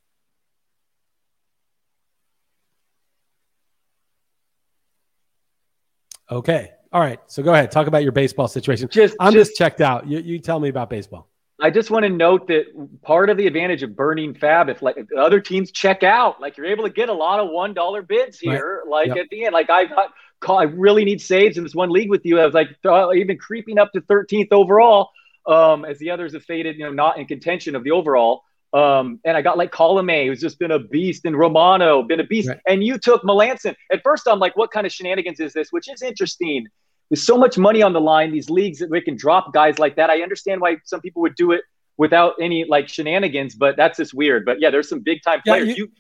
Okay. 6.34 6.72
All 6.91 7.02
right. 7.02 7.19
So 7.28 7.41
go 7.43 7.54
ahead. 7.54 7.72
Talk 7.72 7.88
about 7.88 8.04
your 8.04 8.12
baseball 8.12 8.48
situation. 8.48 8.88
Just, 8.89 9.15
I'm 9.19 9.34
just, 9.34 9.52
just 9.52 9.58
checked 9.58 9.82
out. 9.82 10.08
You, 10.08 10.19
you 10.19 10.39
tell 10.39 10.60
me 10.60 10.69
about 10.69 10.89
baseball. 10.89 11.30
I 11.62 11.69
just 11.69 11.91
want 11.91 12.04
to 12.04 12.10
note 12.10 12.48
that 12.48 12.65
part 13.04 13.30
of 13.30 13.38
the 13.38 13.48
advantage 13.48 13.84
of 13.84 13.96
burning 13.96 14.34
fab, 14.34 14.69
if 14.69 14.82
like 14.82 14.98
if 14.98 15.08
other 15.17 15.39
teams 15.39 15.72
check 15.72 16.04
out, 16.04 16.41
like 16.41 16.58
you're 16.58 16.65
able 16.65 16.84
to 16.84 16.89
get 16.89 17.10
a 17.10 17.13
lot 17.13 17.39
of 17.39 17.50
one 17.50 17.74
dollar 17.74 18.02
bids 18.02 18.39
here. 18.39 18.82
Right. 18.84 18.91
Like 18.91 19.08
yep. 19.10 19.17
at 19.17 19.30
the 19.30 19.46
end, 19.46 19.54
like 19.54 19.69
I 19.69 19.86
got, 19.86 20.10
call, 20.39 20.60
I 20.60 20.63
really 20.63 21.06
need 21.06 21.22
saves 21.22 21.58
in 21.58 21.63
this 21.63 21.76
one 21.76 21.89
league 21.89 22.10
with 22.10 22.26
you. 22.26 22.39
I 22.39 22.46
was 22.46 22.54
like 22.54 22.69
even 23.15 23.38
creeping 23.38 23.78
up 23.78 23.91
to 23.93 24.02
13th 24.02 24.50
overall, 24.52 25.10
um, 25.48 25.86
as 25.86 26.00
the 26.00 26.12
others 26.12 26.34
have 26.34 26.43
faded, 26.43 26.78
you 26.78 26.86
know, 26.86 26.91
not 26.91 27.17
in 27.17 27.28
contention 27.28 27.76
of 27.76 27.84
the 27.84 27.91
overall. 27.91 28.43
Um, 28.73 29.19
and 29.23 29.38
I 29.38 29.41
got 29.41 29.57
like 29.57 29.71
Colomé, 29.71 30.27
who's 30.27 30.41
just 30.41 30.57
been 30.57 30.71
a 30.71 30.79
beast, 30.79 31.25
and 31.25 31.38
Romano, 31.38 32.01
been 32.01 32.19
a 32.19 32.23
beast. 32.23 32.49
Right. 32.49 32.59
And 32.67 32.83
you 32.83 32.97
took 32.97 33.21
Melancon. 33.23 33.75
At 33.91 34.01
first, 34.03 34.27
I'm 34.27 34.39
like, 34.39 34.57
what 34.57 34.71
kind 34.71 34.88
of 34.88 34.91
shenanigans 34.91 35.39
is 35.39 35.53
this? 35.53 35.67
Which 35.71 35.88
is 35.89 36.01
interesting. 36.01 36.67
There's 37.09 37.25
so 37.25 37.38
much 37.38 37.57
money 37.57 37.83
on 37.83 37.93
the 37.93 38.01
line. 38.01 38.31
These 38.31 38.49
leagues 38.49 38.79
that 38.79 38.89
we 38.89 38.99
can 39.01 39.15
drop 39.15 39.53
guys 39.53 39.77
like 39.77 39.95
that. 39.97 40.09
I 40.09 40.23
understand 40.23 40.59
why 40.62 40.77
some 40.86 41.01
people 41.01 41.21
would 41.21 41.36
do 41.36 41.51
it 41.51 41.62
without 41.97 42.33
any 42.41 42.65
like 42.65 42.89
shenanigans, 42.89 43.53
but 43.53 43.77
that's 43.77 43.97
just 43.97 44.13
weird. 44.15 44.45
But 44.45 44.59
yeah, 44.59 44.71
there's 44.71 44.89
some 44.89 45.01
big 45.01 45.21
time 45.23 45.41
players. 45.45 45.67
Yeah, 45.67 45.75
you, 45.75 45.83
you, 45.83 45.91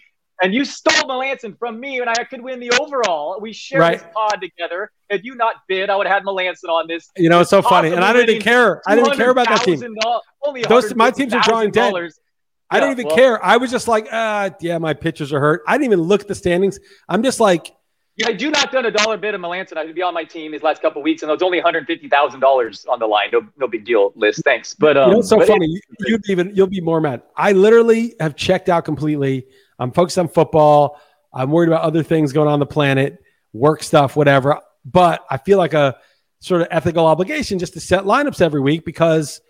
and 0.41 0.53
you 0.53 0.65
stole 0.65 1.07
Melancon 1.07 1.57
from 1.59 1.79
me, 1.79 1.99
and 1.99 2.09
I 2.09 2.23
could 2.23 2.41
win 2.41 2.59
the 2.59 2.71
overall. 2.81 3.39
We 3.39 3.53
shared 3.53 3.81
right. 3.81 3.99
this 3.99 4.07
pod 4.15 4.41
together. 4.41 4.91
Had 5.11 5.23
you 5.23 5.35
not 5.35 5.57
bid, 5.67 5.91
I 5.91 5.95
would 5.95 6.07
have 6.07 6.15
had 6.15 6.23
Melancon 6.23 6.69
on 6.69 6.87
this. 6.87 7.07
You 7.15 7.29
know, 7.29 7.41
it's 7.41 7.51
so 7.51 7.61
funny, 7.61 7.91
and 7.91 8.03
I 8.03 8.13
didn't 8.13 8.41
care. 8.41 8.81
I 8.87 8.95
didn't 8.95 9.15
care 9.15 9.29
about 9.29 9.47
that 9.49 9.61
team. 9.61 9.81
Only 10.43 10.63
Those 10.63 10.95
my 10.95 11.11
teams 11.11 11.33
are 11.33 11.41
drawing 11.41 11.69
dead. 11.69 11.93
I 12.69 12.79
didn't 12.79 12.93
even 12.93 13.07
well, 13.07 13.15
care. 13.15 13.45
I 13.45 13.57
was 13.57 13.69
just 13.69 13.87
like, 13.87 14.07
uh, 14.11 14.49
yeah, 14.59 14.77
my 14.79 14.93
pitchers 14.93 15.31
are 15.31 15.39
hurt. 15.39 15.63
I 15.67 15.73
didn't 15.73 15.85
even 15.85 16.01
look 16.01 16.21
at 16.21 16.27
the 16.27 16.35
standings. 16.35 16.79
I'm 17.07 17.21
just 17.21 17.39
like, 17.39 17.75
yeah, 18.15 18.27
I 18.27 18.33
do 18.33 18.51
not 18.51 18.71
done 18.71 18.85
a 18.85 18.91
dollar 18.91 19.17
bid 19.17 19.33
of 19.33 19.41
Melancon. 19.41 19.75
I'd 19.75 19.93
be 19.95 20.01
on 20.03 20.13
my 20.13 20.23
team 20.23 20.51
these 20.51 20.61
last 20.61 20.83
couple 20.83 21.01
weeks, 21.01 21.23
and 21.23 21.29
it 21.29 21.33
was 21.33 21.41
only 21.41 21.57
one 21.57 21.65
hundred 21.65 21.87
fifty 21.87 22.07
thousand 22.07 22.41
dollars 22.41 22.85
on 22.87 22.99
the 22.99 23.07
line. 23.07 23.29
No, 23.33 23.47
no 23.57 23.67
big 23.67 23.85
deal, 23.85 24.13
Liss. 24.15 24.39
Thanks, 24.43 24.75
but 24.75 24.97
um, 24.97 25.09
you 25.09 25.13
know, 25.13 25.19
it's 25.19 25.29
so 25.29 25.43
funny. 25.43 25.65
It, 25.65 25.83
you, 25.99 26.13
would 26.13 26.29
even 26.29 26.55
you'll 26.55 26.67
be 26.67 26.81
more 26.81 27.01
mad. 27.01 27.23
I 27.35 27.53
literally 27.53 28.13
have 28.19 28.35
checked 28.35 28.69
out 28.69 28.85
completely. 28.85 29.47
I'm 29.79 29.91
focused 29.91 30.19
on 30.19 30.27
football. 30.27 31.01
I'm 31.33 31.49
worried 31.49 31.69
about 31.69 31.81
other 31.81 32.03
things 32.03 32.33
going 32.33 32.47
on 32.47 32.59
the 32.59 32.67
planet, 32.67 33.23
work 33.51 33.81
stuff, 33.81 34.15
whatever. 34.15 34.59
But 34.85 35.25
I 35.29 35.37
feel 35.37 35.57
like 35.57 35.73
a 35.73 35.97
sort 36.39 36.61
of 36.61 36.67
ethical 36.69 37.07
obligation 37.07 37.57
just 37.57 37.73
to 37.73 37.79
set 37.79 38.03
lineups 38.03 38.41
every 38.41 38.61
week 38.61 38.85
because 38.85 39.41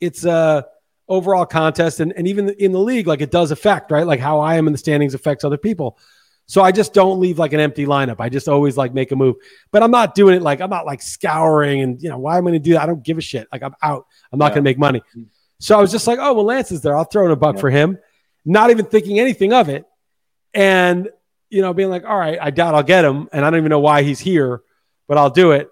it's 0.00 0.24
a 0.24 0.30
uh, 0.30 0.62
overall 1.08 1.46
contest 1.46 2.00
and, 2.00 2.12
and 2.16 2.26
even 2.28 2.50
in 2.50 2.72
the 2.72 2.78
league, 2.78 3.06
like 3.06 3.20
it 3.20 3.30
does 3.30 3.50
affect, 3.50 3.90
right? 3.90 4.06
Like 4.06 4.20
how 4.20 4.40
I 4.40 4.56
am 4.56 4.66
in 4.66 4.72
the 4.72 4.78
standings 4.78 5.14
affects 5.14 5.44
other 5.44 5.56
people. 5.56 5.98
So 6.46 6.62
I 6.62 6.72
just 6.72 6.92
don't 6.92 7.20
leave 7.20 7.38
like 7.38 7.52
an 7.52 7.60
empty 7.60 7.86
lineup. 7.86 8.16
I 8.18 8.28
just 8.28 8.48
always 8.48 8.76
like 8.76 8.92
make 8.92 9.12
a 9.12 9.16
move, 9.16 9.36
but 9.70 9.82
I'm 9.82 9.90
not 9.90 10.14
doing 10.14 10.36
it 10.36 10.42
like 10.42 10.60
I'm 10.60 10.70
not 10.70 10.86
like 10.86 11.00
scouring 11.00 11.80
and 11.80 12.02
you 12.02 12.08
know 12.08 12.18
why 12.18 12.38
am 12.38 12.46
I 12.46 12.50
going 12.50 12.62
to 12.62 12.68
do 12.68 12.72
that? 12.72 12.82
I 12.82 12.86
don't 12.86 13.02
give 13.02 13.18
a 13.18 13.20
shit. 13.20 13.48
Like 13.52 13.62
I'm 13.62 13.74
out. 13.82 14.06
I'm 14.32 14.38
not 14.38 14.46
yeah. 14.46 14.56
going 14.56 14.64
to 14.64 14.70
make 14.70 14.78
money. 14.78 15.00
Mm-hmm. 15.00 15.22
So 15.60 15.78
I 15.78 15.80
was 15.80 15.92
just 15.92 16.06
like, 16.06 16.18
oh 16.20 16.34
well, 16.34 16.44
Lance 16.44 16.72
is 16.72 16.80
there. 16.80 16.96
I'll 16.96 17.04
throw 17.04 17.24
in 17.24 17.30
a 17.30 17.36
buck 17.36 17.54
yeah. 17.56 17.60
for 17.60 17.70
him, 17.70 17.98
not 18.44 18.70
even 18.70 18.84
thinking 18.84 19.20
anything 19.20 19.52
of 19.52 19.68
it, 19.68 19.84
and 20.52 21.08
you 21.50 21.62
know 21.62 21.72
being 21.72 21.88
like, 21.88 22.04
all 22.04 22.18
right, 22.18 22.38
I 22.40 22.50
doubt 22.50 22.74
I'll 22.74 22.82
get 22.82 23.04
him, 23.04 23.28
and 23.32 23.44
I 23.44 23.50
don't 23.50 23.58
even 23.58 23.70
know 23.70 23.80
why 23.80 24.02
he's 24.02 24.18
here, 24.18 24.62
but 25.06 25.18
I'll 25.18 25.30
do 25.30 25.52
it. 25.52 25.70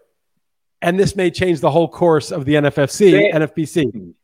And 0.80 0.98
this 0.98 1.16
may 1.16 1.30
change 1.30 1.60
the 1.60 1.70
whole 1.70 1.88
course 1.88 2.30
of 2.30 2.44
the 2.44 2.54
NFFC, 2.54 3.34
NFBC. 3.34 4.14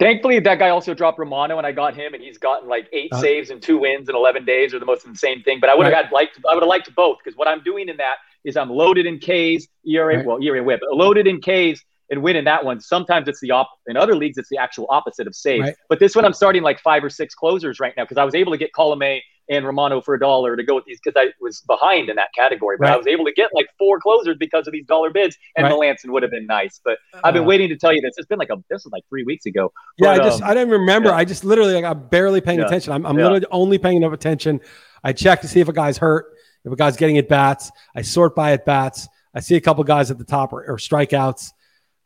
Thankfully, 0.00 0.40
that 0.40 0.58
guy 0.58 0.70
also 0.70 0.92
dropped 0.92 1.18
Romano, 1.18 1.56
and 1.56 1.66
I 1.66 1.72
got 1.72 1.94
him, 1.94 2.14
and 2.14 2.22
he's 2.22 2.38
gotten 2.38 2.68
like 2.68 2.88
eight 2.92 3.12
uh, 3.12 3.20
saves 3.20 3.50
and 3.50 3.62
two 3.62 3.78
wins 3.78 4.08
in 4.08 4.16
eleven 4.16 4.44
days, 4.44 4.74
or 4.74 4.80
the 4.80 4.86
most 4.86 5.06
insane 5.06 5.42
thing. 5.44 5.60
But 5.60 5.70
I 5.70 5.74
would 5.74 5.86
have 5.86 5.92
right. 5.92 6.04
had 6.04 6.12
liked, 6.12 6.38
I 6.48 6.54
would 6.54 6.62
have 6.62 6.68
liked 6.68 6.92
both 6.94 7.18
because 7.22 7.36
what 7.36 7.46
I'm 7.46 7.62
doing 7.62 7.88
in 7.88 7.96
that 7.98 8.16
is 8.44 8.56
I'm 8.56 8.70
loaded 8.70 9.06
in 9.06 9.18
Ks, 9.18 9.66
ERA, 9.86 10.16
right. 10.16 10.26
well 10.26 10.42
ERA 10.42 10.62
whip, 10.62 10.80
loaded 10.90 11.28
in 11.28 11.40
Ks, 11.40 11.80
and 12.10 12.22
winning 12.22 12.44
that 12.44 12.64
one. 12.64 12.80
Sometimes 12.80 13.28
it's 13.28 13.40
the 13.40 13.52
op. 13.52 13.70
In 13.86 13.96
other 13.96 14.16
leagues, 14.16 14.36
it's 14.36 14.48
the 14.48 14.58
actual 14.58 14.86
opposite 14.90 15.28
of 15.28 15.34
saves. 15.34 15.62
Right. 15.62 15.76
But 15.88 16.00
this 16.00 16.16
one, 16.16 16.24
I'm 16.24 16.32
starting 16.32 16.62
like 16.62 16.80
five 16.80 17.04
or 17.04 17.10
six 17.10 17.34
closers 17.34 17.78
right 17.78 17.94
now 17.96 18.02
because 18.04 18.18
I 18.18 18.24
was 18.24 18.34
able 18.34 18.52
to 18.52 18.58
get 18.58 18.72
Colomé 18.72 19.20
and 19.48 19.66
Romano 19.66 20.00
for 20.00 20.14
a 20.14 20.20
dollar 20.20 20.56
to 20.56 20.62
go 20.62 20.74
with 20.74 20.84
these 20.84 20.98
because 21.02 21.20
I 21.20 21.32
was 21.40 21.60
behind 21.62 22.08
in 22.08 22.16
that 22.16 22.28
category. 22.34 22.76
But 22.78 22.86
right. 22.86 22.94
I 22.94 22.96
was 22.96 23.06
able 23.06 23.24
to 23.26 23.32
get 23.32 23.50
like 23.52 23.66
four 23.78 24.00
closers 24.00 24.36
because 24.38 24.66
of 24.66 24.72
these 24.72 24.86
dollar 24.86 25.10
bids, 25.10 25.36
and 25.56 25.64
right. 25.64 25.72
Melancon 25.72 26.10
would 26.10 26.22
have 26.22 26.30
been 26.30 26.46
nice. 26.46 26.80
But 26.84 26.98
uh, 27.12 27.20
I've 27.24 27.34
been 27.34 27.44
uh. 27.44 27.46
waiting 27.46 27.68
to 27.68 27.76
tell 27.76 27.92
you 27.92 28.00
this. 28.00 28.14
It's 28.16 28.26
been 28.26 28.38
like 28.38 28.50
a 28.50 28.56
this 28.70 28.84
was 28.84 28.92
like 28.92 29.04
three 29.08 29.24
weeks 29.24 29.46
ago. 29.46 29.72
Yeah, 29.98 30.16
but, 30.16 30.20
I 30.20 30.24
just 30.24 30.42
um, 30.42 30.50
I 30.50 30.54
don't 30.54 30.70
remember. 30.70 31.10
Yeah. 31.10 31.16
I 31.16 31.24
just 31.24 31.44
literally 31.44 31.74
like 31.74 31.84
I'm 31.84 32.08
barely 32.08 32.40
paying 32.40 32.58
yeah. 32.58 32.66
attention. 32.66 32.92
I'm, 32.92 33.04
I'm 33.06 33.18
yeah. 33.18 33.24
literally 33.24 33.46
only 33.50 33.78
paying 33.78 33.96
enough 33.96 34.12
attention. 34.12 34.60
I 35.02 35.12
check 35.12 35.40
to 35.42 35.48
see 35.48 35.60
if 35.60 35.68
a 35.68 35.72
guy's 35.72 35.98
hurt, 35.98 36.26
if 36.64 36.72
a 36.72 36.76
guy's 36.76 36.96
getting 36.96 37.18
at 37.18 37.28
bats. 37.28 37.70
I 37.94 38.02
sort 38.02 38.34
by 38.34 38.52
at 38.52 38.64
bats. 38.64 39.08
I 39.34 39.40
see 39.40 39.56
a 39.56 39.60
couple 39.60 39.84
guys 39.84 40.10
at 40.10 40.18
the 40.18 40.24
top 40.24 40.52
or, 40.52 40.64
or 40.64 40.76
strikeouts. 40.78 41.52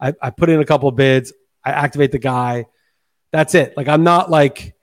I, 0.01 0.15
I 0.21 0.31
put 0.31 0.49
in 0.49 0.61
a 0.61 0.65
couple 0.65 0.91
bids. 0.91 1.33
I 1.65 1.71
activate 1.71 2.13
the 2.13 2.19
guy. 2.19 2.67
That's 3.33 3.55
it. 3.55 3.77
Like 3.77 3.89
I'm 3.89 4.05
not 4.05 4.31
like 4.31 4.75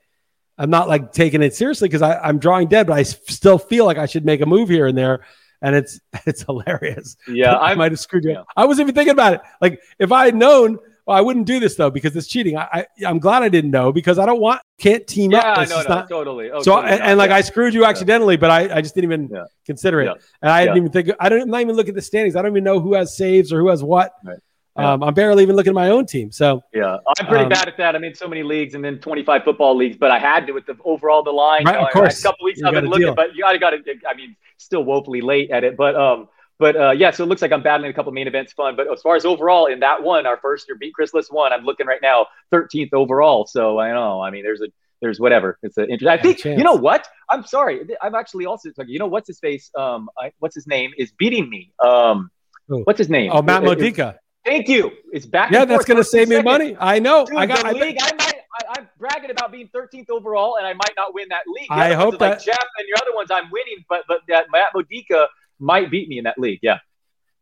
I'm 0.58 0.70
not 0.70 0.88
like 0.88 1.12
taking 1.12 1.42
it 1.42 1.54
seriously 1.54 1.88
because 1.88 2.02
I'm 2.02 2.38
drawing 2.38 2.68
dead, 2.68 2.86
but 2.86 2.94
I 2.94 3.02
still 3.02 3.58
feel 3.58 3.84
like 3.84 3.98
I 3.98 4.06
should 4.06 4.24
make 4.24 4.40
a 4.40 4.46
move 4.46 4.68
here 4.68 4.86
and 4.86 4.96
there. 4.96 5.24
And 5.62 5.74
it's 5.74 6.00
it's 6.26 6.42
hilarious. 6.42 7.16
Yeah, 7.28 7.56
I 7.60 7.74
might 7.74 7.92
have 7.92 8.00
screwed 8.00 8.24
you. 8.24 8.32
Yeah. 8.32 8.42
I 8.56 8.64
wasn't 8.64 8.86
even 8.86 8.94
thinking 8.94 9.12
about 9.12 9.34
it. 9.34 9.40
Like 9.60 9.80
if 9.98 10.12
I 10.12 10.26
had 10.26 10.34
known, 10.34 10.78
well, 11.06 11.16
I 11.16 11.20
wouldn't 11.20 11.46
do 11.46 11.60
this 11.60 11.76
though 11.76 11.90
because 11.90 12.16
it's 12.16 12.26
cheating. 12.26 12.56
I, 12.56 12.86
I 13.02 13.08
am 13.08 13.18
glad 13.18 13.42
I 13.42 13.48
didn't 13.48 13.70
know 13.70 13.92
because 13.92 14.18
I 14.18 14.26
don't 14.26 14.40
want 14.40 14.60
can't 14.78 15.06
team 15.06 15.32
yeah, 15.32 15.38
up. 15.38 15.58
Yeah, 15.58 15.64
no, 15.64 15.82
no, 15.82 15.88
not, 15.88 16.08
totally. 16.08 16.50
Oh, 16.50 16.62
so 16.62 16.76
totally 16.76 16.92
and, 16.94 17.02
and, 17.02 17.18
like 17.18 17.30
yeah. 17.30 17.36
I 17.36 17.40
screwed 17.42 17.74
you 17.74 17.84
accidentally, 17.84 18.36
but 18.36 18.50
I, 18.50 18.76
I 18.76 18.80
just 18.80 18.94
didn't 18.94 19.12
even 19.12 19.44
consider 19.64 20.00
it, 20.00 20.08
and 20.42 20.50
I 20.50 20.64
didn't 20.64 20.78
even 20.78 20.90
think. 20.90 21.10
I 21.20 21.28
don't 21.28 21.42
I'm 21.42 21.50
not 21.50 21.60
even 21.60 21.76
look 21.76 21.88
at 21.88 21.94
the 21.94 22.02
standings. 22.02 22.34
I 22.36 22.42
don't 22.42 22.52
even 22.52 22.64
know 22.64 22.80
who 22.80 22.94
has 22.94 23.16
saves 23.16 23.52
or 23.52 23.60
who 23.60 23.68
has 23.68 23.82
what. 23.82 24.12
Right. 24.24 24.38
Yeah. 24.78 24.92
Um, 24.92 25.02
I'm 25.02 25.14
barely 25.14 25.42
even 25.42 25.56
looking 25.56 25.70
at 25.70 25.74
my 25.74 25.88
own 25.90 26.06
team. 26.06 26.30
So 26.32 26.62
Yeah, 26.74 26.98
I'm 27.18 27.26
pretty 27.26 27.44
Um, 27.44 27.48
bad 27.48 27.68
at 27.68 27.76
that. 27.78 27.96
I'm 27.96 28.04
in 28.04 28.14
so 28.14 28.28
many 28.28 28.42
leagues 28.42 28.74
and 28.74 28.84
then 28.84 28.98
25 28.98 29.42
football 29.44 29.74
leagues, 29.76 29.96
but 29.96 30.10
I 30.10 30.18
had 30.18 30.46
to 30.46 30.52
with 30.52 30.66
the 30.66 30.76
overall 30.84 31.22
the 31.22 31.30
line. 31.30 31.64
Right, 31.64 31.74
you 31.74 31.80
know, 31.80 31.86
of 31.86 31.92
course. 31.92 32.20
A 32.20 32.22
couple 32.24 32.44
weeks 32.44 32.60
You 32.60 32.66
I've 32.66 32.72
been 32.74 32.84
gotta 32.84 32.90
looking, 32.90 33.06
deal. 33.06 33.14
but 33.14 33.34
you 33.34 33.42
got 33.42 33.52
to 33.52 33.58
got 33.58 33.70
to. 33.70 33.78
I 34.08 34.14
mean, 34.14 34.36
still 34.58 34.84
woefully 34.84 35.20
late 35.20 35.50
at 35.50 35.64
it, 35.64 35.76
but 35.76 35.94
um, 35.96 36.28
but 36.58 36.76
uh, 36.76 36.90
yeah. 36.90 37.10
So 37.10 37.24
it 37.24 37.28
looks 37.28 37.42
like 37.42 37.52
I'm 37.52 37.62
battling 37.62 37.90
a 37.90 37.94
couple 37.94 38.12
main 38.12 38.26
events, 38.28 38.52
fun. 38.52 38.76
But 38.76 38.90
as 38.92 39.00
far 39.02 39.16
as 39.16 39.24
overall 39.24 39.66
in 39.66 39.80
that 39.80 40.02
one, 40.02 40.26
our 40.26 40.36
first 40.38 40.66
year 40.68 40.76
beat 40.78 40.94
Chris 40.94 41.12
Liss 41.14 41.28
one. 41.30 41.52
I'm 41.52 41.64
looking 41.64 41.86
right 41.86 42.00
now 42.02 42.26
13th 42.52 42.92
overall. 42.92 43.46
So 43.46 43.78
I 43.78 43.92
know. 43.92 44.20
I 44.20 44.30
mean, 44.30 44.42
there's 44.42 44.60
a 44.62 44.66
there's 45.02 45.20
whatever. 45.20 45.58
It's 45.62 45.76
an 45.76 45.84
interesting. 45.84 46.08
I 46.08 46.16
think 46.20 46.38
chance. 46.38 46.56
you 46.58 46.64
know 46.64 46.74
what? 46.74 47.06
I'm 47.30 47.44
sorry. 47.44 47.86
I'm 48.02 48.14
actually 48.14 48.46
also 48.46 48.70
talking. 48.70 48.90
you 48.92 48.98
know 48.98 49.06
what's 49.06 49.26
his 49.26 49.38
face? 49.38 49.70
Um, 49.76 50.08
I, 50.18 50.32
what's 50.38 50.54
his 50.54 50.66
name 50.66 50.92
is 50.96 51.12
beating 51.18 51.50
me. 51.50 51.72
Um, 51.84 52.30
Who? 52.68 52.80
what's 52.84 52.98
his 52.98 53.10
name? 53.10 53.30
oh, 53.34 53.42
Matt 53.42 53.62
It- 53.62 53.66
it- 53.66 53.78
Modica. 53.78 54.18
Thank 54.46 54.68
you. 54.68 54.92
It's 55.12 55.26
back. 55.26 55.50
Yeah, 55.50 55.64
that's 55.64 55.84
going 55.84 55.96
to 55.98 56.04
save 56.04 56.28
me 56.28 56.40
money. 56.40 56.76
I 56.78 56.98
know. 57.00 57.26
Dude, 57.26 57.36
I 57.36 57.46
got. 57.46 57.60
the 57.62 57.66
I, 57.68 57.72
league, 57.72 57.96
I 58.00 58.12
might. 58.14 58.34
I, 58.58 58.78
I'm 58.78 58.88
bragging 58.98 59.30
about 59.30 59.50
being 59.52 59.68
13th 59.74 60.08
overall, 60.08 60.56
and 60.56 60.66
I 60.66 60.72
might 60.72 60.92
not 60.96 61.12
win 61.12 61.28
that 61.30 61.42
league. 61.48 61.66
I 61.68 61.92
hope 61.94 62.14
is 62.14 62.20
like 62.20 62.38
that- 62.38 62.44
Jeff 62.44 62.64
and 62.78 62.86
your 62.88 62.96
other 63.02 63.14
ones, 63.14 63.30
I'm 63.30 63.50
winning, 63.50 63.84
but 63.88 64.04
but 64.08 64.20
that 64.28 64.46
Matt 64.52 64.68
Modica 64.74 65.26
might 65.58 65.90
beat 65.90 66.08
me 66.08 66.18
in 66.18 66.24
that 66.24 66.38
league. 66.38 66.60
Yeah. 66.62 66.78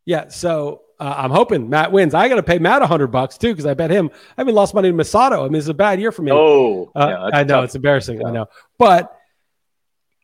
yeah. 0.07 0.29
So 0.29 0.83
uh, 0.99 1.15
I'm 1.19 1.31
hoping 1.31 1.69
Matt 1.69 1.93
wins. 1.93 2.15
I 2.15 2.29
got 2.29 2.37
to 2.37 2.43
pay 2.43 2.59
Matt 2.59 2.81
a 2.83 2.87
hundred 2.87 3.09
bucks 3.09 3.37
too 3.39 3.53
because 3.53 3.67
I 3.67 3.75
bet 3.75 3.91
him. 3.91 4.11
I 4.13 4.41
haven't 4.41 4.55
lost 4.55 4.73
money 4.75 4.91
to 4.91 4.97
Masato. 4.97 5.41
I 5.45 5.49
mean, 5.49 5.57
it's 5.57 5.69
a 5.69 5.75
bad 5.75 6.01
year 6.01 6.11
for 6.11 6.23
me. 6.23 6.33
Oh, 6.33 6.91
Uh, 6.97 7.07
yeah, 7.33 7.39
I 7.39 7.43
know 7.45 7.57
tough. 7.57 7.65
it's 7.67 7.75
embarrassing. 7.75 8.25
I 8.27 8.31
know, 8.31 8.47
but 8.79 9.15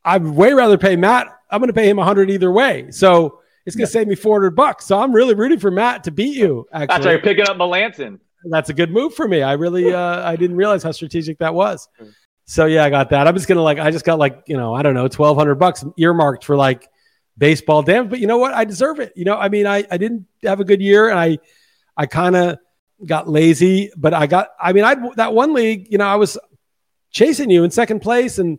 I'd 0.05 0.25
way 0.27 0.55
rather 0.55 0.79
pay 0.79 0.97
Matt. 0.97 1.27
I'm 1.51 1.61
going 1.61 1.69
to 1.69 1.75
pay 1.75 1.89
him 1.91 1.99
a 1.99 2.05
hundred 2.05 2.31
either 2.31 2.51
way. 2.51 2.91
So 2.91 3.40
it's 3.67 3.77
going 3.77 3.87
to 3.87 3.93
save 3.93 4.07
me 4.07 4.15
400 4.15 4.51
bucks. 4.51 4.87
So 4.87 4.99
I'm 4.99 5.13
really 5.13 5.35
rooting 5.35 5.59
for 5.59 5.71
Matt 5.71 6.05
to 6.05 6.11
beat 6.11 6.37
you. 6.37 6.67
Actually, 6.73 6.87
That's 6.87 7.05
you're 7.07 7.19
picking 7.21 7.49
up 7.49 7.57
Melancon. 7.57 8.19
that's 8.45 8.71
a 8.71 8.75
good 8.75 8.91
move 8.91 9.15
for 9.15 9.29
me. 9.29 9.43
I 9.43 9.53
really, 9.53 9.93
uh, 9.93 10.29
I 10.29 10.37
didn't 10.37 10.57
realize 10.57 10.83
how 10.83 10.93
strategic 10.93 11.39
that 11.39 11.55
was. 11.55 11.89
Mm. 12.01 12.13
So 12.47 12.67
yeah, 12.67 12.85
I 12.85 12.91
got 12.91 13.11
that. 13.11 13.29
I'm 13.29 13.35
just 13.35 13.47
gonna 13.47 13.63
like, 13.63 13.79
I 13.79 13.91
just 13.93 14.05
got 14.05 14.19
like, 14.19 14.43
you 14.47 14.57
know, 14.57 14.75
I 14.75 14.83
don't 14.83 14.95
know, 14.95 15.03
1200 15.03 15.55
bucks 15.55 15.85
earmarked 15.97 16.45
for 16.45 16.57
like 16.57 16.89
baseball 17.39 17.83
damage. 17.83 18.11
But 18.11 18.19
you 18.19 18.27
know 18.27 18.39
what? 18.39 18.53
I 18.53 18.65
deserve 18.65 18.99
it. 18.99 19.13
You 19.15 19.25
know, 19.25 19.37
I 19.37 19.49
mean, 19.49 19.67
I, 19.67 19.85
I 19.91 19.99
didn't 19.99 20.27
have 20.43 20.59
a 20.59 20.65
good 20.65 20.81
year 20.81 21.11
and 21.11 21.19
I, 21.19 21.39
I 21.97 22.07
kind 22.07 22.35
of 22.35 22.59
got 23.07 23.29
lazy, 23.29 23.91
but 23.97 24.15
I 24.15 24.27
got, 24.27 24.49
I 24.61 24.73
mean, 24.73 24.85
I, 24.85 24.97
that 25.17 25.33
one 25.33 25.53
league, 25.53 25.89
you 25.91 25.99
know, 25.99 26.07
I 26.07 26.17
was 26.17 26.39
chasing 27.11 27.51
you 27.51 27.65
in 27.65 27.71
second 27.71 28.01
place 28.01 28.39
and 28.39 28.59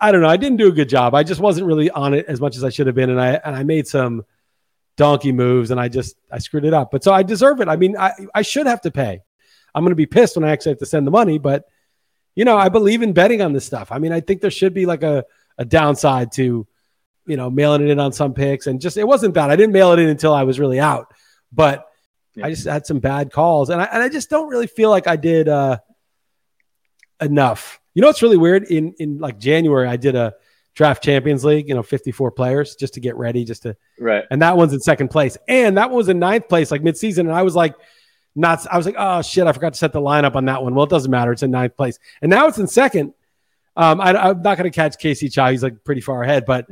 I 0.00 0.12
don't 0.12 0.20
know. 0.22 0.28
I 0.28 0.36
didn't 0.36 0.58
do 0.58 0.68
a 0.68 0.72
good 0.72 0.88
job. 0.88 1.14
I 1.14 1.22
just 1.22 1.40
wasn't 1.40 1.66
really 1.66 1.90
on 1.90 2.14
it 2.14 2.26
as 2.26 2.40
much 2.40 2.56
as 2.56 2.64
I 2.64 2.68
should 2.68 2.86
have 2.86 2.96
been. 2.96 3.10
And 3.10 3.20
I, 3.20 3.40
and 3.44 3.56
I 3.56 3.62
made 3.62 3.86
some 3.86 4.24
donkey 4.96 5.32
moves 5.32 5.70
and 5.70 5.80
I 5.80 5.88
just, 5.88 6.16
I 6.30 6.38
screwed 6.38 6.64
it 6.64 6.74
up. 6.74 6.90
But 6.90 7.04
so 7.04 7.12
I 7.12 7.22
deserve 7.22 7.60
it. 7.60 7.68
I 7.68 7.76
mean, 7.76 7.96
I, 7.96 8.12
I 8.34 8.42
should 8.42 8.66
have 8.66 8.80
to 8.82 8.90
pay. 8.90 9.22
I'm 9.74 9.82
going 9.82 9.92
to 9.92 9.96
be 9.96 10.06
pissed 10.06 10.36
when 10.36 10.44
I 10.44 10.50
actually 10.50 10.72
have 10.72 10.78
to 10.80 10.86
send 10.86 11.06
the 11.06 11.10
money, 11.10 11.38
but 11.38 11.64
you 12.34 12.44
know, 12.44 12.56
I 12.56 12.68
believe 12.68 13.02
in 13.02 13.12
betting 13.12 13.42
on 13.42 13.52
this 13.52 13.64
stuff. 13.64 13.92
I 13.92 13.98
mean, 13.98 14.12
I 14.12 14.20
think 14.20 14.40
there 14.40 14.50
should 14.50 14.74
be 14.74 14.86
like 14.86 15.02
a, 15.02 15.24
a 15.56 15.64
downside 15.64 16.32
to, 16.32 16.66
you 17.26 17.36
know, 17.36 17.48
mailing 17.48 17.82
it 17.82 17.90
in 17.90 18.00
on 18.00 18.12
some 18.12 18.34
picks 18.34 18.66
and 18.66 18.80
just, 18.80 18.96
it 18.96 19.06
wasn't 19.06 19.34
bad. 19.34 19.50
I 19.50 19.56
didn't 19.56 19.72
mail 19.72 19.92
it 19.92 20.00
in 20.00 20.08
until 20.08 20.34
I 20.34 20.42
was 20.42 20.58
really 20.58 20.80
out, 20.80 21.14
but 21.52 21.86
Yeah. 22.34 22.46
I 22.46 22.50
just 22.50 22.66
had 22.66 22.86
some 22.86 22.98
bad 22.98 23.32
calls 23.32 23.70
and 23.70 23.80
I, 23.80 23.84
and 23.84 24.02
I 24.02 24.08
just 24.08 24.28
don't 24.30 24.48
really 24.48 24.66
feel 24.66 24.90
like 24.90 25.06
I 25.06 25.16
did, 25.16 25.48
uh, 25.48 25.78
enough. 27.20 27.80
You 27.94 28.02
know, 28.02 28.08
it's 28.08 28.22
really 28.22 28.36
weird 28.36 28.64
in, 28.64 28.92
in 28.98 29.18
like 29.18 29.38
January, 29.38 29.88
I 29.88 29.96
did 29.96 30.14
a 30.16 30.34
draft 30.74 31.02
champions 31.04 31.44
league, 31.44 31.68
you 31.68 31.74
know, 31.74 31.82
54 31.82 32.32
players 32.32 32.74
just 32.74 32.94
to 32.94 33.00
get 33.00 33.16
ready, 33.16 33.44
just 33.44 33.62
to, 33.62 33.76
Right. 33.98 34.24
and 34.30 34.42
that 34.42 34.56
one's 34.56 34.72
in 34.72 34.80
second 34.80 35.08
place. 35.08 35.36
And 35.46 35.76
that 35.78 35.90
one 35.90 35.98
was 35.98 36.08
in 36.08 36.18
ninth 36.18 36.48
place, 36.48 36.70
like 36.72 36.82
midseason. 36.82 37.20
And 37.20 37.32
I 37.32 37.42
was 37.42 37.54
like, 37.54 37.74
not, 38.34 38.66
I 38.66 38.76
was 38.76 38.84
like, 38.84 38.96
oh 38.98 39.22
shit, 39.22 39.46
I 39.46 39.52
forgot 39.52 39.74
to 39.74 39.78
set 39.78 39.92
the 39.92 40.00
lineup 40.00 40.34
on 40.34 40.46
that 40.46 40.62
one. 40.64 40.74
Well, 40.74 40.84
it 40.86 40.90
doesn't 40.90 41.10
matter. 41.10 41.30
It's 41.30 41.44
in 41.44 41.52
ninth 41.52 41.76
place. 41.76 42.00
And 42.20 42.28
now 42.30 42.48
it's 42.48 42.58
in 42.58 42.66
second. 42.66 43.14
Um, 43.76 44.00
I, 44.00 44.10
I'm 44.16 44.42
not 44.42 44.58
going 44.58 44.70
to 44.70 44.74
catch 44.74 44.98
Casey 44.98 45.28
Chow. 45.28 45.50
He's 45.50 45.62
like 45.62 45.84
pretty 45.84 46.00
far 46.00 46.22
ahead, 46.24 46.44
but 46.46 46.66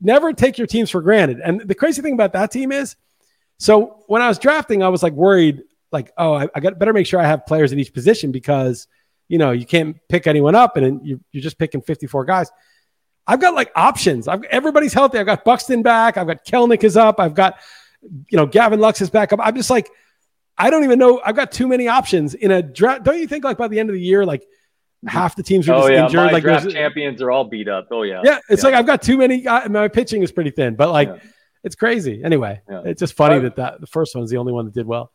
never 0.00 0.32
take 0.32 0.56
your 0.58 0.68
teams 0.68 0.90
for 0.90 1.00
granted. 1.02 1.40
And 1.40 1.60
the 1.60 1.74
crazy 1.74 2.02
thing 2.02 2.14
about 2.14 2.32
that 2.34 2.52
team 2.52 2.70
is, 2.70 2.94
so 3.58 4.04
when 4.06 4.22
I 4.22 4.28
was 4.28 4.38
drafting, 4.38 4.82
I 4.84 4.88
was 4.88 5.02
like 5.02 5.12
worried, 5.14 5.62
like, 5.90 6.12
oh, 6.18 6.34
I, 6.34 6.48
I 6.54 6.60
got 6.60 6.78
better 6.78 6.92
make 6.92 7.06
sure 7.06 7.20
I 7.20 7.26
have 7.26 7.46
players 7.46 7.72
in 7.72 7.78
each 7.80 7.92
position 7.92 8.30
because, 8.32 8.86
you 9.28 9.38
know, 9.38 9.50
you 9.52 9.66
can't 9.66 9.96
pick 10.08 10.26
anyone 10.26 10.54
up 10.54 10.76
and 10.76 10.84
then 10.86 11.00
you, 11.04 11.20
you're 11.32 11.42
just 11.42 11.58
picking 11.58 11.80
54 11.82 12.24
guys. 12.24 12.50
I've 13.26 13.40
got 13.40 13.54
like 13.54 13.72
options. 13.74 14.28
I've 14.28 14.44
everybody's 14.44 14.92
healthy. 14.92 15.18
I've 15.18 15.26
got 15.26 15.44
Buxton 15.44 15.82
back. 15.82 16.16
I've 16.18 16.26
got 16.26 16.44
Kelenic 16.44 16.84
is 16.84 16.96
up. 16.96 17.18
I've 17.18 17.34
got, 17.34 17.58
you 18.02 18.36
know, 18.36 18.44
Gavin 18.46 18.80
Lux 18.80 19.00
is 19.00 19.08
back 19.10 19.32
up. 19.32 19.40
I'm 19.42 19.56
just 19.56 19.70
like, 19.70 19.90
I 20.58 20.68
don't 20.70 20.84
even 20.84 20.98
know. 20.98 21.20
I've 21.24 21.34
got 21.34 21.50
too 21.50 21.66
many 21.66 21.88
options 21.88 22.34
in 22.34 22.50
a 22.50 22.62
draft. 22.62 23.02
Don't 23.04 23.18
you 23.18 23.26
think 23.26 23.42
like 23.44 23.56
by 23.56 23.66
the 23.68 23.80
end 23.80 23.88
of 23.88 23.94
the 23.94 24.00
year, 24.00 24.26
like 24.26 24.44
half 25.06 25.36
the 25.36 25.42
teams 25.42 25.68
are 25.68 25.72
Oh 25.74 25.78
just 25.80 25.92
yeah, 25.92 26.04
injured? 26.04 26.16
my 26.26 26.32
like 26.32 26.42
draft 26.42 26.70
champions 26.70 27.22
are 27.22 27.30
all 27.30 27.44
beat 27.44 27.66
up. 27.68 27.88
Oh 27.90 28.02
yeah. 28.02 28.20
yeah, 28.24 28.38
it's 28.50 28.62
Yeah. 28.62 28.68
like 28.70 28.78
I've 28.78 28.86
got 28.86 29.00
too 29.02 29.16
many. 29.16 29.40
guy- 29.40 29.66
My 29.68 29.88
pitching 29.88 30.22
is 30.22 30.30
pretty 30.30 30.50
thin, 30.50 30.74
but 30.76 30.90
like 30.90 31.08
Yeah. 31.08 31.16
it's 31.64 31.74
crazy. 31.76 32.22
Anyway, 32.22 32.60
it's 32.68 33.00
just 33.00 33.14
funny 33.14 33.36
Uh, 33.36 33.40
that 33.40 33.56
that 33.56 33.80
the 33.80 33.86
first 33.86 34.14
one 34.14 34.22
is 34.22 34.30
the 34.30 34.36
only 34.36 34.52
one 34.52 34.66
that 34.66 34.74
did 34.74 34.86
well. 34.86 35.10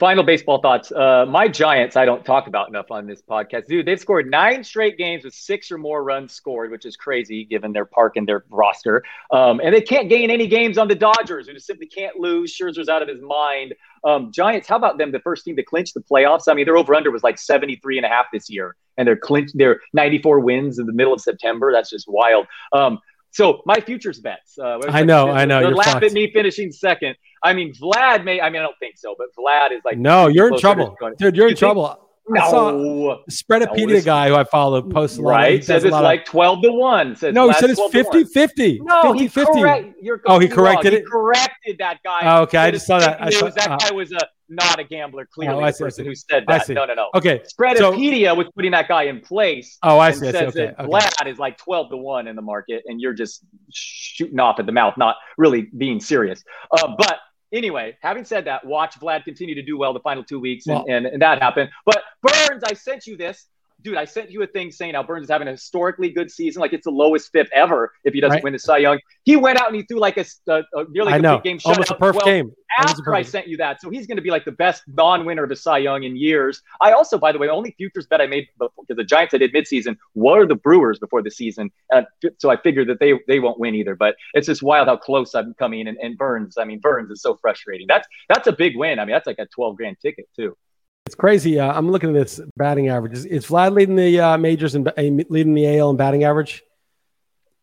Final 0.00 0.24
baseball 0.24 0.62
thoughts. 0.62 0.90
Uh, 0.90 1.26
my 1.28 1.46
Giants, 1.46 1.94
I 1.94 2.06
don't 2.06 2.24
talk 2.24 2.46
about 2.46 2.68
enough 2.68 2.90
on 2.90 3.06
this 3.06 3.20
podcast. 3.20 3.66
Dude, 3.66 3.84
they've 3.84 4.00
scored 4.00 4.30
nine 4.30 4.64
straight 4.64 4.96
games 4.96 5.24
with 5.24 5.34
six 5.34 5.70
or 5.70 5.76
more 5.76 6.02
runs 6.02 6.32
scored, 6.32 6.70
which 6.70 6.86
is 6.86 6.96
crazy 6.96 7.44
given 7.44 7.74
their 7.74 7.84
park 7.84 8.16
and 8.16 8.26
their 8.26 8.46
roster. 8.48 9.04
Um, 9.30 9.60
and 9.62 9.74
they 9.74 9.82
can't 9.82 10.08
gain 10.08 10.30
any 10.30 10.46
games 10.46 10.78
on 10.78 10.88
the 10.88 10.94
Dodgers, 10.94 11.48
who 11.48 11.52
just 11.52 11.66
simply 11.66 11.86
can't 11.86 12.16
lose. 12.16 12.56
Scherzer's 12.56 12.88
out 12.88 13.02
of 13.02 13.08
his 13.08 13.20
mind. 13.20 13.74
Um, 14.04 14.32
Giants, 14.32 14.66
how 14.66 14.76
about 14.76 14.96
them? 14.96 15.12
The 15.12 15.20
first 15.20 15.44
team 15.44 15.54
to 15.56 15.62
clinch 15.62 15.92
the 15.92 16.00
playoffs. 16.00 16.44
I 16.48 16.54
mean, 16.54 16.64
their 16.64 16.78
over 16.78 16.94
under 16.94 17.10
was 17.10 17.22
like 17.22 17.38
73 17.38 17.98
and 17.98 18.06
a 18.06 18.08
half 18.08 18.26
this 18.32 18.48
year, 18.48 18.76
and 18.96 19.06
they're 19.06 19.18
clinched. 19.18 19.52
They're 19.58 19.80
94 19.92 20.40
wins 20.40 20.78
in 20.78 20.86
the 20.86 20.94
middle 20.94 21.12
of 21.12 21.20
September. 21.20 21.72
That's 21.72 21.90
just 21.90 22.06
wild. 22.08 22.46
Um, 22.72 23.00
so 23.34 23.62
my 23.66 23.80
futures 23.80 24.20
bets. 24.20 24.56
Uh, 24.56 24.78
I 24.88 25.02
know, 25.02 25.28
I 25.28 25.44
know, 25.44 25.58
They're 25.58 25.70
you're 25.70 25.76
laughing 25.76 26.04
at 26.04 26.12
me 26.12 26.30
finishing 26.32 26.70
second. 26.70 27.16
I 27.44 27.52
mean, 27.52 27.72
Vlad 27.74 28.24
may. 28.24 28.40
I 28.40 28.48
mean, 28.50 28.60
I 28.60 28.64
don't 28.64 28.78
think 28.80 28.96
so, 28.98 29.14
but 29.18 29.28
Vlad 29.38 29.70
is 29.72 29.82
like 29.84 29.98
No, 29.98 30.26
you're 30.28 30.48
in 30.48 30.58
trouble, 30.58 30.96
dude. 31.18 31.36
You're 31.36 31.44
You 31.46 31.50
in 31.50 31.56
think- 31.56 31.58
trouble. 31.58 32.00
I 32.34 32.38
saw 32.50 32.70
No, 32.70 33.18
the 33.26 33.32
Spreadopedia 33.32 33.86
listen. 33.86 34.06
guy 34.06 34.28
who 34.28 34.34
I 34.34 34.44
follow 34.44 34.80
posts 34.80 35.18
a 35.18 35.20
lot. 35.20 35.30
right? 35.32 35.56
Does 35.58 35.66
Says 35.66 35.84
it's 35.84 35.92
lot 35.92 35.98
of- 35.98 36.04
like 36.04 36.24
twelve 36.24 36.62
to 36.62 36.72
one. 36.72 37.14
Says 37.16 37.34
no, 37.34 37.48
he 37.48 37.52
said 37.52 37.68
it's 37.68 37.78
12 37.78 37.92
to 37.92 37.98
50 37.98 38.18
1. 38.18 38.26
50. 38.28 38.80
No, 38.82 39.02
50 39.12 39.18
he 39.18 39.28
50. 39.28 39.60
correct. 39.60 39.94
Oh, 40.26 40.38
he 40.38 40.48
corrected 40.48 40.92
wrong. 40.94 41.00
it? 41.00 41.04
He 41.04 41.10
corrected 41.10 41.78
that 41.80 41.98
guy. 42.02 42.20
Oh, 42.22 42.42
okay, 42.44 42.56
I 42.56 42.70
just 42.70 42.86
saw 42.86 42.98
that. 42.98 43.22
I 43.22 43.28
saw- 43.28 43.50
that 43.50 43.70
uh, 43.70 43.76
guy 43.76 43.90
was 43.92 44.10
a 44.12 44.20
not 44.48 44.78
a 44.78 44.84
gambler. 44.84 45.26
Clearly, 45.34 45.62
Oh, 45.62 45.66
I 45.66 45.70
see, 45.70 45.84
I 45.84 45.86
person 45.88 46.06
who 46.06 46.14
said 46.14 46.44
I 46.48 46.58
that. 46.58 46.68
No, 46.70 46.86
no, 46.86 46.94
no. 46.94 47.08
Okay. 47.14 47.42
So, 47.44 47.56
Spreadopedia 47.62 48.34
was 48.34 48.46
putting 48.54 48.70
that 48.70 48.88
guy 48.88 49.02
in 49.02 49.20
place. 49.20 49.76
oh, 49.82 49.98
I 49.98 50.08
and 50.08 50.16
see. 50.16 50.28
I 50.28 50.30
see. 50.32 50.38
says 50.38 50.48
Okay. 50.56 50.66
that 50.78 50.80
okay. 50.80 50.90
Vlad 50.90 51.26
is 51.30 51.38
like 51.38 51.58
12 51.58 51.90
to 51.90 51.96
1 51.98 52.26
in 52.26 52.36
the 52.36 52.42
market, 52.42 52.84
and 52.86 53.02
you're 53.02 53.12
just 53.14 53.42
shooting 53.70 54.40
off 54.40 54.58
at 54.60 54.64
the 54.66 54.72
mouth, 54.72 54.94
not 54.96 55.16
really 55.36 55.68
being 55.76 56.00
serious. 56.00 56.42
Uh, 56.70 56.94
but 56.96 57.18
anyway, 57.54 57.96
having 58.02 58.24
said 58.24 58.44
that, 58.46 58.66
watch 58.66 58.98
Vlad 59.00 59.24
continue 59.24 59.54
to 59.54 59.62
do 59.62 59.78
well 59.78 59.92
the 59.94 60.00
final 60.00 60.22
two 60.24 60.40
weeks, 60.40 60.66
and, 60.66 60.76
Well- 60.76 60.84
and, 60.88 61.06
and 61.06 61.22
that 61.22 61.40
happened. 61.40 61.70
But 61.86 62.02
Burns, 62.22 62.62
I 62.64 62.74
sent 62.74 63.06
you 63.06 63.16
this. 63.16 63.46
Dude, 63.84 63.96
I 63.98 64.06
sent 64.06 64.30
you 64.30 64.42
a 64.42 64.46
thing 64.46 64.72
saying 64.72 64.94
how 64.94 65.02
Burns 65.02 65.24
is 65.24 65.30
having 65.30 65.46
a 65.46 65.52
historically 65.52 66.08
good 66.10 66.30
season, 66.30 66.60
like 66.60 66.72
it's 66.72 66.84
the 66.84 66.90
lowest 66.90 67.30
fifth 67.32 67.50
ever 67.54 67.92
if 68.02 68.14
he 68.14 68.20
doesn't 68.20 68.36
Right. 68.36 68.42
win 68.42 68.54
the 68.54 68.58
Cy 68.58 68.78
Young. 68.78 68.98
He 69.24 69.36
went 69.36 69.60
out 69.60 69.68
and 69.68 69.76
he 69.76 69.82
threw 69.82 69.98
like 69.98 70.16
a, 70.16 70.24
a, 70.48 70.62
a 70.72 70.84
nearly 70.90 71.12
I 71.12 71.18
know. 71.18 71.38
game 71.40 71.58
Almost 71.64 71.90
a 71.90 71.94
perfect 71.96 72.24
game. 72.24 72.50
After 72.78 73.14
I 73.14 73.22
sent 73.22 73.46
you 73.46 73.56
that. 73.58 73.80
So 73.80 73.90
he's 73.90 74.06
going 74.08 74.16
to 74.16 74.22
be 74.22 74.30
like 74.30 74.44
the 74.44 74.52
best 74.52 74.82
non-winner 74.88 75.44
of 75.44 75.50
a 75.50 75.54
Cy 75.56 75.78
Young 75.78 76.02
in 76.02 76.16
years. 76.16 76.60
I 76.80 76.90
also, 76.92 77.18
by 77.18 77.30
the 77.30 77.38
way, 77.38 77.46
the 77.46 77.52
only 77.52 77.72
futures 77.76 78.06
bet 78.06 78.20
I 78.20 78.26
made 78.26 78.48
because 78.58 78.96
the 78.96 79.04
Giants 79.04 79.32
I 79.34 79.38
did 79.38 79.52
midseason 79.52 79.96
were 80.14 80.44
the 80.46 80.56
Brewers 80.56 80.98
before 80.98 81.22
the 81.22 81.30
season, 81.30 81.70
so 82.38 82.50
I 82.50 82.56
figured 82.56 82.88
that 82.88 82.98
they 83.00 83.12
they 83.28 83.38
won't 83.38 83.60
win 83.60 83.74
either. 83.76 83.94
But 83.94 84.16
it's 84.32 84.46
just 84.46 84.62
wild 84.62 84.88
how 84.88 84.96
close 84.96 85.34
I'm 85.34 85.54
coming. 85.54 85.86
And, 85.86 85.98
and 85.98 86.16
Burns, 86.18 86.56
I 86.58 86.64
mean, 86.64 86.80
Burns 86.80 87.10
is 87.10 87.22
so 87.22 87.36
frustrating. 87.36 87.86
That's 87.86 88.08
that's 88.28 88.48
a 88.48 88.52
big 88.52 88.76
win. 88.76 88.98
I 88.98 89.04
mean, 89.04 89.12
that's 89.12 89.26
like 89.26 89.38
a 89.38 89.46
12 89.46 89.76
grand 89.76 89.98
ticket 90.00 90.26
too. 90.34 90.56
It's 91.06 91.14
crazy. 91.14 91.60
Uh, 91.60 91.70
I'm 91.72 91.90
looking 91.90 92.10
at 92.10 92.14
this 92.14 92.40
batting 92.56 92.88
average. 92.88 93.12
Is, 93.12 93.26
is 93.26 93.46
Vlad 93.46 93.74
leading 93.74 93.96
the 93.96 94.20
uh, 94.20 94.38
majors 94.38 94.74
and 94.74 94.88
uh, 94.88 94.92
leading 94.96 95.52
the 95.52 95.78
AL 95.78 95.90
in 95.90 95.96
batting 95.96 96.24
average? 96.24 96.62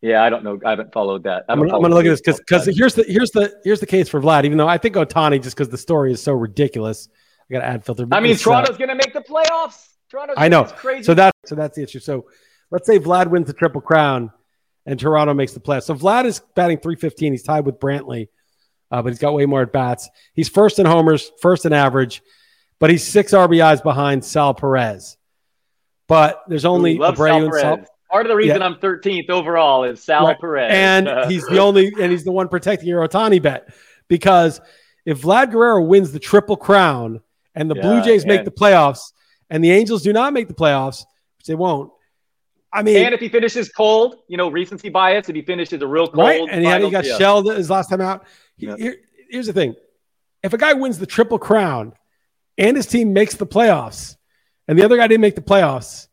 Yeah, 0.02 0.24
I 0.24 0.30
don't 0.30 0.44
know. 0.44 0.60
I 0.66 0.72
haven't 0.72 0.94
followed 0.94 1.24
that. 1.24 1.46
I 1.48 1.54
I'm 1.54 1.60
gonna, 1.60 1.76
I'm 1.76 1.82
gonna 1.82 1.96
look 1.96 2.06
at 2.06 2.24
this 2.24 2.40
because 2.40 2.66
here's 2.66 2.96
the 2.96 3.04
here's 3.04 3.32
the 3.32 3.60
here's 3.64 3.80
the 3.80 3.86
case 3.86 4.10
for 4.10 4.22
Vlad. 4.22 4.46
Even 4.46 4.58
though 4.58 4.68
I 4.68 4.78
think 4.78 4.96
Ohtani, 4.96 5.42
just 5.42 5.56
because 5.56 5.70
the 5.70 5.78
story 5.78 6.12
is 6.12 6.22
so 6.22 6.34
ridiculous, 6.34 7.08
I 7.50 7.54
got 7.54 7.60
to 7.60 7.66
add 7.66 7.86
filter. 7.86 8.08
I 8.12 8.20
mean, 8.20 8.34
It's, 8.34 8.42
uh, 8.42 8.52
Toronto's 8.52 8.78
going 8.78 8.90
to 8.90 8.96
make 8.96 9.14
the 9.14 9.22
playoffs. 9.22 9.90
Toronto's 10.10 10.36
I 10.38 10.48
know. 10.48 10.62
It's 10.62 10.72
crazy. 10.74 11.04
So 11.04 11.14
that 11.16 11.34
so 11.46 11.56
that's 11.56 11.76
the 11.76 11.84
issue. 11.84 12.00
So 12.00 12.28
let's 12.70 12.88
say 12.88 13.00
Vlad 13.00 13.28
wins 13.28 13.48
the 13.48 13.54
triple 13.54 13.82
crown 13.82 14.32
and 14.86 15.00
Toronto 15.00 15.34
makes 15.34 15.54
the 15.54 15.60
playoffs. 15.60 15.84
So 15.84 15.96
Vlad 15.96 16.26
is 16.26 16.42
batting 16.56 16.78
315. 16.78 17.34
He's 17.34 17.44
tied 17.44 17.66
with 17.66 17.80
Brantley, 17.80 18.30
uh, 18.92 19.02
but 19.02 19.10
he's 19.10 19.20
got 19.20 19.34
way 19.34 19.46
more 19.46 19.62
at 19.62 19.72
bats. 19.72 20.10
He's 20.34 20.50
first 20.50 20.80
in 20.80 20.86
homers, 20.86 21.32
first 21.42 21.66
in 21.66 21.74
average, 21.74 22.22
but 22.82 22.90
he's 22.90 23.08
six 23.08 23.32
RBIs 23.32 23.82
behind 23.82 24.26
Sal 24.26 24.54
Perez. 24.54 25.18
But 26.08 26.42
there's 26.48 26.66
only 26.66 26.98
Abreu 26.98 27.16
Sal 27.16 27.44
and 27.46 27.54
Sal, 27.54 27.80
Part 28.12 28.26
of 28.26 28.30
the 28.30 28.36
reason 28.36 28.62
I'm 28.62 28.76
13th 28.76 29.30
overall 29.30 29.86
is 29.86 30.04
Sal 30.04 30.26
Right. 30.28 30.38
Perez. 30.40 30.72
and 30.74 31.08
he's 31.32 31.46
the 31.48 31.60
only 31.60 31.94
and 32.02 32.12
he's 32.12 32.26
the 32.26 32.32
one 32.34 32.50
protecting 32.50 32.90
your 32.90 33.08
Ohtani 33.08 33.42
bet 33.42 33.70
because 34.10 34.60
if 35.06 35.22
Vlad 35.22 35.52
Guerrero 35.52 35.82
wins 35.84 36.12
the 36.12 36.20
triple 36.20 36.58
crown 36.58 37.22
and 37.56 37.72
the 37.72 37.76
Yeah, 37.76 37.82
Blue 37.82 38.02
Jays 38.04 38.26
make 38.26 38.44
the 38.44 38.52
playoffs 38.52 39.14
and 39.50 39.64
the 39.64 39.72
Angels 39.72 40.02
do 40.04 40.12
not 40.12 40.34
make 40.34 40.48
the 40.50 40.54
playoffs, 40.54 41.06
which 41.38 41.48
they 41.48 41.56
won't. 41.56 41.92
I 42.74 42.84
mean, 42.84 42.98
And 43.06 43.14
if 43.14 43.20
he 43.20 43.28
finishes 43.30 43.70
cold, 43.70 44.16
you 44.28 44.38
know, 44.38 44.50
recency 44.50 44.90
bias. 44.90 45.28
If 45.30 45.36
he 45.36 45.42
finishes 45.42 45.82
a 45.82 45.88
real 45.88 46.08
cold, 46.08 46.18
right? 46.26 46.42
And 46.50 46.62
he, 46.62 46.68
had, 46.70 46.82
he 46.82 46.90
got 46.90 47.06
yeah. 47.06 47.18
shelled 47.18 47.48
his 47.54 47.70
last 47.70 47.90
time 47.90 48.02
out. 48.02 48.26
He- 48.58 48.66
Yeah. 48.68 48.76
here- 48.78 48.98
here's 49.30 49.48
the 49.48 49.54
thing: 49.54 49.76
if 50.44 50.52
a 50.54 50.58
guy 50.58 50.74
wins 50.74 50.98
the 51.00 51.06
triple 51.06 51.40
crown 51.40 51.94
and 52.58 52.76
his 52.78 52.86
team 52.86 53.14
makes 53.14 53.36
the 53.36 53.48
playoffs, 53.48 54.16
and 54.68 54.78
the 54.78 54.84
other 54.84 54.98
guy 54.98 55.08
didn't 55.08 55.22
make 55.22 55.36
the 55.36 55.42
playoffs, 55.42 56.08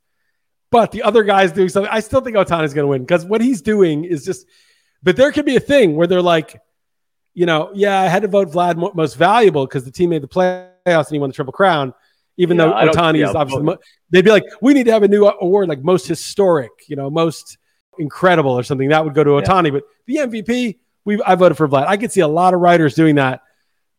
but 0.71 0.93
the 0.93 1.03
other 1.03 1.25
guy's 1.25 1.53
doing 1.53 1.69
something, 1.69 1.91
I 1.93 2.01
still 2.01 2.21
think 2.21 2.37
Ohtani's 2.37 2.75
going 2.75 2.85
to 2.85 2.89
win 2.89 3.03
because 3.03 3.25
what 3.25 3.41
he's 3.41 3.63
doing 3.63 4.05
is 4.05 4.25
just. 4.25 4.47
But 5.03 5.17
there 5.17 5.31
could 5.31 5.45
be 5.45 5.55
a 5.55 5.61
thing 5.61 5.95
where 5.95 6.09
they're 6.09 6.21
like, 6.21 6.61
you 7.33 7.47
know, 7.47 7.71
yeah, 7.73 8.01
I 8.01 8.07
had 8.09 8.23
to 8.23 8.29
vote 8.29 8.49
Vlad 8.51 8.95
most 8.97 9.15
valuable 9.15 9.65
because 9.65 9.85
the 9.85 9.93
team 9.93 10.11
made 10.11 10.23
the 10.23 10.29
playoffs 10.29 10.67
and 10.87 11.07
he 11.13 11.19
won 11.21 11.31
the 11.31 11.35
triple 11.35 11.53
crown. 11.53 11.95
Even 12.37 12.57
Yeah, 12.57 12.65
though 12.67 12.91
Ohtani 12.91 13.19
yeah, 13.21 13.29
is 13.31 13.35
obviously, 13.37 13.77
they'd 14.11 14.25
be 14.25 14.31
like, 14.33 14.43
we 14.61 14.75
need 14.75 14.87
to 14.87 14.93
have 14.93 15.05
a 15.05 15.09
new 15.09 15.27
uh, 15.27 15.35
award, 15.41 15.69
like 15.69 15.83
most 15.85 16.09
historic, 16.09 16.71
you 16.89 16.97
know, 16.97 17.11
most 17.11 17.59
incredible 17.99 18.51
or 18.53 18.65
something. 18.65 18.89
That 18.89 19.05
would 19.05 19.15
go 19.15 19.23
to 19.23 19.31
Yeah. 19.37 19.41
Otani. 19.43 19.73
But 19.73 19.85
the 20.07 20.17
MVP, 20.17 20.79
we 21.05 21.23
I 21.23 21.37
voted 21.37 21.57
for 21.57 21.69
Vlad. 21.69 21.87
I 21.87 21.97
could 21.97 22.11
see 22.11 22.21
a 22.21 22.29
lot 22.29 22.55
of 22.55 22.61
writers 22.61 22.95
doing 22.95 23.15
that. 23.17 23.43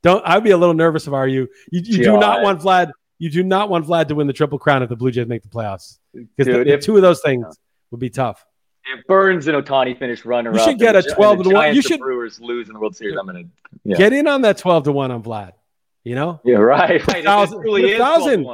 Don't 0.04 0.26
I'd 0.26 0.44
be 0.44 0.52
a 0.52 0.58
little 0.58 0.76
nervous 0.76 1.08
if 1.08 1.14
I 1.14 1.18
were 1.18 1.28
you. 1.28 1.48
You, 1.72 1.82
you 1.84 2.04
do 2.04 2.18
not 2.20 2.42
want 2.42 2.62
Vlad. 2.62 2.92
You 3.18 3.30
do 3.30 3.44
not 3.44 3.70
want 3.70 3.86
Vlad 3.86 4.08
to 4.08 4.16
win 4.16 4.28
the 4.28 4.34
triple 4.34 4.58
crown 4.60 4.82
if 4.82 4.90
the 4.90 4.96
Blue 4.96 5.12
Jays 5.12 5.28
make 5.28 5.44
the 5.44 5.50
playoffs 5.50 6.00
because 6.14 6.46
Dude, 6.46 6.68
the, 6.68 6.74
if- 6.76 6.82
two 6.82 6.96
of 6.96 7.02
those 7.02 7.22
things 7.22 7.46
would 7.92 8.00
be 8.00 8.10
tough. 8.10 8.46
If 8.86 9.06
Burns 9.08 9.46
and 9.48 9.56
Ohtani 9.64 10.00
finish 10.00 10.24
runner 10.26 10.52
You 10.54 10.60
should 10.60 10.70
and 10.70 10.80
get 10.80 10.96
a 10.96 11.04
12 11.04 11.44
to 11.44 11.50
one. 11.50 11.76
You 11.76 11.82
should- 11.82 12.00
Brewers 12.00 12.40
lose 12.40 12.70
in 12.70 12.74
the 12.74 12.80
World 12.80 12.96
Series. 12.96 13.18
I'm 13.20 13.26
gonna. 13.26 13.44
Yeah. 13.84 13.98
Get 13.98 14.14
in 14.14 14.26
on 14.28 14.42
that 14.44 14.58
twelve 14.58 14.86
to 14.86 14.92
one 14.92 15.12
on 15.12 15.22
Vlad. 15.22 15.52
You 16.06 16.16
know, 16.16 16.40
Yeah, 16.46 16.56
right. 16.56 17.02
Put 17.02 17.10
a 17.10 17.12
right. 17.18 17.20
It 17.20 17.26
thousand- 17.26 17.62
truly 17.62 17.84
a 17.84 17.96
is 17.96 17.98
thousand. 18.00 18.48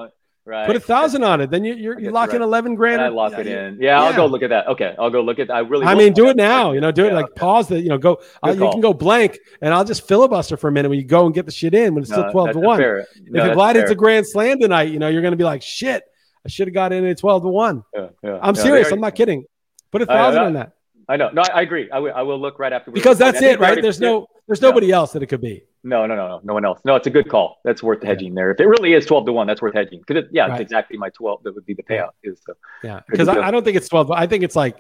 12-1, 0.46 0.52
Right. 0.52 0.68
put 0.68 0.76
a 0.76 0.80
thousand 0.80 1.24
on 1.24 1.42
it. 1.42 1.50
Then 1.50 1.64
you, 1.64 1.74
you're 1.76 1.96
I 1.96 2.00
you 2.00 2.04
guess 2.06 2.14
lock 2.14 2.28
you're 2.30 2.36
in 2.38 2.42
eleven 2.44 2.76
grand. 2.76 3.02
I 3.02 3.08
lock 3.08 3.32
Yeah, 3.34 3.40
it 3.40 3.48
yeah. 3.48 3.68
in. 3.68 3.78
Yeah, 3.82 4.02
I'll 4.02 4.16
go 4.16 4.26
look 4.28 4.44
at 4.44 4.50
that. 4.52 4.68
Okay, 4.68 4.96
I'll 5.00 5.10
go 5.10 5.22
look 5.22 5.40
at. 5.40 5.50
I 5.50 5.60
really. 5.60 5.86
I 5.86 5.96
mean, 5.96 6.14
do 6.14 6.28
it 6.30 6.38
now. 6.38 6.72
You 6.72 6.82
know, 6.82 6.92
do 6.92 7.06
it 7.06 7.10
Yeah, 7.10 7.16
like 7.16 7.26
okay. 7.26 7.40
pause 7.40 7.68
the. 7.68 7.80
You 7.80 7.90
know, 7.90 7.98
go. 7.98 8.20
Uh, 8.44 8.52
you 8.52 8.70
can 8.72 8.82
go 8.82 8.94
blank, 8.94 9.40
and 9.62 9.74
I'll 9.74 9.84
just 9.86 10.08
filibuster 10.08 10.56
for 10.58 10.68
a 10.68 10.72
minute 10.72 10.90
when 10.90 11.00
you 11.00 11.06
go 11.06 11.26
and 11.26 11.34
get 11.34 11.46
the 11.46 11.52
shit 11.52 11.74
in 11.74 11.94
when 11.96 12.04
it's 12.04 12.12
No, 12.12 12.18
still 12.20 12.32
twelve 12.32 12.52
to 12.52 12.60
one. 12.60 12.80
No, 12.80 12.96
if 12.98 13.06
that's 13.34 13.58
Vlad 13.58 13.76
hits 13.76 13.86
fair. 13.86 13.92
a 13.94 13.96
grand 13.96 14.28
slam 14.28 14.60
tonight, 14.60 14.92
you 14.92 15.00
know, 15.00 15.08
you're 15.08 15.22
going 15.24 15.32
to 15.34 15.38
be 15.38 15.44
like, 15.44 15.62
shit, 15.62 16.04
I 16.46 16.50
should 16.50 16.68
have 16.68 16.76
got 16.76 16.94
in 16.94 17.06
at 17.06 17.18
12 17.18 17.42
to 17.44 17.50
1. 17.50 17.84
Yeah, 17.94 18.08
yeah, 18.24 18.40
I'm 18.42 18.56
yeah, 18.56 18.62
serious. 18.62 18.90
they 18.90 18.94
I'm 18.94 19.02
not 19.02 19.16
kidding. 19.16 19.46
Put 19.92 20.04
a 20.04 20.06
thousand 20.06 20.42
on 20.44 20.54
that 20.54 20.74
I 21.10 21.18
know. 21.18 21.30
No, 21.32 21.42
I, 21.42 21.60
I 21.60 21.62
agree. 21.62 21.90
I 21.92 22.00
will. 22.00 22.14
I 22.14 22.22
will 22.24 22.40
look 22.40 22.60
right 22.60 22.74
after. 22.74 22.92
we 22.92 22.96
because 22.96 23.18
that's 23.18 23.42
it, 23.42 23.60
right? 23.60 23.68
already- 23.70 23.82
There's 23.82 24.00
no, 24.00 24.28
there's 24.48 24.62
nobody 24.62 24.92
else 24.92 25.12
that 25.14 25.24
it 25.24 25.28
could 25.28 25.42
be. 25.42 25.64
No, 25.86 26.06
no, 26.08 26.16
no, 26.16 26.28
no, 26.28 26.42
no 26.44 26.54
one 26.56 26.66
else. 26.66 26.80
No, 26.84 26.96
it's 26.96 27.06
a 27.06 27.12
good 27.12 27.30
call. 27.30 27.60
That's 27.64 27.84
worth 27.84 28.02
hedging 28.02 28.34
there. 28.34 28.50
If 28.52 28.60
it 28.60 28.66
really 28.68 28.94
is 28.94 29.06
twelve 29.06 29.26
to 29.28 29.32
one, 29.34 29.46
that's 29.48 29.62
worth 29.62 29.76
hedging 29.76 30.02
because 30.06 30.26
yeah, 30.32 30.48
Right. 30.48 30.54
it's 30.54 30.62
exactly 30.62 30.98
my 30.98 31.10
twelve. 31.12 31.44
That 31.44 31.54
would 31.56 31.66
be 31.66 31.76
the 31.76 31.84
payout. 31.84 32.10
Is 32.24 32.42
so 32.46 32.54
Yeah. 32.84 33.02
Because. 33.08 33.28
I, 33.28 33.40
I 33.48 33.52
don't 33.52 33.64
think 33.64 33.78
it's 33.78 33.88
12. 33.88 34.08
but 34.08 34.18
I 34.18 34.26
think 34.28 34.44
it's 34.44 34.56
like, 34.56 34.78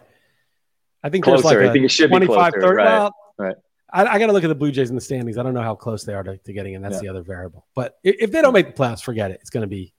I 1.03 1.09
think 1.09 1.23
Closer. 1.23 1.43
there's 1.43 1.55
like 1.61 1.69
I 1.69 1.73
think 1.73 1.85
it 1.85 1.91
should 1.91 2.09
be 2.09 2.17
25, 2.17 2.53
closer, 2.53 2.67
30. 2.67 2.75
right, 2.75 2.85
Well, 2.85 3.15
right. 3.37 3.55
I, 3.93 4.05
I 4.05 4.19
got 4.19 4.27
to 4.27 4.33
look 4.33 4.43
at 4.43 4.47
the 4.47 4.55
Blue 4.55 4.71
Jays 4.71 4.89
in 4.89 4.95
the 4.95 5.01
standings. 5.01 5.37
I 5.37 5.43
don't 5.43 5.53
know 5.53 5.61
how 5.61 5.75
close 5.75 6.03
they 6.03 6.15
are 6.15 6.23
to, 6.23 6.37
to 6.37 6.53
getting 6.53 6.73
in. 6.73 6.81
That's 6.81 6.95
Yeah. 6.95 7.01
the 7.01 7.07
other 7.09 7.21
variable. 7.21 7.67
But 7.75 7.97
if, 8.03 8.15
if 8.19 8.31
they 8.31 8.41
don't 8.41 8.53
make 8.53 8.75
the 8.75 8.83
playoffs, 8.83 9.03
forget 9.03 9.29
it. 9.29 9.37
It's 9.41 9.51
going 9.51 9.61
to 9.61 9.67
be 9.67 9.93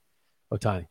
Ohtani. 0.53 0.87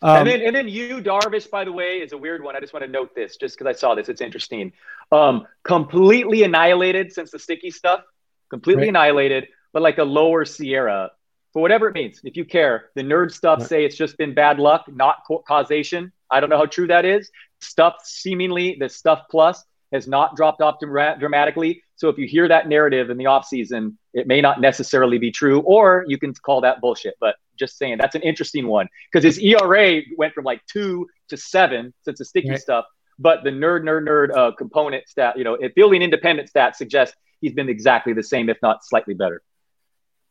Um, 0.00 0.18
and 0.18 0.26
then 0.28 0.40
and 0.42 0.56
then 0.56 0.68
you 0.68 1.02
Darvish, 1.02 1.50
by 1.50 1.64
the 1.64 1.72
way, 1.72 1.98
is 1.98 2.12
a 2.12 2.16
weird 2.18 2.42
one. 2.42 2.56
I 2.56 2.60
just 2.60 2.72
want 2.72 2.84
to 2.86 2.90
note 2.90 3.14
this, 3.14 3.36
just 3.36 3.58
because 3.58 3.68
I 3.76 3.78
saw 3.78 3.94
this. 3.96 4.08
It's 4.08 4.20
interesting. 4.22 4.72
Um, 5.12 5.46
completely 5.64 6.44
annihilated 6.44 7.12
since 7.12 7.30
the 7.32 7.38
sticky 7.38 7.70
stuff. 7.72 8.00
Completely 8.48 8.84
Right. 8.84 8.88
annihilated, 8.90 9.48
but 9.72 9.82
like 9.82 9.98
a 9.98 10.04
lower 10.04 10.44
SIERA. 10.44 11.10
For 11.52 11.62
whatever 11.62 11.88
it 11.88 11.94
means, 11.94 12.20
if 12.24 12.36
you 12.36 12.44
care, 12.44 12.90
the 12.94 13.02
nerd 13.02 13.32
stuff 13.32 13.66
say 13.66 13.84
it's 13.84 13.96
just 13.96 14.18
been 14.18 14.34
bad 14.34 14.58
luck, 14.58 14.84
not 14.88 15.18
causation. 15.46 16.12
I 16.30 16.40
don't 16.40 16.50
know 16.50 16.58
how 16.58 16.66
true 16.66 16.86
that 16.88 17.04
is. 17.04 17.30
Stuff 17.60 17.96
seemingly 18.04 18.76
the 18.78 18.88
stuff 18.88 19.22
plus 19.30 19.64
has 19.92 20.06
not 20.06 20.36
dropped 20.36 20.60
off 20.60 20.76
dra- 20.80 21.16
dramatically. 21.18 21.82
So 21.96 22.10
if 22.10 22.18
you 22.18 22.26
hear 22.26 22.46
that 22.48 22.68
narrative 22.68 23.08
in 23.10 23.16
the 23.16 23.26
off 23.26 23.46
season, 23.46 23.98
it 24.12 24.26
may 24.26 24.40
not 24.40 24.60
necessarily 24.60 25.18
be 25.18 25.30
true, 25.32 25.60
or 25.60 26.04
you 26.06 26.18
can 26.18 26.34
call 26.34 26.60
that 26.60 26.80
bullshit. 26.80 27.14
But 27.18 27.36
just 27.58 27.78
saying, 27.78 27.96
that's 27.98 28.14
an 28.14 28.22
interesting 28.22 28.68
one 28.68 28.86
because 29.10 29.24
his 29.24 29.38
ERA 29.42 30.02
went 30.16 30.34
from 30.34 30.44
like 30.44 30.60
two 30.66 31.08
to 31.28 31.36
seven 31.36 31.92
since 32.02 32.18
the 32.18 32.24
sticky 32.24 32.50
Right. 32.50 32.60
stuff. 32.60 32.84
But 33.18 33.42
the 33.42 33.50
nerd, 33.50 33.82
nerd, 33.82 34.06
nerd 34.06 34.36
uh, 34.36 34.52
component 34.52 35.08
stat, 35.08 35.36
you 35.36 35.42
know, 35.44 35.54
if 35.54 35.72
fielding 35.72 36.02
independent 36.02 36.50
stats 36.52 36.76
suggest 36.76 37.14
he's 37.40 37.52
been 37.52 37.68
exactly 37.68 38.12
the 38.12 38.22
same, 38.22 38.48
if 38.48 38.58
not 38.62 38.84
slightly 38.84 39.14
better. 39.14 39.42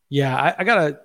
Yeah, 0.09 0.35
I, 0.35 0.55
I 0.59 0.63
gotta. 0.63 0.99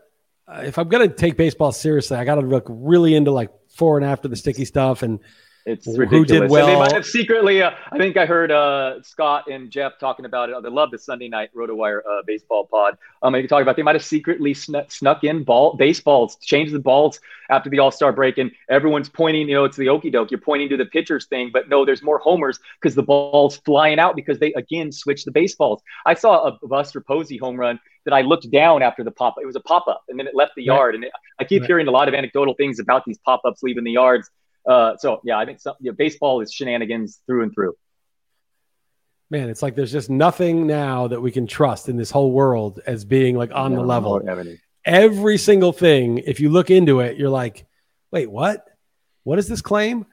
If 0.49 0.79
I'm 0.79 0.89
gonna 0.89 1.09
take 1.09 1.37
baseball 1.37 1.73
seriously, 1.73 2.17
I 2.17 2.25
gotta 2.25 2.43
look 2.43 2.67
really 2.69 3.15
into 3.15 3.31
like 3.31 3.51
before 3.69 3.97
and 3.97 4.07
after 4.07 4.29
the 4.29 4.37
sticky 4.37 4.65
stuff, 4.65 5.03
and 5.03 5.21
It's 5.65 5.87
Who 5.87 5.97
ridiculous. 5.97 6.51
did 6.51 6.61
And 6.61 6.69
they 6.69 6.77
might 6.77 6.93
have 6.93 7.07
secretly. 7.07 7.63
Uh, 7.63 7.71
I 7.93 7.97
think 7.97 8.17
I 8.17 8.27
heard 8.27 8.51
uh, 8.51 9.01
Scott 9.03 9.45
and 9.49 9.71
Jeff 9.71 9.93
talking 10.01 10.25
about 10.25 10.51
it. 10.51 10.57
They 10.63 10.69
love 10.69 10.91
the 10.91 10.99
Sunday 10.99 11.29
night 11.29 11.51
RotoWire 11.55 11.99
uh, 11.99 12.23
baseball 12.27 12.67
pod. 12.67 12.99
Um, 13.23 13.33
they 13.33 13.47
talk 13.47 13.63
about 13.63 13.77
they 13.77 13.83
might 13.85 13.95
have 13.95 14.05
secretly 14.05 14.55
snuck, 14.55 14.91
snuck 14.91 15.23
in 15.23 15.45
ball 15.45 15.77
baseballs, 15.77 16.37
changed 16.37 16.75
the 16.75 16.81
balls 16.81 17.21
after 17.49 17.71
the 17.71 17.79
All 17.79 17.93
Star 17.93 18.13
break, 18.13 18.39
and 18.39 18.51
everyone's 18.69 19.09
pointing. 19.09 19.49
You 19.49 19.55
know, 19.55 19.65
it's 19.65 19.77
the 19.77 19.89
okey 19.89 20.11
doke. 20.11 20.33
You're 20.33 20.41
pointing 20.41 20.69
to 20.71 20.77
the 20.77 20.87
pitchers 20.87 21.27
thing, 21.27 21.51
but 21.53 21.69
no, 21.69 21.85
there's 21.85 22.03
more 22.03 22.19
homers 22.19 22.59
because 22.81 22.97
the 22.97 23.03
ball's 23.05 23.59
flying 23.59 24.01
out 24.01 24.17
because 24.17 24.41
they 24.41 24.53
again 24.55 24.91
switched 24.91 25.27
the 25.27 25.33
baseballs. 25.33 25.81
I 26.05 26.15
saw 26.15 26.49
a 26.49 26.67
Buster 26.67 27.01
Posey 27.01 27.37
home 27.37 27.57
run 27.57 27.79
that 28.05 28.13
I 28.13 28.23
looked 28.23 28.51
down 28.51 28.83
after 28.83 29.05
the 29.05 29.13
pop. 29.13 29.37
It 29.41 29.47
was 29.47 29.55
a 29.55 29.61
pop 29.61 29.87
up, 29.87 30.03
and 30.09 30.19
then 30.19 30.27
it 30.27 30.35
left 30.35 30.55
the 30.57 30.65
yard. 30.65 30.97
And 30.97 31.05
it, 31.05 31.13
I 31.39 31.45
keep 31.45 31.63
Right. 31.63 31.69
hearing 31.69 31.87
a 31.87 31.93
lot 31.93 32.09
of 32.09 32.15
anecdotal 32.15 32.55
things 32.55 32.81
about 32.81 33.05
these 33.07 33.19
pop 33.19 33.43
ups 33.45 33.63
leaving 33.63 33.85
the 33.85 33.93
yards. 33.93 34.29
Uh, 34.69 34.97
so 34.99 35.21
yeah, 35.25 35.39
I 35.39 35.45
think 35.45 35.61
some, 35.61 35.75
you 35.81 35.91
know, 35.91 35.97
baseball 35.97 36.41
is 36.41 36.53
shenanigans 36.53 37.21
through 37.27 37.43
and 37.43 37.53
through. 37.55 37.75
man, 39.31 39.49
it's 39.49 39.63
like 39.63 39.75
there's 39.75 39.91
just 39.91 40.11
nothing 40.11 40.67
now 40.67 41.09
that 41.09 41.21
we 41.21 41.33
can 41.33 41.47
trust 41.47 41.89
in 41.89 41.97
this 41.97 42.11
whole 42.11 42.33
world 42.33 42.81
as 42.87 43.05
being 43.05 43.37
like 43.37 43.51
on 43.53 43.75
the 43.75 43.81
level. 43.83 44.21
no, 44.23 44.45
Every 44.85 45.39
single 45.39 45.73
thing, 45.73 46.19
if 46.19 46.39
you 46.41 46.51
look 46.51 46.71
into 46.71 47.01
it, 47.01 47.17
you're 47.17 47.31
like, 47.31 47.67
wait, 48.11 48.31
what? 48.31 48.67
What 49.25 49.39
is 49.39 49.49
this 49.49 49.63
claim? 49.63 50.05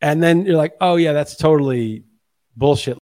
And 0.00 0.22
then 0.22 0.46
you're 0.46 0.56
like, 0.56 0.74
oh 0.80 0.96
yeah, 0.96 1.12
that's 1.12 1.36
totally 1.36 2.04
bullshit. 2.56 2.98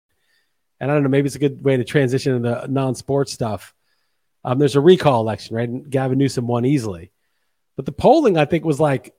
And 0.80 0.90
I 0.90 0.94
don't 0.94 1.02
know, 1.02 1.08
maybe 1.08 1.26
it's 1.26 1.36
a 1.36 1.38
good 1.38 1.62
way 1.64 1.76
to 1.76 1.84
transition 1.84 2.34
into 2.34 2.66
non-sports 2.68 3.32
stuff. 3.32 3.74
Um, 4.42 4.58
there's 4.58 4.76
a 4.76 4.80
recall 4.80 5.20
election, 5.20 5.56
right? 5.56 5.68
And 5.68 5.88
Gavin 5.88 6.18
Newsom 6.18 6.46
won 6.46 6.64
easily, 6.64 7.12
but 7.76 7.86
the 7.86 7.92
polling 7.92 8.36
I 8.36 8.44
think 8.44 8.64
was 8.64 8.80
like 8.80 9.14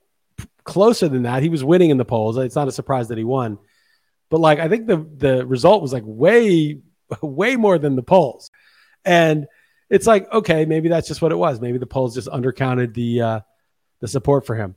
closer 0.66 1.08
than 1.08 1.22
that. 1.22 1.42
He 1.42 1.48
was 1.48 1.64
winning 1.64 1.88
in 1.90 1.96
the 1.96 2.04
polls. 2.04 2.36
It's 2.36 2.54
not 2.56 2.68
a 2.68 2.72
surprise 2.72 3.08
that 3.08 3.16
he 3.16 3.24
won, 3.24 3.58
but 4.28 4.40
like 4.40 4.58
I 4.58 4.68
think 4.68 4.86
the 4.86 4.98
the 5.16 5.46
result 5.46 5.80
was 5.80 5.92
like 5.94 6.02
way 6.04 6.80
way 7.22 7.56
more 7.56 7.78
than 7.78 7.96
the 7.96 8.02
polls, 8.02 8.50
and 9.04 9.46
it's 9.88 10.06
like 10.06 10.30
okay, 10.32 10.66
maybe 10.66 10.88
that's 10.90 11.08
just 11.08 11.22
what 11.22 11.32
it 11.32 11.36
was. 11.36 11.60
Maybe 11.60 11.78
the 11.78 11.86
polls 11.86 12.14
just 12.14 12.28
undercounted 12.28 12.92
the 12.92 13.20
uh, 13.22 13.40
the 14.00 14.08
support 14.08 14.44
for 14.44 14.54
him. 14.56 14.74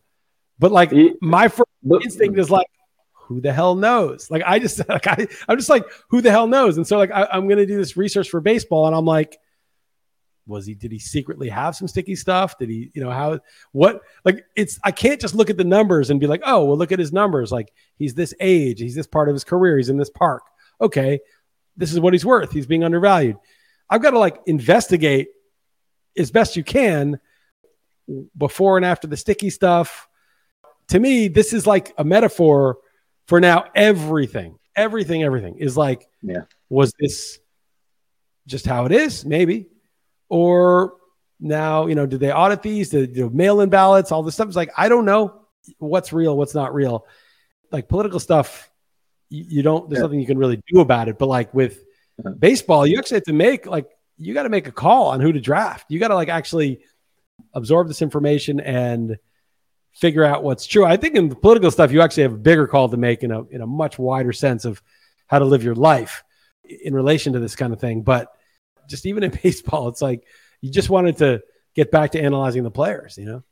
But 0.60 0.71
like 0.71 0.91
He- 0.91 1.15
my 1.21 1.47
first 1.47 1.69
But- 1.84 2.04
instinct 2.04 2.38
is 2.38 2.52
like, 2.52 2.67
who 3.13 3.41
the 3.41 3.52
hell 3.54 3.75
knows? 3.75 4.30
Like 4.30 4.43
I 4.45 4.60
just 4.60 4.80
like 4.89 5.08
I 5.08 5.28
I'm 5.47 5.58
just 5.58 5.69
like 5.69 5.86
who 6.10 6.21
the 6.21 6.32
hell 6.32 6.47
knows? 6.47 6.78
And 6.78 6.86
so 6.88 6.97
like 6.97 7.12
I, 7.12 7.28
I'm 7.32 7.47
gonna 7.49 7.65
do 7.65 7.78
this 7.78 7.97
research 7.97 8.30
for 8.30 8.39
baseball, 8.41 8.86
and 8.88 8.95
I'm 8.95 9.06
like, 9.06 9.38
was 10.49 10.65
he? 10.65 10.73
Did 10.75 10.91
he 10.91 10.99
secretly 10.99 11.47
have 11.49 11.75
some 11.75 11.88
sticky 11.88 12.15
stuff? 12.15 12.57
Did 12.57 12.69
he? 12.69 12.91
You 12.93 13.03
know 13.03 13.12
how? 13.12 13.39
What? 13.71 14.01
Like 14.25 14.43
it's 14.55 14.79
I 14.83 14.91
can't 14.91 15.21
just 15.21 15.35
look 15.35 15.49
at 15.49 15.57
the 15.57 15.63
numbers 15.63 16.09
and 16.09 16.19
be 16.19 16.27
like, 16.27 16.41
oh 16.45 16.65
well, 16.65 16.77
look 16.77 16.91
at 16.91 16.99
his 16.99 17.13
numbers. 17.13 17.51
Like 17.51 17.71
he's 17.95 18.13
this 18.15 18.33
age, 18.39 18.79
he's 18.79 18.95
this 18.95 19.07
part 19.07 19.29
of 19.29 19.35
his 19.35 19.43
career, 19.43 19.77
he's 19.77 19.89
in 19.89 19.97
this 19.97 20.09
park. 20.09 20.43
Okay, 20.81 21.19
this 21.77 21.93
is 21.93 21.99
what 21.99 22.13
he's 22.13 22.25
worth. 22.25 22.51
He's 22.51 22.65
being 22.67 22.83
undervalued. 22.83 23.38
I've 23.89 24.01
got 24.01 24.12
to 24.12 24.19
like 24.19 24.38
investigate 24.45 25.29
as 26.17 26.31
best 26.31 26.55
you 26.55 26.63
can 26.63 27.19
before 28.38 28.77
and 28.77 28.85
after 28.85 29.07
the 29.07 29.17
sticky 29.17 29.49
stuff. 29.49 30.07
To 30.89 31.00
me, 31.00 31.27
this 31.27 31.54
is 31.54 31.67
like 31.67 31.93
a 31.97 32.04
metaphor 32.04 32.77
for 33.27 33.39
now 33.39 33.65
everything. 33.75 34.58
Everything, 34.75 35.23
everything 35.23 35.58
is 35.58 35.77
like, 35.77 36.08
Yeah. 36.23 36.43
was 36.69 36.93
this 37.00 37.39
just 38.47 38.65
how 38.65 38.85
it 38.85 38.91
is? 38.91 39.25
Maybe. 39.25 39.67
Or 40.30 40.94
now, 41.40 41.88
you 41.88 41.96
know, 41.96 42.06
did 42.06 42.19
they 42.19 42.32
audit 42.32 42.62
these? 42.62 42.94
Know, 42.94 43.30
mail 43.30 43.62
in 43.62 43.69
ballots? 43.69 44.12
All 44.12 44.23
this 44.23 44.36
stuff 44.36 44.50
is 44.50 44.56
like, 44.56 44.71
I 44.77 44.90
don't 44.90 45.06
know 45.06 45.42
what's 45.77 46.13
real, 46.13 46.38
what's 46.38 46.56
not 46.56 46.73
real. 46.73 47.06
Like 47.71 47.88
political 47.90 48.19
stuff, 48.19 48.69
you, 49.30 49.46
you 49.48 49.62
don't, 49.63 49.90
there's 49.90 50.00
Yeah. 50.00 50.04
nothing 50.04 50.19
you 50.19 50.25
can 50.27 50.38
really 50.38 50.62
do 50.71 50.80
about 50.80 51.08
it. 51.10 51.17
But 51.17 51.27
like 51.27 51.54
with 51.54 51.84
Uh-huh. 52.19 52.36
baseball, 52.38 52.86
you 52.86 52.98
actually 52.98 53.15
have 53.15 53.23
to 53.25 53.34
make, 53.34 53.65
like, 53.65 53.88
you 54.17 54.34
got 54.34 54.44
to 54.44 54.50
make 54.50 54.67
a 54.67 54.71
call 54.71 55.08
on 55.08 55.21
who 55.21 55.32
to 55.32 55.40
draft. 55.40 55.86
You 55.90 56.00
got 56.00 56.10
to 56.10 56.15
like 56.15 56.27
actually 56.30 56.82
absorb 57.54 57.88
this 57.88 58.02
information 58.02 58.60
and 58.60 59.17
figure 59.94 60.25
out 60.25 60.44
what's 60.44 60.65
true. 60.67 60.84
I 60.86 60.98
think 60.98 61.15
in 61.15 61.30
the 61.30 61.36
political 61.36 61.71
stuff, 61.71 61.92
you 61.94 62.02
actually 62.02 62.23
have 62.23 62.34
a 62.34 62.38
bigger 62.38 62.67
call 62.67 62.90
to 62.90 62.98
make 62.98 63.23
in 63.23 63.32
a 63.32 63.44
in 63.46 63.62
a 63.62 63.65
much 63.67 63.98
wider 63.98 64.34
sense 64.34 64.65
of 64.65 64.82
how 65.27 65.40
to 65.40 65.46
live 65.46 65.63
your 65.63 65.75
life 65.75 66.23
in 66.65 66.94
relation 66.94 67.32
to 67.34 67.40
this 67.40 67.56
kind 67.56 67.71
of 67.71 67.80
thing. 67.80 68.02
But 68.02 68.27
just 68.90 69.06
even 69.06 69.23
in 69.23 69.31
baseball, 69.44 69.87
it's 69.87 70.02
like 70.02 70.25
You 70.62 70.71
just 70.71 70.90
wanted 70.90 71.17
to 71.17 71.42
get 71.75 71.92
back 71.92 72.12
to 72.12 72.21
analyzing 72.21 72.63
the 72.63 72.71
players, 72.71 73.17
you 73.17 73.25
know? 73.25 73.44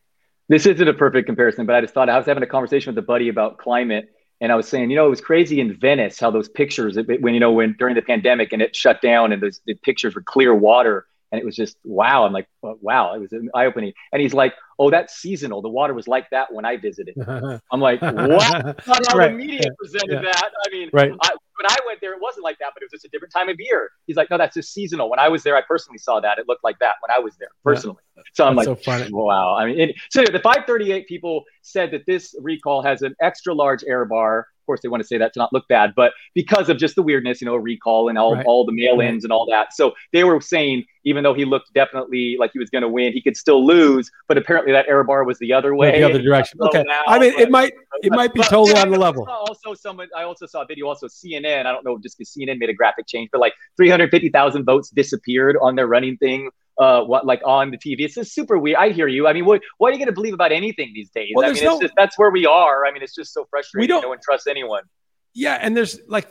This 0.50 0.66
isn't 0.66 0.88
a 0.88 0.94
perfect 0.94 1.26
comparison, 1.26 1.66
but 1.66 1.76
I 1.76 1.82
just 1.82 1.94
thought 1.94 2.10
I 2.10 2.18
was 2.18 2.26
having 2.26 2.44
a 2.44 2.48
conversation 2.48 2.94
with 2.94 3.04
a 3.04 3.06
buddy 3.06 3.30
about 3.30 3.58
climate. 3.58 4.10
And 4.40 4.52
I 4.52 4.56
was 4.56 4.68
saying, 4.68 4.90
you 4.90 4.96
know, 4.96 5.06
it 5.06 5.10
was 5.10 5.22
crazy 5.22 5.60
in 5.60 5.74
Venice 5.78 6.20
how 6.20 6.32
those 6.32 6.48
pictures, 6.48 6.98
when, 6.98 7.34
you 7.34 7.40
know, 7.40 7.52
when 7.52 7.76
during 7.78 7.96
the 7.96 8.02
pandemic 8.02 8.54
and 8.54 8.62
it 8.62 8.76
shut 8.76 9.02
down 9.02 9.34
and 9.34 9.42
those 9.42 9.62
the 9.66 9.74
pictures 9.74 10.16
were 10.16 10.22
clear 10.22 10.54
water 10.54 11.08
and 11.32 11.42
it 11.42 11.46
was 11.46 11.56
just 11.56 11.78
wow. 11.84 12.24
I'm 12.24 12.34
like, 12.34 12.48
wow, 12.62 13.14
it 13.14 13.20
was 13.20 13.34
eye 13.54 13.66
opening. 13.66 13.94
And 14.14 14.22
he's 14.22 14.34
like, 14.34 14.54
oh, 14.80 14.90
that's 14.90 15.16
seasonal. 15.16 15.62
The 15.62 15.70
water 15.70 15.94
was 15.94 16.08
like 16.08 16.30
that 16.30 16.54
when 16.54 16.66
I 16.66 16.78
visited. 16.78 17.16
I'm 17.72 17.82
like, 17.82 18.02
what? 18.02 18.80
How 18.86 18.94
right. 19.16 19.32
the 19.32 19.38
media 19.38 19.62
yeah. 19.64 19.70
presented 19.78 20.14
yeah. 20.14 20.22
that. 20.22 20.52
I 20.66 20.72
mean, 20.72 20.90
right. 20.94 21.12
I, 21.22 21.32
when 21.58 21.72
I 21.72 21.76
went 21.86 22.02
there, 22.02 22.14
it 22.14 22.22
wasn't 22.22 22.44
like 22.44 22.58
that, 22.60 22.72
but 22.74 22.84
it 22.84 22.86
was 22.86 22.92
just 22.92 23.06
a 23.06 23.10
different 23.10 23.34
time 23.34 23.50
of 23.50 23.56
year. 23.60 23.90
He's 24.06 24.16
like, 24.16 24.30
no, 24.30 24.38
that's 24.38 24.54
just 24.54 24.74
seasonal. 24.74 25.10
When 25.10 25.20
I 25.20 25.28
was 25.28 25.44
there, 25.44 25.56
I 25.56 25.62
personally 25.62 25.98
saw 25.98 26.20
that. 26.20 26.38
It 26.38 26.48
looked 26.48 26.64
like 26.64 26.80
that 26.80 26.96
when 27.02 27.16
I 27.16 27.20
was 27.20 27.36
there 27.38 27.50
personally. 27.64 28.02
Yeah. 28.16 28.24
So 28.34 28.46
I'm 28.46 28.56
like, 28.56 28.66
so 28.66 28.78
wow. 29.10 29.56
I 29.56 29.66
mean, 29.66 29.94
so 30.10 30.24
the 30.24 30.40
538 30.40 31.08
people 31.08 31.44
said 31.62 31.92
that 31.92 32.06
this 32.06 32.36
recall 32.42 32.82
has 32.82 33.02
an 33.02 33.16
extra 33.22 33.54
large 33.54 33.84
error 33.88 34.06
bar 34.06 34.48
course, 34.68 34.82
they 34.82 34.90
want 34.90 35.02
to 35.02 35.08
say 35.08 35.18
that 35.18 35.34
to 35.34 35.40
not 35.40 35.52
look 35.52 35.68
bad, 35.68 35.94
but 35.96 36.14
because 36.36 36.70
of 36.70 36.78
just 36.78 36.96
the 36.96 37.02
weirdness, 37.02 37.42
you 37.42 37.46
know, 37.46 37.56
recall 37.56 38.10
and 38.10 38.18
all, 38.20 38.36
right. 38.36 38.46
all 38.46 38.66
the 38.66 38.72
mail 38.72 39.00
ins 39.00 39.24
and 39.24 39.34
all 39.34 39.48
that. 39.50 39.74
So 39.74 39.94
they 40.14 40.24
were 40.24 40.40
saying, 40.40 40.86
even 41.06 41.24
though 41.24 41.34
he 41.34 41.46
looked 41.46 41.74
definitely 41.74 42.36
like 42.40 42.52
he 42.54 42.60
was 42.60 42.70
going 42.70 42.82
to 42.84 42.90
win, 42.90 43.14
he 43.14 43.22
could 43.22 43.36
still 43.36 43.66
lose. 43.66 44.12
But 44.28 44.38
apparently 44.38 44.74
that 44.74 44.86
error 44.88 45.04
bar 45.04 45.24
was 45.24 45.40
the 45.40 45.54
other 45.54 45.74
way. 45.74 46.00
The 46.00 46.04
other 46.04 46.22
direction. 46.22 46.60
Okay. 46.62 46.84
Now, 46.86 47.02
I 47.08 47.18
mean, 47.18 47.34
but, 47.34 47.42
it 47.42 47.50
might 47.50 47.74
it 48.04 48.12
might 48.12 48.34
be 48.34 48.42
but, 48.42 48.50
totally 48.50 48.80
on 48.80 48.92
the 48.92 49.00
level. 49.00 49.26
Also, 49.28 49.74
someone 49.74 50.10
I 50.16 50.24
also 50.24 50.46
saw 50.46 50.62
a 50.62 50.66
video. 50.66 50.88
Also, 50.88 51.08
CNN. 51.08 51.66
I 51.66 51.72
don't 51.72 51.86
know, 51.86 51.98
just 51.98 52.18
because 52.18 52.34
CNN 52.34 52.60
made 52.60 52.70
a 52.70 52.74
graphic 52.74 53.08
change, 53.08 53.30
but 53.32 53.40
like 53.40 53.54
350,000 53.78 54.66
votes 54.66 54.90
disappeared 54.90 55.58
on 55.62 55.76
their 55.76 55.88
running 55.88 56.18
thing 56.18 56.50
uh, 56.80 57.02
what 57.04 57.26
like 57.26 57.42
on 57.46 57.72
the 57.72 57.78
TV. 57.78 58.02
It's 58.02 58.16
just 58.16 58.34
super 58.34 58.58
weird. 58.58 58.78
I 58.78 58.90
hear 58.90 59.08
you. 59.08 59.28
I 59.28 59.34
mean, 59.34 59.46
what 59.46 59.62
what 59.78 59.90
are 59.90 59.94
you 59.94 60.00
going 60.00 60.08
to 60.08 60.14
believe 60.14 60.34
about 60.34 60.52
anything 60.52 60.92
these 60.94 61.10
days? 61.10 61.32
Well, 61.34 61.50
I 61.50 61.54
mean, 61.54 61.64
no, 61.64 61.74
it's 61.74 61.82
just 61.84 61.94
that's 61.98 62.18
where 62.18 62.30
we 62.30 62.46
are. 62.46 62.86
I 62.86 62.92
mean, 62.92 63.04
it's 63.04 63.16
just 63.16 63.34
so 63.34 63.46
frustrating. 63.50 63.84
We 63.84 63.88
don't, 63.88 64.02
no 64.02 64.10
one 64.10 64.20
trusts 64.24 64.48
anyone. 64.48 64.84
Yeah, 65.34 65.58
and 65.62 65.76
there's 65.76 66.00
like, 66.08 66.30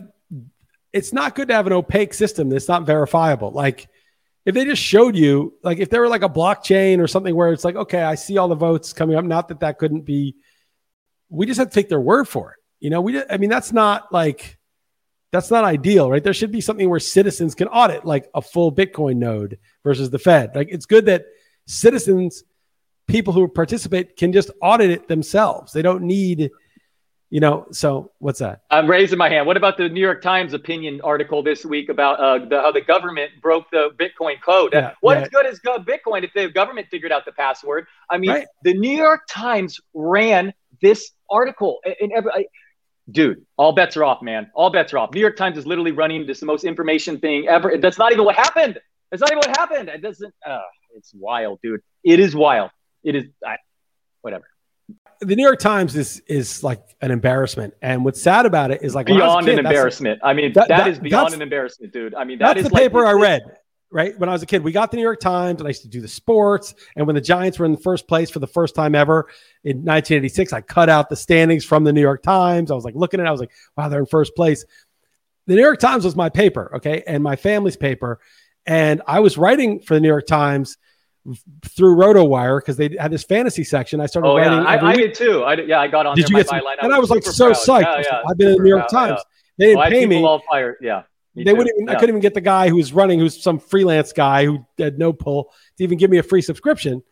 it's 0.93 1.13
not 1.13 1.35
good 1.35 1.49
to 1.49 1.55
have 1.55 1.67
an 1.67 1.73
opaque 1.73 2.15
system 2.15 2.49
that's 2.49 2.69
not 2.69 2.85
verifiable. 2.85 3.51
Like, 3.51 3.89
if 4.45 4.55
they 4.55 4.65
just 4.65 4.83
showed 4.83 5.17
you, 5.17 5.55
like, 5.63 5.79
if 5.79 5.91
there 5.91 6.01
were 6.01 6.09
like 6.09 6.23
a 6.23 6.29
blockchain 6.29 7.01
or 7.01 7.07
something 7.07 7.35
where 7.35 7.53
it's 7.53 7.65
like, 7.65 7.77
okay, 7.77 8.03
I 8.03 8.15
see 8.15 8.39
all 8.39 8.49
the 8.49 8.55
votes 8.55 8.93
coming 8.93 9.17
up. 9.17 9.25
Not 9.25 9.49
that 9.49 9.61
that 9.61 9.79
couldn't 9.79 10.03
be. 10.03 10.37
We 11.29 11.47
just 11.47 11.59
have 11.59 11.71
to 11.71 11.75
take 11.75 11.89
their 11.89 12.01
word 12.01 12.29
for 12.29 12.53
it. 12.53 12.57
You 12.79 12.91
know, 12.91 13.01
we. 13.01 13.23
I 13.29 13.37
mean, 13.37 13.51
that's 13.51 13.73
not 13.73 14.13
like 14.13 14.56
that's 15.33 15.51
not 15.51 15.65
ideal, 15.65 16.11
right? 16.11 16.23
There 16.23 16.35
should 16.35 16.53
be 16.53 16.61
something 16.61 16.89
where 16.89 17.01
citizens 17.01 17.55
can 17.55 17.69
audit 17.69 18.05
like 18.05 18.31
a 18.35 18.43
full 18.43 18.73
Bitcoin 18.73 19.17
node 19.17 19.59
versus 19.85 20.11
the 20.11 20.19
Fed. 20.19 20.55
Like 20.55 20.69
it's 20.71 20.87
good 20.87 21.07
that 21.07 21.27
citizens, 21.67 22.45
people 23.07 23.33
who 23.33 23.49
participate, 23.49 24.17
can 24.17 24.33
just 24.33 24.51
audit 24.63 24.91
it 24.91 25.09
themselves. 25.09 25.73
They 25.73 25.83
don't 25.83 26.03
need, 26.03 26.51
you 27.29 27.41
know. 27.41 27.67
So 27.73 28.13
what's 28.19 28.39
that? 28.39 28.63
I'm 28.71 28.89
raising 28.89 29.19
my 29.19 29.29
hand. 29.29 29.47
What 29.47 29.57
about 29.57 29.77
the 29.77 29.89
New 29.89 30.01
York 30.01 30.23
Times 30.23 30.55
opinion 30.55 31.01
article 31.03 31.43
this 31.43 31.65
week 31.65 31.89
about 31.89 32.21
uh, 32.21 32.47
the, 32.47 32.61
how 32.61 32.71
the 32.71 32.81
government 32.81 33.33
broke 33.43 33.69
the 33.73 33.91
Bitcoin 33.99 34.41
code? 34.41 34.73
Yeah, 34.73 34.93
what 35.01 35.19
yeah. 35.19 35.25
is 35.25 35.29
good 35.29 35.47
as 35.47 35.61
Bitcoin 35.85 36.23
if 36.23 36.33
the 36.35 36.49
government 36.49 36.87
figured 36.89 37.11
out 37.11 37.25
the 37.25 37.33
password? 37.33 37.87
I 38.09 38.19
mean, 38.19 38.31
right. 38.31 38.47
the 38.63 38.75
New 38.75 38.97
York 38.97 39.23
Times 39.29 39.81
ran 39.93 40.55
this 40.81 41.11
article, 41.29 41.79
and 42.01 42.13
every 42.13 42.31
dude, 43.11 43.45
all 43.57 43.73
bets 43.73 43.97
are 43.97 44.05
off, 44.05 44.23
man. 44.23 44.51
All 44.55 44.71
bets 44.71 44.93
are 44.93 44.99
off. 44.99 45.13
New 45.13 45.21
York 45.21 45.37
Times 45.37 45.57
is 45.59 45.67
literally 45.67 45.93
running 45.93 46.27
this 46.27 46.41
the 46.41 46.47
most 46.47 46.65
information 46.65 47.19
thing 47.19 47.49
ever. 47.49 47.79
That's 47.79 47.99
not 47.99 48.13
even 48.13 48.25
what 48.25 48.37
happened. 48.37 48.79
That's 49.11 49.21
not 49.21 49.31
even 49.31 49.39
what 49.39 49.57
happened. 49.57 49.89
It 49.89 50.03
doesn't. 50.03 50.35
Uh, 50.45 50.61
it's 50.97 51.13
wild, 51.15 51.61
dude. 51.63 51.81
It 52.05 52.21
is 52.21 52.35
wild. 52.35 52.71
It 53.05 53.15
is. 53.15 53.25
I, 53.45 53.57
whatever. 54.23 54.45
The 55.21 55.35
New 55.35 55.43
York 55.43 55.61
Times 55.61 55.97
is 55.97 56.23
is 56.27 56.63
like 56.63 56.83
an 57.01 57.11
embarrassment, 57.11 57.75
and 57.81 58.05
what's 58.05 58.21
sad 58.21 58.45
about 58.47 58.71
it 58.71 58.83
is 58.83 58.95
like 58.95 59.07
beyond 59.07 59.47
kid, 59.47 59.59
an 59.59 59.67
embarrassment. 59.67 60.21
I 60.23 60.35
mean, 60.35 60.53
that, 60.53 60.69
that, 60.69 60.79
that 60.79 60.89
is 60.89 60.99
beyond 60.99 61.35
an 61.35 61.43
embarrassment, 61.43 61.93
dude. 61.93 62.15
I 62.15 62.25
mean, 62.25 62.39
that 62.39 62.55
that's 62.55 62.69
the 62.69 62.75
like, 62.75 62.83
paper 62.85 63.07
I 63.07 63.13
read 63.13 63.43
right? 63.91 64.19
When 64.19 64.29
I 64.29 64.33
was 64.33 64.43
a 64.43 64.47
kid, 64.47 64.65
we 64.65 64.73
got 64.73 64.91
the 64.91 64.97
New 64.97 65.03
York 65.03 65.21
Times 65.21 65.61
and 65.61 65.67
I 65.67 65.71
used 65.71 65.83
to 65.83 65.89
do 65.89 66.01
the 66.01 66.09
sports. 66.09 66.75
And 66.97 67.07
when 67.07 67.15
the 67.15 67.21
Giants 67.21 67.59
were 67.59 67.67
in 67.67 67.73
the 67.73 67.79
first 67.79 68.09
place 68.09 68.31
for 68.31 68.39
the 68.41 68.47
first 68.47 68.75
time 68.75 68.95
ever 68.95 69.29
in 69.65 69.79
1986, 69.79 70.53
I 70.53 70.61
cut 70.61 70.89
out 70.89 71.09
the 71.09 71.17
standings 71.17 71.65
from 71.65 71.85
the 71.85 71.93
New 71.93 72.01
York 72.01 72.23
Times. 72.23 72.71
I 72.71 72.75
was 72.75 72.85
like 72.85 72.95
looking 72.95 73.21
at 73.21 73.27
it, 73.27 73.29
I 73.29 73.33
was 73.33 73.41
like, 73.41 73.53
wow, 73.77 73.89
they're 73.89 74.01
in 74.01 74.07
first 74.07 74.35
place. 74.35 74.65
The 75.47 75.55
New 75.55 75.63
York 75.63 75.79
Times 75.79 76.05
was 76.05 76.17
my 76.17 76.29
paper, 76.29 76.73
okay, 76.77 77.05
and 77.07 77.23
my 77.23 77.37
family's 77.37 77.77
paper. 77.77 78.19
And 78.67 79.01
I 79.07 79.21
was 79.21 79.39
writing 79.39 79.81
for 79.81 79.95
the 79.95 80.01
New 80.01 80.09
York 80.09 80.27
Times 80.27 80.77
through 81.65 81.97
RotoWire 81.97 82.59
because 82.59 82.77
they 82.77 82.97
had 82.99 83.11
this 83.11 83.25
fantasy 83.25 83.65
section. 83.65 84.01
I 84.01 84.07
started 84.07 84.29
oh, 84.29 84.37
writing. 84.37 84.59
Yeah. 84.59 84.65
I, 84.65 84.91
I, 84.91 84.97
did 84.97 85.15
too. 85.15 85.45
I 85.45 85.55
did, 85.55 85.69
yeah, 85.69 85.81
I 85.81 85.89
got 85.89 86.07
on. 86.07 86.17
Did 86.17 86.29
you 86.29 86.37
get? 86.37 86.49
Some, 86.49 86.61
and 86.83 86.93
I 86.93 86.99
was, 86.99 87.11
like 87.11 87.23
so 87.25 87.47
proud. 87.47 87.57
psyched. 87.57 87.83
Yeah, 87.83 88.03
yeah, 88.05 88.23
I've 88.29 88.37
been 88.37 88.49
in 88.49 88.57
the 88.57 88.63
New 88.63 88.69
York 88.71 88.89
proud, 88.89 89.09
Times. 89.09 89.21
They 89.59 89.67
didn't 89.67 89.91
pay 89.91 90.07
me. 90.07 90.23
All 90.23 90.43
fired. 90.51 90.77
Yeah. 90.81 91.03
Me 91.37 91.45
they 91.45 91.53
too. 91.53 91.57
wouldn't 91.59 91.77
even, 91.77 91.87
yeah. 91.87 91.93
I 91.93 91.95
couldn't 91.97 92.15
even 92.15 92.21
get 92.23 92.35
the 92.35 92.41
guy 92.41 92.69
who 92.69 92.77
was 92.77 92.93
running, 92.93 93.21
who's 93.21 93.41
some 93.41 93.59
freelance 93.59 94.13
guy 94.13 94.47
who 94.47 94.67
had 94.79 94.99
no 94.99 95.13
pull 95.13 95.53
to 95.77 95.85
even 95.85 95.99
give 95.99 96.11
me 96.11 96.19
a 96.19 96.23
free 96.23 96.43
subscription. 96.43 97.03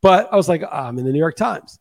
But 0.00 0.32
I 0.32 0.36
was 0.36 0.48
like, 0.48 0.62
oh, 0.62 0.68
I'm 0.70 0.98
in 0.98 1.04
the 1.04 1.12
New 1.12 1.18
York 1.18 1.36
Times. 1.36 1.78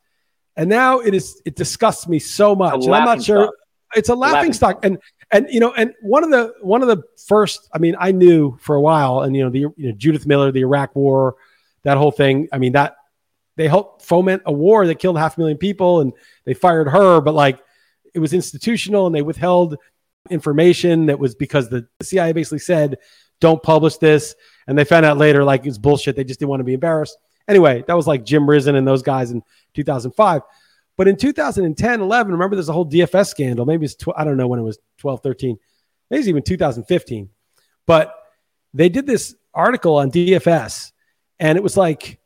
And 0.56 0.70
now 0.70 1.00
it 1.00 1.14
is, 1.14 1.42
it 1.46 1.56
disgusts 1.56 2.08
me 2.08 2.20
so 2.20 2.56
much. 2.56 2.86
And 2.86 2.96
I'm 2.96 3.06
not 3.06 3.24
sure. 3.24 3.46
Stock. 3.46 3.54
It's 3.96 4.10
a 4.10 4.16
laughing, 4.16 4.36
laughing 4.36 4.54
stock. 4.54 4.84
And, 4.84 4.98
and, 5.32 5.48
you 5.52 5.60
know, 5.60 5.72
and 5.74 5.94
one 6.02 6.24
of 6.24 6.32
the, 6.32 6.54
one 6.62 6.82
of 6.82 6.88
the 6.88 7.04
first, 7.28 7.70
I 7.74 7.78
mean, 7.78 7.96
I 8.00 8.12
knew 8.12 8.58
for 8.60 8.76
a 8.76 8.82
while 8.82 9.22
and, 9.22 9.36
you 9.36 9.44
know, 9.44 9.50
the, 9.50 9.60
you 9.60 9.74
know, 9.78 9.92
Judith 9.92 10.26
Miller, 10.26 10.52
the 10.52 10.62
Iraq 10.62 10.96
war, 10.96 11.36
that 11.84 11.98
whole 11.98 12.12
thing. 12.12 12.48
I 12.52 12.58
mean, 12.58 12.74
that 12.74 12.96
they 13.56 13.68
helped 13.68 14.04
foment 14.04 14.42
a 14.46 14.52
war 14.52 14.88
that 14.88 14.96
killed 14.96 15.18
half 15.18 15.38
a 15.38 15.40
million 15.40 15.58
people 15.58 16.02
and 16.02 16.14
they 16.46 16.56
fired 16.56 16.88
her, 16.88 17.22
but 17.22 17.36
like 17.36 17.60
it 18.16 18.20
was 18.20 18.34
institutional 18.34 19.06
and 19.06 19.14
they 19.14 19.22
withheld 19.22 19.78
information 20.30 21.08
that 21.08 21.20
was 21.20 21.36
because 21.36 21.70
the 21.70 21.88
CIA 22.02 22.34
basically 22.34 22.60
said, 22.60 22.98
don't 23.40 23.62
publish 23.62 23.98
this. 23.98 24.36
And 24.68 24.78
they 24.78 24.86
found 24.86 25.06
out 25.06 25.18
later, 25.18 25.44
like 25.44 25.66
it's 25.66 25.78
bullshit. 25.78 26.16
They 26.16 26.24
just 26.24 26.40
didn't 26.40 26.50
want 26.50 26.62
to 26.62 26.66
be 26.66 26.74
embarrassed. 26.74 27.18
Anyway, 27.48 27.84
that 27.88 27.94
was 27.94 28.08
like 28.08 28.24
Jim 28.24 28.50
Risen 28.50 28.76
and 28.76 28.88
those 28.88 29.02
guys 29.02 29.32
in 29.32 29.42
2005. 29.74 30.42
But 30.96 31.08
in 31.08 31.18
2010, 31.18 32.02
11, 32.02 32.32
remember 32.32 32.56
there's 32.56 32.70
a 32.70 32.74
whole 32.74 32.90
DFS 32.90 33.28
scandal. 33.28 33.66
Maybe 33.66 33.86
it's, 33.86 33.96
tw- 33.96 34.16
I 34.16 34.24
don't 34.24 34.38
know 34.38 34.48
when 34.48 34.60
it 34.60 34.64
was 34.64 34.80
12, 35.00 35.22
13. 35.22 35.58
Maybe 36.10 36.20
it's 36.20 36.30
even 36.30 36.44
2015. 36.44 37.30
But 37.86 38.16
they 38.74 38.90
did 38.90 39.06
this 39.06 39.36
article 39.54 39.98
on 39.98 40.12
DFS 40.12 40.92
and 41.40 41.58
it 41.58 41.64
was 41.64 41.76
like 41.76 42.20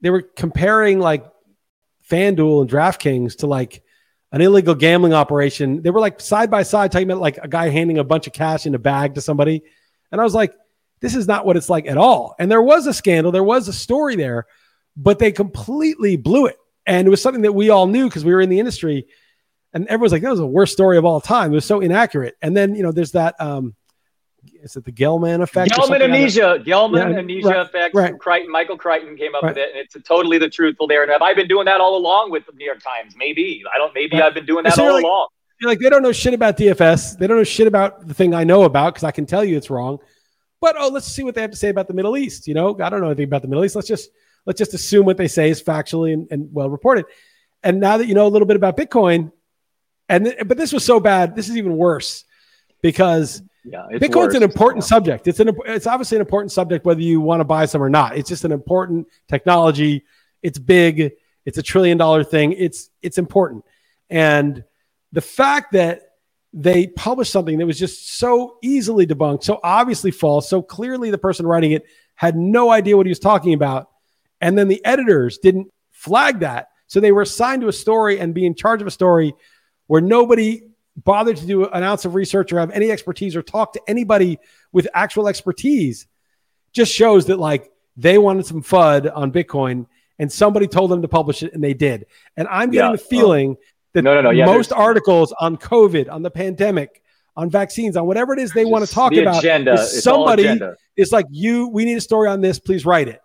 they 0.00 0.10
were 0.10 0.22
comparing 0.22 1.00
like 1.00 1.24
FanDuel 2.08 2.62
and 2.62 2.70
DraftKings 2.70 3.38
to 3.38 3.46
like 3.46 3.82
an 4.32 4.40
illegal 4.40 4.74
gambling 4.74 5.12
operation. 5.12 5.82
They 5.82 5.90
were 5.90 6.00
like 6.00 6.20
side 6.20 6.50
by 6.50 6.62
side 6.62 6.90
talking 6.90 7.08
about 7.10 7.20
like 7.20 7.38
a 7.38 7.48
guy 7.48 7.68
handing 7.68 7.98
a 7.98 8.04
bunch 8.04 8.26
of 8.26 8.32
cash 8.32 8.66
in 8.66 8.74
a 8.74 8.78
bag 8.78 9.14
to 9.14 9.20
somebody. 9.20 9.62
And 10.10 10.20
I 10.20 10.24
was 10.24 10.34
like, 10.34 10.54
this 11.00 11.14
is 11.14 11.28
not 11.28 11.44
what 11.44 11.56
it's 11.56 11.68
like 11.68 11.86
at 11.86 11.98
all. 11.98 12.34
And 12.38 12.50
there 12.50 12.62
was 12.62 12.86
a 12.86 12.94
scandal, 12.94 13.30
there 13.30 13.44
was 13.44 13.68
a 13.68 13.72
story 13.72 14.16
there, 14.16 14.46
but 14.96 15.18
they 15.18 15.32
completely 15.32 16.16
blew 16.16 16.46
it. 16.46 16.56
And 16.86 17.06
it 17.06 17.10
was 17.10 17.20
something 17.20 17.42
that 17.42 17.52
we 17.52 17.70
all 17.70 17.86
knew 17.86 18.08
because 18.08 18.24
we 18.24 18.32
were 18.32 18.40
in 18.40 18.48
the 18.48 18.58
industry. 18.58 19.06
And 19.74 19.86
everyone's 19.88 20.12
like, 20.12 20.22
that 20.22 20.30
was 20.30 20.38
the 20.38 20.46
worst 20.46 20.72
story 20.72 20.96
of 20.96 21.04
all 21.04 21.20
time. 21.20 21.52
It 21.52 21.56
was 21.56 21.64
so 21.64 21.80
inaccurate. 21.80 22.36
And 22.42 22.56
then, 22.56 22.74
you 22.74 22.82
know, 22.82 22.92
there's 22.92 23.12
that 23.12 23.40
um, 23.40 23.74
is 24.62 24.76
it 24.76 24.84
the 24.84 24.92
Gell-Mann 24.92 25.40
effect? 25.40 25.74
Gell-Mann 25.74 26.02
amnesia, 26.02 26.60
Gell-Mann 26.64 27.12
yeah, 27.12 27.18
amnesia 27.18 27.48
right, 27.48 27.66
effect. 27.66 27.94
Right. 27.94 28.18
Crichton, 28.18 28.50
Michael 28.50 28.76
Crichton 28.76 29.16
came 29.16 29.34
up 29.34 29.42
right. 29.42 29.50
with 29.50 29.58
it, 29.58 29.70
and 29.70 29.78
it's 29.78 29.96
totally 30.06 30.38
the 30.38 30.48
truthful 30.48 30.86
there. 30.86 31.02
And 31.02 31.10
have 31.10 31.22
I 31.22 31.34
been 31.34 31.48
doing 31.48 31.66
that 31.66 31.80
all 31.80 31.96
along 31.96 32.30
with 32.30 32.46
the 32.46 32.52
New 32.52 32.64
York 32.64 32.82
Times? 32.82 33.14
Maybe 33.16 33.62
I 33.72 33.78
don't. 33.78 33.94
Maybe 33.94 34.20
I've 34.20 34.34
been 34.34 34.46
doing 34.46 34.64
that 34.64 34.74
so 34.74 34.86
all 34.86 34.92
like, 34.94 35.04
along. 35.04 35.28
Like 35.62 35.78
they 35.78 35.88
don't 35.88 36.02
know 36.02 36.12
shit 36.12 36.34
about 36.34 36.56
DFS. 36.56 37.18
They 37.18 37.26
don't 37.26 37.36
know 37.36 37.44
shit 37.44 37.66
about 37.66 38.06
the 38.06 38.14
thing 38.14 38.34
I 38.34 38.44
know 38.44 38.64
about 38.64 38.94
because 38.94 39.04
I 39.04 39.12
can 39.12 39.26
tell 39.26 39.44
you 39.44 39.56
it's 39.56 39.70
wrong. 39.70 39.98
But 40.60 40.76
oh, 40.78 40.88
let's 40.88 41.06
see 41.06 41.22
what 41.22 41.34
they 41.34 41.40
have 41.40 41.50
to 41.50 41.56
say 41.56 41.68
about 41.68 41.88
the 41.88 41.94
Middle 41.94 42.16
East. 42.16 42.48
You 42.48 42.54
know, 42.54 42.76
I 42.80 42.88
don't 42.88 43.00
know 43.00 43.06
anything 43.06 43.24
about 43.24 43.42
the 43.42 43.48
Middle 43.48 43.64
East. 43.64 43.76
Let's 43.76 43.88
just 43.88 44.10
let's 44.44 44.58
just 44.58 44.74
assume 44.74 45.06
what 45.06 45.16
they 45.16 45.28
say 45.28 45.50
is 45.50 45.62
factually 45.62 46.12
and, 46.12 46.26
and 46.30 46.48
well 46.52 46.70
reported. 46.70 47.04
And 47.62 47.78
now 47.78 47.98
that 47.98 48.06
you 48.06 48.14
know 48.14 48.26
a 48.26 48.28
little 48.28 48.46
bit 48.46 48.56
about 48.56 48.76
Bitcoin, 48.76 49.30
and 50.08 50.24
th- 50.24 50.38
but 50.46 50.56
this 50.56 50.72
was 50.72 50.84
so 50.84 50.98
bad. 50.98 51.36
This 51.36 51.48
is 51.48 51.56
even 51.56 51.76
worse 51.76 52.24
because 52.82 53.42
yeah, 53.64 53.86
Bitcoin's 53.92 54.14
worse. 54.14 54.34
an 54.34 54.42
important 54.42 54.84
subject. 54.84 55.28
It's 55.28 55.40
an 55.40 55.56
it's 55.66 55.86
obviously 55.86 56.16
an 56.16 56.20
important 56.20 56.50
subject 56.50 56.84
whether 56.84 57.00
you 57.00 57.20
want 57.20 57.40
to 57.40 57.44
buy 57.44 57.66
some 57.66 57.82
or 57.82 57.90
not. 57.90 58.16
It's 58.16 58.28
just 58.28 58.44
an 58.44 58.52
important 58.52 59.06
technology. 59.28 60.04
It's 60.42 60.58
big. 60.58 61.12
It's 61.44 61.58
a 61.58 61.62
trillion 61.62 61.96
dollar 61.96 62.24
thing. 62.24 62.52
It's 62.52 62.90
it's 63.02 63.18
important. 63.18 63.64
And 64.10 64.64
the 65.12 65.20
fact 65.20 65.72
that 65.72 66.02
they 66.52 66.88
published 66.88 67.32
something 67.32 67.56
that 67.58 67.66
was 67.66 67.78
just 67.78 68.16
so 68.18 68.58
easily 68.62 69.06
debunked, 69.06 69.44
so 69.44 69.60
obviously 69.62 70.10
false, 70.10 70.48
so 70.48 70.60
clearly 70.60 71.10
the 71.10 71.18
person 71.18 71.46
writing 71.46 71.72
it 71.72 71.84
had 72.14 72.36
no 72.36 72.70
idea 72.70 72.96
what 72.96 73.06
he 73.06 73.10
was 73.10 73.18
talking 73.18 73.54
about, 73.54 73.88
and 74.40 74.58
then 74.58 74.68
the 74.68 74.84
editors 74.84 75.38
didn't 75.38 75.68
flag 75.90 76.40
that. 76.40 76.68
So 76.88 77.00
they 77.00 77.12
were 77.12 77.22
assigned 77.22 77.62
to 77.62 77.68
a 77.68 77.72
story 77.72 78.18
and 78.18 78.34
be 78.34 78.44
in 78.44 78.54
charge 78.54 78.80
of 78.82 78.86
a 78.86 78.90
story 78.90 79.34
where 79.86 80.02
nobody 80.02 80.62
bother 80.96 81.32
to 81.34 81.46
do 81.46 81.66
an 81.66 81.82
ounce 81.82 82.04
of 82.04 82.14
research 82.14 82.52
or 82.52 82.58
have 82.60 82.70
any 82.70 82.90
expertise 82.90 83.34
or 83.34 83.42
talk 83.42 83.72
to 83.72 83.80
anybody 83.88 84.38
with 84.72 84.86
actual 84.94 85.28
expertise 85.28 86.06
just 86.72 86.92
shows 86.92 87.26
that 87.26 87.38
like 87.38 87.70
they 87.96 88.18
wanted 88.18 88.46
some 88.46 88.62
FUD 88.62 89.10
on 89.14 89.32
Bitcoin 89.32 89.86
and 90.18 90.30
somebody 90.30 90.66
told 90.66 90.90
them 90.90 91.02
to 91.02 91.08
publish 91.08 91.42
it 91.42 91.52
and 91.54 91.62
they 91.62 91.74
did. 91.74 92.06
And 92.36 92.46
I'm 92.48 92.70
getting 92.70 92.90
Yeah. 92.90 92.96
the 92.96 93.02
uh, 93.02 93.06
feeling 93.06 93.56
that 93.94 94.02
No, 94.02 94.14
no, 94.14 94.20
no. 94.22 94.30
Yeah, 94.30 94.46
most 94.46 94.72
articles 94.72 95.32
on 95.40 95.56
COVID, 95.56 96.10
on 96.10 96.22
the 96.22 96.30
pandemic, 96.30 97.02
on 97.36 97.48
vaccines, 97.50 97.96
on 97.96 98.06
whatever 98.06 98.32
it 98.34 98.38
is 98.38 98.52
they 98.52 98.64
want 98.66 98.86
to 98.86 98.92
talk 98.92 99.12
the 99.12 99.20
about, 99.20 99.38
agenda. 99.38 99.72
is 99.74 99.94
It's 99.94 100.02
somebody 100.04 100.44
agenda. 100.46 100.76
is 100.96 101.12
like, 101.12 101.26
you, 101.30 101.68
we 101.68 101.84
need 101.84 101.96
a 101.96 102.00
story 102.00 102.28
on 102.28 102.40
this, 102.42 102.58
please 102.58 102.84
write 102.86 103.08
it. 103.08 103.20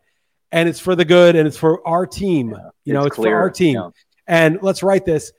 And 0.53 0.69
it's 0.69 0.79
for 0.79 0.95
the 0.95 1.03
good 1.05 1.35
and 1.35 1.45
it's 1.47 1.57
for 1.57 1.85
our 1.85 2.05
team. 2.05 2.51
Yeah, 2.51 2.69
you 2.85 2.93
know, 2.93 3.01
it's 3.01 3.17
it's 3.17 3.25
for 3.25 3.35
our 3.35 3.49
team. 3.49 3.91
And 4.25 4.59
let's 4.61 4.81
write 4.83 5.05
this. 5.05 5.31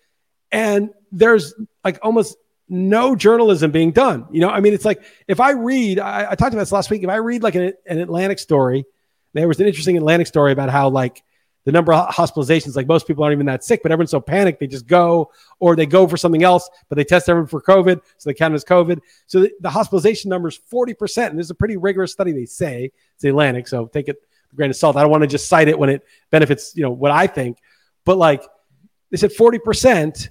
And 0.51 0.91
there's 1.13 1.55
like 1.85 1.99
almost 2.03 2.37
no 2.69 3.17
journalism 3.17 3.71
being 3.71 3.93
done. 3.93 4.27
You 4.31 4.41
know, 4.41 4.51
I 4.51 4.61
mean, 4.61 4.75
it's 4.75 4.85
like 4.85 5.03
if 5.27 5.41
I 5.41 5.53
read, 5.53 5.99
I, 5.99 6.31
I 6.31 6.35
talked 6.35 6.53
about 6.53 6.63
this 6.63 6.73
last 6.73 6.91
week. 6.91 7.03
If 7.03 7.09
I 7.09 7.17
read 7.17 7.43
like 7.43 7.55
an, 7.55 7.73
an 7.87 7.99
Atlantic 7.99 8.39
story, 8.39 8.85
there 9.35 9.49
was 9.49 9.61
an 9.61 9.67
interesting 9.67 9.97
Atlantic 9.97 10.27
story 10.27 10.53
about 10.53 10.71
how 10.71 10.89
like 10.89 11.23
the 11.65 11.73
number 11.73 11.93
of 11.93 12.09
hospitalizations, 12.09 12.77
like 12.77 12.87
most 12.87 13.07
people 13.07 13.25
aren't 13.25 13.35
even 13.35 13.47
that 13.47 13.63
sick, 13.63 13.83
but 13.83 13.93
everyone's 13.93 14.11
so 14.11 14.21
panicked 14.21 14.61
they 14.61 14.67
just 14.67 14.87
go 14.87 15.31
or 15.61 15.77
they 15.77 15.87
go 15.87 16.07
for 16.07 16.17
something 16.17 16.43
else, 16.43 16.69
but 16.89 16.97
they 16.97 17.05
test 17.05 17.29
everyone 17.29 17.47
for 17.47 17.61
COVID, 17.61 18.01
so 18.17 18.31
they 18.31 18.35
count 18.35 18.55
as 18.55 18.65
COVID. 18.65 19.01
So 19.27 19.41
the, 19.41 19.53
the 19.61 19.71
hospitalization 19.71 20.31
number 20.31 20.49
is 20.49 20.59
40%. 20.73 21.31
And 21.31 21.41
is 21.41 21.51
a 21.51 21.55
pretty 21.55 21.77
rigorous 21.77 22.13
study, 22.13 22.33
they 22.33 22.47
say. 22.47 22.91
It's 23.15 23.23
the 23.23 23.29
Atlantic, 23.29 23.69
so 23.69 23.87
take 23.87 24.09
it 24.09 24.17
with 24.17 24.53
a 24.55 24.57
grain 24.57 24.71
of 24.71 24.77
salt. 24.77 24.97
I 24.97 25.03
don't 25.03 25.11
want 25.11 25.25
to 25.25 25.27
just 25.27 25.49
cite 25.49 25.69
it 25.69 25.79
when 25.79 25.91
it 25.91 26.07
benefits, 26.31 26.75
you 26.75 26.83
know, 26.83 26.91
what 26.91 27.11
I 27.11 27.27
think. 27.27 27.59
But 28.05 28.17
like 28.17 28.43
they 29.11 29.19
said 29.19 29.33
40% 29.33 30.31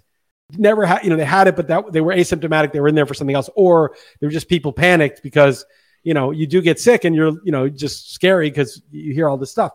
never 0.52 0.86
had, 0.86 1.04
you 1.04 1.10
know, 1.10 1.16
they 1.16 1.26
had 1.26 1.48
it, 1.48 1.56
but 1.56 1.68
that 1.68 1.92
they 1.92 2.02
were 2.02 2.14
asymptomatic, 2.14 2.72
they 2.72 2.80
were 2.80 2.88
in 2.88 2.96
there 2.96 3.06
for 3.06 3.14
something 3.14 3.36
else, 3.36 3.50
or 3.56 3.96
they 4.20 4.28
were 4.28 4.32
just 4.32 4.48
people 4.48 4.72
panicked 4.72 5.22
because 5.24 5.66
you 6.04 6.14
know 6.14 6.32
you 6.32 6.48
do 6.48 6.62
get 6.62 6.80
sick 6.80 7.04
and 7.04 7.14
you're 7.14 7.34
you 7.44 7.52
know 7.52 7.68
just 7.68 8.14
scary 8.14 8.50
because 8.50 8.82
you 8.92 9.14
hear 9.14 9.28
all 9.28 9.38
this 9.38 9.52
stuff 9.52 9.74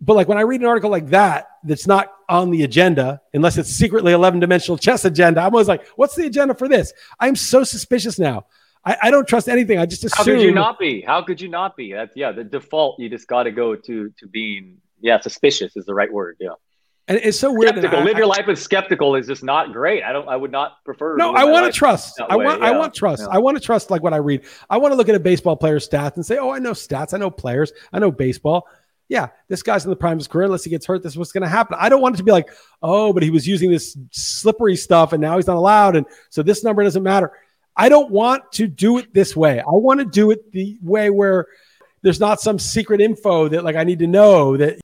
but 0.00 0.14
like 0.14 0.26
when 0.26 0.36
i 0.36 0.40
read 0.40 0.60
an 0.60 0.66
article 0.66 0.90
like 0.90 1.06
that 1.08 1.46
that's 1.62 1.86
not 1.86 2.12
on 2.28 2.50
the 2.50 2.64
agenda 2.64 3.20
unless 3.34 3.56
it's 3.56 3.70
secretly 3.70 4.12
11 4.12 4.40
dimensional 4.40 4.76
chess 4.76 5.04
agenda 5.04 5.40
i'm 5.40 5.54
always 5.54 5.68
like 5.68 5.86
what's 5.94 6.16
the 6.16 6.26
agenda 6.26 6.54
for 6.54 6.66
this 6.66 6.92
i'm 7.20 7.36
so 7.36 7.62
suspicious 7.62 8.18
now 8.18 8.46
i, 8.84 8.96
I 9.04 9.10
don't 9.12 9.28
trust 9.28 9.48
anything 9.48 9.78
i 9.78 9.86
just 9.86 10.04
assume 10.04 10.18
How 10.18 10.24
could 10.24 10.42
you 10.42 10.52
not 10.52 10.78
be? 10.78 11.02
How 11.02 11.22
could 11.22 11.40
you 11.40 11.48
not 11.48 11.76
be? 11.76 11.92
That's 11.92 12.16
yeah, 12.16 12.32
the 12.32 12.42
default. 12.42 12.98
You 12.98 13.08
just 13.08 13.28
got 13.28 13.44
to 13.44 13.52
go 13.52 13.76
to 13.76 14.12
to 14.18 14.26
being 14.26 14.78
yeah, 15.00 15.20
suspicious 15.20 15.76
is 15.76 15.86
the 15.86 15.94
right 15.94 16.12
word. 16.12 16.36
Yeah, 16.40 16.54
and 17.08 17.18
it's 17.22 17.38
so 17.38 17.52
weird 17.52 17.74
that 17.74 17.80
skeptical. 17.80 17.98
I- 18.00 18.04
Live 18.04 18.16
your 18.18 18.26
life 18.26 18.46
as 18.48 18.60
skeptical 18.60 19.14
is 19.16 19.26
just 19.26 19.42
not 19.42 19.72
great. 19.72 20.02
I 20.04 20.12
don't. 20.12 20.28
I 20.28 20.36
would 20.36 20.52
not 20.52 20.84
prefer. 20.84 21.16
No, 21.16 21.34
I 21.34 21.44
want 21.44 21.66
to 21.66 21.72
trust. 21.72 22.20
I 22.20 22.36
want. 22.36 22.62
I 22.62 22.70
want 22.76 22.94
trust. 22.94 23.22
yeah. 23.22 23.28
I 23.34 23.38
want 23.38 23.56
to 23.56 23.62
trust 23.62 23.90
like 23.90 24.02
what 24.02 24.12
I 24.14 24.18
read. 24.18 24.44
I 24.70 24.76
want 24.78 24.92
to 24.92 24.96
look 24.96 25.08
at 25.08 25.14
a 25.14 25.20
baseball 25.20 25.56
player's 25.56 25.88
stats 25.88 26.16
and 26.16 26.24
say, 26.24 26.38
"Oh, 26.38 26.50
I 26.50 26.58
know 26.58 26.72
stats. 26.72 27.14
I 27.14 27.18
know 27.18 27.30
players. 27.30 27.72
I 27.92 27.98
know 27.98 28.10
baseball. 28.10 28.66
Yeah, 29.08 29.28
this 29.48 29.62
guy's 29.62 29.84
in 29.84 29.90
the 29.90 29.96
prime 29.96 30.12
of 30.12 30.18
his 30.18 30.28
career. 30.28 30.44
Unless 30.44 30.64
he 30.64 30.70
gets 30.70 30.84
hurt, 30.84 31.02
this 31.02 31.12
is 31.12 31.18
what's 31.18 31.32
going 31.32 31.42
to 31.42 31.48
happen." 31.48 31.76
I 31.80 31.88
don't 31.88 32.02
want 32.02 32.14
it 32.16 32.18
to 32.18 32.24
be 32.24 32.32
like, 32.32 32.50
"Oh, 32.82 33.12
but 33.12 33.22
he 33.22 33.30
was 33.30 33.46
using 33.48 33.70
this 33.70 33.96
slippery 34.10 34.76
stuff, 34.76 35.12
and 35.14 35.20
now 35.20 35.36
he's 35.36 35.46
not 35.46 35.56
allowed, 35.56 35.96
and 35.96 36.04
so 36.28 36.42
this 36.42 36.62
number 36.62 36.82
doesn't 36.84 37.02
matter." 37.02 37.32
I 37.80 37.88
don't 37.88 38.10
want 38.10 38.50
to 38.54 38.66
do 38.66 38.98
it 38.98 39.14
this 39.14 39.36
way. 39.36 39.60
I 39.60 39.64
want 39.70 40.00
to 40.00 40.04
do 40.06 40.32
it 40.32 40.50
the 40.50 40.76
way 40.82 41.10
where 41.10 41.46
there's 42.02 42.18
not 42.18 42.40
some 42.40 42.58
secret 42.58 43.00
info 43.00 43.48
that 43.48 43.62
like 43.64 43.76
I 43.76 43.84
need 43.84 44.00
to 44.00 44.06
know 44.08 44.56
that 44.56 44.78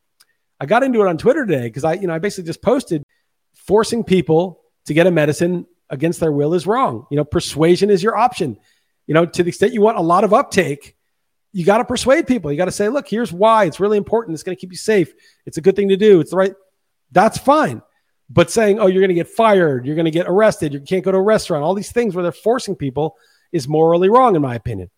I 0.65 0.67
got 0.67 0.83
into 0.83 1.03
it 1.03 1.07
on 1.07 1.19
Twitter 1.19 1.45
today 1.45 1.65
because 1.65 1.85
I, 1.85 1.93
you 1.93 2.07
know, 2.07 2.15
I 2.15 2.19
basically 2.19 2.47
just 2.47 2.63
posted 2.63 3.05
forcing 3.53 4.03
people 4.03 4.63
to 4.87 4.95
get 4.95 5.07
a 5.07 5.11
medicine 5.11 5.67
against 5.91 6.21
their 6.21 6.33
will 6.33 6.55
is 6.55 6.67
wrong. 6.67 7.07
You 7.11 7.19
know, 7.19 7.25
persuasion 7.25 7.91
is 7.91 8.03
your 8.03 8.17
option. 8.17 8.57
You 9.07 9.13
know, 9.13 9.27
to 9.27 9.43
the 9.43 9.49
extent 9.49 9.75
you 9.75 9.83
want 9.83 9.99
a 9.99 10.03
lot 10.03 10.25
of 10.25 10.33
uptake, 10.33 10.97
you 11.53 11.67
got 11.67 11.79
to 11.79 11.85
persuade 11.85 12.27
people. 12.27 12.51
You 12.51 12.57
got 12.57 12.65
to 12.65 12.73
say, 12.73 12.89
look, 12.89 13.07
here's 13.07 13.31
why 13.31 13.65
it's 13.65 13.79
really 13.79 13.99
important. 13.99 14.33
It's 14.33 14.43
going 14.43 14.57
to 14.57 14.61
keep 14.61 14.73
you 14.73 14.79
safe. 14.79 15.13
It's 15.45 15.59
a 15.59 15.61
good 15.61 15.77
thing 15.77 15.91
to 15.91 15.99
do. 15.99 16.21
It's 16.21 16.31
the 16.31 16.39
right. 16.39 16.55
That's 17.13 17.37
fine. 17.37 17.83
But 18.31 18.51
saying, 18.51 18.79
oh, 18.79 18.87
you're 18.87 19.03
going 19.03 19.09
to 19.09 19.15
get 19.15 19.29
fired, 19.29 19.85
you're 19.85 19.97
going 19.97 20.07
to 20.07 20.11
get 20.11 20.27
arrested, 20.27 20.73
you 20.73 20.81
can't 20.81 21.05
go 21.05 21.13
to 21.13 21.19
a 21.19 21.23
restaurant, 21.23 21.63
all 21.63 21.75
these 21.75 21.93
things 21.93 22.15
where 22.15 22.23
they're 22.23 22.33
forcing 22.33 22.75
people 22.75 23.17
is 23.53 23.69
morally 23.69 24.09
wrong, 24.09 24.35
in 24.35 24.41
my 24.41 24.55
opinion. 24.55 24.91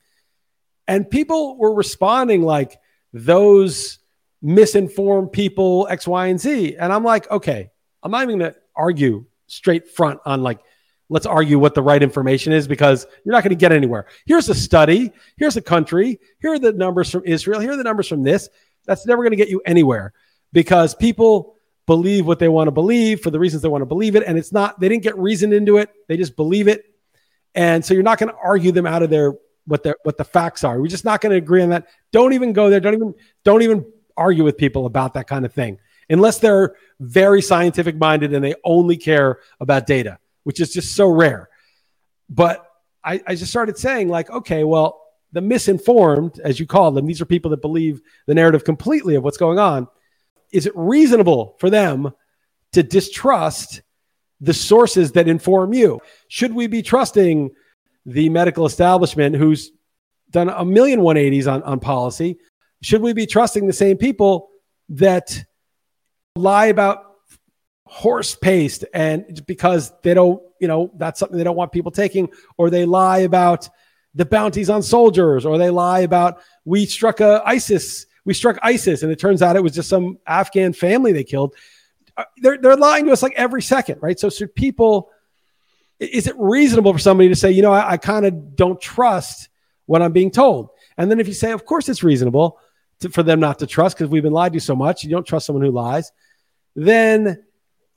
And 0.86 1.10
people 1.10 1.58
were 1.58 1.74
responding 1.74 2.42
like 2.42 2.78
those 3.12 3.98
misinformed 4.46 5.32
people, 5.32 5.88
X, 5.90 6.06
Y, 6.06 6.28
and 6.28 6.40
Z. 6.40 6.76
And 6.76 6.92
I'm 6.92 7.02
like, 7.02 7.28
okay, 7.32 7.68
I'm 8.02 8.12
not 8.12 8.22
even 8.22 8.38
going 8.38 8.52
to 8.52 8.58
argue 8.76 9.24
straight 9.48 9.88
front 9.88 10.20
on 10.24 10.44
like, 10.44 10.60
let's 11.08 11.26
argue 11.26 11.58
what 11.58 11.74
the 11.74 11.82
right 11.82 12.00
information 12.00 12.52
is 12.52 12.68
because 12.68 13.06
you're 13.24 13.32
not 13.32 13.42
going 13.42 13.50
to 13.50 13.60
get 13.60 13.72
anywhere. 13.72 14.06
Here's 14.24 14.48
a 14.48 14.54
study. 14.54 15.12
Here's 15.36 15.56
a 15.56 15.60
country. 15.60 16.20
Here 16.40 16.52
are 16.52 16.58
the 16.60 16.72
numbers 16.72 17.10
from 17.10 17.24
Israel. 17.24 17.58
Here 17.58 17.72
are 17.72 17.76
the 17.76 17.82
numbers 17.82 18.06
from 18.06 18.22
this. 18.22 18.48
That's 18.84 19.04
never 19.04 19.22
going 19.22 19.32
to 19.32 19.36
get 19.36 19.48
you 19.48 19.62
anywhere 19.66 20.12
because 20.52 20.94
people 20.94 21.56
believe 21.86 22.24
what 22.24 22.38
they 22.38 22.48
want 22.48 22.68
to 22.68 22.72
believe 22.72 23.22
for 23.22 23.30
the 23.30 23.40
reasons 23.40 23.62
they 23.62 23.68
want 23.68 23.82
to 23.82 23.86
believe 23.86 24.14
it. 24.14 24.22
And 24.24 24.38
it's 24.38 24.52
not, 24.52 24.78
they 24.78 24.88
didn't 24.88 25.02
get 25.02 25.18
reasoned 25.18 25.54
into 25.54 25.78
it. 25.78 25.90
They 26.06 26.16
just 26.16 26.36
believe 26.36 26.68
it. 26.68 26.84
And 27.56 27.84
so 27.84 27.94
you're 27.94 28.04
not 28.04 28.18
going 28.18 28.30
to 28.30 28.38
argue 28.42 28.70
them 28.70 28.86
out 28.86 29.02
of 29.02 29.10
their, 29.10 29.34
what 29.66 29.82
the, 29.82 29.96
what 30.04 30.16
the 30.16 30.24
facts 30.24 30.62
are. 30.62 30.80
We're 30.80 30.86
just 30.86 31.04
not 31.04 31.20
going 31.20 31.30
to 31.30 31.36
agree 31.36 31.62
on 31.62 31.70
that. 31.70 31.88
Don't 32.12 32.32
even 32.32 32.52
go 32.52 32.70
there. 32.70 32.78
Don't 32.78 32.94
even, 32.94 33.14
don't 33.44 33.62
even 33.62 33.84
argue 34.16 34.44
with 34.44 34.56
people 34.56 34.86
about 34.86 35.14
that 35.14 35.26
kind 35.26 35.44
of 35.44 35.52
thing 35.52 35.78
unless 36.08 36.38
they're 36.38 36.76
very 37.00 37.42
scientific 37.42 37.96
minded 37.96 38.32
and 38.32 38.44
they 38.44 38.54
only 38.64 38.96
care 38.96 39.40
about 39.60 39.86
data, 39.86 40.18
which 40.44 40.60
is 40.60 40.72
just 40.72 40.94
so 40.94 41.08
rare. 41.08 41.48
But 42.28 42.64
I, 43.04 43.20
I 43.26 43.34
just 43.34 43.50
started 43.50 43.78
saying, 43.78 44.08
like, 44.08 44.30
okay, 44.30 44.64
well, 44.64 45.02
the 45.32 45.40
misinformed, 45.40 46.40
as 46.40 46.58
you 46.58 46.66
call 46.66 46.90
them, 46.92 47.06
these 47.06 47.20
are 47.20 47.26
people 47.26 47.50
that 47.50 47.60
believe 47.60 48.00
the 48.26 48.34
narrative 48.34 48.64
completely 48.64 49.16
of 49.16 49.24
what's 49.24 49.36
going 49.36 49.58
on. 49.58 49.88
Is 50.52 50.66
it 50.66 50.72
reasonable 50.74 51.56
for 51.58 51.68
them 51.68 52.12
to 52.72 52.82
distrust 52.82 53.82
the 54.40 54.54
sources 54.54 55.12
that 55.12 55.28
inform 55.28 55.72
you? 55.72 56.00
Should 56.28 56.52
we 56.54 56.66
be 56.66 56.82
trusting 56.82 57.50
the 58.04 58.28
medical 58.28 58.66
establishment 58.66 59.36
who's 59.36 59.72
done 60.30 60.48
a 60.48 60.64
million 60.64 61.00
180s 61.00 61.52
on, 61.52 61.62
on 61.64 61.80
policy? 61.80 62.38
Should 62.86 63.02
we 63.02 63.14
be 63.14 63.26
trusting 63.26 63.66
the 63.66 63.72
same 63.72 63.96
people 63.96 64.48
that 64.90 65.44
lie 66.36 66.66
about 66.66 67.16
horse 67.84 68.36
paste 68.36 68.84
and 68.94 69.44
because 69.44 69.92
they 70.04 70.14
don't, 70.14 70.40
you 70.60 70.68
know, 70.68 70.92
that's 70.96 71.18
something 71.18 71.36
they 71.36 71.42
don't 71.42 71.56
want 71.56 71.72
people 71.72 71.90
taking, 71.90 72.28
or 72.56 72.70
they 72.70 72.84
lie 72.84 73.18
about 73.18 73.68
the 74.14 74.24
bounties 74.24 74.70
on 74.70 74.84
soldiers, 74.84 75.44
or 75.44 75.58
they 75.58 75.68
lie 75.68 75.98
about 76.00 76.38
we 76.64 76.86
struck 76.86 77.18
a 77.18 77.42
ISIS, 77.44 78.06
we 78.24 78.32
struck 78.32 78.56
ISIS, 78.62 79.02
and 79.02 79.10
it 79.10 79.18
turns 79.18 79.42
out 79.42 79.56
it 79.56 79.64
was 79.64 79.74
just 79.74 79.88
some 79.88 80.20
Afghan 80.24 80.72
family 80.72 81.10
they 81.10 81.24
killed. 81.24 81.56
Uh, 82.16 82.22
They're, 82.36 82.56
they're 82.56 82.76
lying 82.76 83.04
to 83.06 83.10
us 83.10 83.20
like 83.20 83.34
every 83.34 83.62
second, 83.62 84.00
right? 84.00 84.20
So 84.20 84.30
should 84.30 84.54
people, 84.54 85.10
is 85.98 86.28
it 86.28 86.36
reasonable 86.38 86.92
for 86.92 87.00
somebody 87.00 87.30
to 87.30 87.34
say, 87.34 87.50
you 87.50 87.62
know, 87.62 87.72
I, 87.72 87.94
I 87.94 87.96
kind 87.96 88.24
of 88.24 88.54
don't 88.54 88.80
trust 88.80 89.48
what 89.86 90.02
I'm 90.02 90.12
being 90.12 90.30
told? 90.30 90.68
And 90.96 91.10
then 91.10 91.18
if 91.18 91.26
you 91.26 91.34
say, 91.34 91.50
of 91.50 91.64
course 91.64 91.88
it's 91.88 92.04
reasonable 92.04 92.60
to, 93.00 93.10
for 93.10 93.22
them 93.22 93.40
not 93.40 93.58
to 93.60 93.66
trust 93.66 93.96
because 93.96 94.10
we've 94.10 94.22
been 94.22 94.32
lied 94.32 94.52
to 94.52 94.60
so 94.60 94.76
much, 94.76 95.04
you 95.04 95.10
don't 95.10 95.26
trust 95.26 95.46
someone 95.46 95.64
who 95.64 95.70
lies, 95.70 96.12
then 96.74 97.42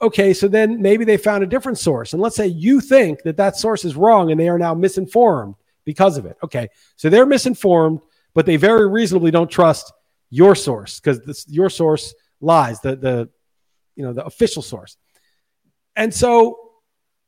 okay, 0.02 0.34
so 0.34 0.48
then 0.48 0.82
maybe 0.82 1.04
they 1.04 1.18
found 1.18 1.44
a 1.44 1.48
different 1.48 1.78
source. 1.78 2.14
And 2.14 2.22
let's 2.22 2.36
say 2.36 2.48
you 2.48 2.80
think 2.80 3.24
that 3.24 3.38
that 3.38 3.58
source 3.58 3.84
is 3.84 3.96
wrong 3.96 4.32
and 4.32 4.40
they 4.40 4.50
are 4.50 4.60
now 4.60 4.74
misinformed 4.74 5.56
because 5.84 6.18
of 6.18 6.26
it. 6.26 6.38
Okay, 6.44 6.70
so 6.96 7.10
they're 7.10 7.26
misinformed, 7.26 8.00
but 8.34 8.46
they 8.46 8.56
very 8.56 8.88
reasonably 8.88 9.32
don't 9.32 9.50
trust 9.50 9.92
your 10.30 10.56
source 10.56 11.00
because 11.00 11.46
your 11.50 11.70
source 11.70 12.14
lies, 12.40 12.80
the, 12.82 12.96
the, 12.96 13.30
you 13.96 14.04
know, 14.04 14.14
the 14.14 14.24
official 14.24 14.62
source. 14.62 14.98
And 15.96 16.14
so 16.14 16.58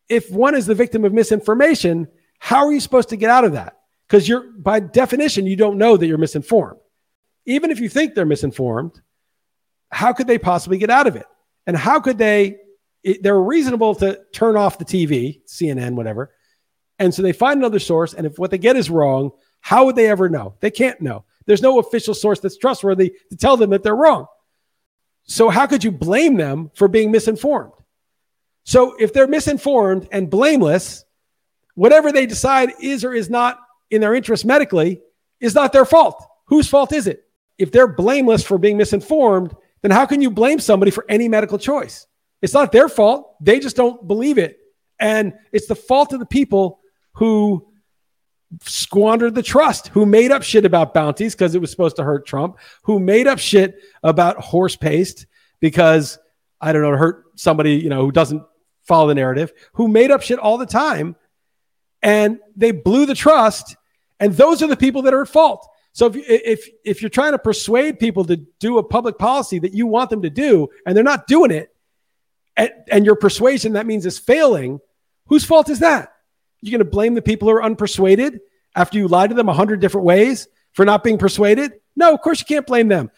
if 0.07 0.31
one 0.31 0.55
is 0.55 0.65
the 0.65 0.75
victim 0.75 1.03
of 1.03 1.13
misinformation, 1.13 2.07
how 2.39 2.65
are 2.65 2.71
you 2.71 2.79
supposed 2.79 3.09
to 3.09 3.17
get 3.17 3.29
out 3.29 3.43
of 3.43 3.53
that? 3.53 3.77
Because 4.07 4.27
you're, 4.27 4.51
by 4.51 4.79
definition, 4.79 5.45
you 5.45 5.55
don't 5.55 5.77
know 5.77 5.97
that 5.97 6.07
you're 6.07 6.17
misinformed. 6.17 6.79
Even 7.45 7.71
if 7.71 7.79
you 7.79 7.89
think 7.89 8.13
they're 8.13 8.25
misinformed, 8.25 9.01
how 9.89 10.13
could 10.13 10.27
they 10.27 10.37
possibly 10.37 10.77
get 10.77 10.89
out 10.89 11.07
of 11.07 11.15
it? 11.15 11.25
And 11.67 11.75
how 11.75 11.99
could 11.99 12.17
they? 12.17 12.57
It, 13.03 13.23
they're 13.23 13.41
reasonable 13.41 13.95
to 13.95 14.19
turn 14.31 14.55
off 14.55 14.77
the 14.77 14.85
TV, 14.85 15.41
CNN, 15.47 15.95
whatever. 15.95 16.31
And 16.99 17.13
so 17.13 17.23
they 17.23 17.33
find 17.33 17.59
another 17.59 17.79
source. 17.79 18.13
And 18.13 18.27
if 18.27 18.37
what 18.37 18.51
they 18.51 18.59
get 18.59 18.75
is 18.75 18.89
wrong, 18.89 19.31
how 19.59 19.85
would 19.85 19.95
they 19.95 20.07
ever 20.07 20.29
know? 20.29 20.55
They 20.59 20.69
can't 20.69 21.01
know. 21.01 21.25
There's 21.47 21.61
no 21.61 21.79
official 21.79 22.13
source 22.13 22.39
that's 22.39 22.57
trustworthy 22.57 23.13
to 23.29 23.35
tell 23.37 23.57
them 23.57 23.71
that 23.71 23.81
they're 23.81 23.95
wrong. 23.95 24.27
So 25.23 25.49
how 25.49 25.65
could 25.65 25.83
you 25.83 25.91
blame 25.91 26.35
them 26.35 26.69
for 26.75 26.87
being 26.87 27.11
misinformed? 27.11 27.73
So 28.63 28.95
if 28.99 29.13
they're 29.13 29.27
misinformed 29.27 30.07
and 30.11 30.29
blameless, 30.29 31.03
whatever 31.75 32.11
they 32.11 32.25
decide 32.25 32.73
is 32.79 33.03
or 33.03 33.13
is 33.13 33.29
not 33.29 33.59
in 33.89 34.01
their 34.01 34.13
interest 34.13 34.45
medically 34.45 35.01
is 35.39 35.55
not 35.55 35.73
their 35.73 35.85
fault. 35.85 36.23
Whose 36.45 36.67
fault 36.67 36.93
is 36.93 37.07
it? 37.07 37.25
If 37.61 37.71
they're 37.71 37.87
blameless 37.87 38.43
for 38.43 38.57
being 38.57 38.77
misinformed, 38.77 39.55
then 39.81 39.91
how 39.91 40.05
can 40.05 40.21
you 40.21 40.31
blame 40.31 40.59
somebody 40.59 40.91
for 40.91 41.05
any 41.07 41.27
medical 41.27 41.57
choice? 41.57 42.07
It's 42.41 42.53
not 42.53 42.71
their 42.71 42.89
fault. 42.89 43.35
They 43.39 43.59
just 43.59 43.75
don't 43.75 44.07
believe 44.07 44.37
it. 44.37 44.57
And 44.99 45.33
it's 45.51 45.67
the 45.67 45.75
fault 45.75 46.13
of 46.13 46.19
the 46.19 46.25
people 46.25 46.79
who 47.13 47.67
squandered 48.63 49.35
the 49.35 49.43
trust, 49.43 49.87
who 49.89 50.05
made 50.05 50.31
up 50.31 50.43
shit 50.43 50.65
about 50.65 50.93
bounties 50.93 51.33
because 51.33 51.55
it 51.55 51.61
was 51.61 51.71
supposed 51.71 51.95
to 51.95 52.03
hurt 52.03 52.25
Trump, 52.25 52.57
who 52.83 52.99
made 52.99 53.27
up 53.27 53.39
shit 53.39 53.75
about 54.03 54.37
horse 54.37 54.75
paste 54.75 55.25
because 55.59 56.19
I 56.59 56.71
don't 56.71 56.81
know, 56.81 56.91
to 56.91 56.97
hurt 56.97 57.39
somebody, 57.39 57.75
you 57.75 57.89
know, 57.89 58.01
who 58.01 58.11
doesn't 58.11 58.43
follow 58.83 59.07
the 59.07 59.15
narrative, 59.15 59.53
who 59.73 59.87
made 59.87 60.11
up 60.11 60.21
shit 60.21 60.39
all 60.39 60.57
the 60.57 60.65
time 60.65 61.15
and 62.01 62.39
they 62.55 62.71
blew 62.71 63.05
the 63.05 63.15
trust 63.15 63.75
and 64.19 64.33
those 64.33 64.61
are 64.61 64.67
the 64.67 64.77
people 64.77 65.03
that 65.03 65.13
are 65.13 65.23
at 65.23 65.27
fault. 65.27 65.67
So 65.93 66.07
if 66.07 66.15
if 66.15 66.69
if 66.85 67.01
you're 67.01 67.09
trying 67.09 67.33
to 67.33 67.39
persuade 67.39 67.99
people 67.99 68.25
to 68.25 68.37
do 68.37 68.77
a 68.77 68.83
public 68.83 69.17
policy 69.17 69.59
that 69.59 69.73
you 69.73 69.87
want 69.87 70.09
them 70.09 70.21
to 70.21 70.29
do 70.29 70.69
and 70.85 70.95
they're 70.95 71.03
not 71.03 71.27
doing 71.27 71.51
it 71.51 71.73
and, 72.55 72.71
and 72.89 73.05
your 73.05 73.15
persuasion 73.15 73.73
that 73.73 73.85
means 73.85 74.05
is 74.05 74.17
failing, 74.17 74.79
whose 75.27 75.43
fault 75.43 75.69
is 75.69 75.79
that? 75.79 76.13
You're 76.61 76.77
going 76.77 76.85
to 76.85 76.91
blame 76.91 77.15
the 77.15 77.21
people 77.21 77.49
who 77.49 77.55
are 77.55 77.61
unpersuaded 77.61 78.39
after 78.75 78.97
you 78.97 79.07
lied 79.07 79.31
to 79.31 79.35
them 79.35 79.49
a 79.49 79.53
hundred 79.53 79.81
different 79.81 80.05
ways 80.05 80.47
for 80.73 80.85
not 80.85 81.03
being 81.03 81.17
persuaded? 81.17 81.73
No, 81.95 82.13
of 82.13 82.21
course 82.21 82.39
you 82.39 82.45
can't 82.45 82.67
blame 82.67 82.87
them. 82.87 83.11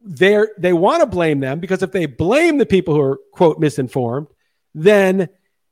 They 0.00 0.38
they 0.56 0.72
want 0.72 1.00
to 1.00 1.06
blame 1.06 1.40
them 1.40 1.60
because 1.60 1.82
if 1.82 1.92
they 1.92 2.06
blame 2.06 2.58
the 2.58 2.66
people 2.66 2.94
who 2.94 3.00
are 3.00 3.18
quote 3.32 3.58
misinformed, 3.58 4.28
then 4.74 5.28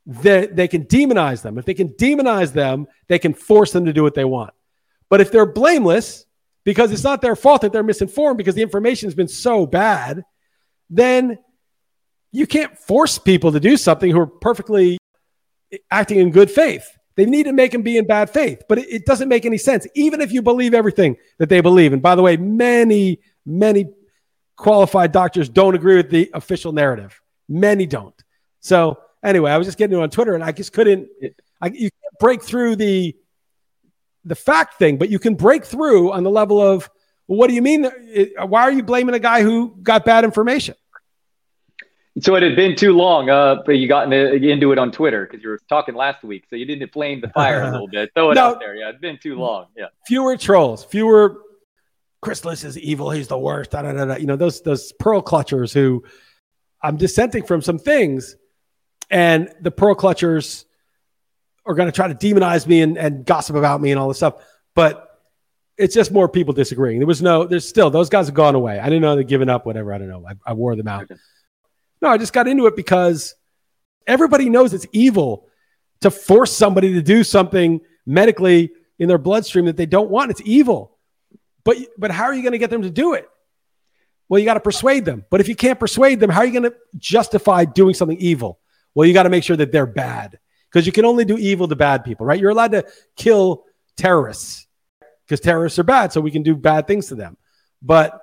they, 0.07 0.47
they 0.47 0.69
can 0.69 0.85
demonize 0.85 1.43
them. 1.43 1.57
If 1.57 1.65
they 1.65 1.75
can 1.75 1.91
demonize 1.91 2.53
them, 2.53 2.87
they 3.09 3.19
can 3.19 3.33
force 3.33 3.73
them 3.73 3.87
to 3.87 3.93
do 3.93 4.03
what 4.03 4.15
they 4.15 4.25
want. 4.25 4.53
But 5.09 5.21
if 5.21 5.31
they're 5.31 5.47
blameless 5.47 6.24
because 6.65 6.91
it's 6.93 7.05
not 7.05 7.21
their 7.21 7.37
fault 7.37 7.63
that 7.63 7.73
they're 7.73 7.83
misinformed 7.83 8.39
because 8.39 8.55
the 8.55 8.63
information 8.63 9.07
has 9.07 9.15
been 9.15 9.29
so 9.29 9.67
bad, 9.67 10.25
then 10.91 11.39
you 12.33 12.47
can't 12.47 12.77
force 12.79 13.19
people 13.19 13.53
to 13.53 13.61
do 13.61 13.77
something 13.77 14.11
who 14.11 14.19
are 14.19 14.27
perfectly 14.27 14.99
acting 15.91 16.19
in 16.19 16.31
good 16.31 16.51
faith. 16.51 16.87
They 17.17 17.27
need 17.27 17.45
to 17.45 17.53
make 17.53 17.71
them 17.71 17.83
be 17.83 17.97
in 17.97 18.07
bad 18.07 18.31
faith, 18.31 18.63
but 18.69 18.79
it, 18.79 18.89
it, 18.89 19.07
doesn't 19.07 19.29
make 19.29 19.47
any 19.47 19.59
sense, 19.59 19.87
even 19.95 20.21
if 20.21 20.33
you 20.33 20.43
believe 20.43 20.75
everything 20.75 21.17
that 21.39 21.49
they 21.49 21.61
believe. 21.61 21.93
And 21.93 22.03
by 22.03 22.17
the 22.17 22.23
way, 22.23 22.37
many, 22.37 23.21
many 23.47 23.87
qualified 24.57 25.13
doctors 25.13 25.49
don't 25.49 25.77
agree 25.77 25.97
with 25.97 26.11
the 26.11 26.31
official 26.35 26.73
narrative. 26.73 27.21
Many 27.49 27.87
don't. 27.87 28.15
So 28.61 28.99
anyway, 29.23 29.53
I 29.53 29.59
was 29.59 29.67
just 29.67 29.79
getting 29.79 29.97
it 29.97 30.03
on 30.03 30.11
Twitter, 30.11 30.35
and 30.35 30.43
I 30.43 30.51
just 30.51 30.73
couldn't. 30.73 31.09
I, 31.61 31.69
you 31.69 31.91
can't 31.91 32.19
break 32.19 32.43
through 32.43 32.77
the 32.77 33.15
the 34.25 34.35
fact 34.35 34.79
thing, 34.79 34.97
but 34.99 35.11
you 35.11 35.19
can 35.19 35.35
break 35.35 35.65
through 35.65 36.13
on 36.13 36.23
the 36.23 36.31
level 36.31 36.61
of 36.61 36.91
well, 37.27 37.39
what 37.39 37.49
do 37.49 37.55
you 37.55 37.63
mean? 37.63 37.91
Why 38.39 38.63
are 38.63 38.73
you 38.73 38.83
blaming 38.83 39.15
a 39.15 39.19
guy 39.19 39.43
who 39.43 39.77
got 39.83 40.05
bad 40.05 40.25
information? 40.25 40.75
So 42.21 42.37
it 42.37 42.45
had 42.45 42.55
been 42.55 42.77
too 42.77 42.93
long, 42.93 43.29
uh, 43.29 43.57
but 43.67 43.73
you 43.73 43.89
got 43.89 44.05
into, 44.05 44.35
into 44.35 44.71
it 44.71 44.79
on 44.79 44.93
Twitter 44.93 45.27
because 45.27 45.43
you 45.43 45.49
were 45.49 45.59
talking 45.69 45.97
last 45.97 46.23
week. 46.23 46.45
So 46.49 46.55
you 46.55 46.65
didn't 46.65 46.93
flame 46.93 47.21
the 47.21 47.29
fire 47.29 47.63
a 47.63 47.71
little 47.73 47.89
bit. 47.89 48.13
Throw 48.15 48.31
it 48.31 48.35
no, 48.35 48.51
out 48.51 48.61
there. 48.61 48.77
Yeah, 48.77 48.91
it's 48.91 49.01
been 49.01 49.19
too 49.19 49.37
long. 49.37 49.67
Yeah. 49.77 49.87
Fewer 50.07 50.37
trolls, 50.37 50.85
fewer. 50.85 51.41
Chris 52.21 52.45
is 52.65 52.79
evil. 52.79 53.11
He's 53.11 53.29
the 53.29 53.39
worst. 53.39 53.73
Da, 53.73 53.83
da, 53.83 53.93
da, 53.93 54.05
da. 54.07 54.17
You 54.17 54.27
know 54.27 54.37
those 54.37 54.63
those 54.63 54.93
pearl 54.93 55.21
clutchers 55.21 55.75
who 55.75 56.05
I'm 56.83 56.97
dissenting 56.97 57.45
from 57.45 57.61
some 57.61 57.79
things, 57.79 58.37
and 59.11 59.53
the 59.61 59.71
pearl 59.71 59.95
clutchers 59.95 60.65
are 61.67 61.75
going 61.75 61.87
to 61.87 61.93
try 61.93 62.09
to 62.09 62.15
demonize 62.15 62.67
me 62.67 62.83
and, 62.83 62.99
and 62.99 63.25
gossip 63.25 63.57
about 63.57 63.81
me 63.81 63.91
and 63.91 63.99
all 63.99 64.09
this 64.09 64.19
stuff. 64.19 64.35
But 64.75 65.11
it's 65.77 65.95
just 65.95 66.13
more 66.13 66.29
people 66.29 66.55
disagreeing. 66.55 66.99
There 66.99 67.07
was 67.07 67.23
no, 67.23 67.45
there's 67.45 67.69
still, 67.69 67.91
those 67.91 68.09
guys 68.09 68.27
have 68.27 68.35
gone 68.35 68.55
away. 68.55 68.79
I 68.79 68.85
didn't 68.85 69.03
know 69.03 69.17
they'd 69.17 69.27
given 69.27 69.49
up, 69.49 69.67
whatever. 69.67 69.93
I 69.93 69.99
don't 69.99 70.09
know. 70.09 70.25
I, 70.27 70.35
I 70.47 70.53
wore 70.53 70.77
them 70.77 70.89
out. 70.89 71.11
No, 72.01 72.09
I 72.09 72.19
just 72.19 72.33
got 72.33 72.47
into 72.47 72.67
it 72.67 72.77
because 72.77 73.35
everybody 74.07 74.51
knows 74.51 74.75
it's 74.75 74.87
evil 74.93 75.49
to 76.03 76.11
force 76.11 76.53
somebody 76.53 76.93
to 76.95 77.03
do 77.03 77.25
something 77.25 77.81
medically 78.07 78.73
in 78.99 79.09
their 79.09 79.19
bloodstream 79.19 79.65
that 79.67 79.77
they 79.77 79.87
don't 79.87 80.11
want. 80.11 80.31
It's 80.31 80.43
evil. 80.45 80.99
But, 81.65 81.79
but 81.97 82.11
how 82.11 82.25
are 82.25 82.35
you 82.35 82.43
going 82.43 82.53
to 82.53 82.59
get 82.59 82.71
them 82.71 82.83
to 82.83 82.91
do 82.91 83.15
it? 83.15 83.29
Well, 84.29 84.39
you 84.39 84.45
got 84.45 84.55
to 84.55 84.61
persuade 84.61 85.05
them. 85.05 85.25
But 85.31 85.41
if 85.41 85.49
you 85.49 85.57
can't 85.57 85.81
persuade 85.81 86.21
them, 86.21 86.31
how 86.31 86.41
are 86.41 86.47
you 86.47 86.53
going 86.53 86.71
to 86.71 86.77
justify 86.97 87.65
doing 87.65 87.95
something 87.95 88.19
evil? 88.19 88.61
Well, 88.95 89.09
you 89.09 89.15
got 89.15 89.25
to 89.25 89.31
make 89.31 89.45
sure 89.45 89.57
that 89.57 89.73
they're 89.73 89.87
bad 89.87 90.39
because 90.75 90.87
you 90.87 90.93
can 90.93 91.05
only 91.05 91.25
do 91.25 91.39
evil 91.39 91.69
to 91.69 91.77
bad 91.77 92.05
people, 92.05 92.27
right? 92.27 92.41
You're 92.41 92.51
allowed 92.51 92.73
to 92.73 92.85
kill 93.15 93.63
terrorists 93.97 94.67
because 95.25 95.39
terrorists 95.39 95.79
are 95.79 95.85
bad, 95.85 96.13
so 96.13 96.21
we 96.21 96.33
can 96.33 96.43
do 96.43 96.57
bad 96.57 96.89
things 96.89 97.07
to 97.07 97.15
them. 97.15 97.37
But 97.81 98.21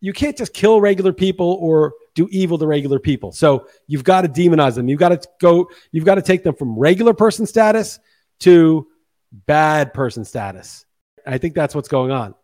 you 0.00 0.12
can't 0.12 0.38
just 0.38 0.54
kill 0.54 0.80
regular 0.80 1.12
people 1.12 1.58
or 1.60 1.94
do 2.14 2.28
evil 2.30 2.58
to 2.58 2.66
regular 2.66 3.00
people. 3.00 3.32
So 3.32 3.66
you've 3.88 4.04
got 4.04 4.20
to 4.20 4.28
demonize 4.28 4.76
them. 4.76 4.88
You've 4.88 5.00
got 5.00 5.08
to 5.08 5.28
go, 5.40 5.68
you've 5.90 6.04
got 6.04 6.14
to 6.14 6.22
take 6.22 6.44
them 6.44 6.54
from 6.54 6.78
regular 6.78 7.12
person 7.12 7.44
status 7.44 7.98
to 8.40 8.86
bad 9.32 9.92
person 9.92 10.24
status. 10.24 10.86
I 11.26 11.38
think 11.38 11.54
that's 11.54 11.74
what's 11.74 11.88
going 11.88 12.12
on. 12.12 12.36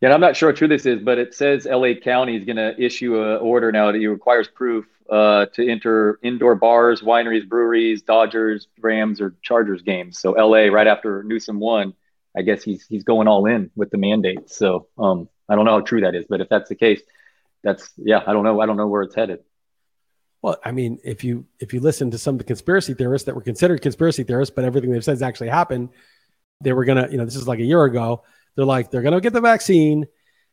Yeah, 0.00 0.14
I'm 0.14 0.20
not 0.20 0.36
sure 0.36 0.50
how 0.50 0.56
true 0.56 0.68
this 0.68 0.86
is, 0.86 1.02
but 1.02 1.18
it 1.18 1.34
says 1.34 1.66
LA 1.66 1.94
County 1.94 2.36
is 2.36 2.44
going 2.44 2.56
to 2.56 2.80
issue 2.80 3.20
an 3.20 3.38
order 3.38 3.72
now 3.72 3.90
that 3.90 3.98
requires 3.98 4.46
proof 4.46 4.86
uh, 5.10 5.46
to 5.54 5.68
enter 5.68 6.20
indoor 6.22 6.54
bars, 6.54 7.00
wineries, 7.00 7.48
breweries, 7.48 8.02
Dodgers, 8.02 8.68
Rams, 8.80 9.20
or 9.20 9.34
Chargers 9.42 9.82
games. 9.82 10.18
So 10.18 10.32
LA, 10.32 10.66
right 10.66 10.86
after 10.86 11.24
Newsom 11.24 11.58
won, 11.58 11.94
I 12.36 12.42
guess 12.42 12.62
he's 12.62 12.86
he's 12.86 13.02
going 13.02 13.26
all 13.26 13.46
in 13.46 13.70
with 13.74 13.90
the 13.90 13.98
mandate. 13.98 14.50
So 14.50 14.86
um, 14.98 15.28
I 15.48 15.56
don't 15.56 15.64
know 15.64 15.72
how 15.72 15.80
true 15.80 16.02
that 16.02 16.14
is, 16.14 16.26
but 16.28 16.40
if 16.40 16.48
that's 16.48 16.68
the 16.68 16.76
case, 16.76 17.00
that's 17.64 17.90
yeah, 17.96 18.22
I 18.24 18.32
don't 18.32 18.44
know. 18.44 18.60
I 18.60 18.66
don't 18.66 18.76
know 18.76 18.86
where 18.86 19.02
it's 19.02 19.16
headed. 19.16 19.40
Well, 20.42 20.58
I 20.64 20.70
mean, 20.70 21.00
if 21.02 21.24
you 21.24 21.46
if 21.58 21.74
you 21.74 21.80
listen 21.80 22.12
to 22.12 22.18
some 22.18 22.36
of 22.36 22.38
the 22.38 22.44
conspiracy 22.44 22.94
theorists 22.94 23.26
that 23.26 23.34
were 23.34 23.42
considered 23.42 23.82
conspiracy 23.82 24.22
theorists, 24.22 24.54
but 24.54 24.64
everything 24.64 24.92
they've 24.92 25.02
said 25.02 25.12
has 25.12 25.22
actually 25.22 25.48
happened, 25.48 25.88
they 26.60 26.72
were 26.72 26.84
gonna, 26.84 27.08
you 27.10 27.16
know, 27.16 27.24
this 27.24 27.34
is 27.34 27.48
like 27.48 27.58
a 27.58 27.64
year 27.64 27.82
ago 27.82 28.22
they're 28.56 28.64
like, 28.64 28.90
they're 28.90 29.02
going 29.02 29.14
to 29.14 29.20
get 29.20 29.32
the 29.32 29.40
vaccine 29.40 30.06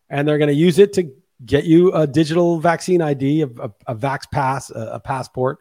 and 0.09 0.27
they're 0.27 0.37
going 0.37 0.49
to 0.49 0.55
use 0.55 0.79
it 0.79 0.93
to 0.93 1.11
get 1.43 1.65
you 1.65 1.91
a 1.93 2.07
digital 2.07 2.59
vaccine 2.59 3.01
ID, 3.01 3.41
a, 3.41 3.47
a, 3.47 3.71
a 3.87 3.95
Vax 3.95 4.29
Pass, 4.31 4.69
a, 4.69 4.91
a 4.93 4.99
passport. 4.99 5.59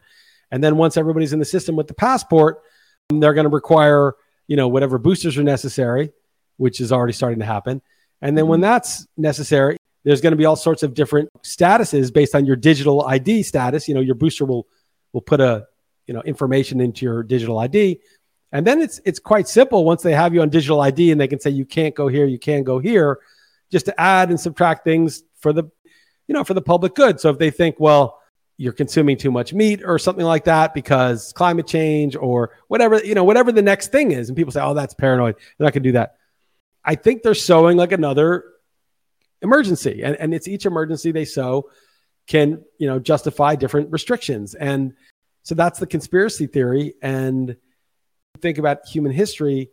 And 0.51 0.63
then 0.63 0.77
once 0.77 0.97
everybody's 0.97 1.33
in 1.33 1.39
the 1.39 1.45
system 1.45 1.75
with 1.75 1.87
the 1.87 1.93
passport, 1.93 2.61
they're 3.09 3.33
going 3.33 3.45
to 3.45 3.49
require, 3.49 4.13
you 4.47 4.55
know, 4.55 4.67
whatever 4.67 4.97
boosters 4.97 5.37
are 5.37 5.43
necessary, 5.43 6.11
which 6.57 6.79
is 6.79 6.91
already 6.91 7.13
starting 7.13 7.39
to 7.39 7.45
happen. 7.45 7.81
And 8.21 8.37
then 8.37 8.43
mm-hmm. 8.43 8.51
when 8.51 8.61
that's 8.61 9.07
necessary, 9.17 9.77
there's 10.03 10.21
going 10.21 10.31
to 10.31 10.37
be 10.37 10.45
all 10.45 10.55
sorts 10.55 10.83
of 10.83 10.93
different 10.93 11.29
statuses 11.43 12.13
based 12.13 12.35
on 12.35 12.45
your 12.45 12.55
digital 12.55 13.05
ID 13.05 13.43
status. 13.43 13.87
You 13.87 13.95
know, 13.95 14.01
your 14.01 14.15
booster 14.15 14.45
will 14.45 14.67
will 15.13 15.21
put 15.21 15.41
a 15.41 15.67
you 16.07 16.13
know 16.13 16.21
information 16.21 16.79
into 16.79 17.05
your 17.05 17.23
digital 17.23 17.57
ID, 17.57 17.99
and 18.55 18.65
then 18.65 18.79
it's 18.79 19.01
it's 19.03 19.19
quite 19.19 19.49
simple 19.49 19.83
once 19.83 20.01
they 20.01 20.13
have 20.13 20.33
you 20.33 20.41
on 20.41 20.47
digital 20.47 20.79
ID 20.79 21.11
and 21.11 21.19
they 21.19 21.27
can 21.27 21.41
say 21.41 21.49
you 21.49 21.65
can't 21.65 21.93
go 21.93 22.07
here, 22.07 22.25
you 22.25 22.39
can't 22.39 22.63
go 22.63 22.79
here, 22.79 23.19
just 23.69 23.85
to 23.87 23.99
add 23.99 24.29
and 24.29 24.39
subtract 24.39 24.85
things 24.85 25.23
for 25.39 25.51
the 25.51 25.65
you 26.25 26.33
know 26.33 26.45
for 26.45 26.53
the 26.53 26.61
public 26.61 26.95
good. 26.95 27.19
So 27.19 27.29
if 27.29 27.37
they 27.37 27.51
think, 27.51 27.75
well, 27.79 28.17
you're 28.55 28.71
consuming 28.71 29.17
too 29.17 29.29
much 29.29 29.53
meat 29.53 29.81
or 29.83 29.99
something 29.99 30.23
like 30.23 30.45
that 30.45 30.73
because 30.73 31.33
climate 31.33 31.67
change 31.67 32.15
or 32.15 32.51
whatever, 32.69 33.03
you 33.03 33.13
know, 33.13 33.25
whatever 33.25 33.51
the 33.51 33.61
next 33.61 33.91
thing 33.91 34.13
is, 34.13 34.29
and 34.29 34.37
people 34.37 34.53
say, 34.53 34.61
oh, 34.61 34.73
that's 34.73 34.93
paranoid, 34.93 35.35
they're 35.35 35.65
not 35.65 35.73
gonna 35.73 35.83
do 35.83 35.91
that. 35.91 36.15
I 36.81 36.95
think 36.95 37.23
they're 37.23 37.33
sowing 37.33 37.75
like 37.75 37.91
another 37.91 38.45
emergency, 39.41 40.01
and, 40.01 40.15
and 40.15 40.33
it's 40.33 40.47
each 40.47 40.65
emergency 40.65 41.11
they 41.11 41.25
sow 41.25 41.69
can 42.25 42.63
you 42.77 42.87
know 42.87 42.99
justify 42.99 43.55
different 43.55 43.91
restrictions, 43.91 44.55
and 44.55 44.93
so 45.43 45.55
that's 45.55 45.77
the 45.77 45.87
conspiracy 45.87 46.47
theory 46.47 46.93
and 47.01 47.57
think 48.35 48.57
about 48.57 48.85
human 48.85 49.11
history, 49.11 49.69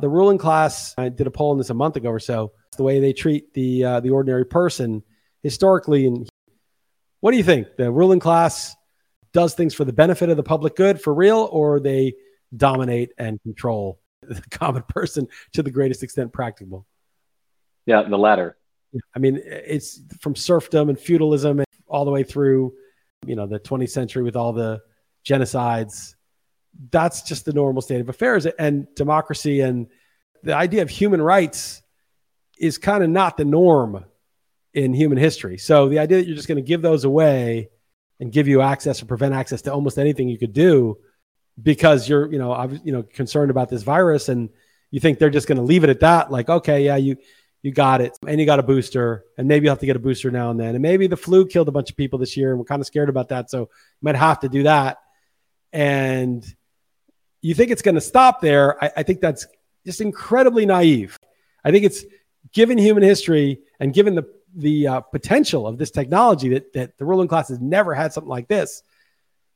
the 0.00 0.08
ruling 0.08 0.38
class, 0.38 0.94
I 0.96 1.08
did 1.08 1.26
a 1.26 1.30
poll 1.30 1.52
on 1.52 1.58
this 1.58 1.70
a 1.70 1.74
month 1.74 1.96
ago 1.96 2.10
or 2.10 2.18
so, 2.20 2.52
the 2.76 2.82
way 2.82 3.00
they 3.00 3.12
treat 3.12 3.52
the, 3.54 3.84
uh, 3.84 4.00
the 4.00 4.10
ordinary 4.10 4.46
person 4.46 5.02
historically. 5.42 6.06
And 6.06 6.28
what 7.20 7.32
do 7.32 7.36
you 7.36 7.42
think? 7.42 7.76
The 7.76 7.90
ruling 7.90 8.20
class 8.20 8.74
does 9.32 9.54
things 9.54 9.74
for 9.74 9.84
the 9.84 9.92
benefit 9.92 10.28
of 10.30 10.36
the 10.36 10.42
public 10.42 10.76
good 10.76 11.00
for 11.00 11.14
real, 11.14 11.48
or 11.52 11.80
they 11.80 12.14
dominate 12.56 13.12
and 13.18 13.40
control 13.42 14.00
the 14.22 14.42
common 14.50 14.82
person 14.88 15.28
to 15.52 15.62
the 15.62 15.70
greatest 15.70 16.02
extent 16.02 16.32
practicable? 16.32 16.86
Yeah, 17.86 18.02
the 18.02 18.18
latter. 18.18 18.56
I 19.14 19.18
mean, 19.18 19.40
it's 19.44 20.00
from 20.20 20.34
serfdom 20.34 20.88
and 20.88 20.98
feudalism 20.98 21.60
and 21.60 21.66
all 21.86 22.04
the 22.04 22.10
way 22.10 22.24
through, 22.24 22.74
you 23.24 23.36
know, 23.36 23.46
the 23.46 23.60
20th 23.60 23.90
century 23.90 24.22
with 24.22 24.34
all 24.34 24.52
the 24.52 24.80
genocides 25.24 26.14
that's 26.90 27.22
just 27.22 27.44
the 27.44 27.52
normal 27.52 27.82
state 27.82 28.00
of 28.00 28.08
affairs. 28.08 28.46
And 28.46 28.86
democracy 28.94 29.60
and 29.60 29.88
the 30.42 30.54
idea 30.54 30.82
of 30.82 30.90
human 30.90 31.20
rights 31.20 31.82
is 32.58 32.78
kind 32.78 33.02
of 33.02 33.10
not 33.10 33.36
the 33.36 33.44
norm 33.44 34.04
in 34.72 34.94
human 34.94 35.18
history. 35.18 35.58
So 35.58 35.88
the 35.88 35.98
idea 35.98 36.18
that 36.18 36.26
you're 36.26 36.36
just 36.36 36.48
going 36.48 36.56
to 36.56 36.62
give 36.62 36.82
those 36.82 37.04
away 37.04 37.70
and 38.20 38.30
give 38.30 38.48
you 38.48 38.60
access 38.60 39.02
or 39.02 39.06
prevent 39.06 39.34
access 39.34 39.62
to 39.62 39.72
almost 39.72 39.98
anything 39.98 40.28
you 40.28 40.38
could 40.38 40.52
do 40.52 40.98
because 41.60 42.08
you're, 42.08 42.30
you 42.30 42.38
know, 42.38 42.78
you 42.84 42.92
know, 42.92 43.02
concerned 43.02 43.50
about 43.50 43.68
this 43.68 43.82
virus 43.82 44.28
and 44.28 44.50
you 44.90 45.00
think 45.00 45.18
they're 45.18 45.30
just 45.30 45.48
going 45.48 45.58
to 45.58 45.64
leave 45.64 45.84
it 45.84 45.90
at 45.90 46.00
that. 46.00 46.30
Like, 46.30 46.48
okay, 46.48 46.84
yeah, 46.84 46.96
you, 46.96 47.16
you 47.62 47.72
got 47.72 48.00
it 48.00 48.16
and 48.26 48.38
you 48.40 48.46
got 48.46 48.58
a 48.58 48.62
booster 48.62 49.24
and 49.36 49.48
maybe 49.48 49.64
you'll 49.64 49.72
have 49.72 49.80
to 49.80 49.86
get 49.86 49.96
a 49.96 50.00
booster 50.00 50.30
now 50.30 50.50
and 50.50 50.60
then. 50.60 50.74
And 50.74 50.82
maybe 50.82 51.06
the 51.06 51.16
flu 51.16 51.46
killed 51.46 51.68
a 51.68 51.72
bunch 51.72 51.90
of 51.90 51.96
people 51.96 52.18
this 52.18 52.36
year 52.36 52.50
and 52.50 52.58
we're 52.58 52.64
kind 52.64 52.80
of 52.80 52.86
scared 52.86 53.08
about 53.08 53.30
that. 53.30 53.50
So 53.50 53.60
you 53.60 53.68
might 54.02 54.16
have 54.16 54.40
to 54.40 54.48
do 54.48 54.64
that. 54.64 54.98
And 55.72 56.44
you 57.42 57.54
think 57.54 57.70
it's 57.70 57.82
going 57.82 57.94
to 57.94 58.00
stop 58.00 58.40
there. 58.40 58.82
I, 58.82 58.92
I, 58.98 59.02
think 59.02 59.20
that's 59.20 59.46
just 59.86 60.00
incredibly 60.00 60.66
naive. 60.66 61.18
I 61.64 61.70
think 61.70 61.84
it's 61.84 62.04
given 62.52 62.78
human 62.78 63.02
history 63.02 63.60
and 63.78 63.92
given 63.94 64.14
the 64.14 64.28
the 64.56 64.86
uh, 64.86 65.00
potential 65.00 65.66
of 65.66 65.78
this 65.78 65.90
technology 65.90 66.48
that 66.50 66.72
that 66.72 66.98
the 66.98 67.04
ruling 67.04 67.28
class 67.28 67.48
has 67.48 67.60
never 67.60 67.94
had 67.94 68.12
something 68.12 68.28
like 68.28 68.48
this. 68.48 68.82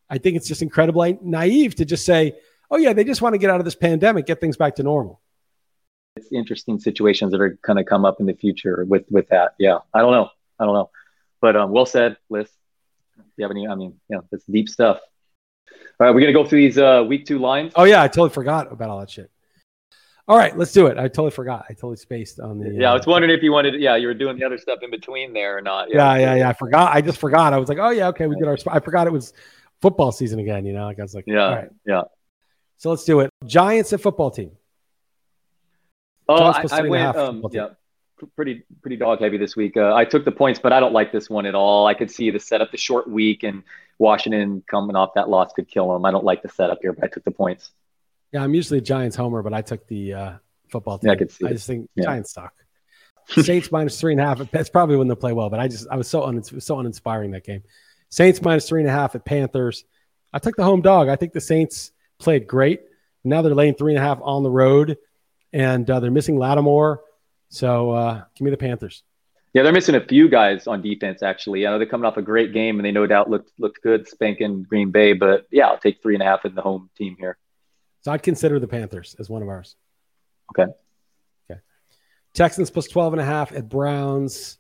I 0.09 0.19
think 0.19 0.37
it's 0.37 0.47
just 0.47 0.63
incredibly 0.63 1.19
naive 1.21 1.75
to 1.77 1.85
just 1.85 2.05
say, 2.05 2.37
"Oh 2.71 2.77
yeah, 2.77 2.93
they 2.93 3.05
just 3.05 3.23
want 3.23 3.35
to 3.35 3.39
get 3.39 3.51
out 3.51 3.61
of 3.61 3.65
this 3.65 3.75
pandemic, 3.75 4.27
get 4.27 4.41
things 4.41 4.57
back 4.57 4.77
to 4.77 4.83
normal." 4.83 5.21
It's 6.17 6.29
interesting 6.31 6.79
situations 6.79 7.33
that 7.33 7.41
are 7.41 7.59
going 7.63 7.77
to 7.77 7.85
come 7.85 8.05
up 8.05 8.21
in 8.21 8.27
the 8.27 8.35
future 8.35 8.85
with 8.85 9.05
with 9.11 9.29
that. 9.29 9.55
Yeah, 9.59 9.79
I 9.93 10.01
don't 10.01 10.13
know, 10.13 10.31
I 10.61 10.65
don't 10.65 10.75
know, 10.75 10.91
but 11.41 11.57
um, 11.57 11.73
well 11.73 11.87
said, 11.87 12.17
Liss. 12.31 12.51
Do 13.17 13.23
you 13.39 13.45
have 13.45 13.51
any? 13.51 13.67
I 13.67 13.75
mean, 13.75 13.99
yeah, 14.09 14.19
it's 14.31 14.45
deep 14.45 14.69
stuff. 14.69 15.01
All 16.01 16.07
right, 16.07 16.15
we're 16.15 16.21
gonna 16.21 16.33
go 16.33 16.45
through 16.45 16.61
these 16.61 16.79
uh, 16.79 17.05
week 17.07 17.27
two 17.27 17.39
lines. 17.39 17.73
Oh 17.77 17.85
yeah, 17.85 18.03
I 18.03 18.09
totally 18.09 18.31
forgot 18.31 18.73
about 18.73 18.91
all 18.91 19.01
that 19.01 19.11
shit. 19.11 19.31
All 20.27 20.39
right, 20.39 20.57
let's 20.57 20.73
do 20.73 20.87
it. 20.87 20.97
I 20.97 21.09
totally 21.09 21.31
forgot. 21.31 21.67
I 21.69 21.75
totally 21.75 21.97
spaced 21.97 22.41
on 22.41 22.59
the. 22.59 22.71
Yeah, 22.71 22.89
uh, 22.89 22.93
I 22.93 22.97
was 22.97 23.07
wondering 23.07 23.35
if 23.37 23.43
you 23.43 23.53
wanted. 23.53 23.81
Yeah, 23.81 23.97
you 23.97 24.07
were 24.07 24.15
doing 24.15 24.39
the 24.39 24.45
other 24.45 24.57
stuff 24.57 24.79
in 24.83 24.91
between 24.91 25.35
there 25.35 25.59
or 25.59 25.61
not. 25.61 25.89
Yeah, 25.91 26.15
yeah, 26.15 26.21
yeah. 26.21 26.35
yeah. 26.37 26.49
I 26.49 26.53
forgot. 26.55 26.95
I 26.95 27.01
just 27.03 27.19
forgot. 27.19 27.53
I 27.53 27.59
was 27.59 27.69
like, 27.69 27.79
oh 27.79 27.91
yeah, 27.91 28.09
okay, 28.09 28.27
we 28.27 28.37
did 28.37 28.49
our. 28.49 28.57
I 28.69 28.81
forgot 28.81 29.07
it 29.07 29.13
was 29.13 29.35
football 29.83 30.13
season 30.13 30.39
again. 30.39 30.65
You 30.65 30.73
know, 30.73 30.87
like 30.87 30.99
I 30.99 31.03
was 31.03 31.15
like, 31.15 31.25
yeah, 31.27 31.67
yeah. 31.87 32.03
So 32.79 32.91
let's 32.91 33.05
do 33.05 33.21
it. 33.21 33.31
Giants 33.45 33.93
and 33.93 34.01
football 34.01 34.31
team. 34.31 34.53
Oh, 36.29 36.43
I, 36.43 36.65
I 36.71 36.81
went. 36.83 37.17
Um, 37.17 37.45
yeah, 37.53 37.69
pretty 38.35 38.65
pretty 38.81 38.97
dog 38.97 39.21
heavy 39.21 39.37
this 39.37 39.57
week. 39.57 39.77
Uh, 39.77 39.95
I 39.95 40.07
took 40.07 40.25
the 40.25 40.33
points, 40.33 40.59
but 40.59 40.73
I 40.73 40.81
don't 40.81 40.95
like 40.95 41.13
this 41.13 41.29
one 41.29 41.47
at 41.47 41.55
all. 41.55 41.87
I 41.87 41.95
could 41.95 42.11
see 42.11 42.31
the 42.31 42.41
setup, 42.41 42.71
the 42.71 42.79
short 42.79 43.09
week, 43.09 43.43
and 43.43 43.63
Washington 43.99 44.63
coming 44.69 44.97
off 44.97 45.15
that 45.15 45.29
loss 45.29 45.53
could 45.53 45.69
kill 45.69 45.93
them. 45.93 46.05
I 46.05 46.11
don't 46.11 46.25
like 46.25 46.43
the 46.43 46.49
setup 46.49 46.79
here, 46.83 46.93
but 46.93 47.05
I 47.05 47.09
took 47.09 47.25
the 47.25 47.31
points. 47.31 47.71
Yeah, 48.33 48.43
I'm 48.43 48.55
usually 48.55 48.79
a 48.79 48.83
Giants 48.83 49.17
homer, 49.17 49.43
but 49.43 49.55
I 49.55 49.63
took 49.63 49.87
the 49.87 50.15
uh, 50.15 50.33
football 50.69 50.99
team. 50.99 51.09
Yeah, 51.09 51.13
I 51.13 51.17
could 51.17 51.31
see. 51.31 51.47
I 51.47 51.53
just 51.53 51.67
think 51.67 51.89
yeah. 51.95 52.05
Giants 52.05 52.33
suck. 52.33 52.53
Saints 53.29 53.73
minus 53.73 53.99
three 53.99 54.13
and 54.13 54.21
a 54.21 54.25
half. 54.25 54.51
That's 54.51 54.69
probably 54.69 54.97
when 54.97 55.09
they'll 55.09 55.17
play 55.17 55.33
well, 55.33 55.49
but 55.49 55.61
I 55.61 55.69
just 55.69 55.87
I 55.91 55.97
was 55.97 56.09
so 56.09 56.25
un, 56.25 56.43
so 56.43 56.79
uninspiring 56.79 57.31
that 57.31 57.45
game. 57.45 57.63
Saints 58.11 58.43
minus 58.43 58.69
three 58.69 58.81
and 58.81 58.89
a 58.89 58.93
half 58.93 59.15
at 59.15 59.25
Panthers. 59.25 59.85
I 60.33 60.39
took 60.39 60.57
the 60.57 60.65
home 60.65 60.83
dog. 60.83 61.09
I 61.09 61.17
think 61.17 61.33
the 61.33 61.41
Saints 61.41 61.93
played 62.19 62.47
great. 62.47 62.83
Now 63.23 63.41
they're 63.41 63.55
laying 63.55 63.75
three 63.75 63.95
and 63.95 64.03
a 64.03 64.07
half 64.07 64.19
on 64.23 64.43
the 64.43 64.51
road, 64.51 64.99
and 65.53 65.89
uh, 65.89 66.01
they're 66.01 66.11
missing 66.11 66.37
Lattimore. 66.37 67.01
So 67.49 67.91
uh, 67.93 68.25
give 68.35 68.45
me 68.45 68.51
the 68.51 68.57
Panthers. 68.57 69.03
Yeah, 69.55 69.63
they're 69.63 69.73
missing 69.73 69.95
a 69.95 70.05
few 70.05 70.29
guys 70.29 70.67
on 70.67 70.83
defense. 70.83 71.23
Actually, 71.23 71.65
I 71.65 71.71
know 71.71 71.79
they're 71.79 71.87
coming 71.87 72.05
off 72.05 72.17
a 72.17 72.23
great 72.23 72.53
game, 72.53 72.79
and 72.79 72.85
they 72.85 72.91
no 72.91 73.07
doubt 73.07 73.31
looked 73.31 73.53
looked 73.59 73.81
good 73.83 74.09
spanking 74.09 74.65
Green 74.65 74.91
Bay. 74.91 75.13
But 75.13 75.47
yeah, 75.51 75.69
I'll 75.69 75.79
take 75.79 76.03
three 76.03 76.15
and 76.15 76.23
a 76.23 76.27
half 76.27 76.45
in 76.45 76.57
the 76.57 76.61
home 76.61 76.91
team 76.99 77.17
here. 77.19 77.39
So 78.01 78.11
I'd 78.13 78.23
consider 78.23 78.59
the 78.59 78.67
Panthers 78.67 79.15
as 79.19 79.31
one 79.31 79.43
of 79.43 79.49
ours. 79.49 79.77
Okay. 80.51 80.71
Okay. 81.51 81.61
Texans 82.35 82.69
plus 82.69 82.89
12 82.89 83.15
and 83.15 83.23
a 83.23 83.25
half 83.25 83.53
at 83.53 83.69
Browns. 83.69 84.59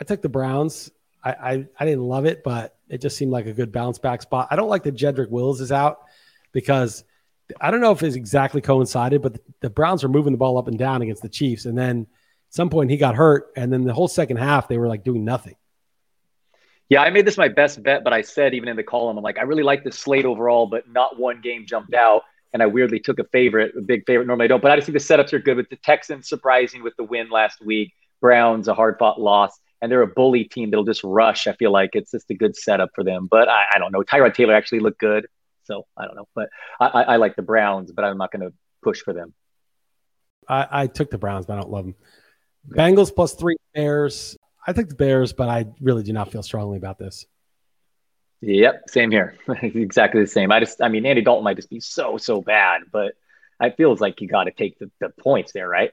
I 0.00 0.04
took 0.04 0.22
the 0.22 0.30
Browns. 0.30 0.90
I, 1.22 1.30
I, 1.32 1.66
I 1.78 1.84
didn't 1.84 2.04
love 2.04 2.24
it, 2.24 2.42
but 2.42 2.78
it 2.88 3.02
just 3.02 3.18
seemed 3.18 3.32
like 3.32 3.46
a 3.46 3.52
good 3.52 3.72
bounce 3.72 3.98
back 3.98 4.22
spot. 4.22 4.48
I 4.50 4.56
don't 4.56 4.70
like 4.70 4.84
that 4.84 4.94
Jedrick 4.94 5.28
Wills 5.28 5.60
is 5.60 5.72
out 5.72 5.98
because 6.52 7.04
I 7.60 7.70
don't 7.70 7.82
know 7.82 7.92
if 7.92 8.02
it's 8.02 8.16
exactly 8.16 8.62
coincided, 8.62 9.20
but 9.20 9.34
the, 9.34 9.40
the 9.60 9.70
Browns 9.70 10.02
are 10.04 10.08
moving 10.08 10.32
the 10.32 10.38
ball 10.38 10.56
up 10.56 10.68
and 10.68 10.78
down 10.78 11.02
against 11.02 11.20
the 11.20 11.28
Chiefs. 11.28 11.66
And 11.66 11.76
then 11.76 12.06
some 12.50 12.68
point 12.70 12.90
he 12.90 12.96
got 12.96 13.14
hurt. 13.14 13.50
And 13.56 13.72
then 13.72 13.84
the 13.84 13.94
whole 13.94 14.08
second 14.08 14.36
half, 14.36 14.68
they 14.68 14.78
were 14.78 14.88
like 14.88 15.04
doing 15.04 15.24
nothing. 15.24 15.56
Yeah, 16.88 17.02
I 17.02 17.10
made 17.10 17.24
this 17.24 17.38
my 17.38 17.48
best 17.48 17.82
bet, 17.82 18.02
but 18.02 18.12
I 18.12 18.22
said 18.22 18.52
even 18.52 18.68
in 18.68 18.76
the 18.76 18.82
column, 18.82 19.16
I'm 19.16 19.22
like, 19.22 19.38
I 19.38 19.42
really 19.42 19.62
like 19.62 19.84
the 19.84 19.92
slate 19.92 20.24
overall, 20.24 20.66
but 20.66 20.88
not 20.88 21.18
one 21.18 21.40
game 21.40 21.64
jumped 21.64 21.94
out 21.94 22.22
and 22.52 22.62
I 22.62 22.66
weirdly 22.66 23.00
took 23.00 23.18
a 23.18 23.24
favorite, 23.24 23.74
a 23.76 23.80
big 23.80 24.04
favorite. 24.06 24.26
Normally 24.26 24.44
I 24.44 24.48
don't, 24.48 24.62
but 24.62 24.70
I 24.70 24.76
just 24.76 24.86
think 24.86 24.98
the 24.98 25.04
setups 25.04 25.32
are 25.32 25.38
good 25.38 25.56
with 25.56 25.68
the 25.70 25.76
Texans 25.76 26.28
surprising 26.28 26.82
with 26.82 26.96
the 26.96 27.04
win 27.04 27.30
last 27.30 27.64
week. 27.64 27.92
Browns 28.20 28.68
a 28.68 28.74
hard 28.74 28.96
fought 28.98 29.20
loss, 29.20 29.58
and 29.80 29.90
they're 29.90 30.02
a 30.02 30.06
bully 30.06 30.44
team 30.44 30.70
that'll 30.70 30.84
just 30.84 31.02
rush. 31.04 31.46
I 31.46 31.54
feel 31.54 31.70
like 31.70 31.90
it's 31.94 32.10
just 32.10 32.30
a 32.30 32.34
good 32.34 32.56
setup 32.56 32.90
for 32.94 33.04
them. 33.04 33.28
But 33.30 33.48
I, 33.48 33.64
I 33.74 33.78
don't 33.78 33.92
know. 33.92 34.02
Tyrod 34.02 34.34
Taylor 34.34 34.54
actually 34.54 34.80
looked 34.80 34.98
good, 34.98 35.26
so 35.64 35.86
I 35.96 36.06
don't 36.06 36.16
know. 36.16 36.28
But 36.34 36.50
I, 36.80 36.86
I, 36.86 37.02
I 37.02 37.16
like 37.16 37.36
the 37.36 37.42
Browns, 37.42 37.92
but 37.92 38.04
I'm 38.04 38.18
not 38.18 38.30
going 38.32 38.42
to 38.42 38.52
push 38.82 39.00
for 39.00 39.14
them. 39.14 39.32
I, 40.48 40.66
I, 40.70 40.86
took 40.88 41.10
the 41.10 41.18
Browns, 41.18 41.46
but 41.46 41.54
I 41.54 41.60
don't 41.60 41.70
love 41.70 41.84
them. 41.84 41.94
Bengals 42.68 43.14
plus 43.14 43.34
three 43.34 43.56
Bears. 43.74 44.36
I 44.66 44.72
think 44.72 44.88
the 44.88 44.94
Bears, 44.94 45.32
but 45.32 45.48
I 45.48 45.66
really 45.80 46.02
do 46.02 46.12
not 46.12 46.30
feel 46.30 46.42
strongly 46.42 46.76
about 46.76 46.98
this. 46.98 47.26
Yep, 48.42 48.84
same 48.88 49.10
here. 49.10 49.36
exactly 49.62 50.20
the 50.20 50.26
same. 50.26 50.50
I 50.52 50.60
just, 50.60 50.82
I 50.82 50.88
mean, 50.88 51.04
Andy 51.04 51.22
Dalton 51.22 51.44
might 51.44 51.56
just 51.56 51.70
be 51.70 51.80
so, 51.80 52.16
so 52.16 52.40
bad, 52.40 52.82
but 52.90 53.12
it 53.60 53.76
feels 53.76 54.00
like 54.00 54.20
you 54.20 54.28
got 54.28 54.44
to 54.44 54.50
take 54.50 54.78
the, 54.78 54.90
the 55.00 55.10
points 55.10 55.52
there, 55.52 55.68
right? 55.68 55.92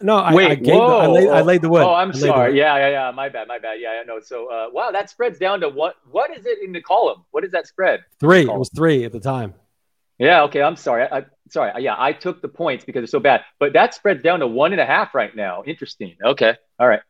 No, 0.00 0.16
I, 0.16 0.34
Wait, 0.34 0.50
I, 0.50 0.54
gave 0.56 0.74
whoa, 0.74 0.88
the, 0.88 0.94
I, 0.94 1.06
laid, 1.06 1.28
I 1.28 1.40
laid 1.40 1.62
the 1.62 1.68
wood. 1.68 1.82
Oh, 1.82 1.94
I'm 1.94 2.12
sorry. 2.12 2.58
Yeah, 2.58 2.76
yeah, 2.76 2.88
yeah. 2.90 3.10
My 3.12 3.28
bad, 3.28 3.48
my 3.48 3.58
bad. 3.58 3.80
Yeah, 3.80 4.00
I 4.02 4.04
know. 4.04 4.20
So, 4.20 4.50
uh, 4.50 4.66
wow, 4.72 4.90
that 4.90 5.08
spreads 5.08 5.38
down 5.38 5.60
to 5.60 5.68
what? 5.68 5.94
What 6.10 6.36
is 6.36 6.46
it 6.46 6.58
in 6.62 6.72
the 6.72 6.82
column? 6.82 7.24
What 7.30 7.44
is 7.44 7.52
that 7.52 7.66
spread? 7.66 8.04
Three. 8.18 8.42
It 8.42 8.58
was 8.58 8.70
three 8.74 9.04
at 9.04 9.12
the 9.12 9.20
time. 9.20 9.54
Yeah. 10.18 10.44
Okay. 10.44 10.62
I'm 10.62 10.76
sorry. 10.76 11.04
I, 11.10 11.24
sorry. 11.50 11.82
Yeah, 11.82 11.94
I 11.98 12.12
took 12.12 12.42
the 12.42 12.48
points 12.48 12.84
because 12.84 13.02
it's 13.02 13.12
so 13.12 13.20
bad, 13.20 13.42
but 13.58 13.72
that 13.74 13.94
spreads 13.94 14.22
down 14.22 14.40
to 14.40 14.46
one 14.46 14.72
and 14.72 14.80
a 14.80 14.86
half 14.86 15.14
right 15.14 15.34
now. 15.34 15.62
Interesting. 15.66 16.16
Okay. 16.24 16.54
All 16.78 16.88
right. 16.88 17.00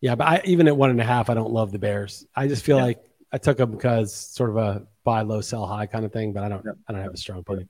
Yeah, 0.00 0.14
but 0.14 0.26
I, 0.26 0.42
even 0.44 0.68
at 0.68 0.76
one 0.76 0.90
and 0.90 1.00
a 1.00 1.04
half, 1.04 1.30
I 1.30 1.34
don't 1.34 1.52
love 1.52 1.72
the 1.72 1.78
Bears. 1.78 2.26
I 2.34 2.48
just 2.48 2.64
feel 2.64 2.76
yeah. 2.76 2.84
like 2.84 3.04
I 3.32 3.38
took 3.38 3.56
them 3.56 3.70
because 3.70 4.14
sort 4.14 4.50
of 4.50 4.56
a 4.56 4.86
buy 5.04 5.22
low, 5.22 5.40
sell 5.40 5.66
high 5.66 5.86
kind 5.86 6.04
of 6.04 6.12
thing, 6.12 6.32
but 6.32 6.42
I 6.42 6.48
don't, 6.48 6.66
I 6.88 6.92
don't 6.92 7.02
have 7.02 7.14
a 7.14 7.16
strong 7.16 7.44
point. 7.44 7.68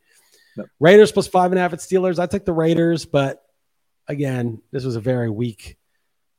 Raiders 0.81 1.13
plus 1.13 1.29
five 1.29 1.53
and 1.53 1.59
a 1.59 1.63
half 1.63 1.73
at 1.73 1.79
Steelers. 1.79 2.19
I 2.19 2.27
took 2.27 2.45
the 2.45 2.53
Raiders, 2.53 3.05
but 3.05 3.43
again, 4.09 4.61
this 4.73 4.85
was 4.85 4.97
a 4.97 5.01
very 5.01 5.31
weak 5.31 5.77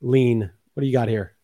lean. 0.00 0.50
What 0.74 0.80
do 0.80 0.86
you 0.86 0.92
got 0.92 1.08
here? 1.08 1.37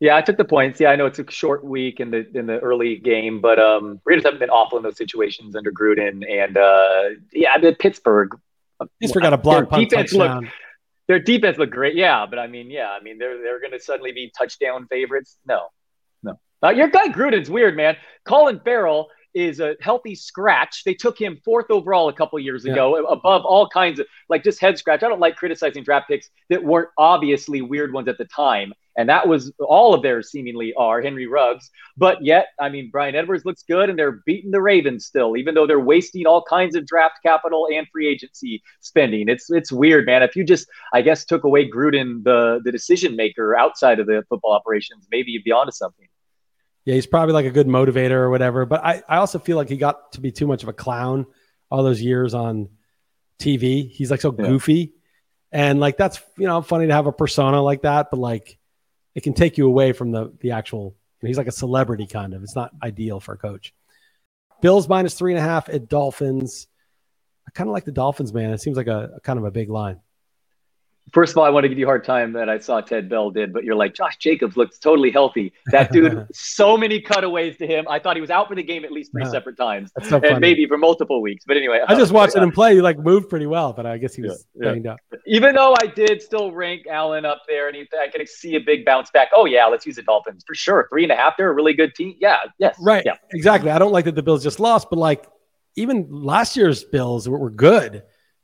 Yeah, 0.00 0.16
I 0.16 0.22
took 0.22 0.36
the 0.36 0.44
points. 0.44 0.80
Yeah, 0.80 0.90
I 0.90 0.96
know 0.96 1.06
it's 1.06 1.18
a 1.18 1.28
short 1.30 1.64
week 1.64 1.98
in 1.98 2.10
the 2.10 2.26
in 2.36 2.46
the 2.46 2.58
early 2.60 2.96
game, 2.96 3.40
but 3.40 3.58
um, 3.58 4.00
Raiders 4.04 4.24
haven't 4.24 4.38
been 4.38 4.50
awful 4.50 4.78
in 4.78 4.84
those 4.84 4.96
situations 4.96 5.56
under 5.56 5.72
Gruden, 5.72 6.24
and 6.28 6.56
uh, 6.56 7.20
yeah, 7.32 7.52
I 7.52 7.58
mean, 7.58 7.74
Pittsburgh. 7.74 8.38
Pittsburgh 9.00 9.24
got 9.24 9.32
a 9.32 9.38
block 9.38 9.68
punt 9.68 9.90
defense 9.90 10.12
touchdown. 10.12 10.42
Look, 10.42 10.52
their 11.08 11.18
defense 11.18 11.58
looked 11.58 11.72
great, 11.72 11.96
yeah, 11.96 12.26
but 12.26 12.38
I 12.38 12.46
mean, 12.46 12.70
yeah, 12.70 12.90
I 12.90 13.02
mean, 13.02 13.18
they're 13.18 13.42
they're 13.42 13.60
going 13.60 13.72
to 13.72 13.80
suddenly 13.80 14.12
be 14.12 14.30
touchdown 14.38 14.86
favorites. 14.88 15.36
No, 15.46 15.68
uh, 16.62 16.70
your 16.70 16.88
guy 16.88 17.08
Gruden's 17.08 17.50
weird, 17.50 17.76
man. 17.76 17.96
Clelin 18.26 18.62
Ferrell 18.64 19.08
is 19.34 19.60
a 19.60 19.76
healthy 19.80 20.14
scratch. 20.14 20.82
They 20.84 20.94
took 20.94 21.18
him 21.20 21.38
fourth 21.44 21.70
overall 21.70 22.08
a 22.08 22.12
couple 22.12 22.38
years 22.40 22.64
ago, 22.64 22.96
yeah. 22.96 23.04
above 23.08 23.44
all 23.44 23.68
kinds 23.68 24.00
of 24.00 24.06
like 24.28 24.42
just 24.42 24.60
head 24.60 24.78
scratch. 24.78 25.02
I 25.02 25.08
don't 25.08 25.20
like 25.20 25.36
criticizing 25.36 25.84
draft 25.84 26.08
picks 26.08 26.30
that 26.50 26.64
weren't 26.64 26.88
obviously 26.98 27.62
weird 27.62 27.92
ones 27.92 28.08
at 28.08 28.18
the 28.18 28.24
time. 28.24 28.72
And 28.98 29.08
that 29.08 29.28
was 29.28 29.52
all 29.60 29.94
of 29.94 30.02
theirs 30.02 30.28
seemingly 30.28 30.74
are 30.76 31.00
Henry 31.00 31.28
Ruggs. 31.28 31.70
But 31.96 32.20
yet, 32.20 32.48
I 32.58 32.68
mean, 32.68 32.90
Bryan 32.90 33.14
Edwards 33.14 33.44
looks 33.44 33.62
good 33.62 33.88
and 33.88 33.96
they're 33.96 34.20
beating 34.26 34.50
the 34.50 34.60
Ravens 34.60 35.06
still, 35.06 35.36
even 35.36 35.54
though 35.54 35.68
they're 35.68 35.78
wasting 35.78 36.26
all 36.26 36.42
kinds 36.42 36.74
of 36.74 36.84
draft 36.84 37.20
capital 37.24 37.68
and 37.72 37.86
free 37.92 38.08
agency 38.08 38.60
spending. 38.80 39.28
It's 39.28 39.50
it's 39.52 39.70
weird, 39.70 40.04
man. 40.04 40.24
If 40.24 40.34
you 40.34 40.42
just, 40.42 40.66
I 40.92 41.02
guess, 41.02 41.24
took 41.24 41.44
away 41.44 41.70
Gruden, 41.70 42.24
the 42.24 42.60
the 42.64 42.72
decision 42.72 43.14
maker 43.14 43.56
outside 43.56 44.00
of 44.00 44.08
the 44.08 44.24
football 44.28 44.52
operations, 44.52 45.06
maybe 45.12 45.30
you'd 45.30 45.44
be 45.44 45.52
onto 45.52 45.70
something. 45.70 46.08
Yeah, 46.84 46.94
he's 46.94 47.06
probably 47.06 47.34
like 47.34 47.46
a 47.46 47.52
good 47.52 47.68
motivator 47.68 48.12
or 48.12 48.30
whatever. 48.30 48.66
But 48.66 48.84
I, 48.84 49.02
I 49.08 49.18
also 49.18 49.38
feel 49.38 49.56
like 49.56 49.68
he 49.68 49.76
got 49.76 50.10
to 50.14 50.20
be 50.20 50.32
too 50.32 50.48
much 50.48 50.64
of 50.64 50.68
a 50.68 50.72
clown 50.72 51.26
all 51.70 51.84
those 51.84 52.02
years 52.02 52.34
on 52.34 52.70
TV. 53.38 53.88
He's 53.88 54.10
like 54.10 54.22
so 54.22 54.34
yeah. 54.36 54.46
goofy. 54.46 54.94
And 55.52 55.78
like 55.78 55.96
that's 55.96 56.20
you 56.36 56.48
know 56.48 56.62
funny 56.62 56.88
to 56.88 56.94
have 56.94 57.06
a 57.06 57.12
persona 57.12 57.62
like 57.62 57.82
that, 57.82 58.10
but 58.10 58.18
like 58.18 58.58
it 59.18 59.24
can 59.24 59.34
take 59.34 59.58
you 59.58 59.66
away 59.66 59.90
from 59.92 60.12
the 60.12 60.32
the 60.38 60.52
actual. 60.52 60.94
he's 61.20 61.36
like 61.36 61.48
a 61.48 61.52
celebrity 61.52 62.06
kind 62.06 62.34
of. 62.34 62.44
It's 62.44 62.54
not 62.54 62.70
ideal 62.80 63.18
for 63.18 63.32
a 63.34 63.36
coach. 63.36 63.74
Bills 64.62 64.88
minus 64.88 65.14
three 65.14 65.32
and 65.32 65.40
a 65.40 65.42
half 65.42 65.68
at 65.68 65.88
Dolphins. 65.88 66.68
I 67.44 67.50
kind 67.50 67.68
of 67.68 67.72
like 67.72 67.84
the 67.84 67.90
Dolphins, 67.90 68.32
man. 68.32 68.52
It 68.52 68.60
seems 68.60 68.76
like 68.76 68.86
a, 68.86 69.14
a 69.16 69.20
kind 69.20 69.36
of 69.36 69.44
a 69.44 69.50
big 69.50 69.70
line. 69.70 69.98
First 71.12 71.32
of 71.32 71.38
all, 71.38 71.44
I 71.44 71.50
want 71.50 71.64
to 71.64 71.68
give 71.68 71.78
you 71.78 71.86
a 71.86 71.88
hard 71.88 72.04
time 72.04 72.32
that 72.34 72.48
I 72.48 72.58
saw 72.58 72.80
Ted 72.80 73.08
Bell 73.08 73.30
did, 73.30 73.52
but 73.52 73.64
you're 73.64 73.74
like, 73.74 73.94
Josh 73.94 74.16
Jacobs 74.18 74.56
looks 74.56 74.78
totally 74.78 75.10
healthy. 75.10 75.52
That 75.66 75.92
dude, 75.92 76.26
so 76.32 76.76
many 76.76 77.00
cutaways 77.00 77.56
to 77.58 77.66
him. 77.66 77.86
I 77.88 77.98
thought 77.98 78.16
he 78.16 78.20
was 78.20 78.30
out 78.30 78.48
for 78.48 78.54
the 78.54 78.62
game 78.62 78.84
at 78.84 78.92
least 78.92 79.12
three 79.12 79.24
separate 79.24 79.56
times, 79.56 79.90
so 80.02 80.20
and 80.20 80.40
maybe 80.40 80.66
for 80.66 80.78
multiple 80.78 81.22
weeks. 81.22 81.44
But 81.46 81.56
anyway, 81.56 81.80
I 81.86 81.94
just 81.94 82.12
watched 82.12 82.36
him 82.36 82.50
play. 82.52 82.74
He 82.74 82.80
like 82.80 82.98
moved 82.98 83.28
pretty 83.28 83.46
well, 83.46 83.72
but 83.72 83.86
I 83.86 83.98
guess 83.98 84.14
he 84.14 84.22
was 84.22 84.46
yeah, 84.54 84.70
banged 84.70 84.86
up. 84.86 84.98
Even 85.26 85.54
though 85.54 85.74
I 85.82 85.86
did 85.86 86.22
still 86.22 86.52
rank 86.52 86.86
Allen 86.86 87.24
up 87.24 87.42
there, 87.48 87.68
and 87.68 87.76
he, 87.76 87.86
I 87.98 88.08
could 88.08 88.28
see 88.28 88.56
a 88.56 88.60
big 88.60 88.84
bounce 88.84 89.10
back. 89.10 89.28
Oh 89.34 89.44
yeah, 89.44 89.66
let's 89.66 89.86
use 89.86 89.96
the 89.96 90.02
Dolphins 90.02 90.44
for 90.46 90.54
sure. 90.54 90.88
Three 90.90 91.04
and 91.04 91.12
a 91.12 91.16
half. 91.16 91.36
They're 91.36 91.50
a 91.50 91.54
really 91.54 91.74
good 91.74 91.94
team. 91.94 92.14
Yeah. 92.18 92.38
Yes. 92.58 92.76
Right. 92.80 93.02
Yeah. 93.04 93.14
Exactly. 93.32 93.70
I 93.70 93.78
don't 93.78 93.92
like 93.92 94.04
that 94.06 94.14
the 94.14 94.22
Bills 94.22 94.42
just 94.42 94.60
lost, 94.60 94.88
but 94.90 94.98
like 94.98 95.26
even 95.76 96.06
last 96.10 96.56
year's 96.56 96.84
Bills 96.84 97.28
were, 97.28 97.38
were 97.38 97.50
good. 97.50 98.02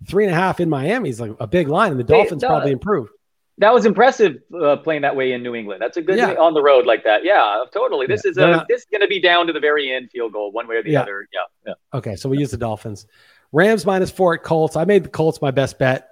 Three 0.09 0.25
and 0.25 0.33
a 0.33 0.37
half 0.37 0.61
in 0.61 0.69
Miami 0.69 1.09
is 1.09 1.21
like 1.21 1.33
a 1.41 1.47
big 1.47 1.69
line, 1.69 1.91
and 1.91 2.01
the 2.01 2.05
Dolphins 2.05 2.43
hey, 2.43 2.49
probably 2.49 2.73
improved 2.73 3.11
that 3.59 3.73
was 3.73 3.87
impressive 3.87 4.39
uh, 4.61 4.77
playing 4.77 5.03
that 5.03 5.15
way 5.15 5.33
in 5.33 5.43
New 5.43 5.55
England. 5.55 5.81
That's 5.81 5.97
a 5.97 6.03
good 6.03 6.19
yeah. 6.19 6.33
on 6.33 6.55
the 6.55 6.63
road 6.63 6.87
like 6.87 7.05
that. 7.05 7.25
Yeah, 7.25 7.65
totally. 7.73 8.07
This 8.07 8.23
yeah. 8.25 8.31
is 8.31 8.37
a 8.37 8.47
not, 8.49 8.69
this 8.69 8.81
is 8.81 8.87
going 8.91 9.01
to 9.01 9.07
be 9.07 9.21
down 9.21 9.47
to 9.47 9.53
the 9.53 9.61
very 9.61 9.93
end 9.93 10.11
field 10.11 10.33
goal, 10.33 10.51
one 10.51 10.67
way 10.67 10.77
or 10.77 10.83
the 10.83 10.91
yeah. 10.91 11.03
other. 11.03 11.29
Yeah, 11.33 11.41
yeah. 11.67 11.75
Okay, 11.93 12.17
so 12.17 12.29
we 12.29 12.39
use 12.39 12.51
the 12.51 12.57
Dolphins. 12.57 13.07
Rams 13.53 13.87
minus 13.87 14.11
four 14.11 14.35
at 14.35 14.43
Colts. 14.43 14.75
I 14.75 14.85
made 14.85 15.05
the 15.05 15.09
Colts 15.09 15.41
my 15.41 15.53
best 15.53 15.79
bet. 15.79 16.11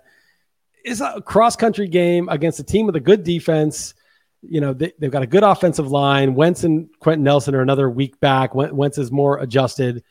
It's 0.85 1.01
a 1.01 1.21
cross 1.21 1.57
country 1.57 1.89
game 1.89 2.29
against 2.29 2.61
a 2.61 2.65
team 2.65 2.87
with 2.87 2.97
a 2.97 3.01
good 3.01 3.25
defense. 3.25 3.95
You 4.43 4.61
know, 4.61 4.73
they, 4.73 4.93
have 5.01 5.11
got 5.11 5.23
a 5.23 5.27
good 5.27 5.43
offensive 5.43 5.91
line. 5.91 6.35
Wentz 6.35 6.65
and 6.65 6.89
Quenton 7.01 7.25
Nelson 7.25 7.55
are 7.55 7.61
another 7.61 7.91
week 7.91 8.21
back. 8.21 8.55
Wentz 8.55 8.99
is 8.99 9.11
more 9.11 9.39
adjusted. 9.39 10.05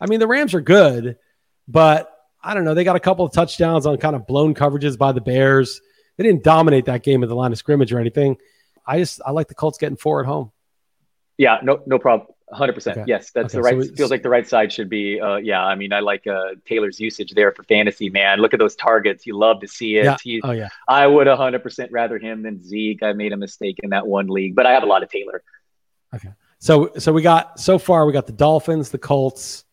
I 0.00 0.06
mean, 0.06 0.18
the 0.18 0.26
Rams 0.26 0.54
are 0.54 0.60
good, 0.60 1.18
but 1.68 2.13
I 2.44 2.54
don't 2.54 2.64
know. 2.64 2.74
They 2.74 2.84
got 2.84 2.96
a 2.96 3.00
couple 3.00 3.24
of 3.24 3.32
touchdowns 3.32 3.86
on 3.86 3.96
kind 3.98 4.14
of 4.14 4.26
blown 4.26 4.54
coverages 4.54 4.98
by 4.98 5.12
the 5.12 5.20
Bears. 5.20 5.80
They 6.16 6.24
didn't 6.24 6.44
dominate 6.44 6.84
that 6.86 7.02
game 7.02 7.22
at 7.22 7.28
the 7.28 7.34
line 7.34 7.52
of 7.52 7.58
scrimmage 7.58 7.92
or 7.92 7.98
anything. 7.98 8.36
I 8.86 8.98
just 8.98 9.20
I 9.24 9.30
like 9.30 9.48
the 9.48 9.54
Colts 9.54 9.78
getting 9.78 9.96
four 9.96 10.20
at 10.20 10.26
home. 10.26 10.52
Yeah, 11.38 11.58
no, 11.62 11.82
no 11.86 11.98
problem. 11.98 12.28
100%. 12.52 12.86
Okay. 12.86 13.04
Yes, 13.06 13.30
that's 13.32 13.54
okay. 13.54 13.58
the 13.58 13.76
right. 13.76 13.88
So 13.88 13.94
feels 13.94 14.10
like 14.10 14.22
the 14.22 14.28
right 14.28 14.46
side 14.46 14.72
should 14.72 14.88
be. 14.88 15.20
Uh, 15.20 15.36
yeah, 15.36 15.64
I 15.64 15.74
mean, 15.74 15.92
I 15.92 16.00
like 16.00 16.26
uh, 16.26 16.50
Taylor's 16.66 17.00
usage 17.00 17.32
there 17.32 17.50
for 17.52 17.64
fantasy. 17.64 18.10
Man, 18.10 18.38
look 18.38 18.52
at 18.52 18.60
those 18.60 18.76
targets. 18.76 19.26
You 19.26 19.36
love 19.36 19.60
to 19.60 19.68
see 19.68 19.96
it. 19.96 20.04
Yeah. 20.04 20.16
He, 20.22 20.40
oh 20.42 20.52
yeah. 20.52 20.68
I 20.86 21.06
would 21.06 21.26
100% 21.26 21.88
rather 21.90 22.18
him 22.18 22.42
than 22.42 22.62
Zeke. 22.62 23.02
I 23.02 23.12
made 23.14 23.32
a 23.32 23.36
mistake 23.36 23.80
in 23.82 23.90
that 23.90 24.06
one 24.06 24.28
league, 24.28 24.54
but 24.54 24.66
I 24.66 24.72
have 24.72 24.82
a 24.82 24.86
lot 24.86 25.02
of 25.02 25.10
Taylor. 25.10 25.42
Okay. 26.14 26.28
So 26.58 26.92
so 26.98 27.12
we 27.12 27.22
got 27.22 27.58
so 27.58 27.78
far 27.78 28.06
we 28.06 28.12
got 28.12 28.26
the 28.26 28.32
Dolphins, 28.32 28.90
the 28.90 28.98
Colts, 28.98 29.64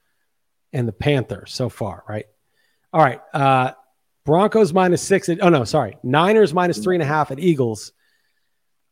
and 0.73 0.87
the 0.87 0.93
Panthers 0.93 1.53
so 1.53 1.69
far, 1.69 2.03
right? 2.07 2.25
All 2.93 3.01
right. 3.01 3.21
Uh, 3.33 3.71
Broncos 4.25 4.73
minus 4.73 5.01
six. 5.01 5.29
Oh 5.29 5.49
no, 5.49 5.63
sorry. 5.63 5.97
Niners 6.03 6.53
minus 6.53 6.77
three 6.77 6.95
and 6.95 7.03
a 7.03 7.07
half 7.07 7.31
at 7.31 7.39
Eagles. 7.39 7.91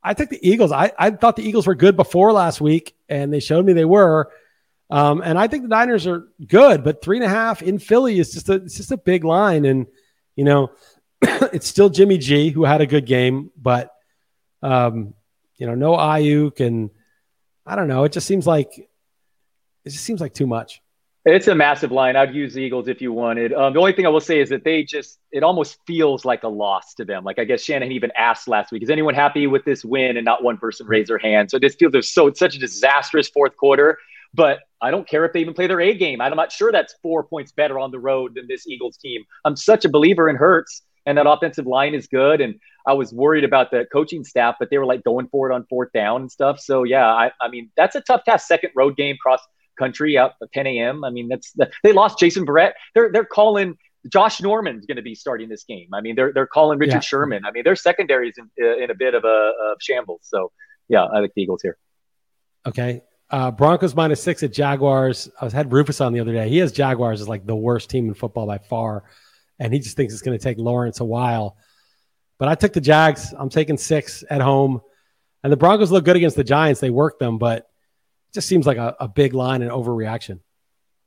I 0.02 0.14
think 0.14 0.30
the 0.30 0.50
Eagles. 0.50 0.72
I, 0.72 0.92
I 0.98 1.12
thought 1.12 1.36
the 1.36 1.48
Eagles 1.48 1.68
were 1.68 1.76
good 1.76 1.96
before 1.96 2.32
last 2.32 2.62
week, 2.62 2.96
and 3.08 3.32
they 3.32 3.40
showed 3.40 3.66
me 3.66 3.74
they 3.74 3.86
were. 3.86 4.32
Um, 4.90 5.22
and 5.24 5.38
I 5.38 5.48
think 5.48 5.64
the 5.64 5.70
Niners 5.70 6.08
are 6.08 6.28
good, 6.48 6.84
but 6.84 7.04
three 7.04 7.18
and 7.18 7.26
a 7.26 7.30
half 7.30 7.62
in 7.62 7.78
Philly 7.78 8.18
is 8.18 8.34
just 8.34 8.50
a 8.50 8.54
it's 8.54 8.78
just 8.78 8.92
a 8.92 8.98
big 8.98 9.24
line, 9.24 9.66
and 9.66 9.86
you 10.36 10.46
know, 10.46 10.72
it's 11.22 11.68
still 11.68 11.90
Jimmy 11.90 12.18
G 12.18 12.50
who 12.50 12.64
had 12.64 12.82
a 12.82 12.88
good 12.88 13.06
game, 13.06 13.52
but 13.56 13.94
um, 14.64 15.14
you 15.58 15.68
know, 15.68 15.76
no 15.76 15.96
Aiyuk, 15.96 16.66
and 16.66 16.90
I 17.66 17.76
don't 17.76 17.88
know. 17.88 18.04
It 18.06 18.14
just 18.14 18.26
seems 18.26 18.48
like 18.48 18.72
it 18.78 19.90
just 19.90 20.04
seems 20.04 20.22
like 20.22 20.34
too 20.34 20.48
much. 20.48 20.82
It's 21.26 21.48
a 21.48 21.56
massive 21.56 21.92
line. 21.92 22.16
I'd 22.16 22.34
use 22.34 22.58
Eagles 22.58 22.88
if 22.88 23.02
you 23.02 23.12
wanted. 23.12 23.52
Um, 23.52 23.74
the 23.74 23.80
only 23.80 23.92
thing 23.92 24.06
I 24.06 24.10
will 24.10 24.22
say 24.22 24.40
is 24.40 24.50
that 24.50 24.64
they 24.64 24.84
just, 24.84 25.20
it 25.32 25.44
almost 25.44 25.78
feels 25.86 26.24
like 26.24 26.44
a 26.44 26.48
loss 26.48 26.94
to 26.96 27.06
them. 27.06 27.26
Like 27.26 27.40
I 27.40 27.44
guess 27.44 27.62
Shannon 27.62 27.92
even 27.92 28.10
asked 28.18 28.48
last 28.48 28.72
week, 28.72 28.84
is 28.84 28.90
anyone 28.90 29.14
happy 29.14 29.46
with 29.46 29.66
this 29.66 29.84
win? 29.84 30.16
And 30.16 30.24
not 30.24 30.44
one 30.44 30.58
person 30.58 30.88
raised 30.88 31.10
their 31.10 31.18
hand. 31.18 31.52
So 31.52 31.60
this 31.60 31.76
feels 31.76 31.92
there's 31.92 32.14
so 32.14 32.28
it's 32.28 32.40
such 32.40 32.56
a 32.56 32.60
disastrous 32.60 33.28
fourth 33.28 33.58
quarter. 33.58 33.98
But 34.34 34.60
I 34.82 34.92
don't 34.92 35.08
care 35.08 35.26
if 35.26 35.34
they 35.34 35.42
even 35.42 35.54
play 35.54 35.68
their 35.68 35.82
A 35.82 35.94
game. 35.94 36.22
I'm 36.22 36.36
not 36.36 36.52
sure 36.52 36.72
that's 36.72 36.96
four 37.02 37.24
points 37.24 37.52
better 37.52 37.80
on 37.80 37.92
the 37.92 38.00
road 38.00 38.36
than 38.36 38.48
this 38.48 38.68
Eagles 38.68 38.96
team. 38.98 39.24
I'm 39.44 39.56
such 39.56 39.86
a 39.86 39.90
believer 39.90 40.30
in 40.30 40.36
Hurts, 40.36 40.84
and 41.06 41.18
that 41.18 41.28
offensive 41.28 41.66
line 41.66 41.96
is 41.96 42.08
good. 42.08 42.40
And 42.40 42.60
I 42.88 42.94
was 42.94 43.12
worried 43.12 43.44
about 43.44 43.72
the 43.72 43.86
coaching 43.92 44.24
staff, 44.24 44.56
but 44.60 44.70
they 44.70 44.78
were 44.78 44.86
like 44.86 45.04
going 45.04 45.28
for 45.28 45.52
it 45.52 45.54
on 45.54 45.66
fourth 45.70 45.92
down 45.92 46.22
and 46.22 46.32
stuff. 46.32 46.60
So 46.60 46.84
yeah, 46.84 47.08
I, 47.08 47.32
I 47.42 47.50
mean 47.50 47.72
that's 47.76 47.96
a 47.96 48.02
tough 48.02 48.24
task. 48.24 48.48
Second 48.48 48.72
road 48.76 48.96
game 48.96 49.18
cross 49.22 49.42
country 49.80 50.18
out 50.18 50.34
at 50.42 50.52
10 50.52 50.68
a.m. 50.68 51.04
I 51.04 51.10
mean, 51.10 51.28
that's 51.30 51.52
the, 51.54 51.72
they 51.84 51.94
lost 51.94 52.20
Jason 52.20 52.46
Verrett. 52.46 52.74
They're 52.94 53.12
they're 53.12 53.26
calling 53.26 53.78
Josh 54.12 54.42
Norman's 54.42 54.86
going 54.86 54.98
to 54.98 55.02
be 55.02 55.16
starting 55.16 55.50
this 55.50 55.64
game. 55.64 55.90
I 55.94 56.02
mean, 56.02 56.16
they're 56.16 56.32
they're 56.34 56.48
calling 56.48 56.78
Richard 56.78 56.96
yeah. 56.96 57.00
Sherman. 57.00 57.46
I 57.46 57.52
mean, 57.52 57.64
their 57.64 57.76
secondary 57.76 58.30
is 58.30 58.36
in, 58.38 58.84
in 58.84 58.92
a 58.92 58.96
bit 58.96 59.16
of 59.16 59.24
a 59.24 59.52
of 59.72 59.78
shambles. 59.82 60.22
So 60.24 60.52
yeah, 60.88 61.04
I 61.04 61.20
like 61.20 61.32
the 61.36 61.42
Eagles 61.42 61.62
here. 61.62 61.78
Okay. 62.68 63.02
Uh, 63.32 63.52
Broncos 63.52 63.96
minus 63.96 64.24
six 64.24 64.42
at 64.42 64.52
Jaguars. 64.52 65.30
I 65.40 65.46
was 65.46 65.54
had 65.54 65.72
Rufus 65.72 66.02
on 66.02 66.14
the 66.14 66.20
other 66.20 66.34
day. 66.34 66.50
He 66.50 66.58
has 66.58 66.72
Jaguars 66.72 67.22
as 67.22 67.30
like 67.30 67.46
the 67.46 67.56
worst 67.56 67.90
team 67.90 68.08
in 68.08 68.14
football 68.16 68.48
by 68.48 68.58
far, 68.58 69.04
and 69.60 69.72
he 69.72 69.80
just 69.80 69.96
thinks 69.96 70.14
it's 70.14 70.24
going 70.24 70.38
to 70.38 70.44
take 70.44 70.58
Lawrence 70.58 71.00
a 71.00 71.06
while. 71.06 71.58
But 72.40 72.48
I 72.48 72.56
took 72.56 72.74
the 72.74 72.82
Jags. 72.82 73.34
I'm 73.38 73.50
taking 73.50 73.78
six 73.78 74.24
at 74.30 74.42
home, 74.42 74.82
and 75.44 75.54
the 75.54 75.58
Broncos 75.58 75.92
look 75.92 76.06
good 76.06 76.16
against 76.16 76.38
the 76.38 76.44
Giants. 76.44 76.80
They 76.82 76.90
work 76.90 77.20
them, 77.20 77.38
but 77.38 77.69
just 78.34 78.48
seems 78.48 78.66
like 78.66 78.78
a, 78.78 78.96
a 79.00 79.08
big 79.08 79.34
line 79.34 79.62
and 79.62 79.72
overreaction. 79.72 80.40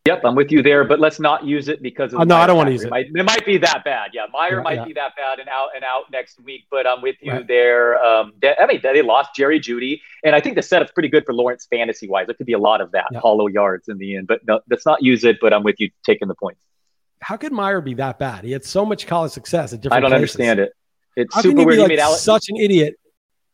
Yep, 0.04 0.22
I'm 0.24 0.34
with 0.34 0.50
you 0.50 0.64
there, 0.64 0.82
but 0.82 0.98
let's 0.98 1.20
not 1.20 1.44
use 1.44 1.68
it 1.68 1.80
because 1.80 2.12
of 2.12 2.20
oh, 2.20 2.24
no, 2.24 2.34
I 2.34 2.48
don't 2.48 2.56
want 2.56 2.66
to 2.66 2.72
use 2.72 2.82
it. 2.82 2.88
It 2.88 2.90
might, 2.90 3.06
it 3.06 3.24
might, 3.24 3.46
be 3.46 3.56
that 3.58 3.84
bad. 3.84 4.10
Yeah, 4.12 4.26
Meyer 4.32 4.56
yeah, 4.56 4.62
might 4.62 4.74
yeah. 4.78 4.84
be 4.84 4.92
that 4.94 5.14
bad 5.14 5.38
and 5.38 5.48
out 5.48 5.68
and 5.76 5.84
out 5.84 6.10
next 6.10 6.42
week, 6.42 6.64
but 6.72 6.88
I'm 6.88 7.02
with 7.02 7.14
you 7.20 7.30
right. 7.30 7.46
there. 7.46 8.02
Um, 8.04 8.32
they, 8.42 8.52
I 8.60 8.66
mean, 8.66 8.80
they 8.82 9.00
lost 9.00 9.30
Jerry 9.36 9.60
Jeudy, 9.60 10.00
and 10.24 10.34
I 10.34 10.40
think 10.40 10.56
the 10.56 10.62
setup's 10.62 10.90
pretty 10.90 11.08
good 11.08 11.24
for 11.24 11.32
Lawrence 11.32 11.68
fantasy 11.70 12.08
wise. 12.08 12.28
It 12.28 12.36
could 12.36 12.46
be 12.46 12.54
a 12.54 12.58
lot 12.58 12.80
of 12.80 12.90
that 12.92 13.06
yeah. 13.12 13.20
hollow 13.20 13.46
yards 13.46 13.88
in 13.88 13.96
the 13.98 14.16
end, 14.16 14.26
but 14.26 14.40
no, 14.44 14.58
let's 14.68 14.84
not 14.84 15.04
use 15.04 15.22
it. 15.22 15.38
But 15.40 15.54
I'm 15.54 15.62
with 15.62 15.76
you 15.78 15.88
taking 16.04 16.26
the 16.26 16.34
points. 16.34 16.62
How 17.20 17.36
could 17.36 17.52
Meyer 17.52 17.80
be 17.80 17.94
that 17.94 18.18
bad? 18.18 18.42
He 18.42 18.50
had 18.50 18.64
so 18.64 18.84
much 18.84 19.06
college 19.06 19.30
success 19.30 19.72
at 19.72 19.82
different. 19.82 20.04
I 20.04 20.08
don't 20.08 20.18
places. 20.18 20.34
understand 20.34 20.58
it. 20.58 20.72
It's 21.14 21.32
How 21.32 21.42
super 21.42 21.64
weird. 21.64 21.78
Like 21.78 21.96
Alex- 21.96 22.22
such 22.22 22.48
an 22.48 22.56
idiot. 22.56 22.96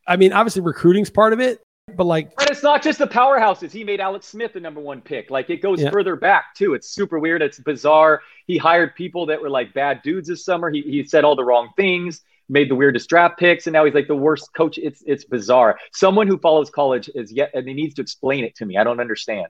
I 0.06 0.16
mean, 0.16 0.32
obviously 0.32 0.62
recruiting's 0.62 1.10
part 1.10 1.34
of 1.34 1.40
it, 1.40 1.60
but 1.96 2.04
like, 2.04 2.32
and 2.38 2.50
it's 2.50 2.62
not 2.62 2.82
just 2.82 2.98
the 2.98 3.06
powerhouses. 3.06 3.70
He 3.70 3.84
made 3.84 4.00
Alex 4.00 4.26
Smith 4.26 4.52
the 4.52 4.60
number 4.60 4.80
one 4.80 5.00
pick. 5.00 5.30
Like 5.30 5.50
it 5.50 5.62
goes 5.62 5.80
yeah. 5.80 5.90
further 5.90 6.16
back 6.16 6.54
too. 6.54 6.74
It's 6.74 6.88
super 6.88 7.18
weird. 7.18 7.42
It's 7.42 7.58
bizarre. 7.58 8.22
He 8.46 8.58
hired 8.58 8.94
people 8.94 9.26
that 9.26 9.40
were 9.40 9.50
like 9.50 9.74
bad 9.74 10.02
dudes 10.02 10.28
this 10.28 10.44
summer. 10.44 10.70
He, 10.70 10.82
he 10.82 11.04
said 11.04 11.24
all 11.24 11.36
the 11.36 11.44
wrong 11.44 11.70
things, 11.76 12.22
made 12.48 12.70
the 12.70 12.74
weirdest 12.74 13.08
draft 13.08 13.38
picks, 13.38 13.66
and 13.66 13.72
now 13.72 13.84
he's 13.84 13.94
like 13.94 14.08
the 14.08 14.16
worst 14.16 14.52
coach. 14.54 14.78
It's 14.78 15.02
it's 15.06 15.24
bizarre. 15.24 15.78
Someone 15.92 16.26
who 16.26 16.38
follows 16.38 16.70
college 16.70 17.10
is 17.14 17.32
yet 17.32 17.50
and 17.54 17.66
he 17.66 17.74
needs 17.74 17.94
to 17.94 18.02
explain 18.02 18.44
it 18.44 18.54
to 18.56 18.66
me. 18.66 18.76
I 18.76 18.84
don't 18.84 19.00
understand. 19.00 19.48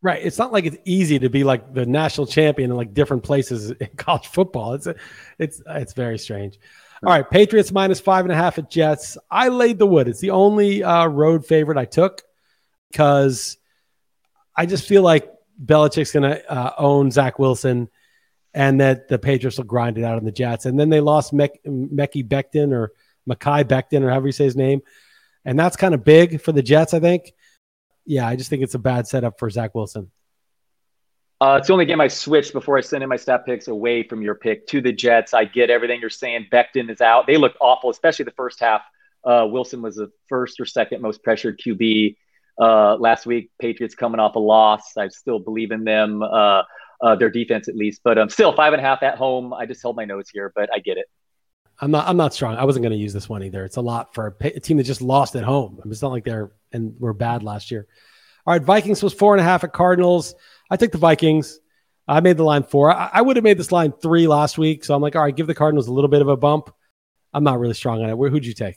Right. 0.00 0.24
It's 0.24 0.38
not 0.38 0.52
like 0.52 0.64
it's 0.64 0.76
easy 0.84 1.18
to 1.18 1.28
be 1.28 1.42
like 1.42 1.74
the 1.74 1.84
national 1.84 2.28
champion 2.28 2.70
in 2.70 2.76
like 2.76 2.94
different 2.94 3.24
places 3.24 3.72
in 3.72 3.88
college 3.96 4.28
football. 4.28 4.74
It's 4.74 4.86
a, 4.86 4.94
it's 5.38 5.60
it's 5.66 5.92
very 5.92 6.18
strange. 6.18 6.58
All 7.04 7.12
right, 7.12 7.28
Patriots 7.28 7.70
minus 7.70 8.00
five 8.00 8.24
and 8.24 8.32
a 8.32 8.34
half 8.34 8.58
at 8.58 8.70
Jets. 8.70 9.16
I 9.30 9.48
laid 9.48 9.78
the 9.78 9.86
wood. 9.86 10.08
It's 10.08 10.20
the 10.20 10.30
only 10.30 10.82
uh, 10.82 11.06
road 11.06 11.46
favorite 11.46 11.78
I 11.78 11.84
took 11.84 12.22
because 12.90 13.56
I 14.56 14.66
just 14.66 14.88
feel 14.88 15.02
like 15.02 15.32
Belichick's 15.64 16.12
going 16.12 16.28
to 16.28 16.52
uh, 16.52 16.72
own 16.76 17.10
Zach 17.12 17.38
Wilson 17.38 17.88
and 18.52 18.80
that 18.80 19.06
the 19.06 19.18
Patriots 19.18 19.58
will 19.58 19.64
grind 19.64 19.98
it 19.98 20.04
out 20.04 20.16
on 20.16 20.24
the 20.24 20.32
Jets. 20.32 20.66
And 20.66 20.78
then 20.78 20.88
they 20.88 21.00
lost 21.00 21.32
Mekhi 21.32 22.26
Becton 22.26 22.72
or 22.72 22.92
Mackay 23.26 23.64
Becton 23.64 24.02
or 24.02 24.10
however 24.10 24.26
you 24.26 24.32
say 24.32 24.44
his 24.44 24.56
name. 24.56 24.80
And 25.44 25.58
that's 25.58 25.76
kind 25.76 25.94
of 25.94 26.04
big 26.04 26.40
for 26.40 26.50
the 26.50 26.62
Jets, 26.62 26.94
I 26.94 27.00
think. 27.00 27.32
Yeah, 28.04 28.26
I 28.26 28.34
just 28.34 28.50
think 28.50 28.62
it's 28.62 28.74
a 28.74 28.78
bad 28.80 29.06
setup 29.06 29.38
for 29.38 29.48
Zach 29.50 29.74
Wilson. 29.74 30.10
Uh, 31.40 31.56
it's 31.58 31.68
the 31.68 31.72
only 31.72 31.84
game 31.84 32.00
I 32.00 32.08
switched 32.08 32.52
before 32.52 32.76
I 32.76 32.80
sent 32.80 33.02
in 33.02 33.08
my 33.08 33.16
stat 33.16 33.46
picks 33.46 33.68
away 33.68 34.02
from 34.02 34.22
your 34.22 34.34
pick 34.34 34.66
to 34.68 34.80
the 34.80 34.92
Jets. 34.92 35.34
I 35.34 35.44
get 35.44 35.70
everything 35.70 36.00
you're 36.00 36.10
saying. 36.10 36.48
Becton 36.52 36.90
is 36.90 37.00
out. 37.00 37.28
They 37.28 37.36
looked 37.36 37.56
awful, 37.60 37.90
especially 37.90 38.24
the 38.24 38.32
first 38.32 38.58
half. 38.58 38.82
Uh, 39.24 39.46
Wilson 39.48 39.80
was 39.80 39.96
the 39.96 40.10
first 40.28 40.58
or 40.58 40.64
second 40.64 41.00
most 41.00 41.22
pressured 41.22 41.60
QB 41.64 42.16
uh, 42.60 42.96
last 42.96 43.24
week. 43.24 43.50
Patriots 43.60 43.94
coming 43.94 44.18
off 44.18 44.34
a 44.34 44.40
loss. 44.40 44.96
I 44.96 45.08
still 45.08 45.38
believe 45.38 45.70
in 45.70 45.84
them, 45.84 46.22
uh, 46.22 46.62
uh, 47.00 47.14
their 47.14 47.30
defense 47.30 47.68
at 47.68 47.76
least. 47.76 48.00
But 48.02 48.18
um, 48.18 48.28
still, 48.28 48.52
five 48.52 48.72
and 48.72 48.80
a 48.80 48.84
half 48.84 49.04
at 49.04 49.16
home. 49.16 49.54
I 49.54 49.64
just 49.64 49.80
held 49.80 49.94
my 49.94 50.04
nose 50.04 50.28
here, 50.28 50.52
but 50.56 50.68
I 50.74 50.80
get 50.80 50.96
it. 50.98 51.06
I'm 51.80 51.92
not. 51.92 52.08
I'm 52.08 52.16
not 52.16 52.34
strong. 52.34 52.56
I 52.56 52.64
wasn't 52.64 52.82
going 52.82 52.92
to 52.92 52.98
use 52.98 53.12
this 53.12 53.28
one 53.28 53.44
either. 53.44 53.64
It's 53.64 53.76
a 53.76 53.80
lot 53.80 54.12
for 54.12 54.36
a, 54.40 54.46
a 54.48 54.60
team 54.60 54.78
that 54.78 54.82
just 54.84 55.02
lost 55.02 55.36
at 55.36 55.44
home. 55.44 55.80
It's 55.86 56.02
not 56.02 56.10
like 56.10 56.24
they're 56.24 56.50
and 56.72 56.98
were 56.98 57.12
bad 57.12 57.44
last 57.44 57.70
year. 57.70 57.86
All 58.44 58.54
right, 58.54 58.62
Vikings 58.62 59.02
was 59.02 59.12
four 59.12 59.34
and 59.34 59.40
a 59.40 59.44
half 59.44 59.62
at 59.62 59.72
Cardinals. 59.72 60.34
I 60.70 60.76
take 60.76 60.92
the 60.92 60.98
Vikings. 60.98 61.60
I 62.06 62.20
made 62.20 62.36
the 62.36 62.44
line 62.44 62.62
four. 62.62 62.92
I, 62.92 63.10
I 63.12 63.22
would 63.22 63.36
have 63.36 63.44
made 63.44 63.58
this 63.58 63.72
line 63.72 63.92
three 63.92 64.26
last 64.26 64.58
week. 64.58 64.84
So 64.84 64.94
I'm 64.94 65.02
like, 65.02 65.14
all 65.14 65.22
right, 65.22 65.34
give 65.34 65.46
the 65.46 65.54
Cardinals 65.54 65.88
a 65.88 65.92
little 65.92 66.08
bit 66.08 66.22
of 66.22 66.28
a 66.28 66.36
bump. 66.36 66.74
I'm 67.34 67.44
not 67.44 67.58
really 67.58 67.74
strong 67.74 68.02
on 68.02 68.08
it. 68.10 68.16
Where, 68.16 68.30
who'd 68.30 68.46
you 68.46 68.54
take? 68.54 68.76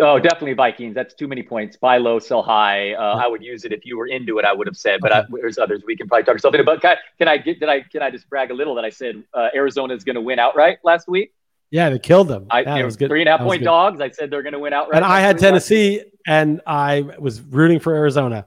Oh, 0.00 0.18
definitely 0.18 0.54
Vikings. 0.54 0.96
That's 0.96 1.14
too 1.14 1.28
many 1.28 1.44
points. 1.44 1.76
Buy 1.76 1.98
low, 1.98 2.18
sell 2.18 2.42
high. 2.42 2.94
Uh, 2.94 3.20
I 3.22 3.28
would 3.28 3.44
use 3.44 3.64
it 3.64 3.72
if 3.72 3.86
you 3.86 3.96
were 3.96 4.08
into 4.08 4.40
it. 4.40 4.44
I 4.44 4.52
would 4.52 4.66
have 4.66 4.76
said, 4.76 4.98
but 5.00 5.12
okay. 5.12 5.20
I, 5.20 5.40
there's 5.40 5.58
others 5.58 5.84
we 5.86 5.96
can 5.96 6.08
probably 6.08 6.24
talk 6.24 6.32
ourselves 6.32 6.56
into. 6.56 6.64
But 6.64 6.80
can 6.80 6.90
I, 6.90 6.96
can 7.18 7.28
I 7.28 7.36
get? 7.36 7.60
Did 7.60 7.68
I? 7.68 7.82
Can 7.82 8.02
I 8.02 8.10
just 8.10 8.28
brag 8.28 8.50
a 8.50 8.54
little 8.54 8.74
that 8.74 8.84
I 8.84 8.90
said 8.90 9.22
uh, 9.32 9.50
Arizona 9.54 9.94
is 9.94 10.02
going 10.02 10.16
to 10.16 10.20
win 10.20 10.40
outright 10.40 10.78
last 10.82 11.06
week? 11.06 11.32
Yeah, 11.70 11.90
they 11.90 12.00
killed 12.00 12.26
them. 12.26 12.48
I, 12.50 12.80
it 12.80 12.84
was 12.84 12.96
good. 12.96 13.08
Three 13.08 13.20
and 13.20 13.28
a 13.28 13.36
half 13.36 13.42
point 13.42 13.62
dogs. 13.62 14.00
I 14.00 14.10
said 14.10 14.28
they're 14.28 14.42
going 14.42 14.54
to 14.54 14.58
win 14.58 14.72
outright. 14.72 14.96
And 14.96 15.04
I 15.04 15.20
had 15.20 15.38
Tennessee, 15.38 16.02
and 16.26 16.60
I 16.66 17.02
was 17.20 17.40
rooting 17.40 17.78
for 17.78 17.94
Arizona. 17.94 18.46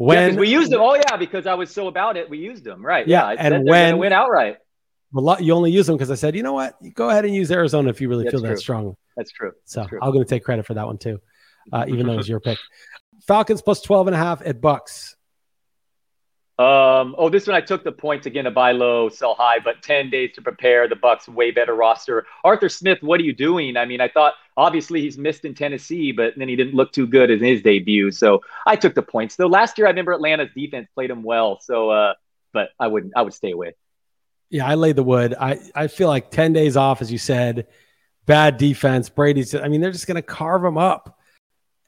When 0.00 0.32
yeah, 0.32 0.40
we 0.40 0.48
used 0.48 0.72
them, 0.72 0.80
oh 0.80 0.94
yeah, 0.94 1.18
because 1.18 1.46
I 1.46 1.52
was 1.52 1.70
so 1.70 1.86
about 1.86 2.16
it, 2.16 2.30
we 2.30 2.38
used 2.38 2.64
them, 2.64 2.82
right? 2.82 3.06
Yeah, 3.06 3.32
yeah 3.32 3.36
and 3.38 3.68
when 3.68 3.98
win 3.98 4.14
outright. 4.14 4.56
You 5.12 5.52
only 5.52 5.72
use 5.72 5.88
them 5.88 5.96
because 5.98 6.10
I 6.10 6.14
said, 6.14 6.34
you 6.34 6.42
know 6.42 6.54
what, 6.54 6.74
go 6.94 7.10
ahead 7.10 7.26
and 7.26 7.34
use 7.34 7.50
Arizona 7.50 7.90
if 7.90 8.00
you 8.00 8.08
really 8.08 8.24
That's 8.24 8.32
feel 8.32 8.40
true. 8.40 8.48
that 8.48 8.58
strong. 8.58 8.96
That's 9.14 9.30
true. 9.30 9.52
So 9.66 9.84
true. 9.84 9.98
I'm 10.00 10.10
going 10.12 10.24
to 10.24 10.28
take 10.28 10.42
credit 10.42 10.64
for 10.64 10.72
that 10.72 10.86
one 10.86 10.96
too, 10.96 11.20
uh, 11.70 11.84
even 11.86 12.06
though 12.06 12.14
it 12.14 12.16
was 12.16 12.28
your 12.30 12.40
pick. 12.40 12.56
Falcons 13.26 13.60
plus 13.60 13.82
12 13.82 14.06
and 14.06 14.16
a 14.16 14.18
half 14.18 14.40
at 14.42 14.62
Bucks. 14.62 15.16
Um, 16.60 17.14
oh, 17.16 17.30
this 17.30 17.46
one 17.46 17.56
I 17.56 17.62
took 17.62 17.84
the 17.84 17.92
points 17.92 18.26
again 18.26 18.44
to 18.44 18.50
buy 18.50 18.72
low, 18.72 19.08
sell 19.08 19.34
high, 19.34 19.60
but 19.60 19.82
10 19.82 20.10
days 20.10 20.32
to 20.34 20.42
prepare. 20.42 20.88
The 20.88 20.96
Bucks 20.96 21.26
way 21.26 21.50
better 21.50 21.74
roster. 21.74 22.26
Arthur 22.44 22.68
Smith, 22.68 22.98
what 23.00 23.18
are 23.18 23.22
you 23.22 23.32
doing? 23.32 23.78
I 23.78 23.86
mean, 23.86 24.02
I 24.02 24.08
thought 24.08 24.34
obviously 24.58 25.00
he's 25.00 25.16
missed 25.16 25.46
in 25.46 25.54
Tennessee, 25.54 26.12
but 26.12 26.34
then 26.36 26.48
he 26.48 26.56
didn't 26.56 26.74
look 26.74 26.92
too 26.92 27.06
good 27.06 27.30
in 27.30 27.42
his 27.42 27.62
debut. 27.62 28.10
So 28.10 28.42
I 28.66 28.76
took 28.76 28.94
the 28.94 29.00
points. 29.00 29.36
Though 29.36 29.46
last 29.46 29.78
year 29.78 29.86
I 29.86 29.90
remember 29.90 30.12
Atlanta's 30.12 30.50
defense 30.54 30.86
played 30.94 31.10
him 31.10 31.22
well. 31.22 31.60
So 31.62 31.88
uh, 31.88 32.12
but 32.52 32.70
I 32.78 32.88
wouldn't 32.88 33.14
I 33.16 33.22
would 33.22 33.32
stay 33.32 33.52
away. 33.52 33.74
Yeah, 34.50 34.66
I 34.66 34.74
laid 34.74 34.96
the 34.96 35.02
wood. 35.02 35.34
I, 35.40 35.60
I 35.74 35.86
feel 35.86 36.08
like 36.08 36.30
10 36.30 36.52
days 36.52 36.76
off, 36.76 37.00
as 37.00 37.10
you 37.10 37.18
said, 37.18 37.68
bad 38.26 38.56
defense. 38.56 39.08
Brady's, 39.08 39.54
I 39.54 39.68
mean, 39.68 39.80
they're 39.80 39.92
just 39.92 40.06
to 40.08 40.22
carve 40.22 40.64
him 40.64 40.76
up. 40.76 41.19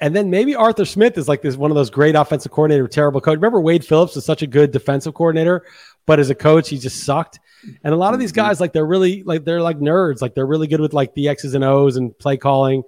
And 0.03 0.17
then 0.17 0.31
maybe 0.31 0.57
Arthur 0.57 0.85
Smith 0.85 1.17
is 1.17 1.29
like 1.29 1.43
this 1.43 1.57
one 1.57 1.71
of 1.71 1.77
those 1.77 1.89
great 1.89 2.17
offensive 2.17 2.51
coordinator, 2.51 2.89
terrible 2.89 3.21
coach. 3.21 3.37
Remember 3.37 3.61
Wade 3.61 3.85
Phillips 3.85 4.17
was 4.17 4.25
such 4.25 4.43
a 4.43 4.49
good 4.49 4.73
defensive 4.73 5.15
coordinator, 5.15 5.65
but 6.07 6.19
as 6.19 6.29
a 6.29 6.35
coach, 6.35 6.69
he 6.69 6.77
just 6.77 7.05
sucked. 7.05 7.39
And 7.85 7.95
a 7.95 7.97
lot 7.97 8.13
of 8.13 8.19
these 8.19 8.33
mm-hmm. 8.33 8.49
guys, 8.49 8.61
like 8.61 8.73
they're 8.73 8.85
really 8.85 9.23
like 9.23 9.45
they're 9.45 9.63
like 9.63 9.79
nerds, 9.79 10.21
like 10.21 10.35
they're 10.35 10.45
really 10.45 10.67
good 10.67 10.81
with 10.81 10.93
like 10.93 11.15
the 11.15 11.29
X's 11.29 11.55
and 11.55 11.63
O's 11.63 11.97
and 11.97 12.19
play 12.19 12.37
calling, 12.37 12.83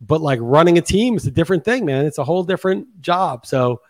but 0.00 0.20
like 0.20 0.40
running 0.42 0.78
a 0.78 0.82
team 0.82 1.14
is 1.14 1.28
a 1.28 1.30
different 1.30 1.64
thing, 1.64 1.84
man. 1.84 2.06
It's 2.06 2.18
a 2.18 2.24
whole 2.24 2.42
different 2.42 3.00
job. 3.00 3.46
So 3.46 3.80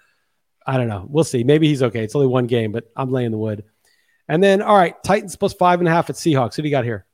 I 0.67 0.77
don't 0.77 0.89
know. 0.89 1.07
We'll 1.09 1.25
see. 1.25 1.45
Maybe 1.45 1.69
he's 1.69 1.83
okay. 1.83 2.05
It's 2.05 2.15
only 2.15 2.27
one 2.27 2.47
game, 2.47 2.71
but 2.71 2.85
I'm 2.95 3.11
laying 3.11 3.31
the 3.31 3.39
wood. 3.39 3.65
And 4.29 4.45
then 4.45 4.61
all 4.61 4.77
right, 4.77 4.95
Titans 5.03 5.37
plus 5.37 5.55
five 5.55 5.79
and 5.79 5.89
a 5.89 5.91
half 5.91 6.11
at 6.11 6.17
Seahawks. 6.17 6.57
Who 6.57 6.63
do 6.63 6.69
you 6.69 6.73
got 6.73 6.85
here? 6.85 7.07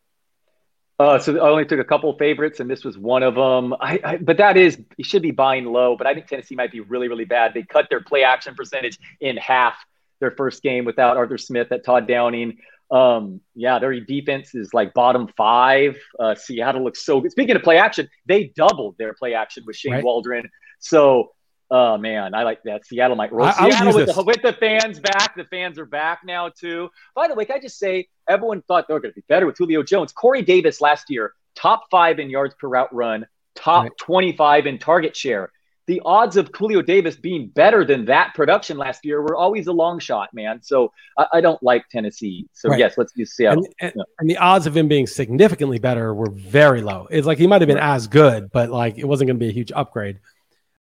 Uh, 0.98 1.18
so 1.18 1.36
I 1.36 1.50
only 1.50 1.64
took 1.64 1.80
a 1.80 1.84
couple 1.84 2.16
favorites, 2.16 2.60
and 2.60 2.70
this 2.70 2.84
was 2.84 2.96
one 2.96 3.22
of 3.22 3.34
them. 3.34 3.74
I, 3.80 4.00
I, 4.04 4.16
but 4.16 4.36
that 4.36 4.56
is, 4.56 4.78
you 4.96 5.04
should 5.04 5.22
be 5.22 5.32
buying 5.32 5.64
low. 5.64 5.96
But 5.96 6.06
I 6.06 6.14
think 6.14 6.28
Tennessee 6.28 6.54
might 6.54 6.70
be 6.70 6.80
really, 6.80 7.08
really 7.08 7.24
bad. 7.24 7.52
They 7.52 7.64
cut 7.64 7.88
their 7.90 8.00
play 8.00 8.22
action 8.22 8.54
percentage 8.54 8.98
in 9.20 9.36
half 9.36 9.76
their 10.20 10.30
first 10.30 10.62
game 10.62 10.84
without 10.84 11.16
Arthur 11.16 11.38
Smith 11.38 11.72
at 11.72 11.84
Todd 11.84 12.06
Downing. 12.06 12.58
Um, 12.90 13.40
yeah, 13.56 13.80
their 13.80 13.98
defense 13.98 14.54
is 14.54 14.72
like 14.72 14.94
bottom 14.94 15.28
five. 15.36 15.96
Uh, 16.18 16.36
Seattle 16.36 16.84
looks 16.84 17.04
so 17.04 17.20
good. 17.20 17.32
Speaking 17.32 17.56
of 17.56 17.62
play 17.62 17.78
action, 17.78 18.08
they 18.26 18.52
doubled 18.54 18.96
their 18.98 19.14
play 19.14 19.34
action 19.34 19.64
with 19.66 19.74
Shane 19.74 19.94
right. 19.94 20.04
Waldron. 20.04 20.48
So 20.78 21.32
Oh 21.76 21.98
man, 21.98 22.36
I 22.36 22.44
like 22.44 22.62
that. 22.62 22.86
Seattle 22.86 23.16
might 23.16 23.32
roll. 23.32 23.48
I, 23.48 23.68
Seattle 23.68 23.94
with 23.94 24.14
the, 24.14 24.22
with 24.22 24.42
the, 24.42 24.52
fans 24.52 25.00
back. 25.00 25.34
The 25.34 25.42
fans 25.42 25.76
are 25.76 25.84
back 25.84 26.20
now 26.24 26.48
too. 26.48 26.88
By 27.16 27.26
the 27.26 27.34
way, 27.34 27.44
can 27.44 27.56
I 27.56 27.58
just 27.58 27.80
say, 27.80 28.06
everyone 28.28 28.62
thought 28.62 28.86
they 28.86 28.94
were 28.94 29.00
going 29.00 29.10
to 29.10 29.20
be 29.20 29.24
better 29.28 29.44
with 29.44 29.58
Julio 29.58 29.82
Jones. 29.82 30.12
Corey 30.12 30.42
Davis 30.42 30.80
last 30.80 31.10
year, 31.10 31.34
top 31.56 31.86
five 31.90 32.20
in 32.20 32.30
yards 32.30 32.54
per 32.60 32.68
route 32.68 32.94
run, 32.94 33.26
top 33.56 33.82
right. 33.82 33.92
25 33.98 34.66
in 34.66 34.78
target 34.78 35.16
share. 35.16 35.50
The 35.88 36.00
odds 36.04 36.36
of 36.36 36.48
Julio 36.56 36.80
Davis 36.80 37.16
being 37.16 37.48
better 37.48 37.84
than 37.84 38.04
that 38.04 38.34
production 38.36 38.78
last 38.78 39.04
year 39.04 39.20
were 39.20 39.34
always 39.34 39.66
a 39.66 39.72
long 39.72 39.98
shot, 39.98 40.32
man. 40.32 40.62
So 40.62 40.92
I, 41.18 41.26
I 41.34 41.40
don't 41.40 41.60
like 41.60 41.88
Tennessee. 41.88 42.48
So 42.52 42.68
right. 42.68 42.78
yes, 42.78 42.96
let's 42.96 43.12
use 43.16 43.32
Seattle. 43.32 43.64
And, 43.64 43.74
and, 43.80 43.92
yeah. 43.96 44.02
and, 44.20 44.30
the 44.30 44.36
odds 44.36 44.68
of 44.68 44.76
him 44.76 44.86
being 44.86 45.08
significantly 45.08 45.80
better 45.80 46.14
were 46.14 46.30
very 46.30 46.82
low. 46.82 47.08
It's 47.10 47.26
like 47.26 47.38
he 47.38 47.48
might 47.48 47.62
have 47.62 47.68
been 47.68 47.78
right. 47.78 47.96
as 47.96 48.06
good, 48.06 48.52
but 48.52 48.70
like 48.70 48.96
it 48.96 49.06
wasn't 49.06 49.26
going 49.26 49.40
to 49.40 49.44
be 49.44 49.48
a 49.48 49.52
huge 49.52 49.72
upgrade 49.72 50.20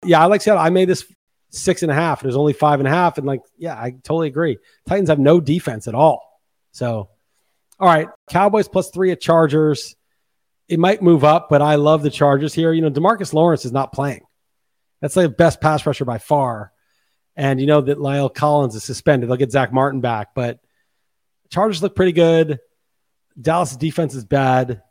yeah, 0.06 0.22
I 0.22 0.26
like 0.26 0.42
Seattle. 0.42 0.64
I 0.64 0.70
made 0.70 0.90
this 0.90 1.06
six 1.50 1.84
and 1.84 1.92
a 1.92 1.96
half. 1.96 2.22
There's 2.22 2.36
only 2.36 2.54
five 2.54 2.80
and 2.80 2.88
a 2.88 2.92
half. 2.92 3.18
And 3.18 3.26
like, 3.26 3.42
yeah, 3.58 3.76
I 3.76 3.92
totally 3.92 4.28
agree. 4.28 4.58
Titans 4.88 5.10
have 5.10 5.20
no 5.20 5.40
defense 5.40 5.88
at 5.88 5.96
all. 5.96 6.22
So, 6.72 7.10
all 7.80 7.88
right, 7.88 8.08
Cowboys 8.30 8.68
plus 8.68 8.90
three 8.90 9.12
at 9.12 9.22
Chargers. 9.22 9.96
It 10.68 10.80
might 10.80 11.02
move 11.02 11.24
up, 11.24 11.48
but 11.50 11.62
I 11.62 11.76
love 11.76 12.02
the 12.04 12.10
Chargers 12.10 12.54
here. 12.54 12.74
You 12.74 12.82
know, 12.82 12.90
Demarcus 12.90 13.34
Lawrence 13.34 13.66
is 13.66 13.72
not 13.72 13.94
playing. 13.94 14.22
That's 15.02 15.16
like 15.16 15.26
the 15.26 15.30
best 15.30 15.62
pass 15.62 15.86
rusher 15.86 16.06
by 16.06 16.18
far. 16.18 16.72
And 17.36 17.60
you 17.60 17.68
know 17.68 17.82
that 17.82 17.98
La'el 17.98 18.34
Collins 18.34 18.76
is 18.76 18.84
suspended. 18.84 19.30
They'll 19.30 19.38
get 19.38 19.52
Zack 19.52 19.74
Martin 19.74 20.02
back, 20.02 20.30
but 20.34 20.60
Chargers 21.50 21.84
look 21.84 21.96
pretty 21.96 22.14
good. 22.14 22.60
Dallas 23.40 23.76
defense 23.76 24.16
is 24.16 24.24
bad. 24.24 24.82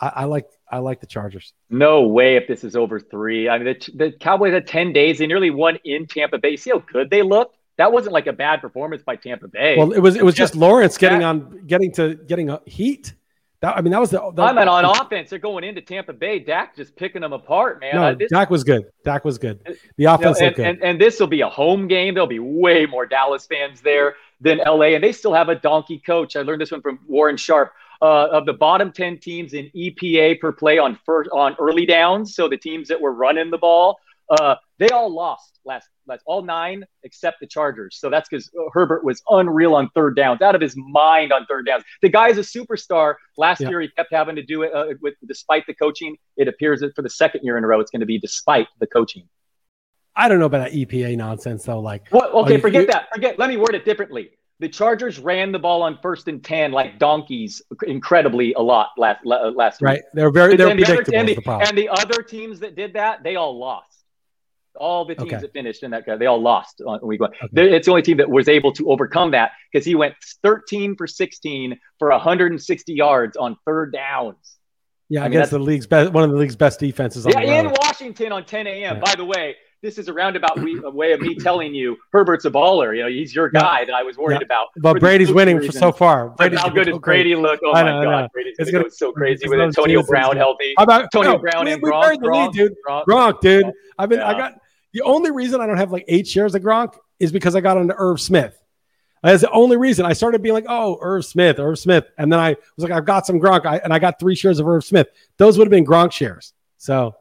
I, 0.00 0.12
I 0.16 0.24
like 0.24 0.46
I 0.70 0.78
like 0.78 1.00
the 1.00 1.06
Chargers. 1.06 1.52
No 1.70 2.02
way 2.02 2.36
if 2.36 2.48
this 2.48 2.64
is 2.64 2.74
over 2.74 2.98
three. 2.98 3.48
I 3.48 3.58
mean, 3.58 3.66
the, 3.66 3.92
the 3.94 4.12
Cowboys 4.12 4.52
had 4.52 4.66
10 4.66 4.92
days. 4.92 5.18
They 5.18 5.26
nearly 5.26 5.50
won 5.50 5.78
in 5.84 6.06
Tampa 6.06 6.38
Bay. 6.38 6.56
See 6.56 6.70
how 6.70 6.80
good 6.92 7.10
they 7.10 7.22
look? 7.22 7.54
That 7.78 7.92
wasn't 7.92 8.14
like 8.14 8.26
a 8.26 8.32
bad 8.32 8.60
performance 8.60 9.02
by 9.02 9.16
Tampa 9.16 9.48
Bay. 9.48 9.76
Well, 9.76 9.92
it 9.92 10.00
was 10.00 10.16
it 10.16 10.24
was 10.24 10.34
just, 10.34 10.54
just 10.54 10.60
Lawrence 10.60 10.96
getting 10.96 11.22
on 11.22 11.66
getting 11.66 11.92
to 11.92 12.14
getting 12.14 12.48
a 12.48 12.60
heat. 12.64 13.14
That, 13.60 13.76
I 13.76 13.80
mean, 13.80 13.92
that 13.92 14.00
was 14.00 14.10
the. 14.10 14.32
the 14.34 14.42
I 14.42 14.52
mean, 14.52 14.68
on 14.68 14.84
offense, 14.84 15.30
they're 15.30 15.38
going 15.38 15.64
into 15.64 15.80
Tampa 15.82 16.12
Bay. 16.12 16.38
Dak 16.38 16.74
just 16.74 16.96
picking 16.96 17.20
them 17.20 17.32
apart, 17.32 17.80
man. 17.80 17.94
No, 17.94 18.14
this, 18.14 18.30
Dak 18.30 18.48
was 18.48 18.64
good. 18.64 18.84
Dak 19.04 19.24
was 19.24 19.38
good. 19.38 19.60
Uh, 19.66 19.72
the 19.96 20.04
offense 20.06 20.38
you 20.38 20.42
know, 20.42 20.46
and, 20.48 20.56
good. 20.56 20.66
And, 20.66 20.82
and 20.82 21.00
this 21.00 21.20
will 21.20 21.26
be 21.26 21.42
a 21.42 21.48
home 21.48 21.86
game. 21.86 22.14
There'll 22.14 22.26
be 22.26 22.38
way 22.38 22.86
more 22.86 23.06
Dallas 23.06 23.46
fans 23.46 23.80
there 23.82 24.16
than 24.40 24.58
LA, 24.58 24.94
and 24.94 25.04
they 25.04 25.12
still 25.12 25.32
have 25.34 25.48
a 25.48 25.54
donkey 25.54 25.98
coach. 25.98 26.36
I 26.36 26.42
learned 26.42 26.60
this 26.60 26.70
one 26.70 26.82
from 26.82 26.98
Warren 27.06 27.36
Sharp 27.36 27.72
uh, 28.02 28.28
of 28.32 28.46
the 28.46 28.52
bottom 28.52 28.92
10 28.92 29.18
teams 29.18 29.54
in 29.54 29.70
EPA 29.76 30.40
per 30.40 30.52
play 30.52 30.78
on 30.78 30.98
first 31.04 31.30
on 31.32 31.56
early 31.58 31.86
downs. 31.86 32.34
So 32.34 32.48
the 32.48 32.56
teams 32.56 32.88
that 32.88 33.00
were 33.00 33.12
running 33.12 33.50
the 33.50 33.58
ball, 33.58 33.98
uh, 34.30 34.56
they 34.78 34.88
all 34.90 35.12
lost 35.12 35.58
last 35.64 35.88
last 36.06 36.22
all 36.26 36.42
nine 36.42 36.84
except 37.02 37.40
the 37.40 37.46
Chargers. 37.46 37.98
So 37.98 38.08
that's 38.10 38.28
because 38.28 38.50
Herbert 38.72 39.04
was 39.04 39.22
unreal 39.28 39.74
on 39.74 39.90
third 39.94 40.16
downs, 40.16 40.40
out 40.42 40.54
of 40.54 40.60
his 40.60 40.76
mind 40.76 41.32
on 41.32 41.46
third 41.46 41.66
downs. 41.66 41.84
The 42.02 42.08
guy 42.08 42.28
is 42.28 42.38
a 42.38 42.42
superstar. 42.42 43.14
Last 43.36 43.60
yeah. 43.60 43.70
year 43.70 43.80
he 43.80 43.88
kept 43.88 44.12
having 44.12 44.36
to 44.36 44.42
do 44.42 44.62
it 44.62 44.72
uh, 44.74 44.86
with 45.00 45.14
despite 45.26 45.66
the 45.66 45.74
coaching. 45.74 46.16
It 46.36 46.48
appears 46.48 46.80
that 46.80 46.94
for 46.94 47.02
the 47.02 47.10
second 47.10 47.42
year 47.44 47.58
in 47.58 47.64
a 47.64 47.66
row, 47.66 47.80
it's 47.80 47.90
going 47.90 48.00
to 48.00 48.06
be 48.06 48.18
despite 48.18 48.68
the 48.80 48.86
coaching. 48.86 49.28
I 50.14 50.28
don't 50.28 50.38
know 50.38 50.46
about 50.46 50.70
that 50.70 50.72
EPA 50.72 51.16
nonsense 51.16 51.64
though. 51.64 51.80
Like, 51.80 52.06
well, 52.10 52.30
okay, 52.44 52.58
forget 52.58 52.86
that. 52.88 53.08
Forget. 53.12 53.38
Let 53.38 53.50
me 53.50 53.56
word 53.56 53.74
it 53.74 53.84
differently 53.84 54.30
the 54.58 54.68
Chargers 54.68 55.18
ran 55.18 55.52
the 55.52 55.58
ball 55.58 55.82
on 55.82 55.98
first 56.00 56.28
and 56.28 56.42
ten 56.42 56.72
like 56.72 56.98
donkeys, 56.98 57.60
incredibly 57.86 58.54
a 58.54 58.60
lot 58.60 58.90
last 58.96 59.20
last 59.24 59.80
week. 59.80 59.86
right. 59.86 59.92
Week. 59.96 60.02
They're 60.14 60.30
very 60.30 60.56
they're 60.56 60.68
and 60.68 60.78
predictable. 60.78 61.12
The 61.12 61.18
other, 61.18 61.32
and, 61.32 61.44
the, 61.44 61.68
and, 61.68 61.78
the, 61.78 61.88
other 61.90 62.22
teams 62.22 62.60
that 62.60 62.74
did 62.74 62.94
that, 62.94 63.22
they 63.22 63.36
all 63.36 63.58
lost. 63.58 63.92
All 64.74 65.06
the 65.06 65.14
teams 65.14 65.32
okay. 65.32 65.40
that 65.40 65.52
finished 65.52 65.82
in 65.82 65.90
that, 65.92 66.04
they 66.18 66.26
all 66.26 66.40
lost 66.40 66.82
on 66.86 67.00
week 67.02 67.20
one. 67.20 67.30
Okay. 67.42 67.74
It's 67.74 67.86
the 67.86 67.92
only 67.92 68.02
team 68.02 68.18
that 68.18 68.28
was 68.28 68.46
able 68.48 68.72
to 68.72 68.90
overcome 68.90 69.30
that 69.30 69.52
because 69.72 69.86
he 69.86 69.94
went 69.94 70.14
13 70.42 70.96
for 70.96 71.06
16 71.06 71.78
for 71.98 72.10
160 72.10 72.92
yards 72.92 73.36
on 73.38 73.56
third 73.64 73.92
downs. 73.92 74.56
Yeah, 75.08 75.22
I 75.22 75.26
against 75.26 75.52
the 75.52 75.58
league's 75.58 75.86
best, 75.86 76.12
one 76.12 76.24
of 76.24 76.30
the 76.30 76.36
league's 76.36 76.56
best 76.56 76.80
defenses. 76.80 77.26
yeah, 77.26 77.40
in 77.40 77.70
Washington 77.70 78.32
on 78.32 78.44
10 78.44 78.66
a.m. 78.66 78.96
Yeah. 78.96 79.00
By 79.00 79.14
the 79.14 79.24
way, 79.24 79.56
this 79.82 79.98
is 79.98 80.08
a 80.08 80.12
roundabout 80.12 80.58
way 80.94 81.12
of 81.12 81.20
me 81.20 81.34
telling 81.34 81.74
you 81.74 81.96
Herbert's 82.12 82.44
a 82.44 82.50
baller. 82.50 82.96
You 82.96 83.02
know, 83.02 83.08
he's 83.08 83.34
your 83.34 83.48
guy 83.48 83.84
that 83.84 83.94
I 83.94 84.02
was 84.02 84.16
worried 84.16 84.40
yeah. 84.40 84.44
about. 84.44 84.68
But 84.76 85.00
Brady's 85.00 85.32
winning 85.32 85.62
for 85.62 85.72
so 85.72 85.92
far. 85.92 86.30
Brady's 86.30 86.60
how 86.60 86.68
good 86.68 86.86
does 86.86 86.98
Brady 86.98 87.32
great. 87.32 87.42
look? 87.42 87.60
Oh 87.64 87.72
my 87.72 87.82
know, 87.82 88.02
god, 88.02 88.30
Brady's 88.32 88.56
it's 88.58 88.70
gonna 88.70 88.84
go 88.84 88.90
so 88.90 89.12
crazy 89.12 89.48
with 89.48 89.60
Antonio 89.60 90.02
Brown 90.02 90.36
healthy. 90.36 90.74
How 90.76 90.84
about 90.84 91.02
Antonio 91.02 91.32
no, 91.32 91.38
Brown 91.38 91.64
we, 91.66 91.72
and 91.72 91.82
Gronk? 91.82 92.10
We 92.10 92.16
the 92.18 92.26
Gronk, 92.26 92.46
lead, 92.46 92.52
dude. 92.52 92.74
Gronk, 92.86 93.04
Gronk 93.04 93.40
dude. 93.40 93.72
I've 93.98 94.08
been. 94.08 94.20
Yeah. 94.20 94.28
I 94.28 94.34
got 94.34 94.54
the 94.92 95.02
only 95.02 95.30
reason 95.30 95.60
I 95.60 95.66
don't 95.66 95.76
have 95.76 95.92
like 95.92 96.04
eight 96.08 96.26
shares 96.26 96.54
of 96.54 96.62
Gronk 96.62 96.96
is 97.20 97.32
because 97.32 97.54
I 97.54 97.60
got 97.60 97.76
onto 97.76 97.94
Irv 97.96 98.20
Smith. 98.20 98.58
That's 99.22 99.42
the 99.42 99.50
only 99.50 99.76
reason 99.76 100.06
I 100.06 100.12
started 100.12 100.40
being 100.42 100.54
like, 100.54 100.66
oh, 100.68 100.98
Irv 101.00 101.24
Smith, 101.24 101.58
Irv 101.58 101.78
Smith. 101.78 102.04
And 102.16 102.32
then 102.32 102.38
I 102.38 102.50
was 102.76 102.84
like, 102.84 102.92
I've 102.92 103.04
got 103.04 103.26
some 103.26 103.40
Gronk. 103.40 103.66
I, 103.66 103.78
and 103.78 103.92
I 103.92 103.98
got 103.98 104.20
three 104.20 104.36
shares 104.36 104.60
of 104.60 104.68
Irv 104.68 104.84
Smith. 104.84 105.08
Those 105.36 105.58
would 105.58 105.66
have 105.66 105.70
been 105.70 105.84
Gronk 105.84 106.12
shares. 106.12 106.52
So 106.76 107.14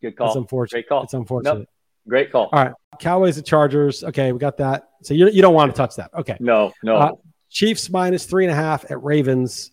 good 0.00 0.16
call. 0.16 0.28
It's 0.28 0.36
unfortunate. 0.36 0.76
Great 0.76 0.88
call. 0.88 1.02
It's 1.02 1.14
unfortunate. 1.14 1.58
Nope. 1.58 1.68
Great 2.10 2.32
call. 2.32 2.48
All 2.52 2.64
right. 2.64 2.74
Cowboys 2.98 3.36
and 3.36 3.46
Chargers. 3.46 4.02
Okay, 4.02 4.32
we 4.32 4.38
got 4.40 4.56
that. 4.56 4.88
So 5.02 5.14
you, 5.14 5.30
you 5.30 5.40
don't 5.40 5.54
want 5.54 5.72
to 5.72 5.76
touch 5.76 5.94
that. 5.94 6.10
Okay. 6.12 6.36
No, 6.40 6.72
no. 6.82 6.96
Uh, 6.96 7.12
Chiefs 7.48 7.88
minus 7.88 8.26
three 8.26 8.44
and 8.44 8.52
a 8.52 8.54
half 8.54 8.90
at 8.90 9.00
Ravens. 9.02 9.70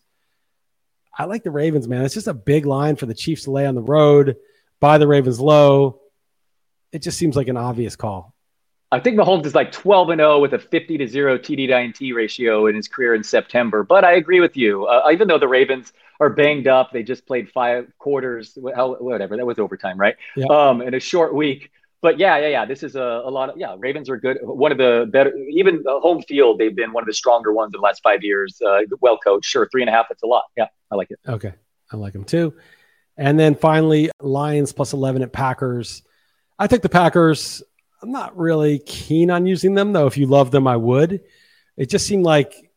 I 1.18 1.26
like 1.26 1.44
the 1.44 1.50
Ravens, 1.50 1.88
man. 1.88 2.06
It's 2.06 2.14
just 2.14 2.28
a 2.28 2.34
big 2.36 2.68
line 2.68 2.96
for 2.96 3.08
the 3.08 3.16
Chiefs 3.16 3.46
to 3.46 3.52
lay 3.52 3.66
on 3.66 3.74
the 3.74 3.82
road, 3.82 4.36
buy 4.80 5.00
the 5.00 5.08
Ravens 5.08 5.40
low. 5.40 6.00
It 6.92 7.02
just 7.02 7.18
seems 7.18 7.36
like 7.36 7.48
an 7.48 7.58
obvious 7.58 7.96
call. 7.96 8.36
I 8.92 9.00
think 9.00 9.18
Mahomes 9.18 9.48
is 9.48 9.56
like 9.56 9.72
12 9.72 10.12
and 10.12 10.20
0 10.20 10.40
with 10.40 10.54
a 10.54 10.60
50 10.60 11.00
to 11.00 11.08
0 11.08 11.40
TD 11.40 11.68
to 11.68 11.78
INT 11.78 12.16
ratio 12.16 12.68
in 12.68 12.76
his 12.76 12.88
career 12.88 13.16
in 13.16 13.24
September. 13.24 13.84
But 13.84 14.06
I 14.06 14.14
agree 14.14 14.42
with 14.42 14.56
you. 14.56 14.86
Uh, 14.86 15.10
even 15.12 15.28
though 15.28 15.40
the 15.40 15.48
Ravens 15.48 15.92
are 16.20 16.30
banged 16.30 16.68
up, 16.68 16.92
they 16.94 17.02
just 17.02 17.26
played 17.26 17.50
five 17.50 17.92
quarters, 17.98 18.54
whatever. 18.56 19.36
That 19.38 19.46
was 19.46 19.58
overtime, 19.58 20.00
right? 20.00 20.16
Yeah. 20.36 20.46
Um, 20.46 20.82
in 20.82 20.94
a 20.94 21.00
short 21.00 21.34
week 21.34 21.72
but 22.08 22.18
yeah, 22.18 22.38
yeah, 22.38 22.48
yeah. 22.48 22.66
This 22.66 22.84
is 22.84 22.96
a, 22.96 23.02
a 23.26 23.30
lot 23.30 23.50
of 23.50 23.58
yeah. 23.58 23.76
Ravens 23.78 24.10
are 24.10 24.16
good. 24.16 24.38
One 24.42 24.72
of 24.72 24.78
the 24.78 25.10
better, 25.12 25.36
even 25.52 25.82
the 25.84 26.00
home 26.00 26.22
field. 26.22 26.58
They've 26.58 26.74
been 26.74 26.94
one 26.94 27.04
of 27.04 27.06
the 27.06 27.14
stronger 27.14 27.52
ones 27.52 27.74
in 27.74 27.82
the 27.82 27.84
last 27.84 28.02
five 28.02 28.24
years. 28.24 28.62
Uh, 28.66 28.80
well 29.02 29.18
coached, 29.18 29.50
sure. 29.50 29.68
Three 29.70 29.82
and 29.82 29.90
a 29.90 29.92
half. 29.92 30.06
That's 30.08 30.24
a 30.24 30.26
lot. 30.26 30.44
Yeah, 30.56 30.68
I 30.90 30.96
like 30.96 31.12
it. 31.12 31.20
Okay, 31.28 31.52
I 31.92 31.98
like 31.98 32.14
them 32.14 32.24
too. 32.24 32.54
And 33.18 33.38
then 33.38 33.56
finally, 33.56 34.10
Lions 34.22 34.72
plus 34.72 34.94
eleven 34.94 35.22
at 35.22 35.34
Packers. 35.34 36.02
I 36.58 36.68
think 36.68 36.82
the 36.82 36.88
Packers. 36.88 37.62
I'm 38.02 38.14
not 38.14 38.38
really 38.38 38.80
keen 38.80 39.30
on 39.30 39.46
using 39.46 39.74
them 39.74 39.92
though. 39.92 40.08
If 40.08 40.18
you 40.18 40.28
love 40.28 40.50
them, 40.50 40.66
I 40.66 40.78
would. 40.78 41.20
It 41.76 41.90
just 41.90 42.08
seemed 42.08 42.24
like 42.24 42.72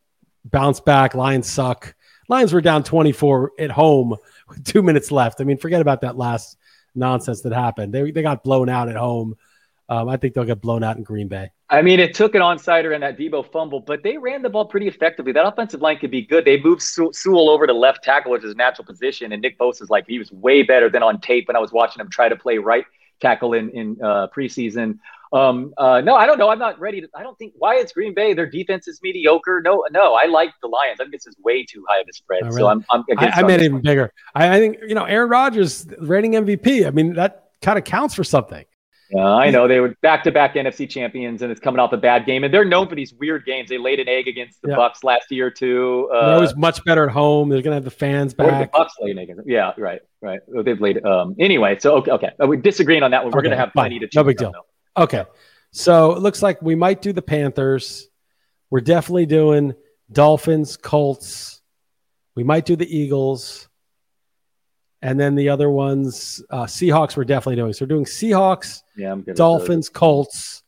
bounce 0.45 0.81
back. 0.81 1.14
Lions 1.14 1.49
suck. 1.49 1.95
Lions 2.28 2.53
were 2.53 2.61
down 2.61 2.83
24 2.83 3.53
at 3.61 3.70
home 3.70 4.16
with 4.49 4.64
two 4.64 4.83
minutes 4.83 5.12
left. 5.12 5.41
I 5.41 5.45
mean, 5.45 5.57
forget 5.57 5.81
about 5.81 6.01
that 6.01 6.16
last 6.16 6.57
nonsense 6.95 7.43
that 7.43 7.53
happened. 7.53 7.93
They, 7.93 8.11
they 8.11 8.22
got 8.22 8.43
blown 8.43 8.68
out 8.68 8.88
at 8.88 8.97
home. 8.97 9.36
Um, 9.88 10.09
I 10.09 10.16
think 10.16 10.34
they'll 10.34 10.45
get 10.45 10.61
blown 10.61 10.84
out 10.84 10.97
in 10.97 11.03
Green 11.03 11.26
Bay. 11.26 11.51
I 11.68 11.82
mean, 11.82 11.99
it 11.99 12.14
took 12.14 12.34
an 12.36 12.43
onsider 12.43 12.93
and 12.93 13.03
that 13.03 13.18
Deebo 13.18 13.51
fumble, 13.51 13.80
but 13.80 14.03
they 14.03 14.16
ran 14.18 14.43
the 14.43 14.49
ball 14.49 14.64
pretty 14.64 14.86
effectively. 14.86 15.32
That 15.32 15.47
offensive 15.47 15.80
line 15.80 15.99
could 15.99 16.12
be 16.12 16.22
good. 16.22 16.45
They 16.45 16.61
moved 16.61 16.82
Sewell 16.82 17.51
over 17.51 17.66
to 17.66 17.72
left 17.72 18.05
tackle, 18.05 18.32
which 18.32 18.43
is 18.43 18.51
his 18.51 18.57
natural 18.57 18.86
position, 18.86 19.32
and 19.32 19.43
Nick 19.43 19.59
Bosa's 19.59 19.91
like 19.91 20.07
he 20.07 20.18
was 20.18 20.30
way 20.30 20.62
better 20.62 20.88
than 20.88 21.03
on 21.03 21.20
tape 21.20 21.49
when 21.49 21.57
I 21.57 21.61
was 21.61 21.72
watching 21.72 22.01
him 22.01 22.09
try 22.09 22.28
to 22.28 22.36
play 22.36 22.59
right 22.59 22.84
tackle 23.20 23.53
in 23.53 23.70
in 23.70 23.97
uh, 24.03 24.28
preseason. 24.34 24.99
Um, 25.33 25.72
uh, 25.78 26.01
no, 26.01 26.16
I 26.16 26.26
don't 26.26 26.39
know. 26.39 26.51
I'm 26.51 26.59
not 26.59 26.78
ready 26.81 27.01
to. 27.01 27.09
I 27.14 27.22
don't 27.22 27.39
think 27.39 27.53
why 27.57 27.76
it's 27.76 27.93
Green 27.93 28.14
Bay. 28.14 28.35
Their 28.35 28.51
defense 28.51 28.89
is 28.89 28.99
mediocre. 29.03 29.61
No, 29.64 29.85
no, 29.93 30.14
I 30.14 30.26
like 30.26 30.51
the 30.61 30.68
Lions. 30.68 30.99
I 31.01 31.05
think 31.05 31.12
this 31.12 31.26
is 31.26 31.37
way 31.45 31.64
too 31.64 31.85
high 31.89 32.01
of 32.01 32.07
a 32.09 32.12
spread. 32.12 32.43
Really? 32.45 32.57
So 32.57 32.66
I'm, 32.66 32.85
I'm 32.91 33.05
I, 33.16 33.28
I 33.28 33.43
made 33.43 33.61
it 33.61 33.64
even 33.64 33.81
bigger. 33.81 34.12
I, 34.35 34.57
I, 34.57 34.59
think 34.59 34.78
you 34.87 34.95
know 34.95 35.05
Aaron 35.05 35.31
Rodgers 35.31 35.87
reigning 36.01 36.33
MVP. 36.33 36.87
I 36.87 36.91
mean 36.91 37.14
that 37.14 37.51
kind 37.62 37.78
of 37.78 37.85
counts 37.85 38.14
for 38.14 38.24
something. 38.24 38.64
Yeah, 39.12 39.26
I 39.26 39.51
know 39.51 39.66
they 39.66 39.81
were 39.81 39.97
back-to-back 40.03 40.55
NFC 40.55 40.89
champions, 40.89 41.43
and 41.43 41.51
it's 41.51 41.61
coming 41.61 41.81
off 41.81 41.93
a 41.93 41.97
bad 41.97 42.26
game. 42.26 42.45
And 42.45 42.55
they're 42.55 42.64
known 42.64 42.89
for 42.89 42.95
these 42.95 43.12
weird 43.12 43.45
games. 43.45 43.68
They 43.68 43.78
laid 43.78 43.99
an 43.99 44.09
egg 44.09 44.28
against 44.28 44.62
the 44.62 44.70
yeah. 44.70 44.76
Bucks 44.76 45.03
last 45.03 45.33
year 45.33 45.51
too. 45.51 46.09
Uh, 46.14 46.26
they're 46.26 46.35
always 46.37 46.57
much 46.57 46.85
better 46.85 47.05
at 47.05 47.11
home. 47.11 47.49
They're 47.49 47.61
going 47.61 47.72
to 47.72 47.76
have 47.76 47.85
the 47.85 47.91
fans 47.91 48.35
back. 48.35 48.70
The 48.72 48.78
Bucks 48.78 48.95
laid 49.01 49.18
an 49.18 49.18
egg. 49.18 49.31
Yeah, 49.47 49.72
right, 49.78 50.01
right. 50.22 50.39
They've 50.64 50.81
laid. 50.81 51.05
Um, 51.05 51.35
anyway, 51.41 51.76
so 51.81 51.97
okay, 51.97 52.12
okay. 52.12 52.31
We're 52.39 52.57
disagreeing 52.57 53.03
on 53.03 53.11
that 53.11 53.24
one. 53.24 53.33
We're 53.33 53.41
okay, 53.41 53.49
going 53.49 53.59
to 53.59 53.64
have 53.64 53.72
plenty 53.72 53.99
to. 53.99 54.09
No 54.14 54.22
big 54.22 54.37
deal. 54.37 54.53
Though. 54.53 54.64
Okay, 54.97 55.24
so 55.70 56.12
it 56.12 56.18
looks 56.20 56.43
like 56.43 56.61
we 56.62 56.74
might 56.74 57.01
do 57.01 57.12
the 57.12 57.22
Panthers. 57.22 58.09
We're 58.70 58.80
definitely 58.80 59.26
doing 59.26 59.74
Dolphins, 60.12 60.76
Colts. 60.76 61.62
We 62.34 62.45
might 62.45 62.66
do 62.66 62.76
the 62.76 62.97
Eagles. 62.97 63.68
And 65.03 65.18
then 65.18 65.34
the 65.34 65.49
other 65.49 65.70
ones, 65.70 66.43
uh, 66.51 66.64
Seahawks, 66.64 67.16
we're 67.16 67.24
definitely 67.24 67.57
doing. 67.57 67.72
So 67.72 67.84
we're 67.84 67.88
doing 67.88 68.05
Seahawks, 68.05 68.82
yeah, 68.97 69.16
Dolphins, 69.34 69.88
Colts, 69.88 70.62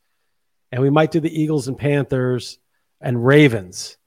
and 0.70 0.80
we 0.80 0.88
might 0.88 1.10
do 1.10 1.20
the 1.20 1.40
Eagles 1.40 1.68
and 1.68 1.76
Panthers 1.76 2.58
and 3.00 3.24
Ravens. 3.24 3.98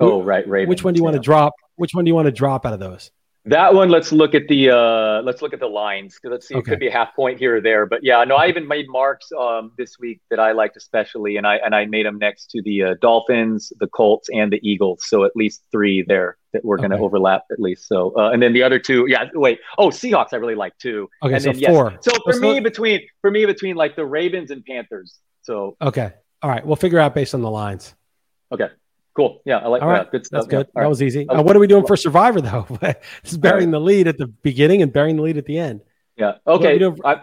Oh, 0.00 0.22
right, 0.22 0.46
Ravens. 0.48 0.68
Which 0.68 0.84
one 0.84 0.94
do 0.94 0.98
you 0.98 1.04
want 1.04 1.14
to 1.14 1.22
drop? 1.22 1.54
Which 1.76 1.94
one 1.94 2.04
do 2.04 2.08
you 2.08 2.14
want 2.16 2.26
to 2.26 2.32
drop 2.32 2.66
out 2.66 2.72
of 2.72 2.80
those? 2.80 3.12
That 3.48 3.72
one, 3.72 3.88
let's 3.88 4.12
look 4.12 4.34
at 4.34 4.46
the 4.48 4.70
uh, 4.70 5.22
let's 5.22 5.40
look 5.40 5.54
at 5.54 5.60
the 5.60 5.66
lines. 5.66 6.18
Let's 6.22 6.46
see, 6.46 6.54
okay. 6.54 6.60
it 6.60 6.64
could 6.70 6.80
be 6.80 6.88
a 6.88 6.92
half 6.92 7.16
point 7.16 7.38
here 7.38 7.56
or 7.56 7.60
there, 7.62 7.86
but 7.86 8.00
yeah, 8.02 8.22
no, 8.24 8.36
I 8.36 8.48
even 8.48 8.68
made 8.68 8.86
marks 8.88 9.30
um, 9.32 9.72
this 9.78 9.98
week 9.98 10.20
that 10.28 10.38
I 10.38 10.52
liked 10.52 10.76
especially, 10.76 11.38
and 11.38 11.46
I 11.46 11.56
and 11.56 11.74
I 11.74 11.86
made 11.86 12.04
them 12.04 12.18
next 12.18 12.50
to 12.50 12.62
the 12.62 12.82
uh, 12.82 12.94
Dolphins, 13.00 13.72
the 13.80 13.86
Colts, 13.86 14.28
and 14.32 14.52
the 14.52 14.60
Eagles. 14.62 15.04
So 15.06 15.24
at 15.24 15.32
least 15.34 15.62
three 15.72 16.02
there 16.02 16.36
that 16.52 16.62
we're 16.64 16.76
going 16.76 16.90
to 16.90 16.98
overlap 16.98 17.44
at 17.50 17.58
least. 17.58 17.88
So 17.88 18.14
uh, 18.18 18.30
and 18.30 18.42
then 18.42 18.52
the 18.52 18.62
other 18.62 18.78
two, 18.78 19.06
yeah, 19.08 19.24
wait, 19.32 19.60
oh 19.78 19.88
Seahawks, 19.88 20.34
I 20.34 20.36
really 20.36 20.54
like 20.54 20.76
too. 20.76 21.08
Okay, 21.22 21.34
and 21.34 21.42
so 21.42 21.52
then, 21.52 21.72
four. 21.72 21.92
Yes, 21.92 22.04
so 22.04 22.10
for 22.12 22.22
Let's 22.26 22.40
me, 22.40 22.54
look. 22.54 22.64
between 22.64 23.00
for 23.22 23.30
me 23.30 23.46
between 23.46 23.76
like 23.76 23.96
the 23.96 24.04
Ravens 24.04 24.50
and 24.50 24.62
Panthers. 24.64 25.18
So 25.40 25.76
okay, 25.80 26.12
all 26.42 26.50
right, 26.50 26.66
we'll 26.66 26.76
figure 26.76 26.98
out 26.98 27.14
based 27.14 27.34
on 27.34 27.40
the 27.40 27.50
lines. 27.50 27.94
Okay. 28.52 28.68
Cool. 29.18 29.42
Yeah, 29.44 29.56
I 29.56 29.66
like 29.66 29.82
All 29.82 29.88
right. 29.88 30.08
Good 30.08 30.24
stuff. 30.24 30.42
That's 30.42 30.46
good. 30.46 30.66
Yeah. 30.68 30.72
that 30.76 30.80
right. 30.82 30.88
was 30.88 31.02
easy. 31.02 31.28
Uh, 31.28 31.42
what 31.42 31.56
are 31.56 31.58
we 31.58 31.66
doing 31.66 31.84
for 31.84 31.96
Survivor 31.96 32.40
though? 32.40 32.68
is 33.24 33.36
burying 33.36 33.72
the 33.72 33.80
lead 33.80 34.06
at 34.06 34.16
the 34.16 34.28
beginning 34.28 34.80
and 34.80 34.92
burying 34.92 35.16
the 35.16 35.22
lead 35.22 35.36
at 35.38 35.44
the 35.44 35.58
end. 35.58 35.80
Yeah. 36.16 36.34
Okay. 36.46 36.80
I, 37.04 37.22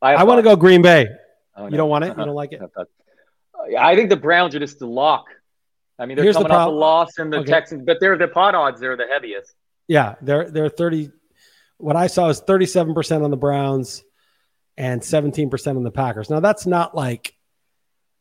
I, 0.00 0.14
I 0.14 0.22
want 0.24 0.38
to 0.38 0.42
go 0.42 0.56
Green 0.56 0.80
Bay. 0.80 1.06
Oh, 1.54 1.64
no. 1.64 1.68
You 1.68 1.76
don't 1.76 1.90
want 1.90 2.04
it? 2.04 2.16
You 2.16 2.24
don't 2.24 2.34
like 2.34 2.52
it? 2.52 2.62
I 3.78 3.94
think 3.94 4.08
the 4.08 4.16
Browns 4.16 4.54
are 4.54 4.58
just 4.58 4.78
the 4.78 4.86
lock. 4.86 5.26
I 5.98 6.06
mean, 6.06 6.16
they're 6.16 6.24
Here's 6.24 6.36
coming 6.36 6.48
the 6.48 6.54
off 6.54 6.68
a 6.68 6.70
loss 6.70 7.18
in 7.18 7.28
the 7.28 7.40
okay. 7.40 7.50
Texans, 7.50 7.82
but 7.84 7.98
they're 8.00 8.16
the 8.16 8.28
pot 8.28 8.54
odds. 8.54 8.80
They're 8.80 8.96
the 8.96 9.06
heaviest. 9.06 9.52
Yeah, 9.86 10.14
they're 10.22 10.50
they're 10.50 10.70
thirty. 10.70 11.10
What 11.76 11.96
I 11.96 12.06
saw 12.06 12.30
is 12.30 12.40
thirty-seven 12.40 12.94
percent 12.94 13.22
on 13.22 13.30
the 13.30 13.36
Browns 13.36 14.02
and 14.78 15.04
seventeen 15.04 15.50
percent 15.50 15.76
on 15.76 15.82
the 15.82 15.90
Packers. 15.90 16.30
Now 16.30 16.40
that's 16.40 16.64
not 16.64 16.94
like 16.94 17.34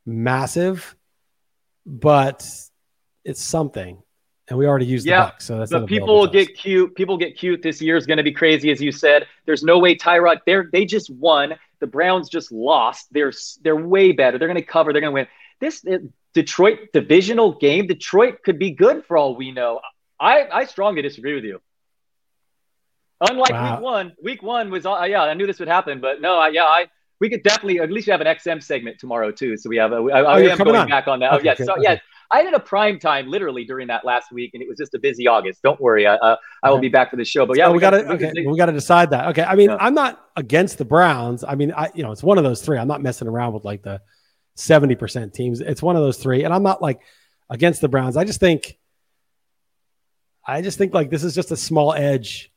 massive, 0.06 0.94
but 1.86 2.46
it's 3.28 3.42
something. 3.42 4.02
And 4.50 4.58
we 4.58 4.66
already 4.66 4.86
used 4.86 5.06
yeah, 5.06 5.20
the 5.20 5.26
buck, 5.26 5.42
so 5.42 5.58
that's. 5.58 5.72
But 5.72 5.88
people 5.88 6.18
will 6.18 6.28
get 6.28 6.58
cute. 6.58 6.96
People 6.96 7.18
get 7.18 7.38
cute. 7.38 7.62
This 7.62 7.82
year 7.82 7.98
is 7.98 8.06
going 8.06 8.18
to 8.18 8.24
be 8.24 8.32
crazy, 8.32 8.72
as 8.72 8.82
you 8.82 8.94
said. 8.94 9.28
There's 9.46 9.62
no 9.62 9.78
way 9.78 9.94
Tyrod. 9.94 10.38
They 10.46 10.62
they 10.72 10.86
just 10.86 11.10
won. 11.10 11.56
The 11.80 11.88
Browns 11.88 12.30
just 12.30 12.50
lost. 12.50 13.08
They're 13.12 13.34
they're 13.62 13.76
way 13.76 14.14
better. 14.14 14.38
They're 14.38 14.48
going 14.48 14.56
to 14.56 14.66
cover. 14.66 14.94
They're 14.94 15.02
going 15.02 15.12
to 15.12 15.16
win. 15.16 15.28
This 15.60 15.86
Detroit 16.34 16.94
divisional 16.94 17.56
game. 17.56 17.88
Detroit 17.88 18.42
could 18.42 18.58
be 18.58 18.72
good 18.72 19.04
for 19.06 19.18
all 19.18 19.36
we 19.36 19.52
know. 19.52 19.82
I 20.18 20.48
I 20.50 20.64
strongly 20.64 21.02
disagree 21.02 21.36
with 21.36 21.44
you. 21.44 21.60
Unlike 23.20 23.52
wow. 23.52 23.74
week 23.74 23.84
one, 23.84 24.16
week 24.24 24.44
one 24.44 24.72
was 24.72 24.86
uh, 24.86 25.06
yeah. 25.10 25.24
I 25.24 25.34
knew 25.34 25.46
this 25.46 25.60
would 25.60 25.68
happen, 25.68 26.00
but 26.00 26.22
no, 26.22 26.38
I, 26.38 26.50
yeah, 26.50 26.64
I 26.64 26.86
we 27.20 27.30
could 27.30 27.44
definitely 27.44 27.80
at 27.80 27.92
least 27.92 28.08
have 28.08 28.22
an 28.22 28.28
XM 28.28 28.64
segment 28.64 29.00
tomorrow 29.00 29.32
too. 29.32 29.58
So 29.58 29.70
we 29.70 29.78
have 29.78 29.92
a, 29.92 29.96
I, 29.96 30.22
oh, 30.22 30.26
I 30.26 30.40
am 30.42 30.58
going 30.58 30.76
on. 30.76 30.88
back 30.88 31.08
on 31.08 31.20
that. 31.20 31.34
Oh, 31.34 31.38
okay, 31.38 31.50
oh, 31.50 31.56
yes, 31.58 31.66
so 31.66 31.74
okay. 31.74 31.82
yes, 31.82 32.02
I 32.30 32.44
did 32.44 32.54
a 32.54 32.60
prime 32.60 33.00
time 33.00 33.28
literally 33.28 33.64
during 33.64 33.88
that 33.88 34.04
last 34.04 34.32
week, 34.32 34.52
and 34.54 34.62
it 34.62 34.68
was 34.68 34.78
just 34.78 34.94
a 34.94 35.00
busy 35.00 35.28
August. 35.28 35.62
Don't 35.62 35.80
worry, 35.80 36.06
I, 36.06 36.16
uh, 36.16 36.36
I 36.62 36.72
will 36.72 36.80
be 36.80 36.90
back 36.90 37.10
for 37.10 37.16
the 37.16 37.26
show. 37.26 37.46
But 37.46 37.58
yeah, 37.58 37.68
we, 37.68 37.76
we 37.76 37.80
got 37.80 37.92
to 37.92 38.12
okay, 38.14 38.32
we 38.36 38.58
got 38.58 38.66
to 38.66 38.74
decide 38.74 39.12
that. 39.12 39.30
Okay, 39.30 39.44
I 39.44 39.56
mean, 39.56 39.70
yeah. 39.70 39.78
I'm 39.80 39.94
not 39.94 40.26
against 40.36 40.78
the 40.78 40.86
Browns. 40.86 41.44
I 41.44 41.56
mean, 41.56 41.72
I 41.72 41.92
you 41.96 42.04
know, 42.04 42.12
it's 42.12 42.24
one 42.24 42.38
of 42.38 42.44
those 42.44 42.62
three. 42.62 42.78
I'm 42.78 42.88
not 42.88 43.02
messing 43.02 43.28
around 43.28 43.54
with 43.54 43.64
like 43.64 43.82
the 43.82 44.02
seventy 44.56 44.96
percent 44.96 45.34
teams. 45.34 45.62
It's 45.62 45.82
one 45.82 45.96
of 45.96 46.02
those 46.02 46.18
three, 46.18 46.44
and 46.44 46.54
I'm 46.54 46.64
not 46.64 46.82
like 46.82 47.00
against 47.50 47.82
the 47.82 47.88
Browns. 47.88 48.18
I 48.18 48.26
just 48.26 48.40
think, 48.40 48.78
I 50.46 50.62
just 50.62 50.78
think 50.78 50.94
like 50.94 51.10
this 51.10 51.24
is 51.24 51.34
just 51.34 51.52
a 51.52 51.58
small 51.58 51.94
edge 51.94 52.52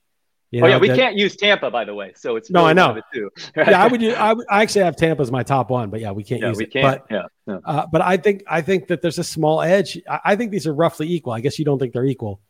you 0.50 0.60
know, 0.60 0.66
oh 0.66 0.70
yeah, 0.70 0.78
we 0.78 0.88
that, 0.88 0.96
can't 0.96 1.16
use 1.16 1.36
Tampa, 1.36 1.70
by 1.70 1.84
the 1.84 1.94
way. 1.94 2.12
So 2.16 2.34
it's 2.34 2.50
no, 2.50 2.66
I 2.66 2.72
know. 2.72 3.00
Too, 3.14 3.30
yeah, 3.56 3.82
I 3.82 3.86
would. 3.86 4.02
Use, 4.02 4.14
I, 4.14 4.34
I 4.50 4.62
actually 4.62 4.82
have 4.82 4.96
Tampa 4.96 5.22
as 5.22 5.30
my 5.30 5.44
top 5.44 5.70
one, 5.70 5.90
but 5.90 6.00
yeah, 6.00 6.10
we 6.10 6.24
can't 6.24 6.40
yeah, 6.40 6.48
use 6.48 6.58
we 6.58 6.64
it. 6.64 6.72
Can't, 6.72 6.82
but 6.82 7.06
yeah, 7.08 7.26
yeah. 7.46 7.58
Uh, 7.64 7.86
but 7.90 8.02
I 8.02 8.16
think 8.16 8.42
I 8.48 8.60
think 8.60 8.88
that 8.88 9.00
there's 9.00 9.18
a 9.18 9.24
small 9.24 9.62
edge. 9.62 10.00
I, 10.08 10.20
I, 10.24 10.36
think 10.36 10.50
these 10.50 10.66
are 10.66 10.74
roughly 10.74 11.08
equal. 11.08 11.32
I 11.32 11.40
guess 11.40 11.56
you 11.60 11.64
don't 11.64 11.78
think 11.78 11.92
they're 11.92 12.04
equal, 12.04 12.40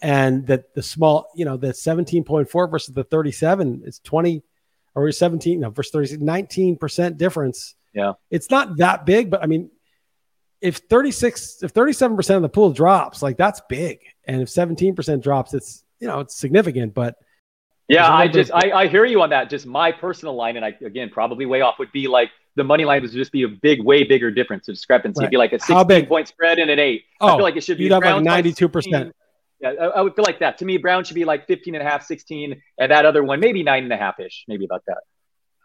and 0.00 0.46
that 0.46 0.72
the 0.74 0.84
small, 0.84 1.30
you 1.34 1.44
know, 1.44 1.56
the 1.56 1.68
17.4 1.68 2.70
versus 2.70 2.94
the 2.94 3.02
37 3.02 3.82
is 3.84 3.98
20 4.04 4.44
or 4.94 5.10
17 5.10 5.58
no 5.58 5.70
versus 5.70 6.12
30, 6.12 6.18
19 6.18 6.76
percent 6.76 7.18
difference. 7.18 7.74
Yeah, 7.92 8.12
it's 8.30 8.50
not 8.50 8.76
that 8.76 9.04
big, 9.04 9.30
but 9.30 9.42
I 9.42 9.46
mean, 9.46 9.68
if 10.60 10.76
36, 10.76 11.64
if 11.64 11.72
37 11.72 12.16
percent 12.16 12.36
of 12.36 12.42
the 12.42 12.50
pool 12.50 12.70
drops, 12.70 13.20
like 13.20 13.36
that's 13.36 13.60
big, 13.68 13.98
and 14.28 14.42
if 14.42 14.48
17 14.48 14.94
percent 14.94 15.24
drops, 15.24 15.54
it's 15.54 15.82
you 15.98 16.06
know 16.06 16.20
it's 16.20 16.36
significant, 16.36 16.94
but 16.94 17.16
yeah, 17.88 18.12
I 18.12 18.28
just 18.28 18.52
I, 18.52 18.70
I 18.72 18.88
hear 18.88 19.04
you 19.04 19.22
on 19.22 19.30
that. 19.30 19.48
Just 19.50 19.66
my 19.66 19.92
personal 19.92 20.34
line, 20.34 20.56
and 20.56 20.64
I 20.64 20.76
again 20.84 21.10
probably 21.10 21.46
way 21.46 21.62
off 21.62 21.78
would 21.78 21.92
be 21.92 22.06
like 22.06 22.30
the 22.56 22.64
money 22.64 22.84
line 22.84 23.02
would 23.02 23.10
just 23.10 23.32
be 23.32 23.44
a 23.44 23.48
big, 23.48 23.82
way 23.82 24.04
bigger 24.04 24.30
difference, 24.30 24.68
a 24.68 24.72
discrepancy. 24.72 25.20
Right. 25.20 25.24
It'd 25.24 25.30
be 25.30 25.36
like 25.38 25.52
a 25.52 25.60
16 25.60 26.06
point 26.06 26.28
spread 26.28 26.58
and 26.58 26.70
an 26.70 26.78
eight. 26.78 27.04
Oh, 27.20 27.26
I 27.26 27.30
feel 27.30 27.40
oh, 27.40 27.42
like 27.42 27.56
it 27.56 27.64
should 27.64 27.78
be 27.78 27.84
you'd 27.84 27.92
have 27.92 28.02
like 28.02 28.22
92 28.22 28.68
percent. 28.68 29.14
Yeah, 29.60 29.70
I, 29.70 29.84
I, 29.86 30.00
would 30.02 30.14
feel 30.14 30.24
like 30.24 30.38
that. 30.40 30.58
To 30.58 30.64
me, 30.64 30.76
Brown 30.76 31.02
should 31.02 31.14
be 31.14 31.24
like 31.24 31.46
15 31.48 31.74
and 31.74 31.82
a 31.82 31.90
half, 31.90 32.04
16, 32.04 32.62
and 32.78 32.92
that 32.92 33.04
other 33.04 33.24
one 33.24 33.40
maybe 33.40 33.64
nine 33.64 33.82
and 33.82 33.92
a 33.92 33.96
half 33.96 34.20
ish, 34.20 34.44
maybe 34.46 34.64
about 34.64 34.84
that. 34.86 34.98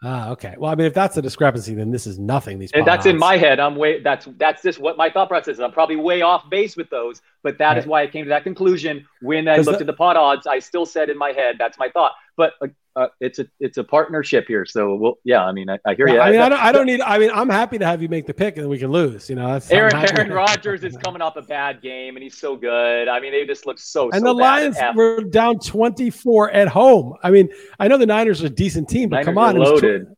Ah, 0.06 0.28
okay. 0.32 0.54
Well, 0.58 0.70
I 0.70 0.74
mean, 0.74 0.86
if 0.86 0.92
that's 0.92 1.16
a 1.16 1.22
discrepancy, 1.22 1.74
then 1.74 1.90
this 1.90 2.06
is 2.06 2.18
nothing. 2.18 2.58
These 2.58 2.72
and 2.72 2.86
that's 2.86 3.06
in 3.06 3.16
my 3.16 3.38
head. 3.38 3.58
I'm 3.58 3.74
way. 3.74 4.00
That's 4.00 4.28
that's 4.36 4.62
just 4.62 4.78
what 4.78 4.98
my 4.98 5.08
thought 5.08 5.28
process 5.28 5.54
is. 5.54 5.60
I'm 5.60 5.72
probably 5.72 5.96
way 5.96 6.20
off 6.20 6.50
base 6.50 6.76
with 6.76 6.90
those, 6.90 7.22
but 7.42 7.56
that 7.56 7.68
right. 7.68 7.78
is 7.78 7.86
why 7.86 8.02
I 8.02 8.06
came 8.06 8.26
to 8.26 8.28
that 8.28 8.44
conclusion. 8.44 9.06
When 9.22 9.48
I 9.48 9.56
looked 9.56 9.80
at 9.80 9.86
the 9.86 9.94
pot 9.94 10.18
odds, 10.18 10.46
I 10.46 10.58
still 10.58 10.84
said 10.84 11.08
in 11.08 11.16
my 11.16 11.32
head 11.32 11.56
that's 11.58 11.78
my 11.78 11.88
thought. 11.88 12.12
But 12.36 12.52
uh, 12.60 12.66
uh, 12.96 13.08
it's 13.20 13.40
a 13.40 13.46
it's 13.58 13.76
a 13.76 13.84
partnership 13.84 14.46
here. 14.46 14.64
So 14.64 14.94
we'll 14.94 15.14
yeah. 15.24 15.44
I 15.44 15.52
mean, 15.52 15.68
I, 15.68 15.78
I 15.84 15.94
hear 15.94 16.06
yeah, 16.06 16.14
you. 16.14 16.20
I 16.20 16.30
mean, 16.30 16.40
I 16.40 16.48
don't, 16.48 16.60
I 16.60 16.72
don't 16.72 16.86
need. 16.86 17.00
I 17.00 17.18
mean, 17.18 17.30
I'm 17.32 17.48
happy 17.48 17.78
to 17.78 17.84
have 17.84 18.00
you 18.00 18.08
make 18.08 18.26
the 18.26 18.34
pick 18.34 18.56
and 18.56 18.68
we 18.68 18.78
can 18.78 18.90
lose. 18.90 19.28
You 19.28 19.36
know, 19.36 19.52
that's 19.52 19.70
Aaron 19.70 19.94
Aaron 19.96 20.30
Rodgers 20.30 20.84
is 20.84 20.96
coming 21.04 21.20
off 21.20 21.36
a 21.36 21.42
bad 21.42 21.82
game 21.82 22.16
and 22.16 22.22
he's 22.22 22.38
so 22.38 22.56
good. 22.56 23.08
I 23.08 23.18
mean, 23.18 23.32
they 23.32 23.44
just 23.46 23.66
look 23.66 23.78
so. 23.78 24.10
And 24.10 24.20
so 24.20 24.26
the 24.26 24.32
Lions 24.32 24.76
were 24.94 25.22
down 25.22 25.58
24 25.58 26.52
at 26.52 26.68
home. 26.68 27.14
I 27.22 27.30
mean, 27.30 27.48
I 27.80 27.88
know 27.88 27.98
the 27.98 28.06
Niners 28.06 28.42
are 28.42 28.46
a 28.46 28.50
decent 28.50 28.88
team, 28.88 29.08
but 29.08 29.16
Niners 29.16 29.26
come 29.26 29.38
on, 29.38 29.56
loaded. 29.56 30.06
Tw- 30.06 30.16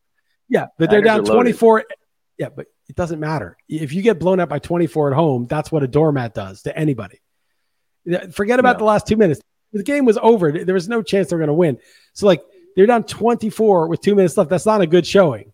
yeah, 0.49 0.67
but 0.79 0.91
they're 0.91 1.03
down 1.03 1.25
24. 1.25 1.85
Yeah, 2.39 2.51
but 2.55 2.67
it 2.89 2.95
doesn't 2.95 3.19
matter 3.19 3.57
if 3.69 3.93
you 3.93 4.03
get 4.03 4.19
blown 4.19 4.39
out 4.39 4.49
by 4.49 4.59
24 4.59 5.13
at 5.13 5.17
home. 5.17 5.47
That's 5.47 5.73
what 5.73 5.83
a 5.83 5.89
doormat 5.89 6.35
does 6.35 6.63
to 6.63 6.77
anybody. 6.77 7.21
Forget 8.33 8.61
about 8.61 8.79
the 8.79 8.85
last 8.85 9.07
two 9.07 9.17
minutes. 9.17 9.41
The 9.73 9.83
game 9.83 10.05
was 10.05 10.19
over. 10.19 10.53
There 10.53 10.75
was 10.75 10.89
no 10.89 11.03
chance 11.03 11.29
they're 11.29 11.39
going 11.39 11.49
to 11.49 11.55
win. 11.55 11.79
So 12.13 12.27
like 12.27 12.43
they're 12.77 12.87
down 12.87 13.05
24 13.05 13.89
with 13.89 14.01
two 14.01 14.15
minutes 14.15 14.37
left. 14.37 14.51
That's 14.51 14.67
not 14.67 14.83
a 14.83 14.87
good 14.87 15.07
showing. 15.07 15.53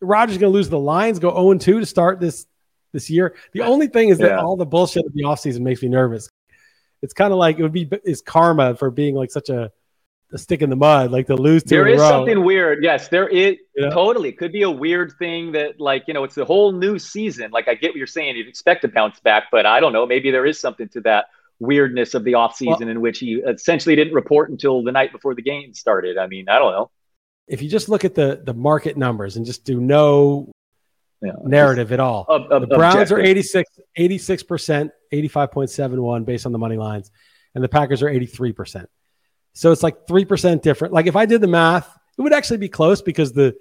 Rodgers 0.00 0.38
going 0.38 0.52
to 0.52 0.54
lose 0.54 0.68
the 0.68 0.78
Lions, 0.78 1.18
go 1.18 1.30
0 1.30 1.58
2 1.58 1.80
to 1.80 1.86
start 1.86 2.20
this 2.20 2.46
this 2.92 3.08
year. 3.08 3.36
The 3.52 3.62
only 3.62 3.86
thing 3.86 4.08
is 4.08 4.18
that 4.18 4.30
yeah. 4.30 4.40
all 4.40 4.56
the 4.56 4.66
bullshit 4.66 5.06
of 5.06 5.12
the 5.14 5.22
offseason 5.22 5.60
makes 5.60 5.82
me 5.82 5.88
nervous. 5.88 6.28
It's 7.02 7.12
kind 7.14 7.32
of 7.32 7.38
like 7.38 7.58
it 7.58 7.62
would 7.62 7.72
be 7.72 7.88
is 8.04 8.20
karma 8.20 8.74
for 8.74 8.90
being 8.90 9.14
like 9.14 9.30
such 9.30 9.48
a, 9.48 9.70
a 10.32 10.38
stick 10.38 10.62
in 10.62 10.70
the 10.70 10.76
mud, 10.76 11.12
like 11.12 11.28
to 11.28 11.36
lose 11.36 11.62
two. 11.62 11.76
There 11.76 11.86
is 11.86 12.00
something 12.00 12.44
weird. 12.44 12.82
Yes, 12.82 13.08
there 13.08 13.28
is 13.28 13.56
totally. 13.90 14.30
It 14.30 14.38
could 14.38 14.52
be 14.52 14.62
a 14.62 14.70
weird 14.70 15.12
thing 15.18 15.52
that 15.52 15.80
like 15.80 16.04
you 16.08 16.14
know 16.14 16.24
it's 16.24 16.36
a 16.38 16.44
whole 16.44 16.72
new 16.72 16.98
season. 16.98 17.52
Like 17.52 17.68
I 17.68 17.74
get 17.74 17.90
what 17.90 17.96
you're 17.96 18.06
saying. 18.06 18.36
You'd 18.36 18.48
expect 18.48 18.82
to 18.82 18.88
bounce 18.88 19.20
back, 19.20 19.44
but 19.52 19.64
I 19.64 19.80
don't 19.80 19.92
know. 19.92 20.06
Maybe 20.06 20.30
there 20.30 20.46
is 20.46 20.58
something 20.58 20.88
to 20.90 21.00
that 21.02 21.26
weirdness 21.60 22.14
of 22.14 22.24
the 22.24 22.32
offseason 22.32 22.80
well, 22.80 22.88
in 22.88 23.00
which 23.00 23.18
he 23.18 23.34
essentially 23.34 23.94
didn't 23.94 24.14
report 24.14 24.50
until 24.50 24.82
the 24.82 24.92
night 24.92 25.12
before 25.12 25.34
the 25.34 25.42
game 25.42 25.72
started. 25.74 26.18
I 26.18 26.26
mean, 26.26 26.48
I 26.48 26.58
don't 26.58 26.72
know. 26.72 26.90
If 27.46 27.62
you 27.62 27.68
just 27.68 27.88
look 27.88 28.04
at 28.04 28.14
the 28.14 28.40
the 28.44 28.54
market 28.54 28.96
numbers 28.96 29.36
and 29.36 29.46
just 29.46 29.64
do 29.64 29.80
no 29.80 30.50
yeah, 31.22 31.32
narrative 31.44 31.92
at 31.92 32.00
all. 32.00 32.26
Ob- 32.28 32.48
the 32.48 32.66
Browns 32.66 33.10
objective. 33.10 33.68
are 33.68 33.80
86 33.96 34.42
percent 34.44 34.92
85.71 35.12 36.24
based 36.24 36.46
on 36.46 36.52
the 36.52 36.58
money 36.58 36.76
lines 36.76 37.10
and 37.54 37.62
the 37.62 37.68
Packers 37.68 38.02
are 38.02 38.10
83%. 38.10 38.86
So 39.52 39.72
it's 39.72 39.82
like 39.82 40.06
3% 40.06 40.62
different. 40.62 40.94
Like 40.94 41.06
if 41.06 41.16
I 41.16 41.26
did 41.26 41.40
the 41.40 41.48
math, 41.48 41.88
it 42.16 42.22
would 42.22 42.32
actually 42.32 42.58
be 42.58 42.68
close 42.68 43.02
because 43.02 43.32
the 43.32 43.54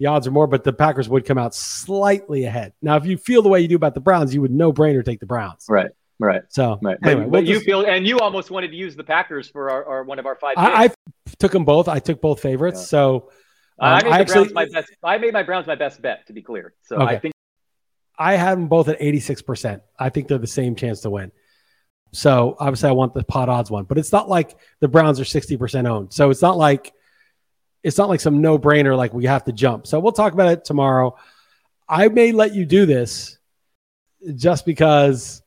the 0.00 0.06
odds 0.06 0.26
are 0.26 0.32
more, 0.32 0.48
but 0.48 0.64
the 0.64 0.72
Packers 0.72 1.08
would 1.08 1.24
come 1.24 1.38
out 1.38 1.54
slightly 1.54 2.44
ahead. 2.44 2.72
Now, 2.82 2.96
if 2.96 3.06
you 3.06 3.16
feel 3.16 3.42
the 3.42 3.48
way 3.48 3.60
you 3.60 3.68
do 3.68 3.76
about 3.76 3.94
the 3.94 4.00
Browns, 4.00 4.34
you 4.34 4.40
would 4.40 4.50
no 4.50 4.72
brainer 4.72 5.04
take 5.04 5.20
the 5.20 5.26
Browns. 5.26 5.66
Right. 5.68 5.92
Right. 6.20 6.42
So 6.48 6.78
right. 6.82 6.96
anyway, 7.04 7.22
but, 7.24 7.30
we'll 7.30 7.44
you 7.44 7.54
just- 7.54 7.66
feel 7.66 7.84
and 7.86 8.06
you 8.06 8.18
almost 8.18 8.50
wanted 8.50 8.68
to 8.68 8.76
use 8.76 8.96
the 8.96 9.04
Packers 9.04 9.48
for 9.48 9.70
our, 9.70 9.84
our 9.84 10.04
one 10.04 10.18
of 10.18 10.26
our 10.26 10.36
five. 10.36 10.54
I, 10.56 10.84
I 10.84 10.90
took 11.38 11.52
them 11.52 11.64
both. 11.64 11.88
I 11.88 11.98
took 11.98 12.20
both 12.20 12.40
favorites. 12.40 12.80
Yeah. 12.80 12.86
So 12.86 13.30
I 13.78 13.98
um, 13.98 14.04
made 14.04 14.12
I 14.12 14.16
the 14.16 14.20
actually- 14.20 14.34
Browns 14.34 14.54
my 14.54 14.66
best. 14.66 14.92
I 15.02 15.18
made 15.18 15.32
my 15.32 15.42
Browns 15.42 15.66
my 15.66 15.74
best 15.74 16.00
bet 16.00 16.26
to 16.28 16.32
be 16.32 16.42
clear. 16.42 16.74
So 16.82 16.96
Okay. 16.96 17.16
I 17.16 17.18
think 17.18 17.34
I 18.16 18.36
had 18.36 18.58
them 18.58 18.68
both 18.68 18.88
at 18.88 19.00
86%. 19.00 19.80
I 19.98 20.08
think 20.08 20.28
they're 20.28 20.38
the 20.38 20.46
same 20.46 20.76
chance 20.76 21.00
to 21.00 21.10
win. 21.10 21.32
So 22.12 22.56
obviously 22.60 22.90
I 22.90 22.92
want 22.92 23.12
the 23.12 23.24
pot 23.24 23.48
odds 23.48 23.72
one, 23.72 23.84
but 23.84 23.98
it's 23.98 24.12
not 24.12 24.28
like 24.28 24.56
the 24.78 24.86
Browns 24.86 25.18
are 25.18 25.24
60% 25.24 25.88
owned. 25.88 26.12
So 26.12 26.30
it's 26.30 26.42
not 26.42 26.56
like 26.56 26.92
it's 27.82 27.98
not 27.98 28.08
like 28.08 28.20
some 28.20 28.40
no-brainer 28.40 28.96
like 28.96 29.12
we 29.12 29.24
have 29.26 29.44
to 29.44 29.52
jump. 29.52 29.86
So 29.88 29.98
we'll 29.98 30.12
talk 30.12 30.32
about 30.32 30.48
it 30.48 30.64
tomorrow. 30.64 31.16
I 31.88 32.08
may 32.08 32.32
let 32.32 32.54
you 32.54 32.64
do 32.64 32.86
this 32.86 33.36
just 34.36 34.64
because 34.64 35.42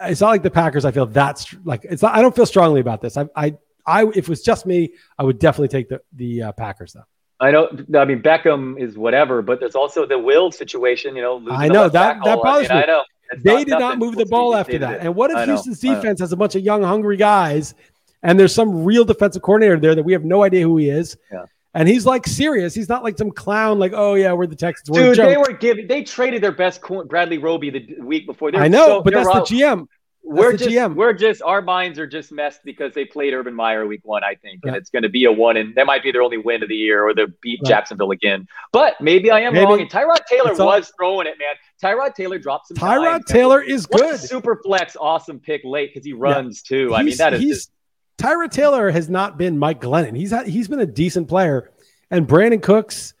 it's 0.00 0.20
not 0.20 0.28
like 0.28 0.42
the 0.42 0.50
Packers 0.50 0.84
I 0.84 0.90
feel 0.90 1.06
that's 1.06 1.54
like 1.64 1.84
it's 1.84 2.02
not 2.02 2.14
I 2.14 2.22
don't 2.22 2.34
feel 2.34 2.46
strongly 2.46 2.80
about 2.80 3.00
this. 3.00 3.16
I 3.16 3.26
I 3.36 3.56
I 3.86 4.04
if 4.06 4.18
it 4.18 4.28
was 4.28 4.42
just 4.42 4.66
me, 4.66 4.92
I 5.18 5.24
would 5.24 5.38
definitely 5.38 5.68
take 5.68 5.88
the 5.88 6.00
the 6.12 6.42
uh, 6.42 6.52
Packers 6.52 6.92
though. 6.92 7.04
I 7.40 7.50
know. 7.50 7.68
I 7.96 8.04
mean, 8.04 8.22
Beckham 8.22 8.80
is 8.80 8.96
whatever, 8.96 9.42
but 9.42 9.60
there's 9.60 9.74
also 9.74 10.06
the 10.06 10.18
Will 10.18 10.50
situation. 10.52 11.16
You 11.16 11.22
know, 11.22 11.36
losing 11.36 11.52
I 11.52 11.68
know, 11.68 11.88
that- 11.88 12.14
tackle. 12.14 12.24
that 12.24 12.42
bothers 12.42 12.70
I, 12.70 12.74
mean, 12.74 12.78
me. 12.78 12.84
I 12.84 12.86
know. 12.86 13.02
It's 13.30 13.42
they 13.42 13.64
did 13.64 13.78
not 13.78 13.98
move 13.98 14.16
the 14.16 14.26
ball 14.26 14.54
after 14.54 14.78
that. 14.78 15.00
And 15.00 15.14
what 15.14 15.30
if 15.30 15.36
know, 15.36 15.46
Houston's 15.46 15.80
defense 15.80 16.20
has 16.20 16.32
a 16.32 16.36
bunch 16.36 16.54
of 16.54 16.62
young, 16.62 16.82
hungry 16.82 17.16
guys, 17.16 17.74
and 18.22 18.38
there's 18.38 18.54
some 18.54 18.84
real 18.84 19.04
defensive 19.04 19.42
coordinator 19.42 19.78
there 19.78 19.94
that 19.94 20.02
we 20.02 20.12
have 20.12 20.24
no 20.24 20.42
idea 20.42 20.62
who 20.62 20.76
he 20.76 20.90
is? 20.90 21.16
Yeah. 21.32 21.44
And 21.74 21.88
he's 21.88 22.06
like 22.06 22.26
serious. 22.26 22.72
He's 22.74 22.88
not 22.88 23.02
like 23.02 23.18
some 23.18 23.30
clown, 23.32 23.78
like, 23.80 23.92
oh 23.94 24.14
yeah, 24.14 24.32
we're 24.32 24.46
the 24.46 24.54
Texans. 24.56 24.90
We're 24.90 25.14
Dude, 25.14 25.26
they 25.26 25.36
were 25.36 25.52
giving. 25.52 25.88
They 25.88 26.04
traded 26.04 26.42
their 26.42 26.52
best 26.52 26.80
Bradley 27.08 27.38
Roby 27.38 27.70
the 27.70 27.96
week 28.00 28.26
before. 28.26 28.52
They're 28.52 28.62
I 28.62 28.68
know, 28.68 28.86
so- 28.86 29.02
but 29.02 29.12
that's 29.14 29.26
the. 29.28 29.56
GM. 29.56 29.86
We're 30.26 30.52
the 30.52 30.58
just, 30.58 30.70
GM. 30.70 30.94
we're 30.94 31.12
just, 31.12 31.42
our 31.42 31.60
minds 31.60 31.98
are 31.98 32.06
just 32.06 32.32
messed 32.32 32.60
because 32.64 32.94
they 32.94 33.04
played 33.04 33.34
Urban 33.34 33.52
Meyer 33.52 33.86
week 33.86 34.00
one, 34.04 34.24
I 34.24 34.34
think, 34.36 34.60
and 34.64 34.74
it's 34.74 34.88
going 34.88 35.02
to 35.02 35.10
be 35.10 35.26
a 35.26 35.32
one, 35.32 35.58
and 35.58 35.74
that 35.74 35.84
might 35.84 36.02
be 36.02 36.12
their 36.12 36.22
only 36.22 36.38
win 36.38 36.62
of 36.62 36.70
the 36.70 36.74
year, 36.76 37.06
or 37.06 37.12
they 37.14 37.26
beat 37.42 37.60
Right. 37.62 37.68
Jacksonville 37.68 38.10
again. 38.10 38.46
But 38.72 38.98
maybe 39.02 39.30
I 39.30 39.40
am 39.40 39.52
Maybe. 39.52 39.66
wrong. 39.66 39.82
And 39.82 39.90
Tyrod 39.90 40.24
Taylor 40.26 40.52
It's 40.52 40.60
all- 40.60 40.68
was 40.68 40.90
throwing 40.98 41.26
it, 41.26 41.34
man. 41.38 41.54
Tyrod 41.82 42.14
Taylor 42.14 42.38
dropped 42.38 42.68
some. 42.68 42.78
Tyrod. 42.78 43.26
Taylor 43.26 43.60
is 43.60 43.84
What 43.90 44.00
good. 44.00 44.18
super 44.20 44.58
flex, 44.64 44.96
awesome 44.98 45.40
pick 45.40 45.60
late 45.62 45.90
because 45.92 46.06
he 46.06 46.14
runs 46.14 46.62
too. 46.62 46.94
I 46.94 47.02
mean, 47.02 47.18
that 47.18 47.34
is 47.34 47.42
just, 47.42 47.70
Tyrod 48.18 48.50
Taylor 48.50 48.90
has 48.90 49.08
not 49.08 49.36
been 49.38 49.58
Mike 49.58 49.80
Glennon. 49.80 50.16
He's 50.16 50.30
had, 50.30 50.46
he's 50.46 50.68
been 50.68 50.80
a 50.80 50.86
decent 50.86 51.28
player, 51.28 51.70
and 52.10 52.26
Brandin 52.28 52.62
Cooks. 52.62 53.14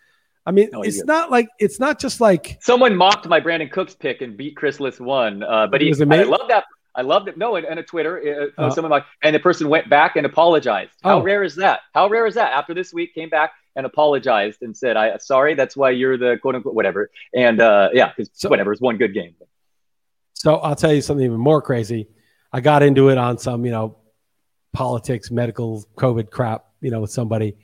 I 0.46 0.50
mean, 0.50 0.68
he's 0.82 0.86
it's 0.86 0.96
good. 0.98 1.06
not 1.08 1.30
like 1.30 1.48
it's 1.58 1.80
not 1.80 1.98
just 1.98 2.20
like 2.20 2.58
someone 2.60 2.94
mocked 2.96 3.26
my 3.26 3.40
Brandin 3.40 3.70
Cooks 3.70 3.94
pick 3.94 4.20
and 4.22 4.36
beat 4.36 4.56
Chris 4.56 4.78
Liss 4.78 5.00
one. 5.00 5.42
Uh, 5.42 5.66
but 5.66 5.80
he, 5.80 5.88
Was 5.88 6.00
it 6.00 6.12
I 6.12 6.22
love 6.22 6.48
that. 6.48 6.64
I 6.96 7.02
loved 7.02 7.26
it. 7.28 7.36
No, 7.36 7.56
and, 7.56 7.66
and 7.66 7.80
a 7.80 7.82
Twitter, 7.82 8.52
uh, 8.56 8.62
Oh. 8.66 8.70
someone 8.70 8.90
like, 8.92 9.04
and 9.22 9.34
the 9.34 9.40
person 9.40 9.68
went 9.68 9.90
back 9.90 10.14
and 10.14 10.24
apologized. 10.24 10.92
How 11.02 11.18
Oh. 11.18 11.22
rare 11.22 11.42
is 11.42 11.56
that? 11.56 11.80
How 11.92 12.08
rare 12.08 12.24
is 12.26 12.34
that? 12.36 12.52
After 12.52 12.72
this 12.72 12.92
week, 12.92 13.14
came 13.14 13.28
back 13.30 13.50
and 13.74 13.84
apologized 13.84 14.62
and 14.62 14.76
said, 14.76 14.96
"I 14.96 15.16
sorry. 15.16 15.54
That's 15.54 15.76
why 15.76 15.90
you're 15.90 16.16
the 16.16 16.38
quote 16.40 16.54
unquote 16.54 16.74
whatever." 16.74 17.10
And 17.34 17.60
uh, 17.60 17.88
yeah, 17.92 18.12
because 18.16 18.30
So- 18.34 18.48
whatever 18.48 18.70
it's 18.70 18.80
one 18.80 18.96
good 18.96 19.12
game. 19.12 19.34
So 20.34 20.56
I'll 20.56 20.76
tell 20.76 20.92
you 20.92 21.00
something 21.00 21.24
even 21.24 21.40
more 21.40 21.62
crazy. 21.62 22.06
I 22.52 22.60
got 22.60 22.82
into 22.82 23.08
it 23.08 23.18
on 23.18 23.38
some, 23.38 23.64
you 23.64 23.72
know, 23.72 23.96
politics, 24.74 25.30
medical, 25.30 25.84
COVID 25.96 26.30
crap, 26.30 26.66
you 26.82 26.90
know, 26.90 27.00
with 27.00 27.10
somebody, 27.10 27.56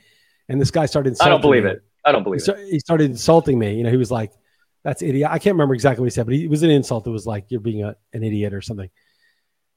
and 0.48 0.58
this 0.60 0.70
guy 0.70 0.86
started. 0.86 1.16
I 1.20 1.28
don't 1.28 1.42
believe 1.42 1.64
me. 1.64 1.72
it. 1.72 1.82
I 2.04 2.12
don't 2.12 2.22
He, 2.22 2.24
believe 2.24 2.48
it. 2.48 2.68
he 2.70 2.78
started 2.80 3.10
insulting 3.10 3.58
me. 3.58 3.74
You 3.74 3.84
know, 3.84 3.90
he 3.90 3.98
was 3.98 4.10
like, 4.10 4.32
"That's 4.84 5.02
idiot." 5.02 5.28
I 5.30 5.38
can't 5.38 5.54
remember 5.54 5.74
exactly 5.74 6.00
what 6.00 6.06
he 6.06 6.10
said, 6.14 6.24
but 6.24 6.34
he, 6.34 6.44
it 6.44 6.50
was 6.50 6.62
an 6.62 6.70
insult. 6.70 7.06
It 7.06 7.10
was 7.10 7.26
like 7.26 7.46
you're 7.50 7.60
being 7.60 7.82
a, 7.84 7.94
an 8.14 8.22
idiot 8.22 8.54
or 8.54 8.62
something. 8.62 8.88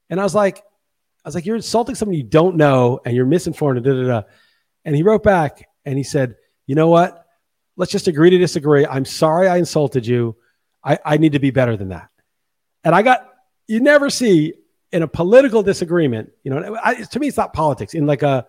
And 0.08 0.18
I 0.20 0.22
was 0.22 0.34
like, 0.34 0.58
I 0.58 1.28
was 1.28 1.34
like, 1.34 1.44
you're 1.46 1.56
insulting 1.56 1.94
someone 1.94 2.16
you 2.16 2.22
don't 2.22 2.56
know, 2.56 3.00
and 3.04 3.14
you're 3.14 3.26
misinformed. 3.26 3.78
And 3.78 3.84
da 3.86 3.92
da 3.92 4.20
da. 4.20 4.28
And 4.86 4.96
he 4.96 5.02
wrote 5.02 5.22
back 5.22 5.68
and 5.84 5.98
he 5.98 6.04
said, 6.04 6.36
"You 6.66 6.74
know 6.76 6.88
what? 6.88 7.26
Let's 7.76 7.92
just 7.92 8.08
agree 8.08 8.30
to 8.30 8.38
disagree. 8.38 8.86
I'm 8.86 9.04
sorry 9.04 9.48
I 9.48 9.56
insulted 9.58 10.06
you. 10.06 10.36
I, 10.84 10.98
I 11.04 11.16
need 11.18 11.32
to 11.32 11.38
be 11.40 11.50
better 11.50 11.76
than 11.76 11.88
that." 11.88 12.08
And 12.84 12.94
I 12.94 13.02
got 13.02 13.26
you 13.66 13.80
never 13.80 14.08
see 14.10 14.54
in 14.94 15.02
a 15.02 15.08
political 15.08 15.64
disagreement, 15.64 16.30
you 16.44 16.52
know, 16.52 16.78
I, 16.82 16.94
to 16.94 17.18
me, 17.18 17.26
it's 17.26 17.36
not 17.36 17.52
politics. 17.52 17.94
In 17.94 18.06
like 18.06 18.22
a 18.22 18.46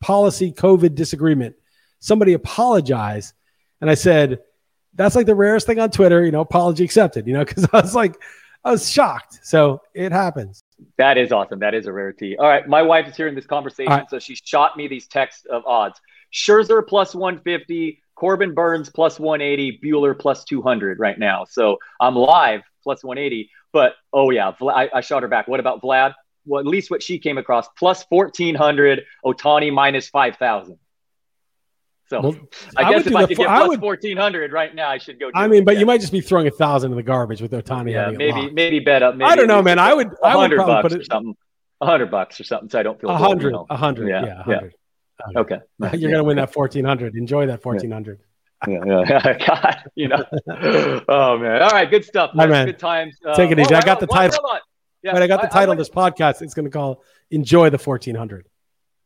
policy 0.00 0.50
COVID 0.50 0.94
disagreement, 0.94 1.54
somebody 1.98 2.32
apologized, 2.32 3.34
and 3.82 3.90
I 3.90 3.94
said, 3.94 4.40
"That's 4.94 5.14
like 5.14 5.26
the 5.26 5.34
rarest 5.34 5.66
thing 5.66 5.78
on 5.78 5.90
Twitter." 5.90 6.24
You 6.24 6.32
know, 6.32 6.40
apology 6.40 6.82
accepted. 6.82 7.26
You 7.26 7.34
know, 7.34 7.44
because 7.44 7.68
I 7.74 7.82
was 7.82 7.94
like, 7.94 8.16
I 8.64 8.70
was 8.70 8.88
shocked. 8.88 9.40
So 9.42 9.82
it 9.92 10.12
happens. 10.12 10.64
That 10.96 11.18
is 11.18 11.30
awesome. 11.30 11.58
That 11.58 11.74
is 11.74 11.86
a 11.86 11.92
rarity. 11.92 12.38
All 12.38 12.48
right, 12.48 12.66
my 12.66 12.80
wife 12.80 13.06
is 13.06 13.14
hearing 13.14 13.34
this 13.34 13.46
conversation, 13.46 13.92
right. 13.92 14.08
so 14.08 14.18
she 14.18 14.34
shot 14.34 14.78
me 14.78 14.88
these 14.88 15.06
texts 15.08 15.44
of 15.44 15.62
odds: 15.66 16.00
Scherzer 16.32 16.86
plus 16.88 17.14
one 17.14 17.38
fifty, 17.40 18.00
Corbin 18.14 18.54
Burnes 18.54 18.88
plus 18.88 19.20
one 19.20 19.42
eighty, 19.42 19.78
Buehler 19.84 20.18
plus 20.18 20.44
two 20.44 20.62
hundred 20.62 20.98
right 20.98 21.18
now. 21.18 21.44
So 21.44 21.76
I'm 22.00 22.16
live 22.16 22.62
plus 22.82 23.04
one 23.04 23.18
eighty. 23.18 23.50
But 23.72 23.94
oh 24.12 24.30
yeah, 24.30 24.52
Vla- 24.60 24.74
I, 24.74 24.90
I 24.94 25.00
shot 25.00 25.22
her 25.22 25.28
back. 25.28 25.48
What 25.48 25.60
about 25.60 25.80
Vlad? 25.82 26.14
Well, 26.44 26.60
at 26.60 26.66
least 26.66 26.90
what 26.90 27.02
she 27.02 27.18
came 27.18 27.38
across 27.38 27.68
plus 27.78 28.02
fourteen 28.04 28.54
hundred, 28.54 29.04
Ohtani 29.24 29.72
minus 29.72 30.08
five 30.08 30.36
thousand. 30.36 30.78
So 32.08 32.20
Well, 32.20 32.36
I, 32.76 32.82
I 32.84 32.92
guess 32.92 33.06
if 33.06 33.14
I 33.14 33.26
could 33.26 33.36
get 33.38 33.48
I 33.48 33.58
plus 33.58 33.68
would- 33.70 33.80
fourteen 33.80 34.16
hundred 34.16 34.52
right 34.52 34.74
now, 34.74 34.88
I 34.90 34.98
should 34.98 35.18
go. 35.18 35.26
Do 35.30 35.32
I 35.34 35.46
mean, 35.48 35.64
but 35.64 35.74
Yeah. 35.74 35.80
you 35.80 35.86
might 35.86 36.00
just 36.00 36.12
be 36.12 36.20
throwing 36.20 36.46
a 36.46 36.50
thousand 36.50 36.90
in 36.90 36.96
the 36.96 37.02
garbage 37.02 37.40
with 37.40 37.52
Ohtani. 37.52 37.92
yeah, 37.92 38.02
having 38.04 38.18
maybe 38.18 38.50
maybe 38.50 38.80
bet 38.80 39.02
up. 39.02 39.16
Maybe 39.16 39.30
I 39.30 39.36
don't 39.36 39.46
know, 39.46 39.62
man. 39.62 39.78
I 39.78 39.94
would 39.94 40.08
I 40.22 40.36
would 40.36 40.50
probably 40.50 40.74
bucks 40.74 40.82
put 40.82 40.92
or 40.92 41.00
it 41.00 41.06
something. 41.10 41.34
A 41.80 41.86
hundred 41.86 42.10
bucks 42.10 42.38
or 42.40 42.44
something, 42.44 42.68
so 42.68 42.78
I 42.78 42.82
don't 42.84 43.00
feel 43.00 43.10
a 43.10 43.16
hundred, 43.16 43.54
a 43.70 43.76
hundred, 43.76 44.08
Yeah, 44.08 44.24
yeah, 44.24 44.42
yeah. 44.46 44.54
hundred. 44.54 44.74
Okay, 45.36 45.58
You're 45.98 46.10
gonna 46.12 46.24
win 46.24 46.36
that 46.36 46.52
fourteen 46.52 46.84
hundred. 46.84 47.14
Enjoy 47.16 47.46
that 47.46 47.62
fourteen 47.62 47.90
hundred. 47.90 48.20
Yeah, 48.68 48.84
yeah. 48.84 49.38
God, 49.46 49.76
you 49.94 50.08
know. 50.08 50.24
oh 51.08 51.38
man. 51.38 51.62
All 51.62 51.70
right, 51.70 51.90
good 51.90 52.04
stuff. 52.04 52.30
All 52.34 52.40
right, 52.40 52.48
man. 52.48 52.66
Good 52.66 52.78
times. 52.78 53.16
Uh, 53.24 53.34
Take 53.34 53.50
it 53.50 53.58
easy. 53.58 53.74
I 53.74 53.82
got 53.82 54.00
the 54.00 54.08
on, 54.10 54.16
title. 54.16 54.38
hold 54.42 54.54
on. 54.54 54.60
Yeah, 55.02 55.12
But 55.12 55.22
I 55.22 55.26
got 55.26 55.42
the 55.42 55.48
title 55.48 55.72
of 55.72 55.78
this 55.78 55.90
podcast. 55.90 56.42
It's 56.42 56.54
gonna 56.54 56.70
call 56.70 57.02
"Enjoy 57.30 57.70
the 57.70 57.78
fourteen 57.78 58.14
hundred. 58.14 58.46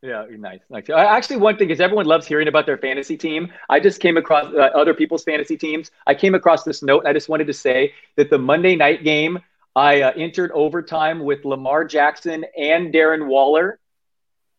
Yeah, 0.03 0.27
nice, 0.31 0.61
nice. 0.69 0.91
I, 0.91 1.05
actually, 1.05 1.39
one 1.39 1.57
thing 1.57 1.70
is 1.70 1.81
everyone 1.81 2.07
loves 2.07 2.27
hearing 2.27 2.49
about 2.49 2.66
their 2.66 2.77
fantasy 2.77 3.16
team. 3.16 3.51
I 3.69 3.81
just 3.81 4.01
came 4.01 4.16
across 4.16 4.53
uh, 4.55 4.70
other 4.74 4.95
people's 4.95 5.24
fantasy 5.24 5.57
teams. 5.57 5.91
I 6.07 6.15
came 6.15 6.35
across 6.35 6.65
this 6.65 6.83
note. 6.83 7.07
I 7.07 7.12
just 7.12 7.28
wanted 7.28 7.47
to 7.47 7.55
say 7.55 7.95
that 8.16 8.28
the 8.31 8.39
Monday 8.39 8.77
night 8.77 9.05
game, 9.05 9.39
I 9.74 10.03
uh, 10.03 10.12
entered 10.12 10.53
overtime 10.53 11.20
with 11.20 11.45
Lamar 11.45 11.85
Jackson 11.85 12.45
and 12.57 12.93
Darren 12.93 13.27
Waller, 13.27 13.81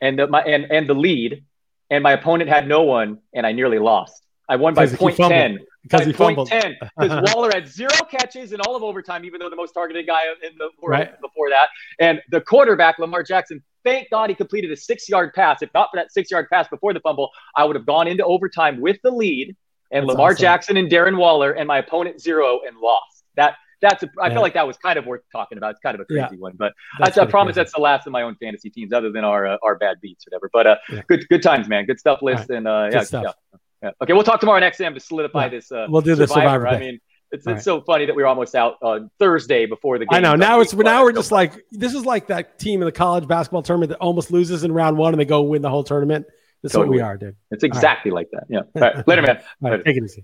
and 0.01 0.17
the 0.17 0.27
my 0.27 0.41
and 0.41 0.65
and 0.71 0.89
the 0.89 0.95
lead, 0.95 1.45
and 1.91 2.03
my 2.03 2.13
opponent 2.13 2.49
had 2.49 2.67
no 2.67 2.81
one, 2.81 3.19
and 3.33 3.45
I 3.45 3.51
nearly 3.51 3.79
lost. 3.79 4.23
I 4.49 4.55
won 4.55 4.73
by 4.73 4.87
point 4.87 5.17
ten. 5.17 5.59
because 5.83 6.05
he 6.05 6.13
fumbled. 6.13 6.47
10 6.49 6.75
because 6.99 7.31
Waller 7.35 7.49
had 7.53 7.67
zero 7.67 7.91
catches 8.09 8.53
in 8.53 8.61
all 8.61 8.75
of 8.75 8.83
overtime, 8.83 9.25
even 9.25 9.39
though 9.39 9.49
the 9.49 9.55
most 9.55 9.73
targeted 9.73 10.07
guy 10.07 10.21
in 10.43 10.57
the 10.57 10.69
world 10.81 10.99
Right. 10.99 11.21
before 11.21 11.49
that. 11.49 11.67
And 11.99 12.21
the 12.31 12.41
quarterback, 12.41 12.97
Lamar 12.99 13.23
Jackson, 13.23 13.61
thank 13.83 14.09
God 14.09 14.29
he 14.29 14.35
completed 14.35 14.71
a 14.71 14.77
six 14.77 15.09
yard 15.09 15.33
pass. 15.33 15.61
If 15.61 15.69
not 15.73 15.89
for 15.91 15.97
that 15.97 16.11
six 16.11 16.31
yard 16.31 16.47
pass 16.51 16.67
before 16.69 16.93
the 16.93 16.99
fumble, 17.01 17.29
I 17.55 17.65
would 17.65 17.75
have 17.75 17.85
gone 17.85 18.07
into 18.07 18.23
overtime 18.25 18.79
with 18.81 18.97
the 19.03 19.11
lead 19.11 19.55
and 19.91 20.03
That's 20.03 20.13
Lamar 20.13 20.31
awesome. 20.31 20.41
Jackson 20.41 20.77
and 20.77 20.89
Darren 20.89 21.17
Waller 21.17 21.51
and 21.51 21.67
my 21.67 21.77
opponent 21.79 22.21
zero 22.21 22.59
and 22.67 22.77
lost. 22.77 23.23
That 23.35 23.55
that's 23.79 24.01
a, 24.03 24.09
I 24.19 24.27
Yeah. 24.27 24.33
feel 24.33 24.41
like 24.41 24.55
that 24.55 24.65
was 24.65 24.75
kind 24.77 24.97
of 24.97 25.05
worth 25.05 25.21
talking 25.31 25.57
about. 25.59 25.71
It's 25.71 25.79
kind 25.81 25.93
of 25.93 26.01
a 26.01 26.05
crazy 26.05 26.19
Yeah. 26.31 26.37
one, 26.39 26.53
but 26.57 26.73
That's 26.99 27.17
I, 27.17 27.21
I 27.21 27.25
promise 27.25 27.53
crazy. 27.53 27.59
that's 27.65 27.73
the 27.75 27.81
last 27.81 28.07
of 28.07 28.11
my 28.13 28.23
own 28.23 28.35
fantasy 28.41 28.69
teams, 28.71 28.91
other 28.91 29.11
than 29.11 29.23
our 29.23 29.45
uh, 29.45 29.57
our 29.63 29.75
bad 29.77 29.97
beats, 30.01 30.25
or 30.25 30.31
whatever. 30.31 30.49
But 30.51 30.67
uh, 30.67 30.75
Yeah. 30.91 31.01
good 31.07 31.29
good 31.29 31.43
times, 31.43 31.67
man. 31.69 31.85
Good 31.85 31.99
stuff, 31.99 32.21
Liss, 32.23 32.49
and 32.49 32.67
uh, 32.67 32.89
yeah, 32.91 33.01
stuff. 33.03 33.35
yeah. 33.53 33.59
Yeah. 33.83 33.91
Okay, 34.01 34.13
we'll 34.13 34.23
talk 34.23 34.39
tomorrow 34.39 34.59
next 34.59 34.77
Sam 34.77 34.93
to 34.93 34.99
solidify 34.99 35.43
Yeah. 35.45 35.49
this. 35.49 35.71
Uh, 35.71 35.85
We'll 35.89 36.01
do 36.01 36.15
the 36.15 36.27
Survivor 36.27 36.67
I 36.67 36.71
thing. 36.71 36.79
mean, 36.79 36.99
it's, 37.31 37.45
it's 37.45 37.63
so 37.63 37.81
funny 37.81 38.05
that 38.05 38.15
we 38.15 38.23
were 38.23 38.27
almost 38.27 38.55
out 38.55 38.75
on 38.81 39.11
Thursday 39.19 39.65
before 39.65 39.99
the 39.99 40.05
game. 40.05 40.15
I 40.17 40.19
know. 40.21 40.35
Now 40.35 40.61
it's 40.61 40.73
now 40.73 41.03
we're 41.03 41.11
just 41.11 41.31
like 41.31 41.53
this 41.71 41.93
is 41.93 42.05
like 42.05 42.27
that 42.27 42.57
team 42.57 42.81
in 42.81 42.85
the 42.85 42.91
college 42.91 43.27
basketball 43.27 43.61
tournament 43.63 43.89
that 43.89 43.97
almost 43.99 44.31
loses 44.31 44.63
in 44.63 44.71
round 44.71 44.97
one 44.97 45.13
and 45.13 45.19
they 45.19 45.25
go 45.25 45.41
win 45.41 45.61
the 45.61 45.69
whole 45.69 45.83
tournament. 45.83 46.25
That's 46.63 46.75
what 46.75 46.87
we 46.87 47.01
are, 47.01 47.17
dude. 47.17 47.35
it's 47.51 47.63
exactly 47.63 48.11
like 48.11 48.29
that. 48.31 48.45
Yeah. 48.49 48.59
All 48.75 48.81
right. 48.81 49.07
Later, 49.07 49.21
man. 49.21 49.37
All 49.37 49.43
right, 49.69 49.71
Later. 49.71 49.83
take 49.83 49.97
it 49.97 50.03
easy. 50.05 50.23